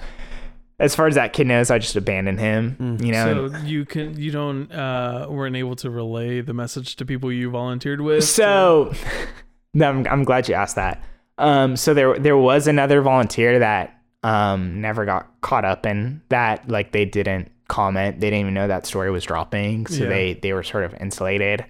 as 0.80 0.96
far 0.96 1.06
as 1.06 1.14
that 1.14 1.32
kid 1.32 1.46
knows, 1.46 1.70
I 1.70 1.78
just 1.78 1.94
abandoned 1.94 2.40
him, 2.40 2.76
Mm. 2.80 3.06
you 3.06 3.12
know, 3.12 3.48
so 3.48 3.56
you 3.58 3.84
can 3.86 4.18
you 4.20 4.30
don't 4.32 4.70
uh 4.72 5.26
weren't 5.30 5.54
able 5.56 5.76
to 5.76 5.90
relay 5.90 6.40
the 6.40 6.52
message 6.52 6.96
to 6.96 7.06
people 7.06 7.30
you 7.32 7.50
volunteered 7.50 8.00
with. 8.00 8.24
So, 8.24 8.92
no, 9.74 9.88
I'm, 9.88 10.06
I'm 10.08 10.24
glad 10.24 10.48
you 10.48 10.54
asked 10.56 10.74
that. 10.76 11.02
Um, 11.38 11.76
so 11.76 11.92
there 11.94 12.18
there 12.18 12.36
was 12.36 12.66
another 12.66 13.02
volunteer 13.02 13.58
that 13.58 13.92
um 14.22 14.80
never 14.80 15.04
got 15.04 15.40
caught 15.40 15.64
up 15.64 15.86
in 15.86 16.22
that. 16.30 16.68
Like 16.68 16.92
they 16.92 17.04
didn't 17.04 17.50
comment. 17.68 18.20
They 18.20 18.28
didn't 18.30 18.40
even 18.40 18.54
know 18.54 18.68
that 18.68 18.86
story 18.86 19.10
was 19.10 19.24
dropping. 19.24 19.86
So 19.86 20.04
Yeah. 20.04 20.08
they 20.10 20.34
they 20.34 20.52
were 20.52 20.62
sort 20.62 20.84
of 20.84 20.94
insulated. 20.94 21.64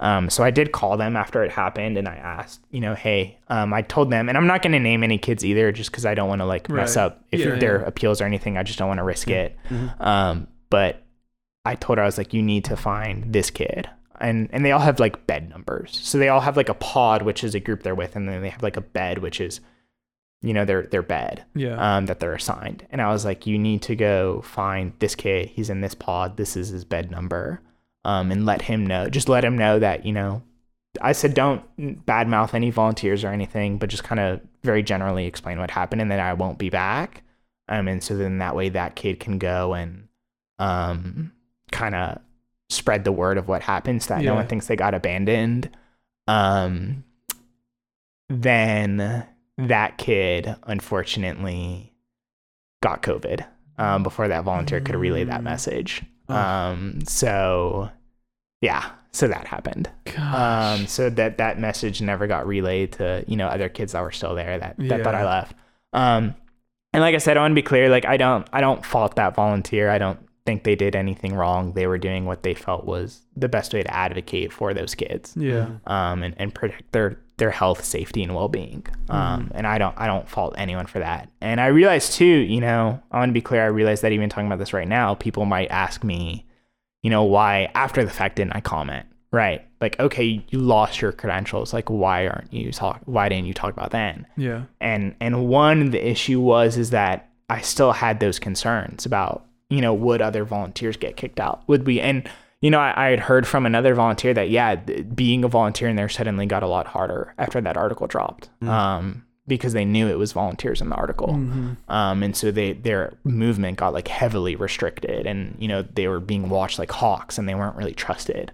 Um, 0.00 0.30
so 0.30 0.42
I 0.42 0.50
did 0.50 0.72
call 0.72 0.96
them 0.96 1.14
after 1.14 1.44
it 1.44 1.52
happened, 1.52 1.96
and 1.96 2.08
I 2.08 2.16
asked, 2.16 2.60
you 2.72 2.80
know, 2.80 2.96
hey, 2.96 3.38
um, 3.46 3.72
I 3.72 3.82
told 3.82 4.10
them, 4.10 4.28
and 4.28 4.36
I'm 4.36 4.48
not 4.48 4.60
going 4.60 4.72
to 4.72 4.80
name 4.80 5.04
any 5.04 5.16
kids 5.16 5.44
either, 5.44 5.70
just 5.70 5.92
because 5.92 6.04
I 6.04 6.14
don't 6.14 6.28
want 6.28 6.40
to 6.40 6.44
like 6.44 6.68
mess 6.68 6.96
Right. 6.96 7.04
up 7.04 7.22
if 7.30 7.38
Yeah, 7.38 7.54
their 7.54 7.80
yeah. 7.82 7.86
appeals 7.86 8.20
or 8.20 8.24
anything. 8.24 8.56
I 8.58 8.64
just 8.64 8.80
don't 8.80 8.88
want 8.88 8.98
to 8.98 9.04
risk 9.04 9.28
it. 9.30 9.56
Mhm. 9.70 10.00
Um, 10.04 10.48
but 10.70 11.04
I 11.64 11.76
told 11.76 11.98
her 11.98 12.02
I 12.02 12.06
was 12.06 12.18
like, 12.18 12.34
you 12.34 12.42
need 12.42 12.64
to 12.64 12.76
find 12.76 13.32
this 13.32 13.50
kid, 13.52 13.88
and 14.22 14.48
and 14.52 14.64
they 14.64 14.72
all 14.72 14.80
have 14.80 14.98
like 15.00 15.26
bed 15.26 15.50
numbers, 15.50 15.98
so 16.02 16.16
they 16.16 16.28
all 16.28 16.40
have 16.40 16.56
like 16.56 16.68
a 16.70 16.74
pod, 16.74 17.22
which 17.22 17.44
is 17.44 17.54
a 17.54 17.60
group 17.60 17.82
they're 17.82 17.94
with, 17.94 18.16
and 18.16 18.28
then 18.28 18.40
they 18.40 18.48
have 18.50 18.62
like 18.62 18.76
a 18.78 18.80
bed, 18.80 19.18
which 19.18 19.40
is, 19.40 19.60
you 20.40 20.54
know, 20.54 20.64
their 20.64 20.84
their 20.84 21.02
bed 21.02 21.44
Yeah. 21.54 21.76
um, 21.96 22.06
that 22.06 22.20
they're 22.20 22.34
assigned. 22.34 22.86
And 22.90 23.02
I 23.02 23.12
was 23.12 23.24
like, 23.24 23.46
you 23.46 23.58
need 23.58 23.82
to 23.82 23.94
go 23.96 24.40
find 24.42 24.92
this 25.00 25.14
kid. 25.14 25.48
He's 25.50 25.68
in 25.68 25.80
this 25.82 25.94
pod. 25.94 26.36
This 26.36 26.56
is 26.56 26.68
his 26.68 26.84
bed 26.84 27.10
number. 27.10 27.60
Um, 28.04 28.32
and 28.32 28.44
let 28.44 28.62
him 28.62 28.84
know. 28.84 29.08
Just 29.08 29.28
let 29.28 29.44
him 29.44 29.56
know 29.56 29.78
that, 29.78 30.04
you 30.04 30.12
know, 30.12 30.42
I 31.00 31.12
said 31.12 31.34
don't 31.34 31.62
badmouth 32.04 32.52
any 32.52 32.70
volunteers 32.70 33.22
or 33.22 33.28
anything, 33.28 33.78
but 33.78 33.90
just 33.90 34.02
kind 34.02 34.18
of 34.20 34.40
very 34.64 34.82
generally 34.82 35.26
explain 35.26 35.60
what 35.60 35.70
happened 35.70 36.00
and 36.02 36.10
that 36.10 36.18
I 36.18 36.32
won't 36.32 36.58
be 36.58 36.68
back. 36.68 37.22
Um, 37.68 37.86
and 37.86 38.02
so 38.02 38.16
then 38.16 38.38
that 38.38 38.56
way 38.56 38.70
that 38.70 38.96
kid 38.96 39.20
can 39.20 39.38
go 39.38 39.72
and 39.74 40.08
um, 40.58 41.32
kind 41.70 41.94
of 41.94 42.18
spread 42.72 43.04
the 43.04 43.12
word 43.12 43.38
of 43.38 43.48
what 43.48 43.62
happened 43.62 44.02
so 44.02 44.14
that 44.14 44.24
no 44.24 44.34
one 44.34 44.46
thinks 44.46 44.66
they 44.66 44.76
got 44.76 44.94
abandoned. 44.94 45.70
Um, 46.26 47.04
then 48.28 49.26
that 49.58 49.98
kid 49.98 50.54
unfortunately 50.64 51.92
got 52.82 53.02
COVID 53.02 53.44
um, 53.78 54.02
before 54.02 54.28
that 54.28 54.44
volunteer 54.44 54.80
could 54.80 54.94
relay 54.96 55.24
that 55.24 55.40
Mm. 55.40 55.44
message. 55.44 56.02
Um, 56.28 57.00
so 57.04 57.90
yeah, 58.60 58.90
so 59.12 59.28
that 59.28 59.46
happened. 59.46 59.90
Gosh. 60.04 60.80
Um, 60.80 60.86
so 60.86 61.10
that 61.10 61.38
that 61.38 61.58
message 61.58 62.00
never 62.00 62.26
got 62.26 62.46
relayed 62.46 62.92
to 62.92 63.24
you 63.26 63.36
know 63.36 63.48
other 63.48 63.68
kids 63.68 63.92
that 63.92 64.02
were 64.02 64.12
still 64.12 64.34
there 64.34 64.58
that 64.58 64.76
that 64.78 65.02
thought 65.04 65.14
I 65.14 65.24
left. 65.24 65.54
Um, 65.92 66.34
and 66.94 67.00
like 67.02 67.14
I 67.14 67.18
said, 67.18 67.36
I 67.36 67.40
want 67.40 67.52
to 67.52 67.56
be 67.56 67.62
clear. 67.62 67.88
Like 67.88 68.06
I 68.06 68.16
don't 68.16 68.46
I 68.52 68.60
don't 68.60 68.84
fault 68.84 69.16
that 69.16 69.34
volunteer. 69.34 69.90
I 69.90 69.98
don't 69.98 70.18
think 70.44 70.64
they 70.64 70.74
did 70.74 70.96
anything 70.96 71.34
wrong. 71.34 71.72
They 71.72 71.86
were 71.86 71.98
doing 71.98 72.24
what 72.24 72.42
they 72.42 72.54
felt 72.54 72.84
was 72.84 73.22
the 73.36 73.48
best 73.48 73.72
way 73.72 73.82
to 73.82 73.94
advocate 73.94 74.52
for 74.52 74.74
those 74.74 74.94
kids 74.94 75.34
yeah. 75.36 75.68
um, 75.86 76.22
and, 76.22 76.34
and 76.38 76.54
protect 76.54 76.90
their 76.92 77.18
their 77.38 77.50
health, 77.50 77.84
safety, 77.84 78.22
and 78.22 78.34
well 78.34 78.48
being. 78.48 78.86
Um, 79.08 79.44
Mm-hmm. 79.44 79.56
And 79.56 79.66
I 79.66 79.78
don't 79.78 79.94
I 79.98 80.06
don't 80.06 80.28
fault 80.28 80.54
anyone 80.58 80.86
for 80.86 80.98
that. 80.98 81.28
And 81.40 81.60
I 81.60 81.66
realize 81.66 82.14
too, 82.14 82.24
you 82.24 82.60
know, 82.60 83.02
I 83.10 83.18
want 83.18 83.30
to 83.30 83.34
be 83.34 83.40
clear. 83.40 83.62
I 83.62 83.66
realize 83.66 84.00
that 84.02 84.12
even 84.12 84.28
talking 84.28 84.46
about 84.46 84.58
this 84.58 84.72
right 84.72 84.88
now, 84.88 85.14
people 85.14 85.44
might 85.44 85.70
ask 85.70 86.04
me, 86.04 86.46
you 87.02 87.10
know, 87.10 87.24
why 87.24 87.70
after 87.74 88.04
the 88.04 88.10
fact 88.10 88.36
didn't 88.36 88.54
I 88.54 88.60
comment? 88.60 89.06
Right? 89.32 89.66
Like, 89.80 89.98
okay, 89.98 90.44
you 90.50 90.58
lost 90.58 91.00
your 91.00 91.10
credentials. 91.10 91.72
Like, 91.72 91.88
why 91.88 92.26
aren't 92.26 92.52
you 92.52 92.70
talk? 92.70 93.00
Why 93.06 93.28
didn't 93.28 93.46
you 93.46 93.54
talk 93.54 93.72
about 93.72 93.90
then? 93.90 94.26
Yeah. 94.36 94.64
and 94.80 95.14
and 95.20 95.48
one 95.48 95.90
the 95.90 96.06
issue 96.06 96.40
was 96.40 96.76
is 96.76 96.90
that 96.90 97.30
I 97.48 97.60
still 97.60 97.92
had 97.92 98.20
those 98.20 98.38
concerns 98.38 99.06
about 99.06 99.46
you 99.72 99.80
know 99.80 99.94
would 99.94 100.20
other 100.22 100.44
volunteers 100.44 100.96
get 100.96 101.16
kicked 101.16 101.40
out? 101.40 101.62
Would 101.68 101.86
we? 101.86 102.00
And 102.00 102.28
you 102.60 102.70
know 102.70 102.78
I, 102.78 103.06
I 103.06 103.10
had 103.10 103.20
heard 103.20 103.46
from 103.46 103.66
another 103.66 103.94
volunteer 103.94 104.32
that 104.34 104.48
yeah 104.50 104.76
th- 104.76 105.06
being 105.14 105.42
a 105.44 105.48
volunteer 105.48 105.88
in 105.88 105.96
there 105.96 106.08
suddenly 106.08 106.46
got 106.46 106.62
a 106.62 106.68
lot 106.68 106.86
harder 106.86 107.34
after 107.38 107.60
that 107.60 107.76
article 107.76 108.06
dropped 108.06 108.48
um 108.62 109.24
because 109.48 109.72
they 109.72 109.84
knew 109.84 110.06
it 110.06 110.16
was 110.18 110.30
volunteers 110.32 110.80
in 110.80 110.88
the 110.88 110.94
article. 110.94 111.30
Mhm. 111.34 111.76
um 111.88 112.22
and 112.22 112.36
so 112.36 112.52
they 112.52 112.72
their 112.74 113.14
movement 113.24 113.78
got 113.78 113.92
like 113.92 114.06
heavily 114.06 114.54
restricted 114.54 115.26
and 115.26 115.56
you 115.58 115.66
know 115.66 115.82
they 115.82 116.06
were 116.06 116.20
being 116.20 116.48
watched 116.50 116.78
like 116.78 116.92
hawks 116.92 117.36
and 117.38 117.48
they 117.48 117.54
weren't 117.56 117.76
really 117.76 117.94
trusted. 117.94 118.52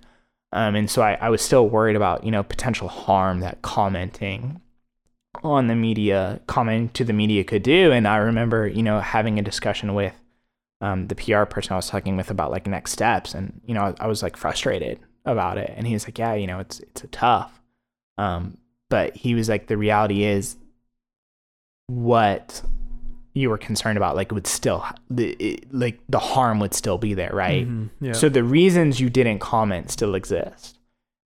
Um 0.52 0.74
and 0.74 0.88
so 0.88 1.02
I, 1.02 1.12
I 1.20 1.28
was 1.28 1.42
still 1.42 1.68
worried 1.68 1.96
about 1.96 2.24
you 2.24 2.30
know 2.30 2.42
potential 2.42 2.88
harm 2.88 3.40
that 3.40 3.60
commenting 3.60 4.60
on 5.44 5.66
the 5.66 5.74
media 5.76 6.40
comment 6.46 6.94
to 6.94 7.04
the 7.04 7.12
media 7.12 7.44
could 7.44 7.62
do. 7.62 7.92
And 7.92 8.08
i 8.08 8.16
remember 8.16 8.66
you 8.66 8.82
know 8.82 9.00
having 9.00 9.38
a 9.38 9.42
discussion 9.42 9.92
with 9.94 10.14
um, 10.80 11.08
the 11.08 11.14
pr 11.14 11.42
person 11.44 11.72
i 11.72 11.76
was 11.76 11.88
talking 11.88 12.16
with 12.16 12.30
about 12.30 12.50
like 12.50 12.66
next 12.66 12.92
steps 12.92 13.34
and 13.34 13.60
you 13.66 13.74
know 13.74 13.82
I, 13.82 14.04
I 14.04 14.06
was 14.06 14.22
like 14.22 14.36
frustrated 14.36 14.98
about 15.24 15.58
it 15.58 15.72
and 15.76 15.86
he 15.86 15.92
was 15.92 16.04
like 16.06 16.18
yeah 16.18 16.34
you 16.34 16.46
know 16.46 16.58
it's 16.60 16.80
it's 16.80 17.02
a 17.04 17.08
tough 17.08 17.60
um, 18.16 18.58
but 18.88 19.16
he 19.16 19.34
was 19.34 19.48
like 19.48 19.66
the 19.66 19.76
reality 19.76 20.24
is 20.24 20.56
what 21.86 22.62
you 23.34 23.50
were 23.50 23.58
concerned 23.58 23.96
about 23.96 24.16
like 24.16 24.32
would 24.32 24.46
still 24.46 24.84
the 25.10 25.30
it, 25.38 25.72
like 25.72 26.00
the 26.08 26.18
harm 26.18 26.58
would 26.58 26.74
still 26.74 26.98
be 26.98 27.14
there 27.14 27.30
right 27.32 27.66
Mhm. 27.66 27.90
Yeah. 28.00 28.12
so 28.12 28.28
the 28.28 28.42
reasons 28.42 29.00
you 29.00 29.10
didn't 29.10 29.38
comment 29.38 29.90
still 29.90 30.14
exist. 30.14 30.76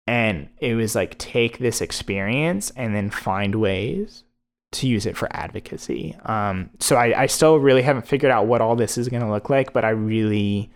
And 0.09 0.49
it 0.59 0.75
was 0.75 0.97
like 0.97 1.17
take 1.19 1.59
this 1.59 1.81
experience 1.81 2.71
and 2.75 2.93
then 2.95 3.09
find 3.09 3.55
ways 3.55 4.25
to 4.73 4.89
use 4.89 5.07
it 5.07 5.17
for 5.17 5.29
advocacy. 5.35 6.17
Um, 6.25 6.71
so 6.81 6.97
I, 6.97 7.23
I 7.23 7.27
still 7.27 7.57
really 7.59 7.83
haven't 7.83 8.07
figured 8.09 8.33
out 8.33 8.47
what 8.47 8.61
all 8.61 8.77
this 8.77 8.99
is 8.99 9.09
going 9.09 9.23
to 9.23 9.31
look 9.31 9.49
like, 9.51 9.73
but 9.73 9.85
I 9.85 9.91
really, 9.91 10.71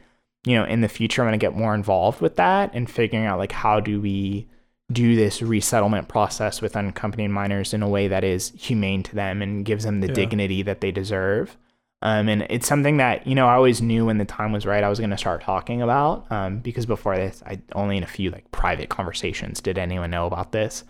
you 0.47 0.55
know, 0.55 0.65
in 0.65 0.81
the 0.83 0.89
future, 0.89 1.23
I'm 1.23 1.29
going 1.29 1.39
to 1.39 1.45
get 1.45 1.57
more 1.57 1.75
involved 1.75 2.21
with 2.21 2.37
that 2.37 2.71
and 2.75 2.89
figuring 2.91 3.27
out 3.27 3.39
like 3.39 3.53
how 3.53 3.81
do 3.81 4.01
we 4.01 4.47
do 4.93 5.17
this 5.17 5.43
resettlement 5.43 6.07
process 6.09 6.63
with 6.63 6.77
unaccompanied 6.77 7.31
minors 7.31 7.75
in 7.75 7.83
a 7.83 7.89
way 7.89 8.07
that 8.07 8.23
is 8.23 8.53
humane 8.57 9.03
to 9.03 9.15
them 9.15 9.43
and 9.43 9.65
gives 9.65 9.85
them 9.85 10.01
the 10.01 10.07
Yeah. 10.09 10.15
dignity 10.15 10.63
that 10.63 10.81
they 10.81 10.93
deserve. 10.93 11.57
Um, 12.03 12.29
and 12.29 12.47
it's 12.51 12.69
something 12.69 12.99
that, 12.99 13.27
you 13.27 13.35
know, 13.35 13.47
I 13.49 13.55
always 13.55 13.81
knew 13.83 14.05
when 14.07 14.19
the 14.19 14.25
time 14.27 14.53
was 14.53 14.67
right, 14.67 14.85
I 14.85 14.89
was 14.89 14.99
going 14.99 15.11
to 15.11 15.17
start 15.19 15.41
talking 15.41 15.81
about. 15.83 16.31
Um, 16.31 16.59
because 16.59 16.87
before 16.87 17.17
this, 17.17 17.43
I 17.47 17.61
only 17.75 17.97
in 17.97 18.03
a 18.03 18.07
few 18.07 18.31
like 18.31 18.49
private 18.53 18.91
conversations 18.91 19.61
did 19.61 19.79
anyone 19.79 20.11
know 20.11 20.27
about 20.27 20.53
this. 20.53 20.85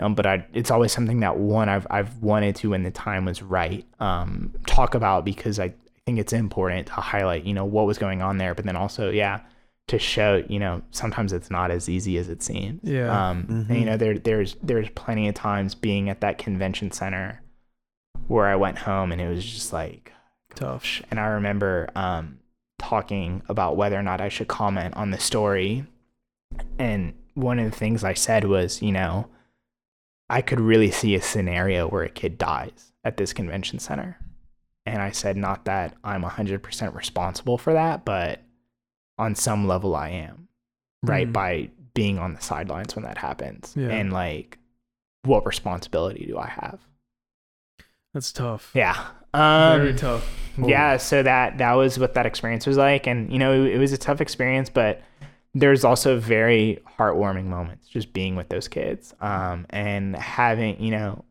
Um, 0.00 0.14
but 0.14 0.26
I, 0.26 0.46
it's 0.52 0.70
always 0.70 0.92
something 0.92 1.20
that 1.20 1.36
one 1.38 1.68
I've, 1.68 1.86
I've 1.90 2.16
wanted 2.18 2.54
to, 2.56 2.70
when 2.70 2.84
the 2.84 2.90
time 2.90 3.24
was 3.24 3.42
right, 3.42 3.84
um, 3.98 4.54
talk 4.66 4.94
about 4.94 5.24
because 5.24 5.58
I 5.58 5.74
think 6.06 6.18
it's 6.20 6.32
important 6.32 6.86
to 6.86 6.92
highlight, 6.94 7.44
you 7.44 7.52
know, 7.52 7.64
what 7.64 7.86
was 7.86 7.98
going 7.98 8.22
on 8.22 8.38
there, 8.38 8.54
but 8.54 8.64
then 8.64 8.76
also, 8.76 9.10
yeah, 9.10 9.40
to 9.88 9.98
show, 9.98 10.44
you 10.48 10.60
know, 10.60 10.82
sometimes 10.92 11.32
it's 11.32 11.50
not 11.50 11.70
as 11.72 11.88
easy 11.88 12.16
as 12.18 12.28
it 12.28 12.42
seems. 12.44 12.80
Yeah. 12.84 13.30
Um, 13.30 13.44
Mhm. 13.44 13.68
and, 13.70 13.78
you 13.78 13.84
know, 13.86 13.96
there, 13.96 14.18
there's, 14.18 14.54
there's 14.62 14.88
plenty 14.90 15.26
of 15.28 15.34
times 15.34 15.74
being 15.74 16.08
at 16.08 16.20
that 16.20 16.38
convention 16.38 16.92
center 16.92 17.42
where 18.28 18.46
I 18.46 18.54
went 18.56 18.78
home 18.78 19.10
and 19.10 19.20
it 19.20 19.28
was 19.28 19.44
just 19.44 19.72
like, 19.72 20.12
Tough. 20.54 21.02
and 21.10 21.18
I 21.18 21.26
remember 21.26 21.88
um, 21.96 22.38
talking 22.78 23.42
about 23.48 23.76
whether 23.76 23.98
or 23.98 24.02
not 24.02 24.20
I 24.20 24.28
should 24.28 24.46
comment 24.48 24.94
on 24.96 25.10
the 25.10 25.18
story. 25.18 25.86
And 26.78 27.14
one 27.34 27.58
of 27.58 27.68
the 27.70 27.76
things 27.76 28.04
I 28.04 28.14
said 28.14 28.44
was, 28.44 28.80
you 28.82 28.92
know, 28.92 29.26
I 30.30 30.42
could 30.42 30.60
really 30.60 30.90
see 30.90 31.14
a 31.14 31.22
scenario 31.22 31.88
where 31.88 32.02
a 32.04 32.08
kid 32.10 32.36
dies 32.38 32.92
at 33.04 33.16
this 33.16 33.32
convention 33.32 33.78
center. 33.78 34.18
And 34.84 35.00
I 35.02 35.10
said, 35.10 35.36
not 35.36 35.64
that 35.66 35.94
I'm 36.04 36.22
100% 36.22 36.94
responsible 36.94 37.58
for 37.58 37.72
that, 37.72 38.04
but 38.04 38.42
on 39.18 39.34
some 39.34 39.66
level 39.66 39.94
I 39.96 40.10
am, 40.10 40.48
right? 41.02 41.28
Mhm. 41.28 41.32
By 41.32 41.70
being 41.94 42.18
on 42.18 42.34
the 42.34 42.40
sidelines 42.40 42.94
when 42.94 43.04
that 43.04 43.18
happens. 43.18 43.74
Yeah. 43.76 43.88
And 43.88 44.12
like, 44.12 44.58
what 45.24 45.44
responsibility 45.46 46.26
do 46.26 46.38
I 46.38 46.46
have? 46.48 46.80
That's 48.14 48.32
tough. 48.32 48.70
Yeah. 48.74 48.96
Um, 49.34 49.80
Very 49.80 49.94
tough. 49.94 50.26
yeah 50.66 50.96
so 50.96 51.22
that 51.22 51.58
that 51.58 51.74
was 51.74 51.98
what 51.98 52.14
that 52.14 52.24
experience 52.26 52.66
was 52.66 52.76
like 52.78 53.06
and 53.06 53.30
you 53.30 53.38
know 53.38 53.62
it, 53.62 53.76
was 53.76 53.92
a 53.92 53.98
tough 53.98 54.20
experience 54.22 54.68
but 54.70 55.02
there's 55.54 55.84
also 55.84 56.18
very 56.18 56.78
heartwarming 56.98 57.44
moments 57.44 57.88
just 57.88 58.12
being 58.12 58.36
with 58.36 58.48
those 58.48 58.68
kids 58.68 59.14
um 59.20 59.66
and 59.70 60.14
having 60.16 60.80
you 60.82 60.90
know 60.90 61.24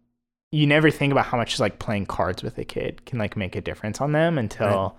you 0.51 0.65
never 0.65 0.89
think 0.89 1.11
about 1.11 1.25
how 1.25 1.37
much 1.37 1.59
like 1.59 1.79
playing 1.79 2.05
cards 2.05 2.41
with 2.41 2.57
a 2.57 2.63
kid 2.63 3.05
can 3.05 3.19
like 3.19 3.35
make 3.35 3.55
a 3.55 3.61
difference 3.61 4.01
on 4.01 4.11
them 4.11 4.37
until 4.37 4.97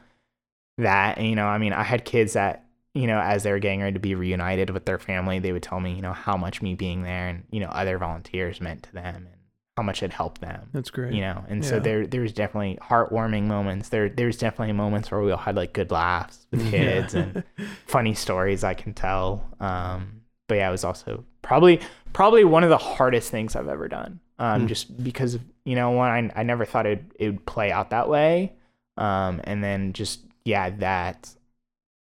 that 0.79 1.19
and, 1.19 1.27
you 1.29 1.35
know 1.35 1.47
i 1.47 1.59
mean 1.59 1.73
i 1.73 1.83
had 1.83 2.05
kids 2.05 2.35
that 2.35 2.65
you 2.95 3.07
know 3.07 3.19
as 3.19 3.43
they 3.43 3.51
were 3.51 3.59
getting 3.59 3.81
ready 3.81 3.95
to 3.95 4.01
be 4.01 4.15
reunited 4.15 4.71
with 4.71 4.85
their 4.85 4.99
family 4.99 5.39
they 5.39 5.53
would 5.53 5.63
tell 5.63 5.81
me 5.81 5.93
you 5.93 6.03
know 6.03 6.13
how 6.13 6.37
much 6.37 6.63
me 6.63 6.75
being 6.75 7.03
there 7.03 7.29
and 7.29 7.45
you 7.51 7.61
know 7.61 7.69
other 7.69 7.99
volunteers 7.99 8.61
meant 8.61 8.83
to 8.83 8.93
them 8.93 9.27
and 9.27 9.38
how 9.79 9.83
much 9.85 10.03
it 10.03 10.13
helped 10.13 10.41
them 10.41 10.69
That's 10.73 10.91
great. 10.91 11.15
you 11.15 11.21
know 11.21 11.45
and 11.49 11.65
so 11.65 11.75
Yeah. 11.77 11.81
there 11.87 12.07
there's 12.07 12.33
definitely 12.33 12.79
heartwarming 12.83 13.45
moments 13.45 13.91
there 13.91 14.09
there's 14.09 14.37
definitely 14.37 14.73
moments 14.75 15.11
where 15.13 15.21
we 15.23 15.31
all 15.31 15.39
had 15.39 15.55
like 15.55 15.73
good 15.73 15.93
laughs 15.93 16.47
with 16.51 16.69
kids 16.71 17.15
and 17.15 17.45
funny 17.87 18.15
stories 18.15 18.65
i 18.65 18.75
can 18.75 18.93
tell 18.93 19.47
um 19.61 20.21
but 20.49 20.57
yeah 20.57 20.69
it 20.69 20.73
was 20.73 20.83
also 20.85 21.25
probably 21.43 21.81
probably 22.13 22.43
one 22.43 22.65
of 22.65 22.71
the 22.71 22.79
hardest 22.97 23.31
things 23.31 23.55
i've 23.55 23.69
ever 23.69 23.87
done 23.89 24.19
um 24.41 24.63
Hmm. 24.63 24.67
just 24.67 25.03
because 25.05 25.35
of 25.35 25.43
you 25.65 25.77
know 25.77 25.91
one 25.93 26.11
I, 26.37 26.41
I 26.41 26.43
never 26.43 26.65
thought 26.65 26.87
it, 26.87 27.03
it 27.21 27.27
would 27.31 27.47
play 27.47 27.71
out 27.71 27.91
that 27.91 28.09
way 28.09 28.53
um 28.97 29.41
and 29.45 29.63
then 29.63 29.93
just 29.93 30.25
yeah 30.45 30.71
that 30.71 31.31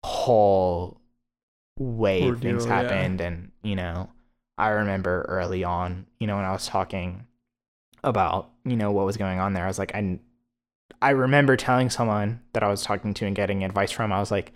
whole 0.04 1.00
way 1.78 2.20
things 2.34 2.64
Ordeal, 2.64 2.66
yeah. 2.66 2.74
happened 2.82 3.20
and 3.20 3.50
you 3.62 3.76
know 3.76 4.08
i 4.56 4.68
remember 4.70 5.22
early 5.28 5.62
on 5.64 6.06
you 6.18 6.26
know 6.26 6.36
when 6.36 6.44
i 6.44 6.52
was 6.52 6.66
talking 6.66 7.26
about 8.08 8.50
you 8.64 8.76
know 8.76 8.90
what 8.90 9.06
was 9.06 9.16
going 9.16 9.38
on 9.38 9.52
there. 9.52 9.64
I 9.64 9.68
was 9.68 9.78
like, 9.78 9.94
I 9.94 10.18
I 11.00 11.10
remember 11.10 11.56
telling 11.56 11.90
someone 11.90 12.40
that 12.52 12.62
I 12.62 12.68
was 12.68 12.82
talking 12.82 13.14
to 13.14 13.26
and 13.26 13.36
getting 13.36 13.64
advice 13.64 13.90
from. 13.90 14.12
I 14.12 14.20
was 14.20 14.30
like, 14.30 14.52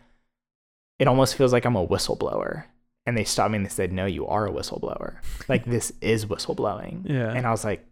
it 0.99 1.09
almost 1.09 1.37
feels 1.37 1.53
like 1.53 1.65
I'm 1.65 1.77
a 1.77 1.87
whistleblower. 1.87 2.65
And 3.05 3.17
they 3.17 3.25
stopped 3.25 3.51
me 3.51 3.57
and 3.57 3.67
they 3.67 3.71
said, 3.71 3.93
No, 3.93 4.07
you 4.07 4.27
are 4.27 4.47
a 4.47 4.53
whistleblower. 4.53 5.17
like 5.49 5.65
this 5.65 5.93
is 6.01 6.27
whistleblowing. 6.27 7.09
Yeah. 7.09 7.33
And 7.33 7.47
I 7.47 7.51
was 7.51 7.65
like, 7.65 7.85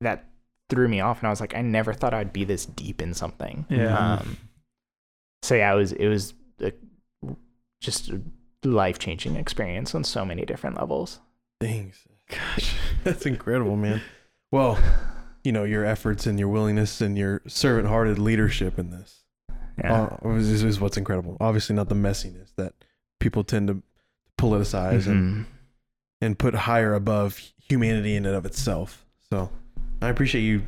that 0.00 0.26
threw 0.68 0.88
me 0.88 1.00
off. 1.00 1.18
And 1.18 1.26
I 1.26 1.30
was 1.30 1.40
like, 1.40 1.54
I 1.54 1.62
never 1.62 1.92
thought 1.92 2.14
I'd 2.14 2.32
be 2.32 2.44
this 2.44 2.66
deep 2.66 3.02
in 3.02 3.14
something. 3.14 3.66
Yeah. 3.68 4.14
Um, 4.14 4.36
so 5.42 5.54
yeah, 5.54 5.72
it 5.72 5.76
was 5.76 5.92
it 5.92 6.08
was 6.08 6.34
a, 6.60 6.72
just 7.80 8.10
a 8.10 8.20
life 8.64 8.98
changing 8.98 9.36
experience 9.36 9.94
on 9.94 10.04
so 10.04 10.24
many 10.24 10.44
different 10.44 10.76
levels. 10.76 11.20
Things. 11.60 12.06
Gosh. 12.28 12.74
That's 13.04 13.26
incredible, 13.26 13.76
man. 13.76 14.02
Well, 14.50 14.78
you 15.44 15.52
know, 15.52 15.64
your 15.64 15.84
efforts 15.84 16.26
and 16.26 16.38
your 16.38 16.48
willingness 16.48 17.00
and 17.00 17.16
your 17.16 17.42
servant 17.46 17.88
hearted 17.88 18.18
leadership 18.18 18.78
in 18.78 18.90
this 18.90 19.24
Yeah. 19.82 20.08
uh, 20.24 20.28
is, 20.30 20.62
is 20.64 20.80
what's 20.80 20.96
incredible. 20.96 21.36
Obviously, 21.40 21.74
not 21.76 21.88
the 21.88 21.94
messiness 21.94 22.54
that 22.56 22.74
people 23.20 23.44
tend 23.44 23.68
to 23.68 23.82
politicize 24.38 25.06
and, 25.06 25.44
Mhm. 25.44 25.46
and 26.20 26.38
put 26.38 26.54
higher 26.54 26.94
above 26.94 27.38
humanity 27.68 28.16
in 28.16 28.26
and 28.26 28.34
of 28.34 28.44
itself. 28.44 29.06
So 29.30 29.50
I 30.02 30.08
appreciate 30.08 30.42
you 30.42 30.62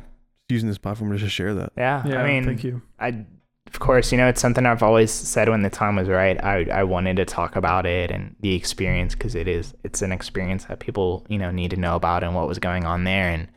using 0.49 0.69
this 0.69 0.77
platform 0.77 1.11
to 1.11 1.17
just 1.17 1.33
share 1.33 1.53
that. 1.55 1.73
Yeah. 1.77 2.03
Yeah. 2.05 2.21
I 2.23 2.27
mean, 2.27 2.45
thank 2.45 2.63
you. 2.63 2.81
I, 2.99 3.25
of 3.67 3.79
course, 3.79 4.11
you 4.11 4.17
know, 4.17 4.27
it's 4.27 4.39
something 4.41 4.65
I've 4.65 4.83
always 4.83 5.11
said 5.11 5.49
when 5.49 5.63
the 5.63 5.69
time 5.69 5.95
was 5.95 6.07
right. 6.07 6.41
I, 6.43 6.65
I 6.71 6.83
wanted 6.83 7.17
to 7.17 7.25
talk 7.25 7.55
about 7.55 7.85
it 7.85 8.11
and 8.11 8.35
the 8.39 8.53
experience 8.55 9.15
because 9.15 9.35
it 9.35 9.47
is, 9.47 9.73
it's 9.83 10.01
an 10.01 10.11
experience 10.11 10.65
that 10.65 10.79
people, 10.79 11.25
you 11.27 11.37
know, 11.39 11.49
need 11.51 11.71
to 11.71 11.77
know 11.77 11.95
about 11.95 12.23
and 12.23 12.35
what 12.35 12.47
was 12.47 12.59
going 12.59 12.85
on 12.85 13.03
there. 13.03 13.29
And, 13.29 13.47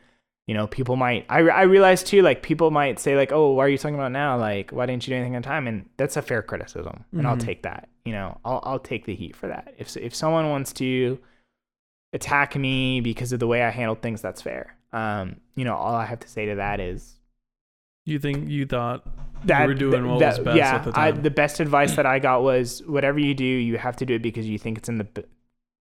you 0.47 0.53
know, 0.53 0.65
people 0.65 0.95
might, 0.95 1.25
I, 1.29 1.39
I 1.41 1.61
realized 1.63 2.07
too, 2.07 2.21
like, 2.21 2.41
people 2.41 2.71
might 2.71 2.99
say, 2.99 3.15
like, 3.17 3.31
oh, 3.33 3.51
why 3.51 3.65
are 3.65 3.69
you 3.69 3.77
talking 3.77 3.95
about 3.95 4.13
now? 4.13 4.37
Like, 4.39 4.71
why 4.71 4.85
didn't 4.85 5.05
you 5.05 5.11
do 5.11 5.15
anything 5.17 5.35
on 5.35 5.41
time? 5.43 5.67
And 5.67 5.89
that's 5.97 6.15
a 6.17 6.21
fair 6.21 6.41
criticism. 6.41 7.03
And 7.11 7.27
I'll 7.27 7.35
Mhm. 7.35 7.41
take 7.45 7.63
that. 7.63 7.89
You 8.05 8.13
know, 8.13 8.37
I'll, 8.45 8.61
I'll 8.63 8.79
take 8.79 9.05
the 9.05 9.13
heat 9.15 9.35
for 9.35 9.47
that. 9.47 9.73
If, 9.77 9.95
if 9.97 10.15
someone 10.15 10.49
wants 10.49 10.71
to 10.73 11.19
attack 12.13 12.55
me 12.55 13.01
because 13.01 13.33
of 13.33 13.39
the 13.39 13.47
way 13.47 13.61
I 13.61 13.69
handled 13.69 14.01
things, 14.01 14.21
that's 14.21 14.41
fair. 14.41 14.77
Um, 14.93 15.41
you 15.55 15.65
know, 15.65 15.75
all 15.75 15.93
I 15.93 16.05
have 16.05 16.21
to 16.21 16.29
say 16.29 16.45
to 16.45 16.55
that 16.55 16.79
is, 16.79 17.15
You 18.05 18.17
think 18.17 18.47
you 18.49 18.65
thought 18.65 19.05
that 19.43 19.63
you 19.63 19.67
were 19.67 19.73
doing 19.73 20.07
what 20.07 20.19
that- 20.19 20.37
was 20.37 20.45
best 20.45 20.57
yeah, 20.57 20.75
at 20.75 20.83
the 20.85 20.97
I, 20.97 21.11
the 21.11 21.29
best 21.29 21.59
advice 21.59 21.97
that 21.97 22.05
I 22.05 22.19
got 22.19 22.41
was 22.41 22.81
whatever 22.87 23.19
you 23.19 23.33
do, 23.33 23.43
you 23.43 23.77
have 23.77 23.97
to 23.97 24.05
do 24.05 24.13
it 24.15 24.21
because 24.21 24.47
you 24.47 24.57
think 24.57 24.77
it's 24.77 24.87
in 24.87 24.97
the 24.97 25.25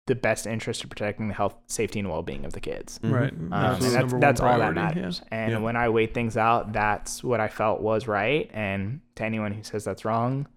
the 0.08 0.16
best 0.16 0.46
interest 0.46 0.84
of 0.84 0.90
protecting 0.90 1.28
the 1.30 1.34
health, 1.34 1.56
safety, 1.68 1.98
and 2.00 2.10
well 2.10 2.22
being 2.22 2.46
of 2.46 2.54
the 2.54 2.60
kids. 2.60 3.00
Mhm. 3.00 3.12
right. 3.12 3.34
Um, 3.34 3.50
That's 3.50 3.74
and 3.86 3.94
that's 3.96 3.96
number 3.96 4.20
that's 4.20 4.40
all 4.42 4.48
that 4.60 4.74
priority, 4.74 4.80
yeah. 4.80 4.86
matters. 4.86 5.22
And 5.32 5.52
Yeah. 5.54 5.58
when 5.60 5.76
I 5.76 5.90
weighed 5.90 6.14
things 6.14 6.38
out, 6.38 6.74
that's 6.74 7.24
what 7.24 7.40
I 7.40 7.48
felt 7.48 7.82
was 7.82 8.08
right. 8.08 8.50
And 8.54 9.02
to 9.16 9.24
anyone 9.24 9.52
who 9.52 9.64
says 9.64 9.84
that's 9.84 10.06
wrong, 10.06 10.48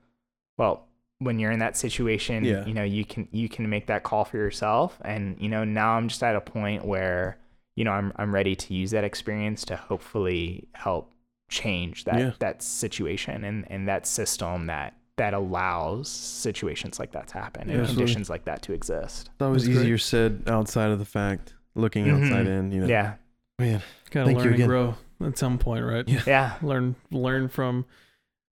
well, 0.58 0.86
when 1.20 1.38
you're 1.38 1.50
in 1.50 1.60
that 1.60 1.76
situation, 1.76 2.44
Yeah. 2.44 2.64
you 2.66 2.74
know 2.74 2.82
you 2.84 3.04
can 3.06 3.26
you 3.32 3.48
can 3.48 3.68
make 3.70 3.86
that 3.86 4.02
call 4.02 4.24
for 4.26 4.36
yourself. 4.36 4.98
And 5.02 5.36
you 5.40 5.48
know 5.48 5.64
now 5.64 5.92
I'm 5.92 6.08
just 6.08 6.22
at 6.22 6.36
a 6.36 6.40
point 6.42 6.84
where 6.84 7.38
you 7.74 7.84
know 7.84 7.92
I'm 7.92 8.12
I'm 8.16 8.34
ready 8.34 8.54
to 8.54 8.74
use 8.74 8.90
that 8.90 9.02
experience 9.04 9.64
to 9.64 9.76
hopefully 9.76 10.68
help 10.74 11.12
change 11.48 12.04
that 12.04 12.18
Yeah. 12.18 12.32
that 12.40 12.60
situation 12.62 13.44
and 13.44 13.64
and 13.70 13.88
that 13.88 14.06
system 14.06 14.66
that 14.66 14.92
that 15.18 15.34
allows 15.34 16.08
situations 16.08 16.98
like 16.98 17.12
that 17.12 17.28
to 17.28 17.34
happen 17.34 17.62
and 17.70 17.80
Absolutely. 17.80 17.96
conditions 18.04 18.30
like 18.30 18.44
that 18.46 18.62
to 18.62 18.72
exist. 18.72 19.30
It's 19.34 19.42
always 19.42 19.64
That's 19.64 19.74
great. 19.76 19.84
easier 19.84 19.98
said 19.98 20.42
outside 20.48 20.90
of 20.90 20.98
the 20.98 21.04
fact, 21.04 21.54
looking 21.74 22.06
Mhm. 22.06 22.24
outside 22.24 22.46
in, 22.46 22.72
you 22.72 22.80
know. 22.80 22.86
Yeah. 22.86 23.14
Man, 23.58 23.82
Gotta 24.10 24.26
Thank 24.26 24.38
you 24.38 24.44
learn 24.50 24.54
and 24.60 24.68
grow 24.68 24.94
at 25.26 25.36
some 25.38 25.58
point, 25.58 25.84
right? 25.84 26.08
Yeah. 26.08 26.22
Yeah. 26.26 26.52
Learn 26.62 26.96
learn 27.10 27.48
from 27.48 27.84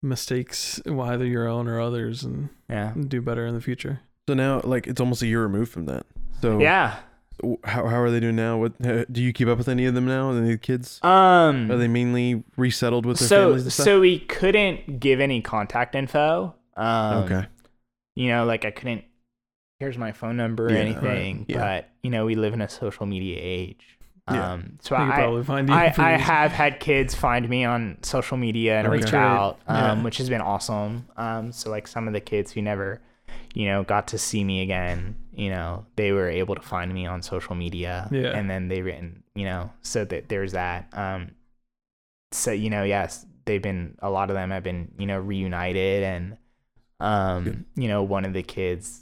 mistakes, 0.02 0.82
either 0.86 1.26
your 1.26 1.48
own 1.48 1.68
or 1.68 1.80
others, 1.80 2.24
and 2.24 2.50
Yeah. 2.70 2.94
do 3.08 3.22
better 3.22 3.46
in 3.46 3.54
the 3.54 3.62
future. 3.62 4.00
so 4.28 4.34
now 4.34 4.62
like 4.64 4.88
it's 4.88 5.02
almost 5.02 5.22
a 5.22 5.28
year 5.28 5.42
removed 5.44 5.72
from 5.72 5.86
that. 5.86 6.06
So 6.42 6.60
Yeah. 6.60 6.96
How 7.64 7.88
how 7.88 8.00
are 8.02 8.10
they 8.12 8.20
doing 8.20 8.36
now? 8.36 8.58
What 8.58 8.80
do 9.12 9.22
you 9.22 9.34
keep 9.34 9.48
up 9.48 9.58
with 9.58 9.68
any 9.70 9.86
of 9.86 9.94
them 9.94 10.06
now? 10.06 10.32
Any 10.32 10.52
the 10.52 10.58
kids? 10.58 11.00
Um 11.04 11.70
Are 11.72 11.78
they 11.78 11.88
mainly 11.88 12.44
resettled 12.58 13.06
with 13.06 13.20
their 13.20 13.28
so 13.28 13.42
families 13.48 13.64
and 13.64 13.74
stuff? 13.74 13.84
so 13.86 14.00
we 14.00 14.20
couldn't 14.20 15.00
give 15.00 15.20
any 15.20 15.42
contact 15.42 15.96
info. 15.96 16.56
Um 16.78 17.24
okay. 17.24 17.46
you 18.16 18.28
know, 18.30 18.46
like 18.46 18.66
I 18.66 18.72
couldn't 18.72 19.04
here's 19.80 19.98
my 19.98 20.12
phone 20.12 20.38
number 20.38 20.68
or 20.68 20.72
Yeah, 20.72 20.78
anything, 20.80 21.38
right. 21.40 21.46
Yeah. 21.50 21.58
but 21.60 21.90
you 22.04 22.10
know, 22.10 22.26
we 22.26 22.36
live 22.36 22.54
in 22.54 22.62
a 22.62 22.70
social 22.70 23.06
media 23.06 23.38
age. 23.42 23.98
Yeah. 24.32 24.54
Um 24.54 24.78
so 24.82 24.96
I 24.96 25.10
probably 25.10 25.44
find 25.44 25.68
you. 25.68 25.76
I, 25.76 25.94
I 25.98 26.12
have 26.18 26.52
had 26.54 26.80
kids 26.80 27.14
find 27.14 27.50
me 27.50 27.66
on 27.66 27.98
social 28.04 28.38
media 28.38 28.78
and 28.80 28.88
Okay. 28.88 28.98
reach 28.98 29.14
out, 29.14 29.60
um, 29.68 29.76
Yeah. 30.00 30.04
which 30.04 30.18
has 30.18 30.30
been 30.30 30.40
awesome. 30.42 31.08
Um, 31.18 31.52
so 31.52 31.70
like 31.70 31.88
some 31.88 32.08
of 32.08 32.14
the 32.14 32.22
kids 32.22 32.52
who 32.54 32.62
never, 32.62 33.02
you 33.54 33.66
know, 33.68 33.84
got 33.84 34.08
to 34.10 34.18
see 34.18 34.44
me 34.44 34.62
again, 34.62 35.16
you 35.32 35.50
know, 35.50 35.86
they 35.96 36.12
were 36.12 36.30
able 36.30 36.56
to 36.56 36.62
find 36.62 36.94
me 36.94 37.06
on 37.06 37.22
social 37.22 37.56
media, 37.56 38.08
Yeah. 38.12 38.32
and 38.38 38.50
then 38.50 38.68
they 38.68 38.82
written, 38.82 39.24
you 39.36 39.46
know, 39.46 39.72
so 39.82 40.06
that 40.06 40.30
there's 40.30 40.54
that. 40.54 40.88
Um, 40.94 41.32
so 42.32 42.52
you 42.52 42.70
know, 42.70 42.84
yes, 42.84 43.26
they've 43.46 43.62
been 43.62 43.96
a 44.00 44.10
lot 44.10 44.30
of 44.30 44.36
them 44.36 44.52
have 44.52 44.64
been, 44.64 44.92
you 44.98 45.06
know, 45.06 45.20
reunited, 45.20 46.04
and 46.04 46.38
um, 47.00 47.66
you 47.76 47.88
know, 47.88 48.04
one 48.04 48.26
of 48.26 48.34
the 48.34 48.44
kids. 48.44 49.00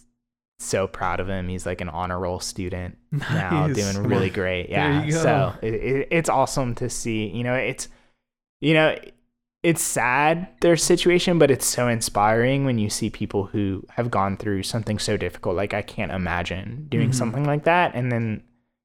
So 0.59 0.85
proud 0.85 1.19
of 1.19 1.27
him. 1.27 1.47
He's 1.47 1.65
like 1.65 1.81
an 1.81 1.89
honor 1.89 2.19
roll 2.19 2.39
student 2.39 2.95
now 3.11 3.67
doing 3.67 3.97
really 4.03 4.29
great 4.29 4.69
yeah 4.69 5.09
so 5.09 5.53
it, 5.63 5.73
it, 5.73 6.07
it's 6.11 6.29
awesome 6.29 6.75
to 6.75 6.87
see 6.87 7.25
you 7.29 7.43
know 7.43 7.55
it's 7.55 7.87
you 8.59 8.75
know 8.75 8.95
it's 9.63 9.83
sad 9.83 10.47
their 10.61 10.75
situation 10.77 11.37
but 11.37 11.51
it's 11.51 11.65
so 11.67 11.87
inspiring 11.87 12.65
when 12.65 12.79
you 12.79 12.89
see 12.89 13.09
people 13.09 13.45
who 13.45 13.83
have 13.89 14.09
gone 14.09 14.35
through 14.37 14.63
something 14.63 14.97
so 14.99 15.17
difficult. 15.17 15.55
Like 15.55 15.73
i 15.73 15.81
can't 15.81 16.11
imagine 16.11 16.87
doing 16.89 17.09
Mhm. 17.11 17.15
something 17.15 17.43
like 17.45 17.63
that. 17.65 17.93
And 17.95 18.11
then 18.11 18.43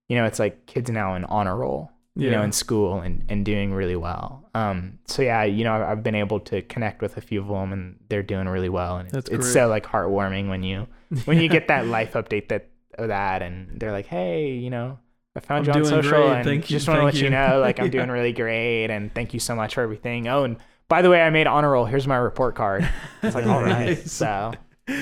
you 0.09 0.17
know 0.17 0.25
it's 0.27 0.39
like 0.39 0.67
kids 0.67 0.91
now 0.91 1.15
in 1.15 1.25
honor 1.25 1.57
roll 1.57 1.91
you 2.19 2.31
know 2.31 2.43
in 2.43 2.51
school 2.53 3.01
and, 3.01 3.25
and 3.29 3.45
doing 3.45 3.75
really 3.75 3.97
well. 3.97 4.49
Um 4.55 4.99
so 5.07 5.23
yeah 5.23 5.45
you 5.45 5.65
know 5.65 5.75
I've, 5.75 5.83
I've 5.91 6.03
been 6.03 6.15
able 6.15 6.41
to 6.41 6.63
connect 6.63 7.03
with 7.03 7.17
a 7.17 7.21
few 7.21 7.41
of 7.43 7.49
them 7.49 7.73
and 7.73 7.97
they're 8.09 8.23
doing 8.23 8.49
really 8.49 8.69
well. 8.71 8.97
And 8.99 9.13
it's, 9.15 9.29
it's 9.29 9.53
so 9.53 9.69
like 9.69 9.85
heartwarming 9.85 10.49
when 10.49 10.63
you 10.63 10.87
when 11.27 11.41
you 11.41 11.49
get 11.49 11.69
that 11.69 11.87
life 11.87 12.13
update 12.15 12.49
that 12.49 12.69
that 12.99 13.43
and 13.43 13.79
they're 13.81 13.93
like 13.93 14.07
hey 14.07 14.53
you 14.53 14.71
know 14.71 14.99
i 15.37 15.41
found 15.41 15.69
I'm 15.69 15.75
you 15.77 15.81
on 15.83 15.87
social 15.89 16.11
great. 16.11 16.33
and 16.33 16.45
Thank 16.45 16.71
you- 16.71 16.77
just 16.77 16.89
want 16.89 16.99
to 17.01 17.05
let 17.05 17.15
you 17.15 17.25
you." 17.25 17.31
know 17.31 17.61
like 17.61 17.79
i'm 17.79 17.85
Yeah. 17.93 17.93
doing 17.93 18.11
really 18.11 18.33
great 18.33 18.91
and 18.91 19.15
thank 19.15 19.33
you 19.35 19.41
so 19.41 19.55
much 19.55 19.75
for 19.75 19.83
everything 19.83 20.27
oh 20.29 20.45
and 20.45 20.57
by 20.89 21.03
the 21.03 21.11
way 21.11 21.23
i 21.23 21.31
made 21.31 21.47
honor 21.47 21.71
roll 21.71 21.85
here's 21.85 22.07
my 22.09 22.17
report 22.17 22.55
card 22.57 22.89
it's 23.23 23.35
like 23.35 23.47
all 23.53 23.63
right 23.63 23.99
so 24.09 24.53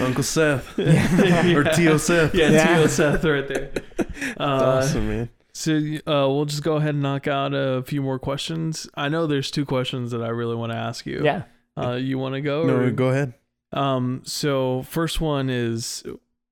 Uncle 0.01 0.23
Seth 0.23 0.73
Yeah. 0.79 1.55
or 1.57 1.63
Tio 1.65 1.99
Seth. 1.99 2.35
Yeah, 2.35 2.49
Yeah. 2.51 2.77
Tio 2.77 2.87
Seth 2.87 3.23
right 3.23 3.47
there. 3.47 3.71
That's 3.99 4.41
Uh, 4.41 4.79
awesome, 4.79 5.09
man. 5.09 5.29
So 5.53 5.75
uh, 5.75 6.25
we'll 6.33 6.47
just 6.47 6.63
go 6.63 6.77
ahead 6.77 6.95
and 6.95 7.03
knock 7.03 7.29
out 7.29 7.53
a 7.53 7.83
few 7.83 8.01
more 8.01 8.19
questions. 8.19 8.89
I 8.95 9.11
know 9.11 9.27
there's 9.27 9.51
two 9.51 9.67
questions 9.67 10.11
that 10.13 10.23
I 10.23 10.29
really 10.29 10.57
want 10.57 10.73
to 10.73 10.79
ask 10.79 11.05
you. 11.05 11.21
yeah 11.23 11.43
Uh, 11.77 11.97
you 12.01 12.17
want 12.19 12.35
to 12.35 12.41
go? 12.41 12.65
No, 12.65 12.77
or- 12.77 12.91
go 12.93 13.09
ahead. 13.11 13.35
Um, 13.75 14.23
so 14.25 14.85
first 14.85 15.21
one 15.21 15.51
is 15.51 16.03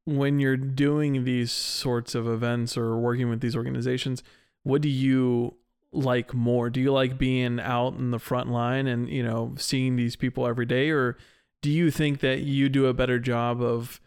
when 0.05 0.39
you're 0.41 0.57
doing 0.57 1.25
these 1.25 1.53
sorts 1.53 2.15
of 2.15 2.27
events 2.27 2.77
or 2.77 2.97
working 2.97 3.29
with 3.29 3.41
these 3.41 3.57
organizations, 3.57 4.23
what 4.63 4.83
do 4.83 4.89
you 4.89 5.55
like 5.93 6.35
more? 6.35 6.71
Do 6.71 6.81
you 6.81 6.93
like 6.93 7.19
being 7.19 7.61
out 7.61 7.95
in 7.95 8.11
the 8.11 8.19
front 8.19 8.51
line 8.51 8.87
and, 8.87 9.09
you 9.09 9.23
know, 9.23 9.55
seeing 9.57 9.97
these 9.97 10.17
people 10.17 10.47
every 10.47 10.67
day 10.67 10.91
or 10.91 11.17
do 11.61 11.71
you 11.71 11.91
think 11.91 12.21
that 12.21 12.41
you 12.41 12.69
do 12.69 12.87
a 12.87 12.95
better 12.95 13.19
job 13.19 13.63
of 13.63 14.01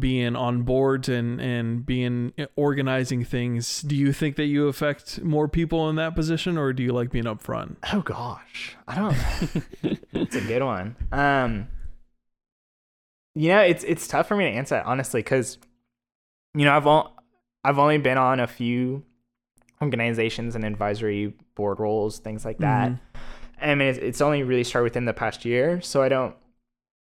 being 0.00 0.34
on 0.34 0.62
boards 0.62 1.08
and 1.08 1.40
and 1.40 1.86
being 1.86 2.32
organizing 2.56 3.24
things? 3.24 3.82
Do 3.82 3.94
you 3.94 4.12
think 4.12 4.36
that 4.36 4.46
you 4.46 4.66
affect 4.66 5.22
more 5.22 5.46
people 5.46 5.88
in 5.88 5.96
that 5.96 6.14
position 6.14 6.58
or 6.58 6.72
do 6.72 6.82
you 6.82 6.92
like 6.92 7.10
being 7.10 7.26
up 7.26 7.40
front? 7.40 7.78
oh 7.92 8.00
gosh 8.00 8.76
i 8.88 8.96
don't 8.96 9.16
it's 10.12 10.34
a 10.34 10.40
good 10.40 10.62
one 10.62 10.96
um 11.12 11.68
you 13.36 13.50
know 13.50 13.60
it's 13.60 13.84
it's 13.84 14.08
tough 14.08 14.28
for 14.28 14.36
me 14.36 14.44
to 14.46 14.50
answer 14.50 14.76
that 14.76 14.86
honestly 14.86 15.22
because 15.22 15.58
you 16.54 16.64
know 16.64 16.76
i've 16.76 16.86
all 16.86 17.16
i've 17.64 17.78
only 17.78 17.98
been 17.98 18.18
on 18.18 18.40
a 18.40 18.46
few 18.48 19.04
organizations 19.82 20.54
and 20.56 20.64
advisory 20.64 21.34
board 21.54 21.80
roles 21.80 22.18
things 22.18 22.44
like 22.44 22.58
that 22.60 22.92
Mhm. 22.92 23.00
I 23.62 23.74
mean, 23.74 23.88
it's, 23.88 23.98
it's 23.98 24.20
only 24.20 24.42
really 24.42 24.64
started 24.64 24.84
within 24.84 25.06
the 25.06 25.14
past 25.14 25.44
year, 25.46 25.80
so 25.80 26.02
I 26.02 26.10
don't 26.10 26.36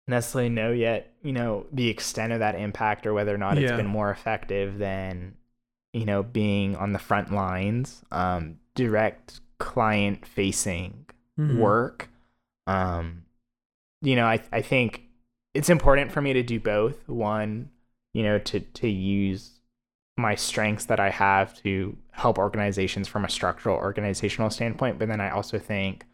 necessarily 0.07 0.49
know 0.49 0.71
yet, 0.71 1.13
you 1.23 1.31
know, 1.31 1.65
the 1.71 1.89
extent 1.89 2.33
of 2.33 2.39
that 2.39 2.55
impact 2.55 3.07
or 3.07 3.13
whether 3.13 3.33
or 3.33 3.37
not 3.37 3.57
it's 3.57 3.71
Yeah. 3.71 3.77
been 3.77 3.87
more 3.87 4.11
effective 4.11 4.77
than, 4.77 5.35
you 5.93 6.05
know, 6.05 6.23
being 6.23 6.75
on 6.75 6.91
the 6.93 6.99
front 6.99 7.31
lines, 7.33 8.03
um, 8.11 8.59
direct 8.75 9.39
client 9.59 10.25
facing 10.25 11.05
Mhm. 11.37 11.57
work. 11.57 12.09
Um, 12.67 13.23
you 14.01 14.15
know, 14.17 14.25
I 14.25 14.41
I 14.51 14.61
think 14.61 15.02
it's 15.53 15.69
important 15.69 16.11
for 16.11 16.21
me 16.21 16.33
to 16.33 16.43
do 16.43 16.59
both. 16.59 17.07
One, 17.07 17.69
you 18.13 18.23
know, 18.23 18.39
to 18.39 18.59
to 18.59 18.87
use 18.89 19.59
my 20.17 20.35
strengths 20.35 20.85
that 20.85 20.99
I 20.99 21.09
have 21.09 21.55
to 21.63 21.97
help 22.11 22.37
organizations 22.37 23.07
from 23.07 23.25
a 23.25 23.29
structural 23.29 23.75
organizational 23.77 24.49
standpoint. 24.49 24.99
But 24.99 25.07
then 25.07 25.19
I 25.21 25.31
also 25.31 25.57
think 25.57 26.05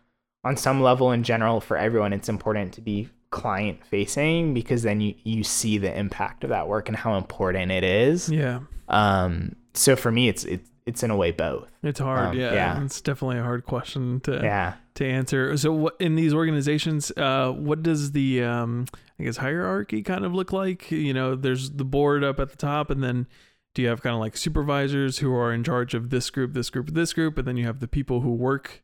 on 0.44 0.56
some 0.56 0.82
level 0.82 1.12
in 1.12 1.24
general 1.24 1.60
for 1.60 1.78
everyone, 1.78 2.14
it's 2.14 2.30
important 2.30 2.74
to 2.74 2.82
be 2.82 3.10
client 3.32 3.86
facing 3.86 4.54
because 4.54 4.84
then 4.84 5.02
you, 5.02 5.14
you 5.24 5.44
see 5.44 5.78
the 5.78 5.96
impact 5.98 6.44
of 6.44 6.50
that 6.50 6.68
work 6.68 6.88
and 6.88 6.98
how 6.98 7.18
important 7.18 7.72
it 7.72 7.84
is. 7.84 8.30
Yeah. 8.30 8.62
Um, 8.88 9.56
so 9.74 9.96
for 9.96 10.12
me, 10.12 10.30
it's, 10.30 10.46
it's, 10.46 10.70
it's 10.86 11.04
in 11.04 11.12
a 11.12 11.16
way 11.16 11.32
both. 11.32 11.70
It's 11.84 12.00
hard. 12.00 12.30
Um, 12.30 12.40
yeah. 12.40 12.54
yeah. 12.54 12.84
It's 12.84 13.02
definitely 13.02 13.38
a 13.38 13.44
hard 13.44 13.66
question 13.66 14.22
to 14.22 14.40
Yeah. 14.42 14.74
to 14.96 15.06
answer. 15.06 15.56
So, 15.58 15.72
what 15.72 15.96
in 16.00 16.16
these 16.16 16.34
organizations, 16.34 17.12
uh, 17.16 17.52
what 17.52 17.84
does 17.84 18.14
the 18.14 18.44
um, 18.44 18.86
I 19.20 19.24
guess 19.24 19.38
hierarchy 19.38 20.02
kind 20.02 20.26
of 20.26 20.34
look 20.34 20.54
like? 20.54 20.90
You 20.92 21.14
know, 21.14 21.36
there's 21.36 21.72
the 21.72 21.86
board 21.86 22.24
up 22.24 22.40
at 22.40 22.50
the 22.50 22.56
top, 22.56 22.90
and 22.90 23.04
then 23.04 23.28
do 23.74 23.82
you 23.82 23.90
have 23.90 24.02
kind 24.02 24.14
of 24.14 24.20
like 24.20 24.38
supervisors 24.38 25.20
who 25.20 25.34
are 25.34 25.54
in 25.54 25.64
charge 25.64 25.94
of 25.94 26.10
this 26.10 26.30
group, 26.30 26.54
this 26.54 26.70
group, 26.70 26.92
this 26.92 27.14
group, 27.14 27.38
and 27.38 27.48
then 27.48 27.58
you 27.58 27.66
have 27.66 27.80
the 27.80 27.88
people 27.88 28.22
who 28.22 28.34
work 28.34 28.84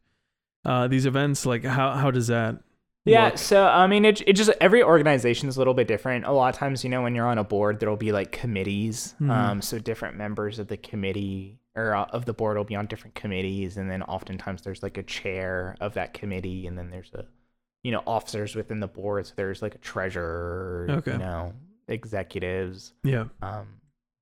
uh, 0.66 0.88
these 0.88 1.06
events? 1.06 1.45
Like, 1.45 1.64
how 1.64 1.91
how 1.94 2.12
does 2.12 2.28
that? 2.28 2.57
Yeah, 3.06 3.26
look? 3.26 3.38
so 3.38 3.66
I 3.66 3.88
mean, 3.88 4.03
it, 4.03 4.22
it 4.28 4.34
just 4.34 4.52
every 4.60 4.84
organization 4.84 5.48
is 5.48 5.56
a 5.56 5.60
little 5.60 5.74
bit 5.74 5.88
different. 5.88 6.26
A 6.26 6.32
lot 6.32 6.53
of 6.53 6.60
times, 6.60 6.84
you 6.84 6.90
know, 6.90 7.03
when 7.03 7.16
you're 7.16 7.28
on 7.28 7.38
a 7.38 7.44
board, 7.44 7.80
there'll 7.80 7.95
be 7.95 8.12
like 8.12 8.32
committees. 8.32 9.16
Mhm. 9.22 9.30
Um, 9.30 9.62
so 9.62 9.80
different 9.80 10.18
members 10.18 10.60
of 10.60 10.68
the 10.68 10.78
committee 10.78 11.60
or 11.76 11.95
uh, 11.95 12.06
of 12.06 12.26
the 12.26 12.34
board 12.34 12.57
will 12.57 12.64
be 12.64 12.76
on 12.76 12.88
different 12.88 13.16
committees, 13.16 13.78
and 13.78 13.90
then 13.90 14.02
oftentimes 14.03 14.64
there's 14.64 14.82
like 14.82 14.98
a 14.98 15.03
chair 15.03 15.76
of 15.80 15.94
that 15.94 16.14
committee, 16.14 16.68
and 16.68 16.78
then 16.78 16.90
there's 16.90 17.12
a, 17.14 17.26
you 17.86 17.91
know, 17.91 18.02
officers 18.07 18.56
within 18.56 18.80
the 18.80 18.88
board. 18.88 19.28
So 19.28 19.34
there's 19.36 19.62
like 19.62 19.76
a 19.76 19.78
treasurer, 19.78 20.88
Okay. 20.90 21.12
you 21.12 21.18
know, 21.20 21.53
executives, 21.88 22.94
Yeah. 23.03 23.26
um, 23.44 23.68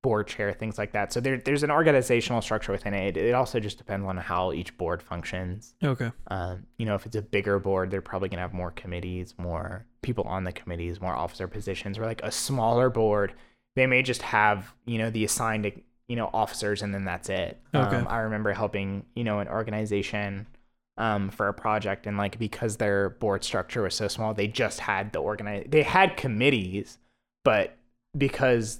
board 0.02 0.28
chair, 0.28 0.52
things 0.52 0.78
like 0.78 0.92
that. 0.92 1.14
So 1.14 1.22
there, 1.22 1.38
there's 1.38 1.64
an 1.64 1.72
organizational 1.72 2.42
structure 2.42 2.74
within 2.74 2.94
it. 2.94 3.16
It 3.16 3.34
also 3.34 3.62
just 3.62 3.78
depends 3.78 4.06
on 4.06 4.18
how 4.18 4.52
each 4.52 4.78
board 4.78 5.02
functions. 5.02 5.76
Okay. 5.82 6.12
Um, 6.28 6.66
you 6.78 6.86
know, 6.86 6.96
if 6.96 7.06
it's 7.06 7.16
a 7.16 7.22
bigger 7.22 7.58
board, 7.58 7.90
they're 7.90 8.02
probably 8.02 8.28
gonna 8.28 8.42
have 8.42 8.54
more 8.54 8.72
committees, 8.72 9.34
more 9.38 9.86
people 10.02 10.26
on 10.26 10.44
the 10.44 10.52
committees, 10.52 11.00
more 11.00 11.16
officer 11.16 11.48
positions. 11.48 11.98
Or 11.98 12.06
like 12.06 12.22
a 12.22 12.32
smaller 12.32 12.90
board, 12.90 13.34
they 13.78 13.88
may 13.88 14.02
just 14.04 14.22
have 14.24 14.74
you 14.86 14.98
know 14.98 15.10
the 15.10 15.24
assigned 15.24 15.72
you 16.10 16.16
know 16.18 16.30
officers, 16.34 16.82
and 16.82 16.94
then 16.94 17.06
that's 17.06 17.30
it. 17.30 17.62
Okay. 17.74 17.96
Um, 17.96 18.08
I 18.10 18.18
remember 18.20 18.52
helping 18.52 19.06
you 19.16 19.24
know 19.24 19.40
an 19.40 19.48
organization 19.48 20.48
um, 20.98 21.30
for 21.30 21.48
a 21.48 21.54
project, 21.54 22.06
and 22.08 22.18
like 22.18 22.38
because 22.40 22.78
their 22.78 23.10
board 23.10 23.44
structure 23.44 23.82
was 23.82 23.96
so 23.96 24.08
small, 24.08 24.34
they 24.34 24.48
just 24.48 24.80
had 24.80 25.12
the 25.14 25.20
organize. 25.20 25.66
They 25.70 25.84
had 25.84 26.18
committees, 26.18 26.98
but 27.44 27.76
because 28.18 28.80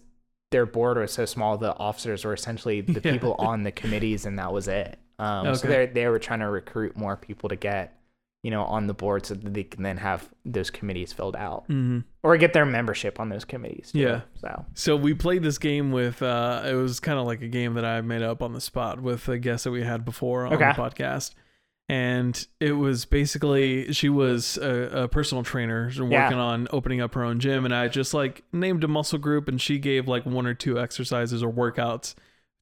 their 0.52 0.66
board 0.66 0.98
was 0.98 1.12
so 1.12 1.26
small, 1.26 1.58
the 1.58 1.76
officers 1.78 2.24
were 2.26 2.34
essentially 2.34 2.82
the 2.82 2.94
Yeah. 3.04 3.12
people 3.14 3.36
on 3.40 3.64
the 3.64 3.72
committees, 3.72 4.26
and 4.26 4.38
that 4.40 4.54
was 4.54 4.68
it. 4.68 5.00
Um, 5.20 5.56
So 5.56 5.68
they 5.68 5.88
they 5.88 6.08
were 6.08 6.20
trying 6.20 6.40
to 6.42 6.50
recruit 6.50 6.96
more 6.96 7.16
people 7.18 7.50
to 7.50 7.56
get, 7.56 7.98
you 8.44 8.52
know, 8.52 8.64
on 8.64 8.86
the 8.88 8.94
board 8.94 9.26
so 9.26 9.34
that 9.34 9.54
they 9.54 9.64
can 9.64 9.82
then 9.84 9.98
have 9.98 10.30
those 10.46 10.70
committees 10.70 11.14
filled 11.14 11.36
out 11.36 11.66
hmm 11.68 12.00
or 12.24 12.38
get 12.38 12.54
their 12.54 12.66
membership 12.66 13.20
on 13.20 13.30
those 13.30 13.44
committees. 13.46 13.92
too. 13.92 14.00
Yeah. 14.00 14.22
So 14.40 14.66
So 14.76 14.96
we 14.96 15.14
played 15.14 15.42
this 15.44 15.58
game 15.58 15.92
with. 15.92 16.22
Uh, 16.22 16.62
it 16.66 16.74
was 16.76 17.00
kind 17.00 17.18
of 17.20 17.26
like 17.26 17.42
a 17.42 17.48
game 17.48 17.74
that 17.74 17.86
I 17.86 18.02
made 18.02 18.22
up 18.22 18.42
on 18.44 18.54
the 18.54 18.62
spot 18.62 19.02
with 19.02 19.28
a 19.28 19.38
guest 19.40 19.64
that 19.66 19.72
we 19.72 19.82
had 19.84 20.06
before 20.06 20.46
on 20.46 20.54
Okay. 20.54 20.72
the 20.76 20.82
podcast, 20.82 21.32
and 21.90 22.48
it 22.60 22.74
was 22.74 23.06
basically 23.06 23.92
she 23.94 24.10
was 24.10 24.58
a, 24.58 25.04
a 25.04 25.08
personal 25.08 25.44
trainer 25.44 25.86
working 25.88 26.12
Yeah. 26.12 26.34
on 26.34 26.68
opening 26.72 27.02
up 27.02 27.14
her 27.16 27.24
own 27.24 27.40
gym, 27.40 27.66
and 27.66 27.76
I 27.76 27.88
just 27.88 28.14
like 28.14 28.44
named 28.54 28.84
a 28.84 28.88
muscle 28.88 29.20
group, 29.20 29.48
and 29.48 29.60
she 29.62 29.80
gave 29.80 30.08
like 30.08 30.26
one 30.26 30.46
or 30.48 30.54
two 30.54 30.80
exercises 30.80 31.44
or 31.44 31.52
workouts 31.52 32.16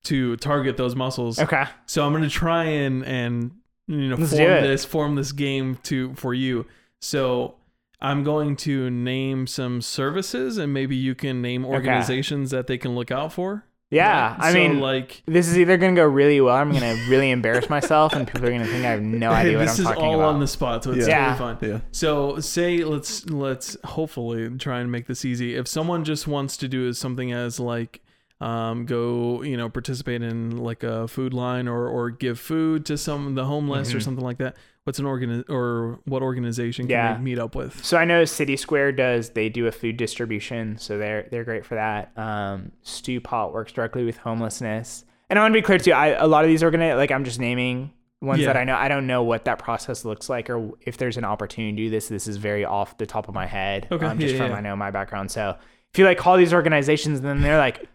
to 0.05 0.35
target 0.37 0.77
those 0.77 0.95
muscles. 0.95 1.37
okay, 1.39 1.65
So 1.85 2.05
I'm 2.05 2.11
gonna 2.13 2.29
try 2.29 2.63
and 2.65 3.05
and 3.05 3.51
you 3.87 4.07
know 4.09 4.15
Let's 4.15 4.31
form 4.31 4.63
this 4.63 4.85
form 4.85 5.15
this 5.15 5.31
game 5.31 5.75
to 5.83 6.13
for 6.15 6.33
you. 6.33 6.65
So 6.99 7.55
I'm 7.99 8.23
going 8.23 8.55
to 8.57 8.89
name 8.89 9.45
some 9.45 9.81
services, 9.81 10.57
and 10.57 10.73
maybe 10.73 10.95
you 10.95 11.13
can 11.13 11.41
name 11.41 11.63
organizations 11.65 12.49
that 12.49 12.65
they 12.65 12.77
can 12.79 12.95
look 12.95 13.11
out 13.11 13.31
for. 13.31 13.65
Yeah. 13.91 14.31
Right? 14.31 14.37
I 14.39 14.51
So, 14.51 14.57
mean, 14.57 14.79
like 14.79 15.21
this 15.27 15.47
is 15.47 15.57
either 15.59 15.77
gonna 15.77 15.93
go 15.95 16.05
really 16.05 16.41
well. 16.41 16.55
I'm 16.55 16.71
gonna 16.71 16.95
really 17.09 17.29
embarrass 17.29 17.69
myself, 17.69 18.13
and 18.13 18.25
people 18.27 18.47
are 18.47 18.51
gonna 18.51 18.65
think 18.65 18.83
I 18.85 18.89
have 18.91 19.01
no 19.01 19.29
idea 19.31 19.57
what 19.59 19.67
I'm 19.67 19.67
talking 19.67 19.67
about. 19.67 19.67
This 19.67 19.79
is 19.79 19.85
talking 19.85 20.03
all 20.03 20.15
about. 20.15 20.33
on 20.33 20.39
the 20.39 20.47
spot, 20.47 20.83
so 20.83 20.91
it's 20.93 21.07
Yeah. 21.07 21.35
totally 21.37 21.55
fun. 21.59 21.69
Yeah. 21.69 21.79
So 21.91 22.39
say 22.39 22.77
let's 22.83 23.29
let's 23.29 23.77
hopefully 23.83 24.49
try 24.57 24.79
and 24.79 24.91
make 24.91 25.05
this 25.07 25.23
easy. 25.25 25.55
If 25.55 25.67
someone 25.67 26.03
just 26.03 26.27
wants 26.27 26.57
to 26.57 26.67
do 26.67 26.91
something 26.93 27.31
as 27.31 27.59
like 27.59 28.01
um, 28.39 28.85
go 28.87 29.43
you 29.43 29.55
know 29.55 29.69
participate 29.69 30.23
in 30.23 30.57
like 30.57 30.81
a 30.81 31.07
food 31.07 31.31
line 31.33 31.67
or 31.67 31.87
or 31.87 32.09
give 32.09 32.39
food 32.39 32.85
to 32.87 32.97
some 32.97 33.35
the 33.35 33.45
homeless 33.45 33.93
or 33.93 33.97
Mhm. 33.97 34.03
something 34.03 34.23
like 34.25 34.39
that. 34.39 34.55
What's 34.83 34.97
an 34.97 35.05
organ 35.05 35.43
or 35.47 35.99
what 36.05 36.23
organization 36.23 36.87
can 36.87 36.91
Yeah. 36.91 37.17
meet 37.19 37.37
up 37.37 37.53
with? 37.55 37.85
So 37.85 37.97
I 37.97 38.05
know 38.05 38.23
CitySquare 38.23 38.95
does. 38.95 39.29
They 39.29 39.47
do 39.47 39.67
a 39.67 39.71
food 39.71 39.95
distribution, 39.95 40.77
so 40.79 40.97
they're 40.97 41.27
they're 41.29 41.43
great 41.43 41.65
for 41.65 41.75
that. 41.75 42.11
Um, 42.17 42.71
Stewpot 42.83 43.53
works 43.53 43.71
directly 43.73 44.03
with 44.05 44.17
homelessness, 44.17 45.05
and 45.29 45.37
I 45.37 45.43
want 45.43 45.53
to 45.53 45.57
be 45.59 45.61
clear 45.61 45.77
too. 45.77 45.91
I 45.93 46.07
a 46.09 46.25
lot 46.27 46.43
of 46.45 46.49
these 46.49 46.63
organi 46.63 46.95
like 46.97 47.11
I'm 47.11 47.23
just 47.25 47.39
naming 47.39 47.91
ones 48.21 48.41
Yeah. 48.41 48.47
that 48.47 48.57
I 48.57 48.63
know. 48.63 48.75
I 48.75 48.87
don't 48.87 49.05
know 49.05 49.21
what 49.21 49.45
that 49.45 49.59
process 49.59 50.03
looks 50.03 50.29
like, 50.29 50.49
or 50.49 50.71
if 50.81 50.97
there's 50.97 51.17
an 51.17 51.25
opportunity 51.25 51.75
to 51.75 51.83
do 51.83 51.89
this. 51.91 52.07
This 52.07 52.27
is 52.27 52.37
very 52.37 52.65
off 52.65 52.97
the 52.97 53.05
top 53.05 53.27
of 53.27 53.35
my 53.35 53.45
head, 53.45 53.87
Okay. 53.91 54.05
um, 54.05 54.17
just 54.17 54.33
Yeah, 54.35 54.47
from. 54.47 54.55
I 54.55 54.61
know 54.61 54.75
my 54.75 54.89
background. 54.89 55.29
So 55.29 55.55
if 55.93 55.99
you 55.99 56.05
like 56.05 56.17
call 56.17 56.37
these 56.37 56.55
organizations, 56.55 57.19
and 57.19 57.27
then 57.27 57.41
they're 57.41 57.57
like, 57.59 57.87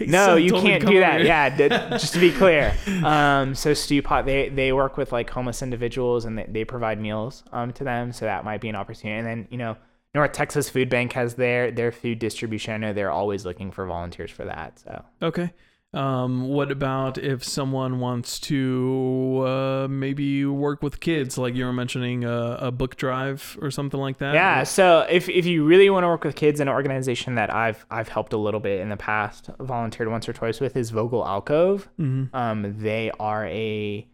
Hey, 0.00 0.06
no, 0.06 0.26
son, 0.26 0.42
you 0.42 0.50
totally 0.50 0.70
can't 0.70 0.86
do 0.86 1.00
that. 1.00 1.24
Yeah, 1.24 1.50
d- 1.50 1.68
just 1.98 2.14
to 2.14 2.20
be 2.20 2.32
clear. 2.32 2.74
Um, 3.04 3.54
so 3.54 3.72
Stewpot, 3.72 4.24
they 4.24 4.48
they 4.48 4.72
work 4.72 4.96
with 4.96 5.12
like 5.12 5.28
homeless 5.30 5.62
individuals 5.62 6.24
and 6.24 6.38
they, 6.38 6.46
they 6.48 6.64
provide 6.64 7.00
meals 7.00 7.44
um 7.52 7.72
to 7.74 7.84
them. 7.84 8.12
So 8.12 8.24
that 8.24 8.44
might 8.44 8.60
be 8.60 8.68
an 8.70 8.76
opportunity. 8.76 9.18
And 9.18 9.26
then 9.26 9.48
you 9.50 9.58
know, 9.58 9.76
North 10.14 10.32
Texas 10.32 10.68
Food 10.70 10.88
Bank 10.88 11.12
has 11.12 11.34
their 11.34 11.70
their 11.70 11.92
food 11.92 12.18
distribution. 12.18 12.72
I 12.74 12.76
know 12.78 12.92
they're 12.92 13.10
always 13.10 13.44
looking 13.44 13.70
for 13.70 13.84
volunteers 13.86 14.30
for 14.30 14.44
that. 14.46 14.78
So 14.78 15.04
Okay. 15.22 15.52
Um, 15.92 16.48
what 16.48 16.70
about 16.70 17.18
if 17.18 17.42
someone 17.42 17.98
wants 17.98 18.38
to 18.40 19.42
uh, 19.44 19.88
maybe 19.88 20.44
work 20.44 20.82
with 20.82 21.00
kids, 21.00 21.36
like 21.36 21.54
you 21.56 21.64
were 21.64 21.72
mentioning 21.72 22.24
a, 22.24 22.58
a 22.60 22.70
book 22.70 22.96
drive 22.96 23.58
or 23.60 23.70
something 23.72 23.98
like 23.98 24.18
that? 24.18 24.34
yeah. 24.34 24.62
So 24.62 25.00
if 25.10 25.28
if 25.28 25.46
you 25.46 25.64
really 25.64 25.90
want 25.90 26.04
to 26.04 26.08
work 26.08 26.22
with 26.22 26.36
kids, 26.36 26.60
an 26.60 26.68
organization 26.68 27.34
that 27.34 27.52
I've 27.52 27.84
I've 27.90 28.08
helped 28.08 28.32
a 28.32 28.36
little 28.36 28.60
bit 28.60 28.80
in 28.80 28.88
the 28.88 28.96
past, 28.96 29.50
volunteered 29.58 30.08
once 30.08 30.28
or 30.28 30.32
twice 30.32 30.60
with 30.60 30.76
is 30.76 30.90
Vogel 30.90 31.24
Alcove. 31.24 31.88
hmm 31.96 32.24
Um, 32.32 32.76
they 32.80 33.10
are 33.18 33.46
a 33.46 34.06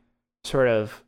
sort 0.44 0.69
of 0.69 1.03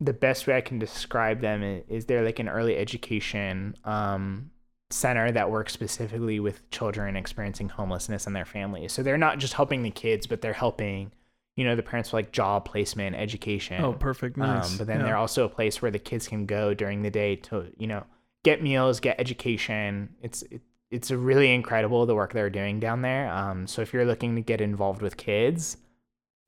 the 0.00 0.12
best 0.12 0.46
way 0.46 0.56
I 0.56 0.60
can 0.60 0.78
describe 0.78 1.40
them 1.40 1.82
is 1.88 2.04
they're 2.06 2.24
like 2.24 2.38
an 2.38 2.48
early 2.48 2.76
education 2.76 3.76
um, 3.84 4.50
center 4.94 5.30
that 5.32 5.50
works 5.50 5.72
specifically 5.72 6.40
with 6.40 6.68
children 6.70 7.16
experiencing 7.16 7.68
homelessness 7.68 8.26
and 8.26 8.34
their 8.36 8.44
families. 8.44 8.92
So 8.92 9.02
they're 9.02 9.18
not 9.18 9.38
just 9.38 9.54
helping 9.54 9.82
the 9.82 9.90
kids, 9.90 10.26
but 10.26 10.40
they're 10.40 10.52
helping, 10.52 11.10
you 11.56 11.64
know, 11.64 11.74
the 11.76 11.82
parents 11.82 12.10
with 12.10 12.14
like 12.14 12.32
job 12.32 12.64
placement, 12.64 13.16
education. 13.16 13.82
Oh, 13.82 13.92
perfect. 13.92 14.36
Nice. 14.36 14.70
Um, 14.72 14.78
but 14.78 14.86
then 14.86 15.00
Yeah. 15.00 15.06
they're 15.06 15.16
also 15.16 15.44
a 15.44 15.48
place 15.48 15.82
where 15.82 15.90
the 15.90 15.98
kids 15.98 16.28
can 16.28 16.46
go 16.46 16.74
during 16.74 17.02
the 17.02 17.10
day 17.10 17.36
to, 17.36 17.72
you 17.76 17.86
know, 17.86 18.04
get 18.44 18.62
meals, 18.62 19.00
get 19.00 19.18
education. 19.18 20.14
It's 20.22 20.42
it, 20.50 20.62
it's 20.90 21.10
really 21.10 21.52
incredible 21.52 22.06
the 22.06 22.14
work 22.14 22.32
they're 22.32 22.48
doing 22.50 22.78
down 22.78 23.02
there. 23.02 23.28
Um, 23.32 23.66
so 23.66 23.82
if 23.82 23.92
you're 23.92 24.04
looking 24.04 24.36
to 24.36 24.42
get 24.42 24.60
involved 24.60 25.02
with 25.02 25.16
kids, 25.16 25.76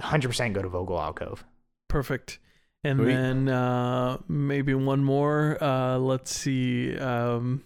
100% 0.00 0.52
go 0.52 0.62
to 0.62 0.68
Vogel 0.68 1.00
Alcove. 1.00 1.44
Perfect. 1.88 2.38
And 2.84 3.00
Sweet. 3.00 3.14
then 3.14 3.48
uh, 3.48 4.18
maybe 4.28 4.72
one 4.74 5.02
more. 5.02 5.58
Uh, 5.60 5.98
let's 5.98 6.30
see. 6.32 6.96
Um, 6.96 7.64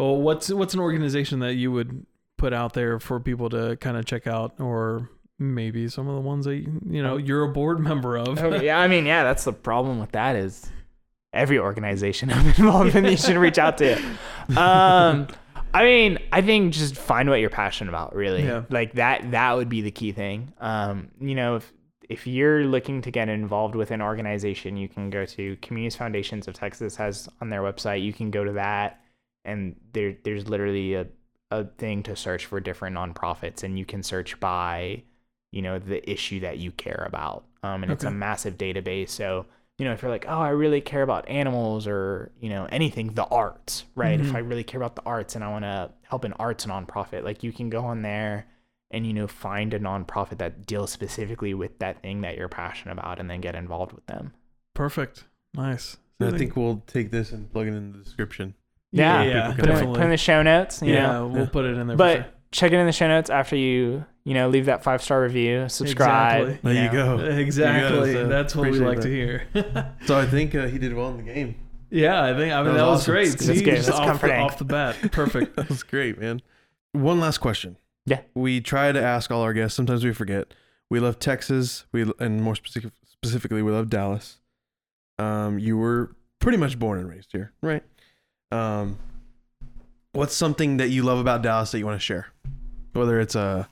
well, 0.00 0.16
what's 0.16 0.50
what's 0.50 0.74
an 0.74 0.80
organization 0.80 1.40
that 1.40 1.54
you 1.54 1.70
would 1.72 2.06
put 2.38 2.52
out 2.52 2.72
there 2.72 2.98
for 2.98 3.20
people 3.20 3.50
to 3.50 3.76
kind 3.76 3.96
of 3.96 4.06
check 4.06 4.26
out, 4.26 4.58
or 4.58 5.10
maybe 5.38 5.88
some 5.88 6.08
of 6.08 6.14
the 6.14 6.20
ones 6.20 6.46
that 6.46 6.56
you, 6.56 7.02
know 7.02 7.16
you're 7.16 7.44
a 7.44 7.48
board 7.48 7.80
member 7.80 8.16
of? 8.16 8.38
Okay, 8.38 8.66
yeah, 8.66 8.78
I 8.78 8.88
mean, 8.88 9.06
yeah, 9.06 9.24
that's 9.24 9.44
the 9.44 9.52
problem 9.52 9.98
with 9.98 10.12
that 10.12 10.36
is 10.36 10.70
every 11.32 11.58
organization 11.58 12.30
I'm 12.32 12.46
involved 12.46 12.96
in, 12.96 13.04
you 13.04 13.16
should 13.16 13.36
reach 13.36 13.58
out 13.58 13.78
to. 13.78 13.96
Um, 14.56 15.28
I 15.72 15.84
mean, 15.84 16.18
I 16.32 16.42
think 16.42 16.72
just 16.72 16.96
find 16.96 17.28
what 17.28 17.36
you're 17.36 17.50
passionate 17.50 17.90
about, 17.90 18.14
really. 18.14 18.42
Yeah. 18.42 18.64
Like 18.70 18.94
that, 18.94 19.30
that 19.30 19.52
would 19.54 19.68
be 19.68 19.82
the 19.82 19.92
key 19.92 20.12
thing. 20.12 20.52
Um, 20.58 21.10
you 21.20 21.34
know, 21.34 21.56
if 21.56 21.72
if 22.08 22.26
you're 22.26 22.64
looking 22.64 23.02
to 23.02 23.10
get 23.12 23.28
involved 23.28 23.76
with 23.76 23.92
an 23.92 24.02
organization, 24.02 24.76
you 24.76 24.88
can 24.88 25.10
go 25.10 25.24
to 25.24 25.56
Communities 25.62 25.94
Foundations 25.94 26.48
of 26.48 26.54
Texas 26.54 26.96
has 26.96 27.28
on 27.40 27.50
their 27.50 27.60
website. 27.60 28.02
You 28.02 28.12
can 28.12 28.32
go 28.32 28.42
to 28.42 28.52
that, 28.54 29.00
and 29.44 29.76
there 29.92 30.16
there's 30.24 30.48
literally 30.48 30.94
a 30.94 31.06
a 31.52 31.64
thing 31.64 32.02
to 32.04 32.14
search 32.14 32.46
for 32.46 32.60
different 32.60 32.96
nonprofits, 32.96 33.62
and 33.64 33.78
you 33.78 33.84
can 33.84 34.02
search 34.02 34.38
by 34.40 35.02
you 35.52 35.62
know 35.62 35.78
the 35.78 36.08
issue 36.08 36.38
that 36.40 36.58
you 36.58 36.70
care 36.70 37.04
about 37.08 37.44
um, 37.64 37.82
and 37.82 37.90
it's 37.90 38.04
a 38.04 38.10
massive 38.10 38.56
database 38.56 39.08
so 39.08 39.46
you 39.78 39.84
know 39.84 39.92
if 39.92 40.00
you're 40.00 40.10
like 40.10 40.24
oh 40.28 40.38
i 40.40 40.50
really 40.50 40.80
care 40.80 41.02
about 41.02 41.28
animals 41.28 41.88
or 41.88 42.30
you 42.38 42.48
know 42.48 42.66
anything 42.70 43.14
the 43.14 43.24
arts 43.24 43.84
right 43.96 44.20
if 44.20 44.28
Mhm. 44.28 44.34
i 44.36 44.38
really 44.38 44.62
care 44.62 44.80
about 44.80 44.94
the 44.94 45.02
arts 45.02 45.34
and 45.34 45.42
i 45.42 45.48
want 45.48 45.64
to 45.64 45.90
help 46.02 46.22
an 46.22 46.34
arts 46.34 46.66
nonprofit 46.66 47.24
like 47.24 47.42
you 47.42 47.52
can 47.52 47.68
go 47.68 47.84
on 47.84 48.02
there 48.02 48.46
and 48.92 49.04
you 49.04 49.12
know 49.12 49.26
find 49.26 49.74
a 49.74 49.80
nonprofit 49.80 50.38
that 50.38 50.66
deals 50.66 50.92
specifically 50.92 51.52
with 51.52 51.76
that 51.80 52.00
thing 52.00 52.20
that 52.20 52.36
you're 52.38 52.48
passionate 52.48 52.92
about 52.92 53.18
and 53.18 53.28
then 53.28 53.40
get 53.40 53.56
involved 53.56 53.92
with 53.92 54.06
them 54.06 54.32
Perfect. 54.74 55.24
Nice. 55.54 55.96
And 56.20 56.32
I 56.32 56.38
think 56.38 56.54
we'll 56.54 56.84
take 56.86 57.10
this 57.10 57.32
and 57.32 57.50
plug 57.52 57.66
it 57.66 57.72
in 57.74 57.90
the 57.92 57.98
description. 57.98 58.54
Yeah, 58.92 59.22
yeah, 59.22 59.50
people 59.50 59.54
put 59.54 59.64
it, 59.64 59.66
definitely. 59.72 59.94
put 59.96 60.04
in 60.04 60.10
the 60.10 60.16
show 60.16 60.42
notes 60.42 60.82
you 60.82 60.92
yeah, 60.94 61.06
know 61.12 61.26
we'll 61.28 61.46
put 61.46 61.64
it 61.64 61.76
in 61.76 61.86
there. 61.86 61.96
but 61.96 62.16
sure. 62.16 62.26
check 62.52 62.72
it 62.72 62.76
in 62.78 62.86
the 62.86 62.92
show 62.92 63.06
notes 63.08 63.30
after 63.30 63.54
you 63.56 64.04
you 64.24 64.34
know 64.34 64.48
leave 64.48 64.66
that 64.66 64.82
five 64.82 65.02
star 65.02 65.22
review 65.22 65.68
subscribe 65.68 66.48
Exactly. 66.48 66.72
There 66.74 66.84
you 66.84 66.92
know. 66.92 67.16
go. 67.18 67.24
Exactly. 67.24 68.12
so 68.12 68.26
That's 68.26 68.54
what 68.56 68.70
we 68.70 68.78
like 68.80 68.96
that. 68.98 69.02
to 69.04 69.08
hear. 69.08 69.46
So 70.06 70.18
I 70.18 70.26
think 70.26 70.54
uh, 70.54 70.66
he 70.66 70.78
did 70.78 70.92
well 70.94 71.08
in 71.10 71.18
the 71.18 71.22
game. 71.22 71.54
yeah, 71.90 72.22
I 72.24 72.34
think 72.34 72.52
I 72.52 72.62
mean 72.62 72.72
That 72.72 72.78
that 72.78 72.86
was 72.86 72.90
was, 72.90 73.00
awesome. 73.02 73.12
great. 73.14 73.28
That's 73.30 73.44
See, 73.46 73.62
good. 73.64 73.76
That's 73.78 73.90
off, 73.90 74.20
the, 74.20 74.36
off 74.38 74.58
the 74.58 74.64
bat. 74.64 74.96
Perfect. 75.12 75.56
That 75.56 75.68
was 75.68 75.82
great, 75.82 76.18
man. 76.20 76.42
One 76.92 77.20
last 77.20 77.38
question. 77.38 77.76
Yeah. 78.06 78.20
We 78.34 78.60
try 78.60 78.90
to 78.92 79.00
ask 79.00 79.30
all 79.30 79.42
our 79.42 79.52
guests. 79.52 79.76
Sometimes 79.76 80.04
we 80.04 80.12
forget. 80.12 80.52
We 80.90 80.98
love 80.98 81.18
Texas. 81.20 81.84
We 81.92 82.10
and 82.18 82.42
more 82.42 82.56
specific, 82.56 82.92
specifically, 83.04 83.62
we 83.62 83.70
love 83.70 83.88
Dallas. 83.88 84.38
Um, 85.18 85.58
you 85.58 85.76
were 85.76 86.16
pretty 86.40 86.58
much 86.58 86.78
born 86.78 86.98
and 86.98 87.08
raised 87.08 87.30
here, 87.32 87.52
right? 87.62 87.82
Um, 88.50 88.98
what's 90.12 90.34
something 90.34 90.78
that 90.78 90.88
you 90.88 91.02
love 91.02 91.18
about 91.18 91.42
Dallas 91.42 91.70
that 91.72 91.78
you 91.78 91.86
want 91.86 92.00
to 92.00 92.04
share? 92.04 92.28
Whether 92.92 93.20
it's 93.20 93.34
a, 93.34 93.68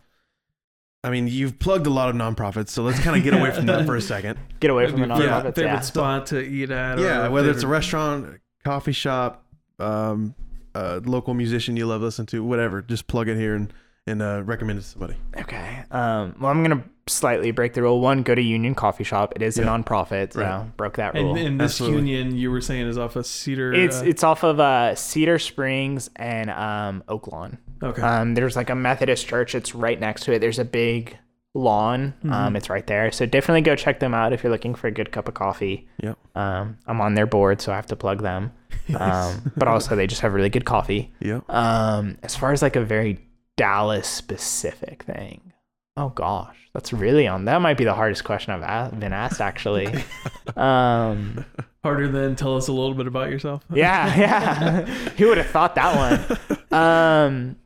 I 1.02 1.10
mean, 1.10 1.28
you've 1.28 1.58
plugged 1.58 1.86
a 1.86 1.90
lot 1.90 2.08
of 2.08 2.16
nonprofits, 2.16 2.70
so 2.70 2.82
let's 2.82 3.00
kind 3.00 3.16
of 3.16 3.22
get 3.22 3.34
away 3.34 3.50
from 3.50 3.66
that 3.66 3.86
for 3.86 3.96
a 3.96 4.00
second. 4.00 4.38
get 4.60 4.70
away 4.70 4.88
from 4.88 5.00
the 5.00 5.06
Maybe 5.06 5.22
nonprofits 5.22 5.54
favorite 5.54 5.72
yeah. 5.72 5.80
spot 5.80 6.26
to 6.26 6.40
eat 6.40 6.70
at. 6.70 6.98
Yeah, 6.98 7.26
or 7.26 7.30
whether 7.30 7.50
it's 7.50 7.62
a 7.62 7.68
restaurant, 7.68 8.40
coffee 8.64 8.92
shop, 8.92 9.44
um, 9.78 10.34
a 10.74 11.00
local 11.04 11.34
musician 11.34 11.76
you 11.76 11.86
love 11.86 12.02
listening 12.02 12.26
to, 12.26 12.44
whatever. 12.44 12.82
Just 12.82 13.06
plug 13.06 13.28
it 13.28 13.36
here 13.36 13.54
and 13.54 13.72
and 14.08 14.22
uh, 14.22 14.42
recommend 14.44 14.78
it 14.78 14.82
to 14.82 14.88
somebody. 14.88 15.14
Okay. 15.36 15.84
Um, 15.90 16.34
well, 16.40 16.50
I'm 16.50 16.62
gonna 16.62 16.84
slightly 17.06 17.50
break 17.50 17.72
the 17.74 17.82
rule. 17.82 18.00
One, 18.00 18.22
go 18.22 18.34
to 18.34 18.42
Union 18.42 18.74
Coffee 18.74 19.04
Shop. 19.04 19.32
It 19.36 19.42
is 19.42 19.58
a 19.58 19.62
Yeah. 19.62 19.68
nonprofit, 19.68 20.32
so 20.34 20.42
Right. 20.42 20.76
broke 20.76 20.96
that 20.96 21.14
rule. 21.14 21.34
And, 21.36 21.46
and 21.46 21.60
this 21.60 21.72
Absolutely. 21.80 22.10
union 22.10 22.36
you 22.36 22.50
were 22.50 22.60
saying 22.60 22.86
is 22.86 22.98
off 22.98 23.16
of 23.16 23.26
Cedar. 23.26 23.72
it's 23.72 24.00
uh, 24.00 24.04
it's 24.04 24.22
off 24.22 24.42
of 24.44 24.60
uh, 24.60 24.94
Cedar 24.94 25.38
Springs 25.38 26.10
and 26.16 26.50
um, 26.50 27.02
Oak 27.08 27.32
Lawn. 27.32 27.58
okay. 27.82 28.02
Um, 28.02 28.34
there's 28.34 28.56
like 28.56 28.70
a 28.70 28.74
Methodist 28.74 29.26
church. 29.26 29.54
It's 29.54 29.74
right 29.74 29.98
next 29.98 30.24
to 30.24 30.32
it. 30.32 30.40
There's 30.40 30.58
a 30.58 30.64
big 30.64 31.16
lawn. 31.54 32.12
Mm-hmm. 32.18 32.32
Um, 32.32 32.56
it's 32.56 32.68
right 32.68 32.86
there. 32.86 33.10
So 33.10 33.24
definitely 33.26 33.62
go 33.62 33.74
check 33.74 34.00
them 34.00 34.12
out 34.14 34.32
if 34.32 34.42
you're 34.44 34.52
looking 34.52 34.74
for 34.74 34.86
a 34.86 34.90
good 34.92 35.10
cup 35.12 35.28
of 35.28 35.34
coffee. 35.34 35.88
Yep. 36.02 36.18
Um, 36.36 36.76
I'm 36.86 37.00
on 37.00 37.14
their 37.14 37.26
board, 37.26 37.60
so 37.62 37.72
I 37.72 37.76
have 37.76 37.86
to 37.86 37.96
plug 37.96 38.22
them. 38.22 38.52
Um, 38.94 39.52
but 39.54 39.68
also 39.68 39.96
they 39.96 40.06
just 40.06 40.22
have 40.22 40.32
really 40.32 40.48
good 40.48 40.64
coffee. 40.64 41.12
Yep. 41.20 41.44
Um, 41.50 42.16
as 42.22 42.34
far 42.34 42.52
as 42.52 42.62
like 42.62 42.74
a 42.74 42.80
very 42.82 43.18
Dallas 43.58 44.08
specific 44.08 45.02
thing, 45.02 45.52
oh 45.98 46.08
gosh, 46.08 46.56
that's 46.72 46.92
really 46.94 47.26
on. 47.26 47.44
That 47.44 47.60
might 47.60 47.76
be 47.76 47.84
the 47.84 47.92
hardest 47.92 48.24
question 48.24 48.52
I've 48.54 48.92
a- 48.92 48.96
been 48.96 49.12
asked 49.12 49.42
actually. 49.42 49.88
um, 50.56 51.44
Harder 51.82 52.08
than 52.08 52.34
tell 52.36 52.56
us 52.56 52.68
a 52.68 52.72
little 52.72 52.94
bit 52.94 53.06
about 53.06 53.28
yourself. 53.30 53.62
yeah, 53.74 54.16
yeah. 54.16 54.84
Who 55.18 55.28
would 55.28 55.38
have 55.38 55.48
thought 55.48 55.74
that 55.74 56.38
one? 56.70 56.80
Um, 56.80 57.56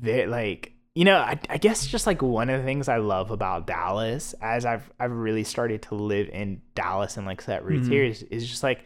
they 0.00 0.26
like 0.26 0.72
you 0.94 1.04
know 1.04 1.16
I, 1.18 1.38
I 1.48 1.58
guess 1.58 1.86
just 1.86 2.06
like 2.06 2.22
one 2.22 2.50
of 2.50 2.58
the 2.60 2.64
things 2.64 2.88
I 2.88 2.96
love 2.98 3.30
about 3.30 3.66
Dallas 3.66 4.34
as 4.40 4.64
I've 4.64 4.90
I've 4.98 5.12
really 5.12 5.44
started 5.44 5.82
to 5.82 5.94
live 5.94 6.28
in 6.28 6.62
Dallas 6.74 7.16
and 7.16 7.26
like 7.26 7.40
set 7.40 7.64
roots 7.64 7.88
Mhm. 7.88 7.92
here 7.92 8.04
is, 8.04 8.22
is 8.24 8.48
just 8.48 8.62
like 8.62 8.84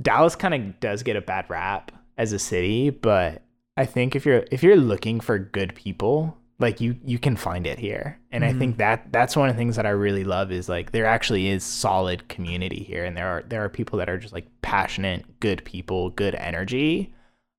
Dallas 0.00 0.36
kind 0.36 0.54
of 0.54 0.80
does 0.80 1.02
get 1.02 1.16
a 1.16 1.20
bad 1.20 1.48
rap 1.50 1.92
as 2.18 2.32
a 2.32 2.38
city, 2.38 2.90
but 2.90 3.42
I 3.76 3.86
think 3.86 4.14
if 4.16 4.26
you're 4.26 4.44
if 4.50 4.62
you're 4.62 4.76
looking 4.76 5.20
for 5.20 5.38
good 5.38 5.74
people, 5.74 6.36
like 6.58 6.80
you 6.80 6.96
you 7.04 7.18
can 7.18 7.36
find 7.36 7.66
it 7.66 7.78
here. 7.78 8.18
And 8.30 8.44
I 8.44 8.52
Mhm. 8.52 8.58
think 8.58 8.76
that 8.78 9.12
that's 9.12 9.36
one 9.36 9.48
of 9.48 9.54
the 9.54 9.58
things 9.58 9.76
that 9.76 9.86
I 9.86 9.90
really 9.90 10.24
love 10.24 10.52
is 10.52 10.68
like 10.68 10.92
there 10.92 11.06
actually 11.06 11.48
is 11.48 11.64
solid 11.64 12.28
community 12.28 12.82
here 12.82 13.04
and 13.04 13.16
there 13.16 13.28
are 13.28 13.42
there 13.48 13.64
are 13.64 13.68
people 13.68 13.98
that 13.98 14.08
are 14.10 14.18
just 14.18 14.32
like 14.34 14.46
passionate, 14.62 15.40
good 15.40 15.64
people, 15.64 16.10
good 16.10 16.34
energy. 16.34 17.14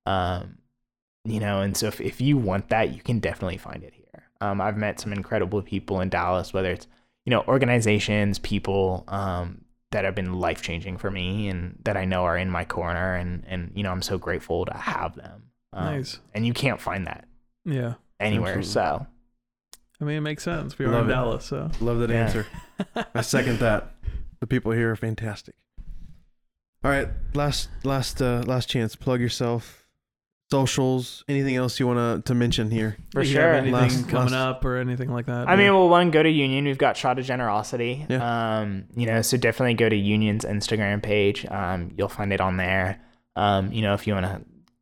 Um 0.05 0.57
you 1.25 1.39
know, 1.39 1.61
and 1.61 1.75
so 1.77 1.87
if, 1.87 2.01
if 2.01 2.19
you 2.21 2.37
want 2.37 2.69
that, 2.69 2.93
you 2.93 3.01
can 3.01 3.19
definitely 3.19 3.57
find 3.57 3.83
it 3.83 3.93
here. 3.93 4.23
Um 4.41 4.61
I've 4.61 4.77
met 4.77 4.99
some 4.99 5.13
incredible 5.13 5.61
people 5.61 6.01
in 6.01 6.09
Dallas, 6.09 6.53
whether 6.53 6.71
it's, 6.71 6.87
you 7.25 7.31
know, 7.31 7.43
organizations, 7.47 8.39
people, 8.39 9.03
um, 9.07 9.63
that 9.93 10.03
have 10.05 10.13
been 10.15 10.33
life 10.33 10.61
changing 10.61 10.97
for 10.97 11.09
me 11.09 11.47
and 11.47 11.79
that 11.85 11.95
I 11.97 12.05
know 12.05 12.23
are 12.25 12.37
in 12.37 12.49
my 12.49 12.65
corner 12.65 13.15
and 13.15 13.43
and 13.47 13.71
you 13.75 13.83
know 13.83 13.91
I'm 13.91 14.01
so 14.01 14.17
grateful 14.17 14.65
to 14.65 14.73
have 14.75 15.15
them. 15.15 15.43
Um, 15.71 15.85
Nice. 15.85 16.19
And 16.33 16.45
you 16.45 16.53
can't 16.53 16.79
find 16.81 17.07
that 17.07 17.25
Yeah. 17.65 17.93
anywhere. 18.19 18.57
Absolutely. 18.57 18.71
So 18.71 19.07
I 20.01 20.05
mean, 20.05 20.17
it 20.17 20.21
makes 20.21 20.43
sense. 20.43 20.77
We 20.77 20.85
are 20.85 20.89
Love 20.91 21.05
in 21.05 21.11
it. 21.11 21.13
Dallas, 21.13 21.45
so. 21.45 21.71
Love 21.79 21.99
that 21.99 22.09
Yeah. 22.09 22.25
answer. 22.25 22.45
I 23.15 23.21
second 23.21 23.59
that. 23.59 23.93
The 24.41 24.47
people 24.47 24.71
here 24.73 24.91
are 24.91 24.95
fantastic. 24.97 25.55
All 26.83 26.91
right, 26.91 27.07
last 27.33 27.69
last 27.83 28.21
uh, 28.21 28.43
last 28.45 28.67
chance. 28.69 28.95
Plug 28.97 29.21
yourself. 29.21 29.82
Socials. 30.53 31.23
Anything 31.27 31.55
else 31.55 31.79
you 31.79 31.87
want 31.87 31.97
to 32.25 32.27
to 32.29 32.35
mention 32.35 32.69
here? 32.69 32.97
for 33.11 33.23
Do 33.23 33.27
sure. 33.29 33.53
anything 33.53 33.73
Last- 33.73 34.07
coming 34.09 34.33
last- 34.33 34.57
up 34.57 34.65
or 34.65 34.77
anything 34.77 35.11
like 35.11 35.25
that? 35.25 35.49
I 35.49 35.55
mean, 35.55 35.73
well, 35.73 35.89
one, 35.89 36.11
go 36.11 36.21
to 36.21 36.29
Union. 36.29 36.65
We've 36.65 36.77
got 36.77 36.95
Shot 36.95 37.17
of 37.19 37.25
Generosity. 37.25 38.05
Yeah. 38.07 38.59
Um, 38.59 38.85
you 38.95 39.05
know, 39.07 39.21
so 39.23 39.35
definitely 39.37 39.73
go 39.73 39.89
to 39.89 39.95
Union's 39.95 40.45
Instagram 40.45 41.01
page. 41.01 41.45
Um, 41.49 41.91
you'll 41.97 42.07
find 42.09 42.31
it 42.31 42.39
on 42.41 42.57
there. 42.57 43.01
Um, 43.35 43.71
you 43.71 43.81
know, 43.81 43.93
if 43.95 44.05
you 44.05 44.13
want 44.13 44.27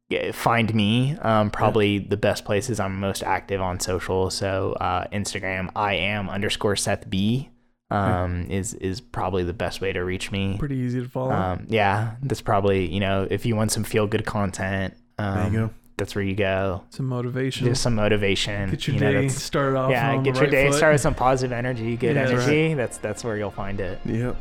to 0.09 0.33
find 0.33 0.75
me, 0.75 1.15
um, 1.21 1.49
probably 1.51 1.99
the 1.99 2.17
best 2.17 2.43
places 2.43 2.79
I'm 2.81 2.99
most 2.99 3.23
active 3.23 3.61
on 3.61 3.79
social. 3.79 4.29
So 4.29 4.73
uh, 4.73 5.07
Instagram, 5.13 5.69
I 5.75 5.93
am 5.93 6.29
underscore 6.29 6.75
Seth 6.75 7.09
B. 7.09 7.49
Um, 7.89 8.47
is 8.49 8.73
is 8.75 9.01
probably 9.01 9.43
the 9.43 9.51
best 9.53 9.81
way 9.81 9.91
to 9.91 10.01
reach 10.01 10.31
me. 10.31 10.55
pretty 10.57 10.77
easy 10.77 11.01
to 11.01 11.09
follow. 11.09 11.31
Um, 11.33 11.65
yeah, 11.67 12.15
that's 12.23 12.39
probably 12.39 12.89
you 12.89 13.01
know 13.01 13.27
if 13.29 13.45
you 13.45 13.53
want 13.57 13.73
some 13.73 13.83
feel 13.83 14.07
good 14.07 14.25
content. 14.25 14.93
Um, 15.21 15.35
There 15.35 15.45
you 15.61 15.67
go. 15.67 15.73
That's 15.97 16.15
where 16.15 16.23
you 16.23 16.35
go. 16.35 16.83
Some 16.89 17.05
motivation. 17.07 17.67
Just 17.67 17.83
some 17.83 17.93
motivation. 17.95 18.71
Get 18.71 18.87
your 18.87 18.95
you 18.95 18.99
know, 19.01 19.07
day 19.11 19.13
that's- 19.27 19.41
started 19.43 19.77
off. 19.77 19.91
yeah, 19.91 20.11
on 20.13 20.23
get 20.23 20.33
the 20.33 20.39
your 20.39 20.45
right 20.47 20.51
day 20.51 20.67
foot. 20.69 20.77
started 20.77 20.93
with 20.95 21.01
some 21.01 21.13
positive 21.15 21.51
energy, 21.51 21.95
good 21.95 22.15
Yeah, 22.15 22.25
that's 22.25 22.31
energy. 22.43 22.73
That's 22.73 22.97
that's 22.97 23.23
where 23.23 23.37
you'll 23.37 23.51
find 23.51 23.79
it. 23.79 23.99
Yep. 24.05 24.35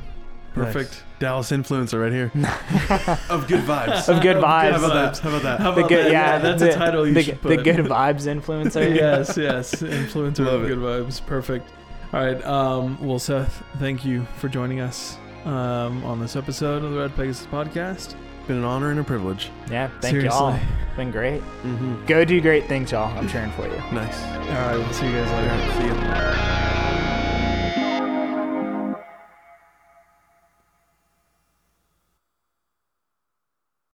Perfect. 0.54 0.90
Nice. 0.90 1.02
Dallas 1.20 1.50
influencer 1.52 2.00
right 2.02 2.10
here. 2.12 2.32
of 3.28 3.46
good 3.46 3.60
vibes. 3.64 4.08
Of 4.08 4.20
good 4.22 4.36
vibes. 4.38 4.72
How 4.72 4.84
about 4.84 4.94
that? 4.94 5.18
How 5.18 5.28
about 5.28 5.42
that? 5.42 5.60
How 5.60 5.70
The 5.72 5.78
about 5.80 5.88
good, 5.90 6.06
that? 6.06 6.12
yeah, 6.12 6.38
that's 6.38 6.60
the, 6.62 6.70
a 6.70 6.74
title 6.74 7.06
you 7.06 7.14
the, 7.14 7.22
should 7.22 7.42
the 7.42 7.56
good 7.58 7.76
vibes 7.76 8.26
influencer. 8.26 8.92
yes, 8.94 9.36
yes. 9.36 9.74
Influencer 9.76 10.46
Love 10.46 10.62
of 10.62 10.64
it. 10.64 10.68
good 10.74 10.78
vibes. 10.78 11.24
Perfect. 11.24 11.68
All 12.12 12.24
right. 12.24 12.44
Um, 12.44 12.98
well, 13.06 13.20
Seth, 13.20 13.62
thank 13.78 14.04
you 14.04 14.26
for 14.38 14.48
joining 14.48 14.80
us 14.80 15.18
um, 15.44 16.02
on 16.04 16.18
this 16.18 16.34
episode 16.34 16.82
of 16.82 16.90
the 16.92 16.98
Red 16.98 17.14
Pegasus 17.14 17.46
podcast. 17.46 18.16
Been 18.50 18.58
an 18.58 18.64
honor 18.64 18.90
and 18.90 18.98
a 18.98 19.04
privilege. 19.04 19.48
Yeah, 19.70 19.90
thank 20.00 20.24
y'all. 20.24 20.54
It's 20.56 20.96
been 20.96 21.12
great. 21.12 21.40
Mm-hmm. 21.62 22.04
Go 22.06 22.24
do 22.24 22.40
great 22.40 22.66
things, 22.66 22.90
y'all. 22.90 23.16
I'm 23.16 23.28
cheering 23.28 23.52
for 23.52 23.68
you. 23.68 23.76
Nice. 23.92 24.24
All 24.24 24.38
right. 24.40 24.76
We'll 24.76 24.92
see 24.92 25.06
you 25.06 25.12
guys 25.12 25.30
later. 25.30 25.50
right, 25.54 27.04
see 27.04 27.04
you. 27.04 27.09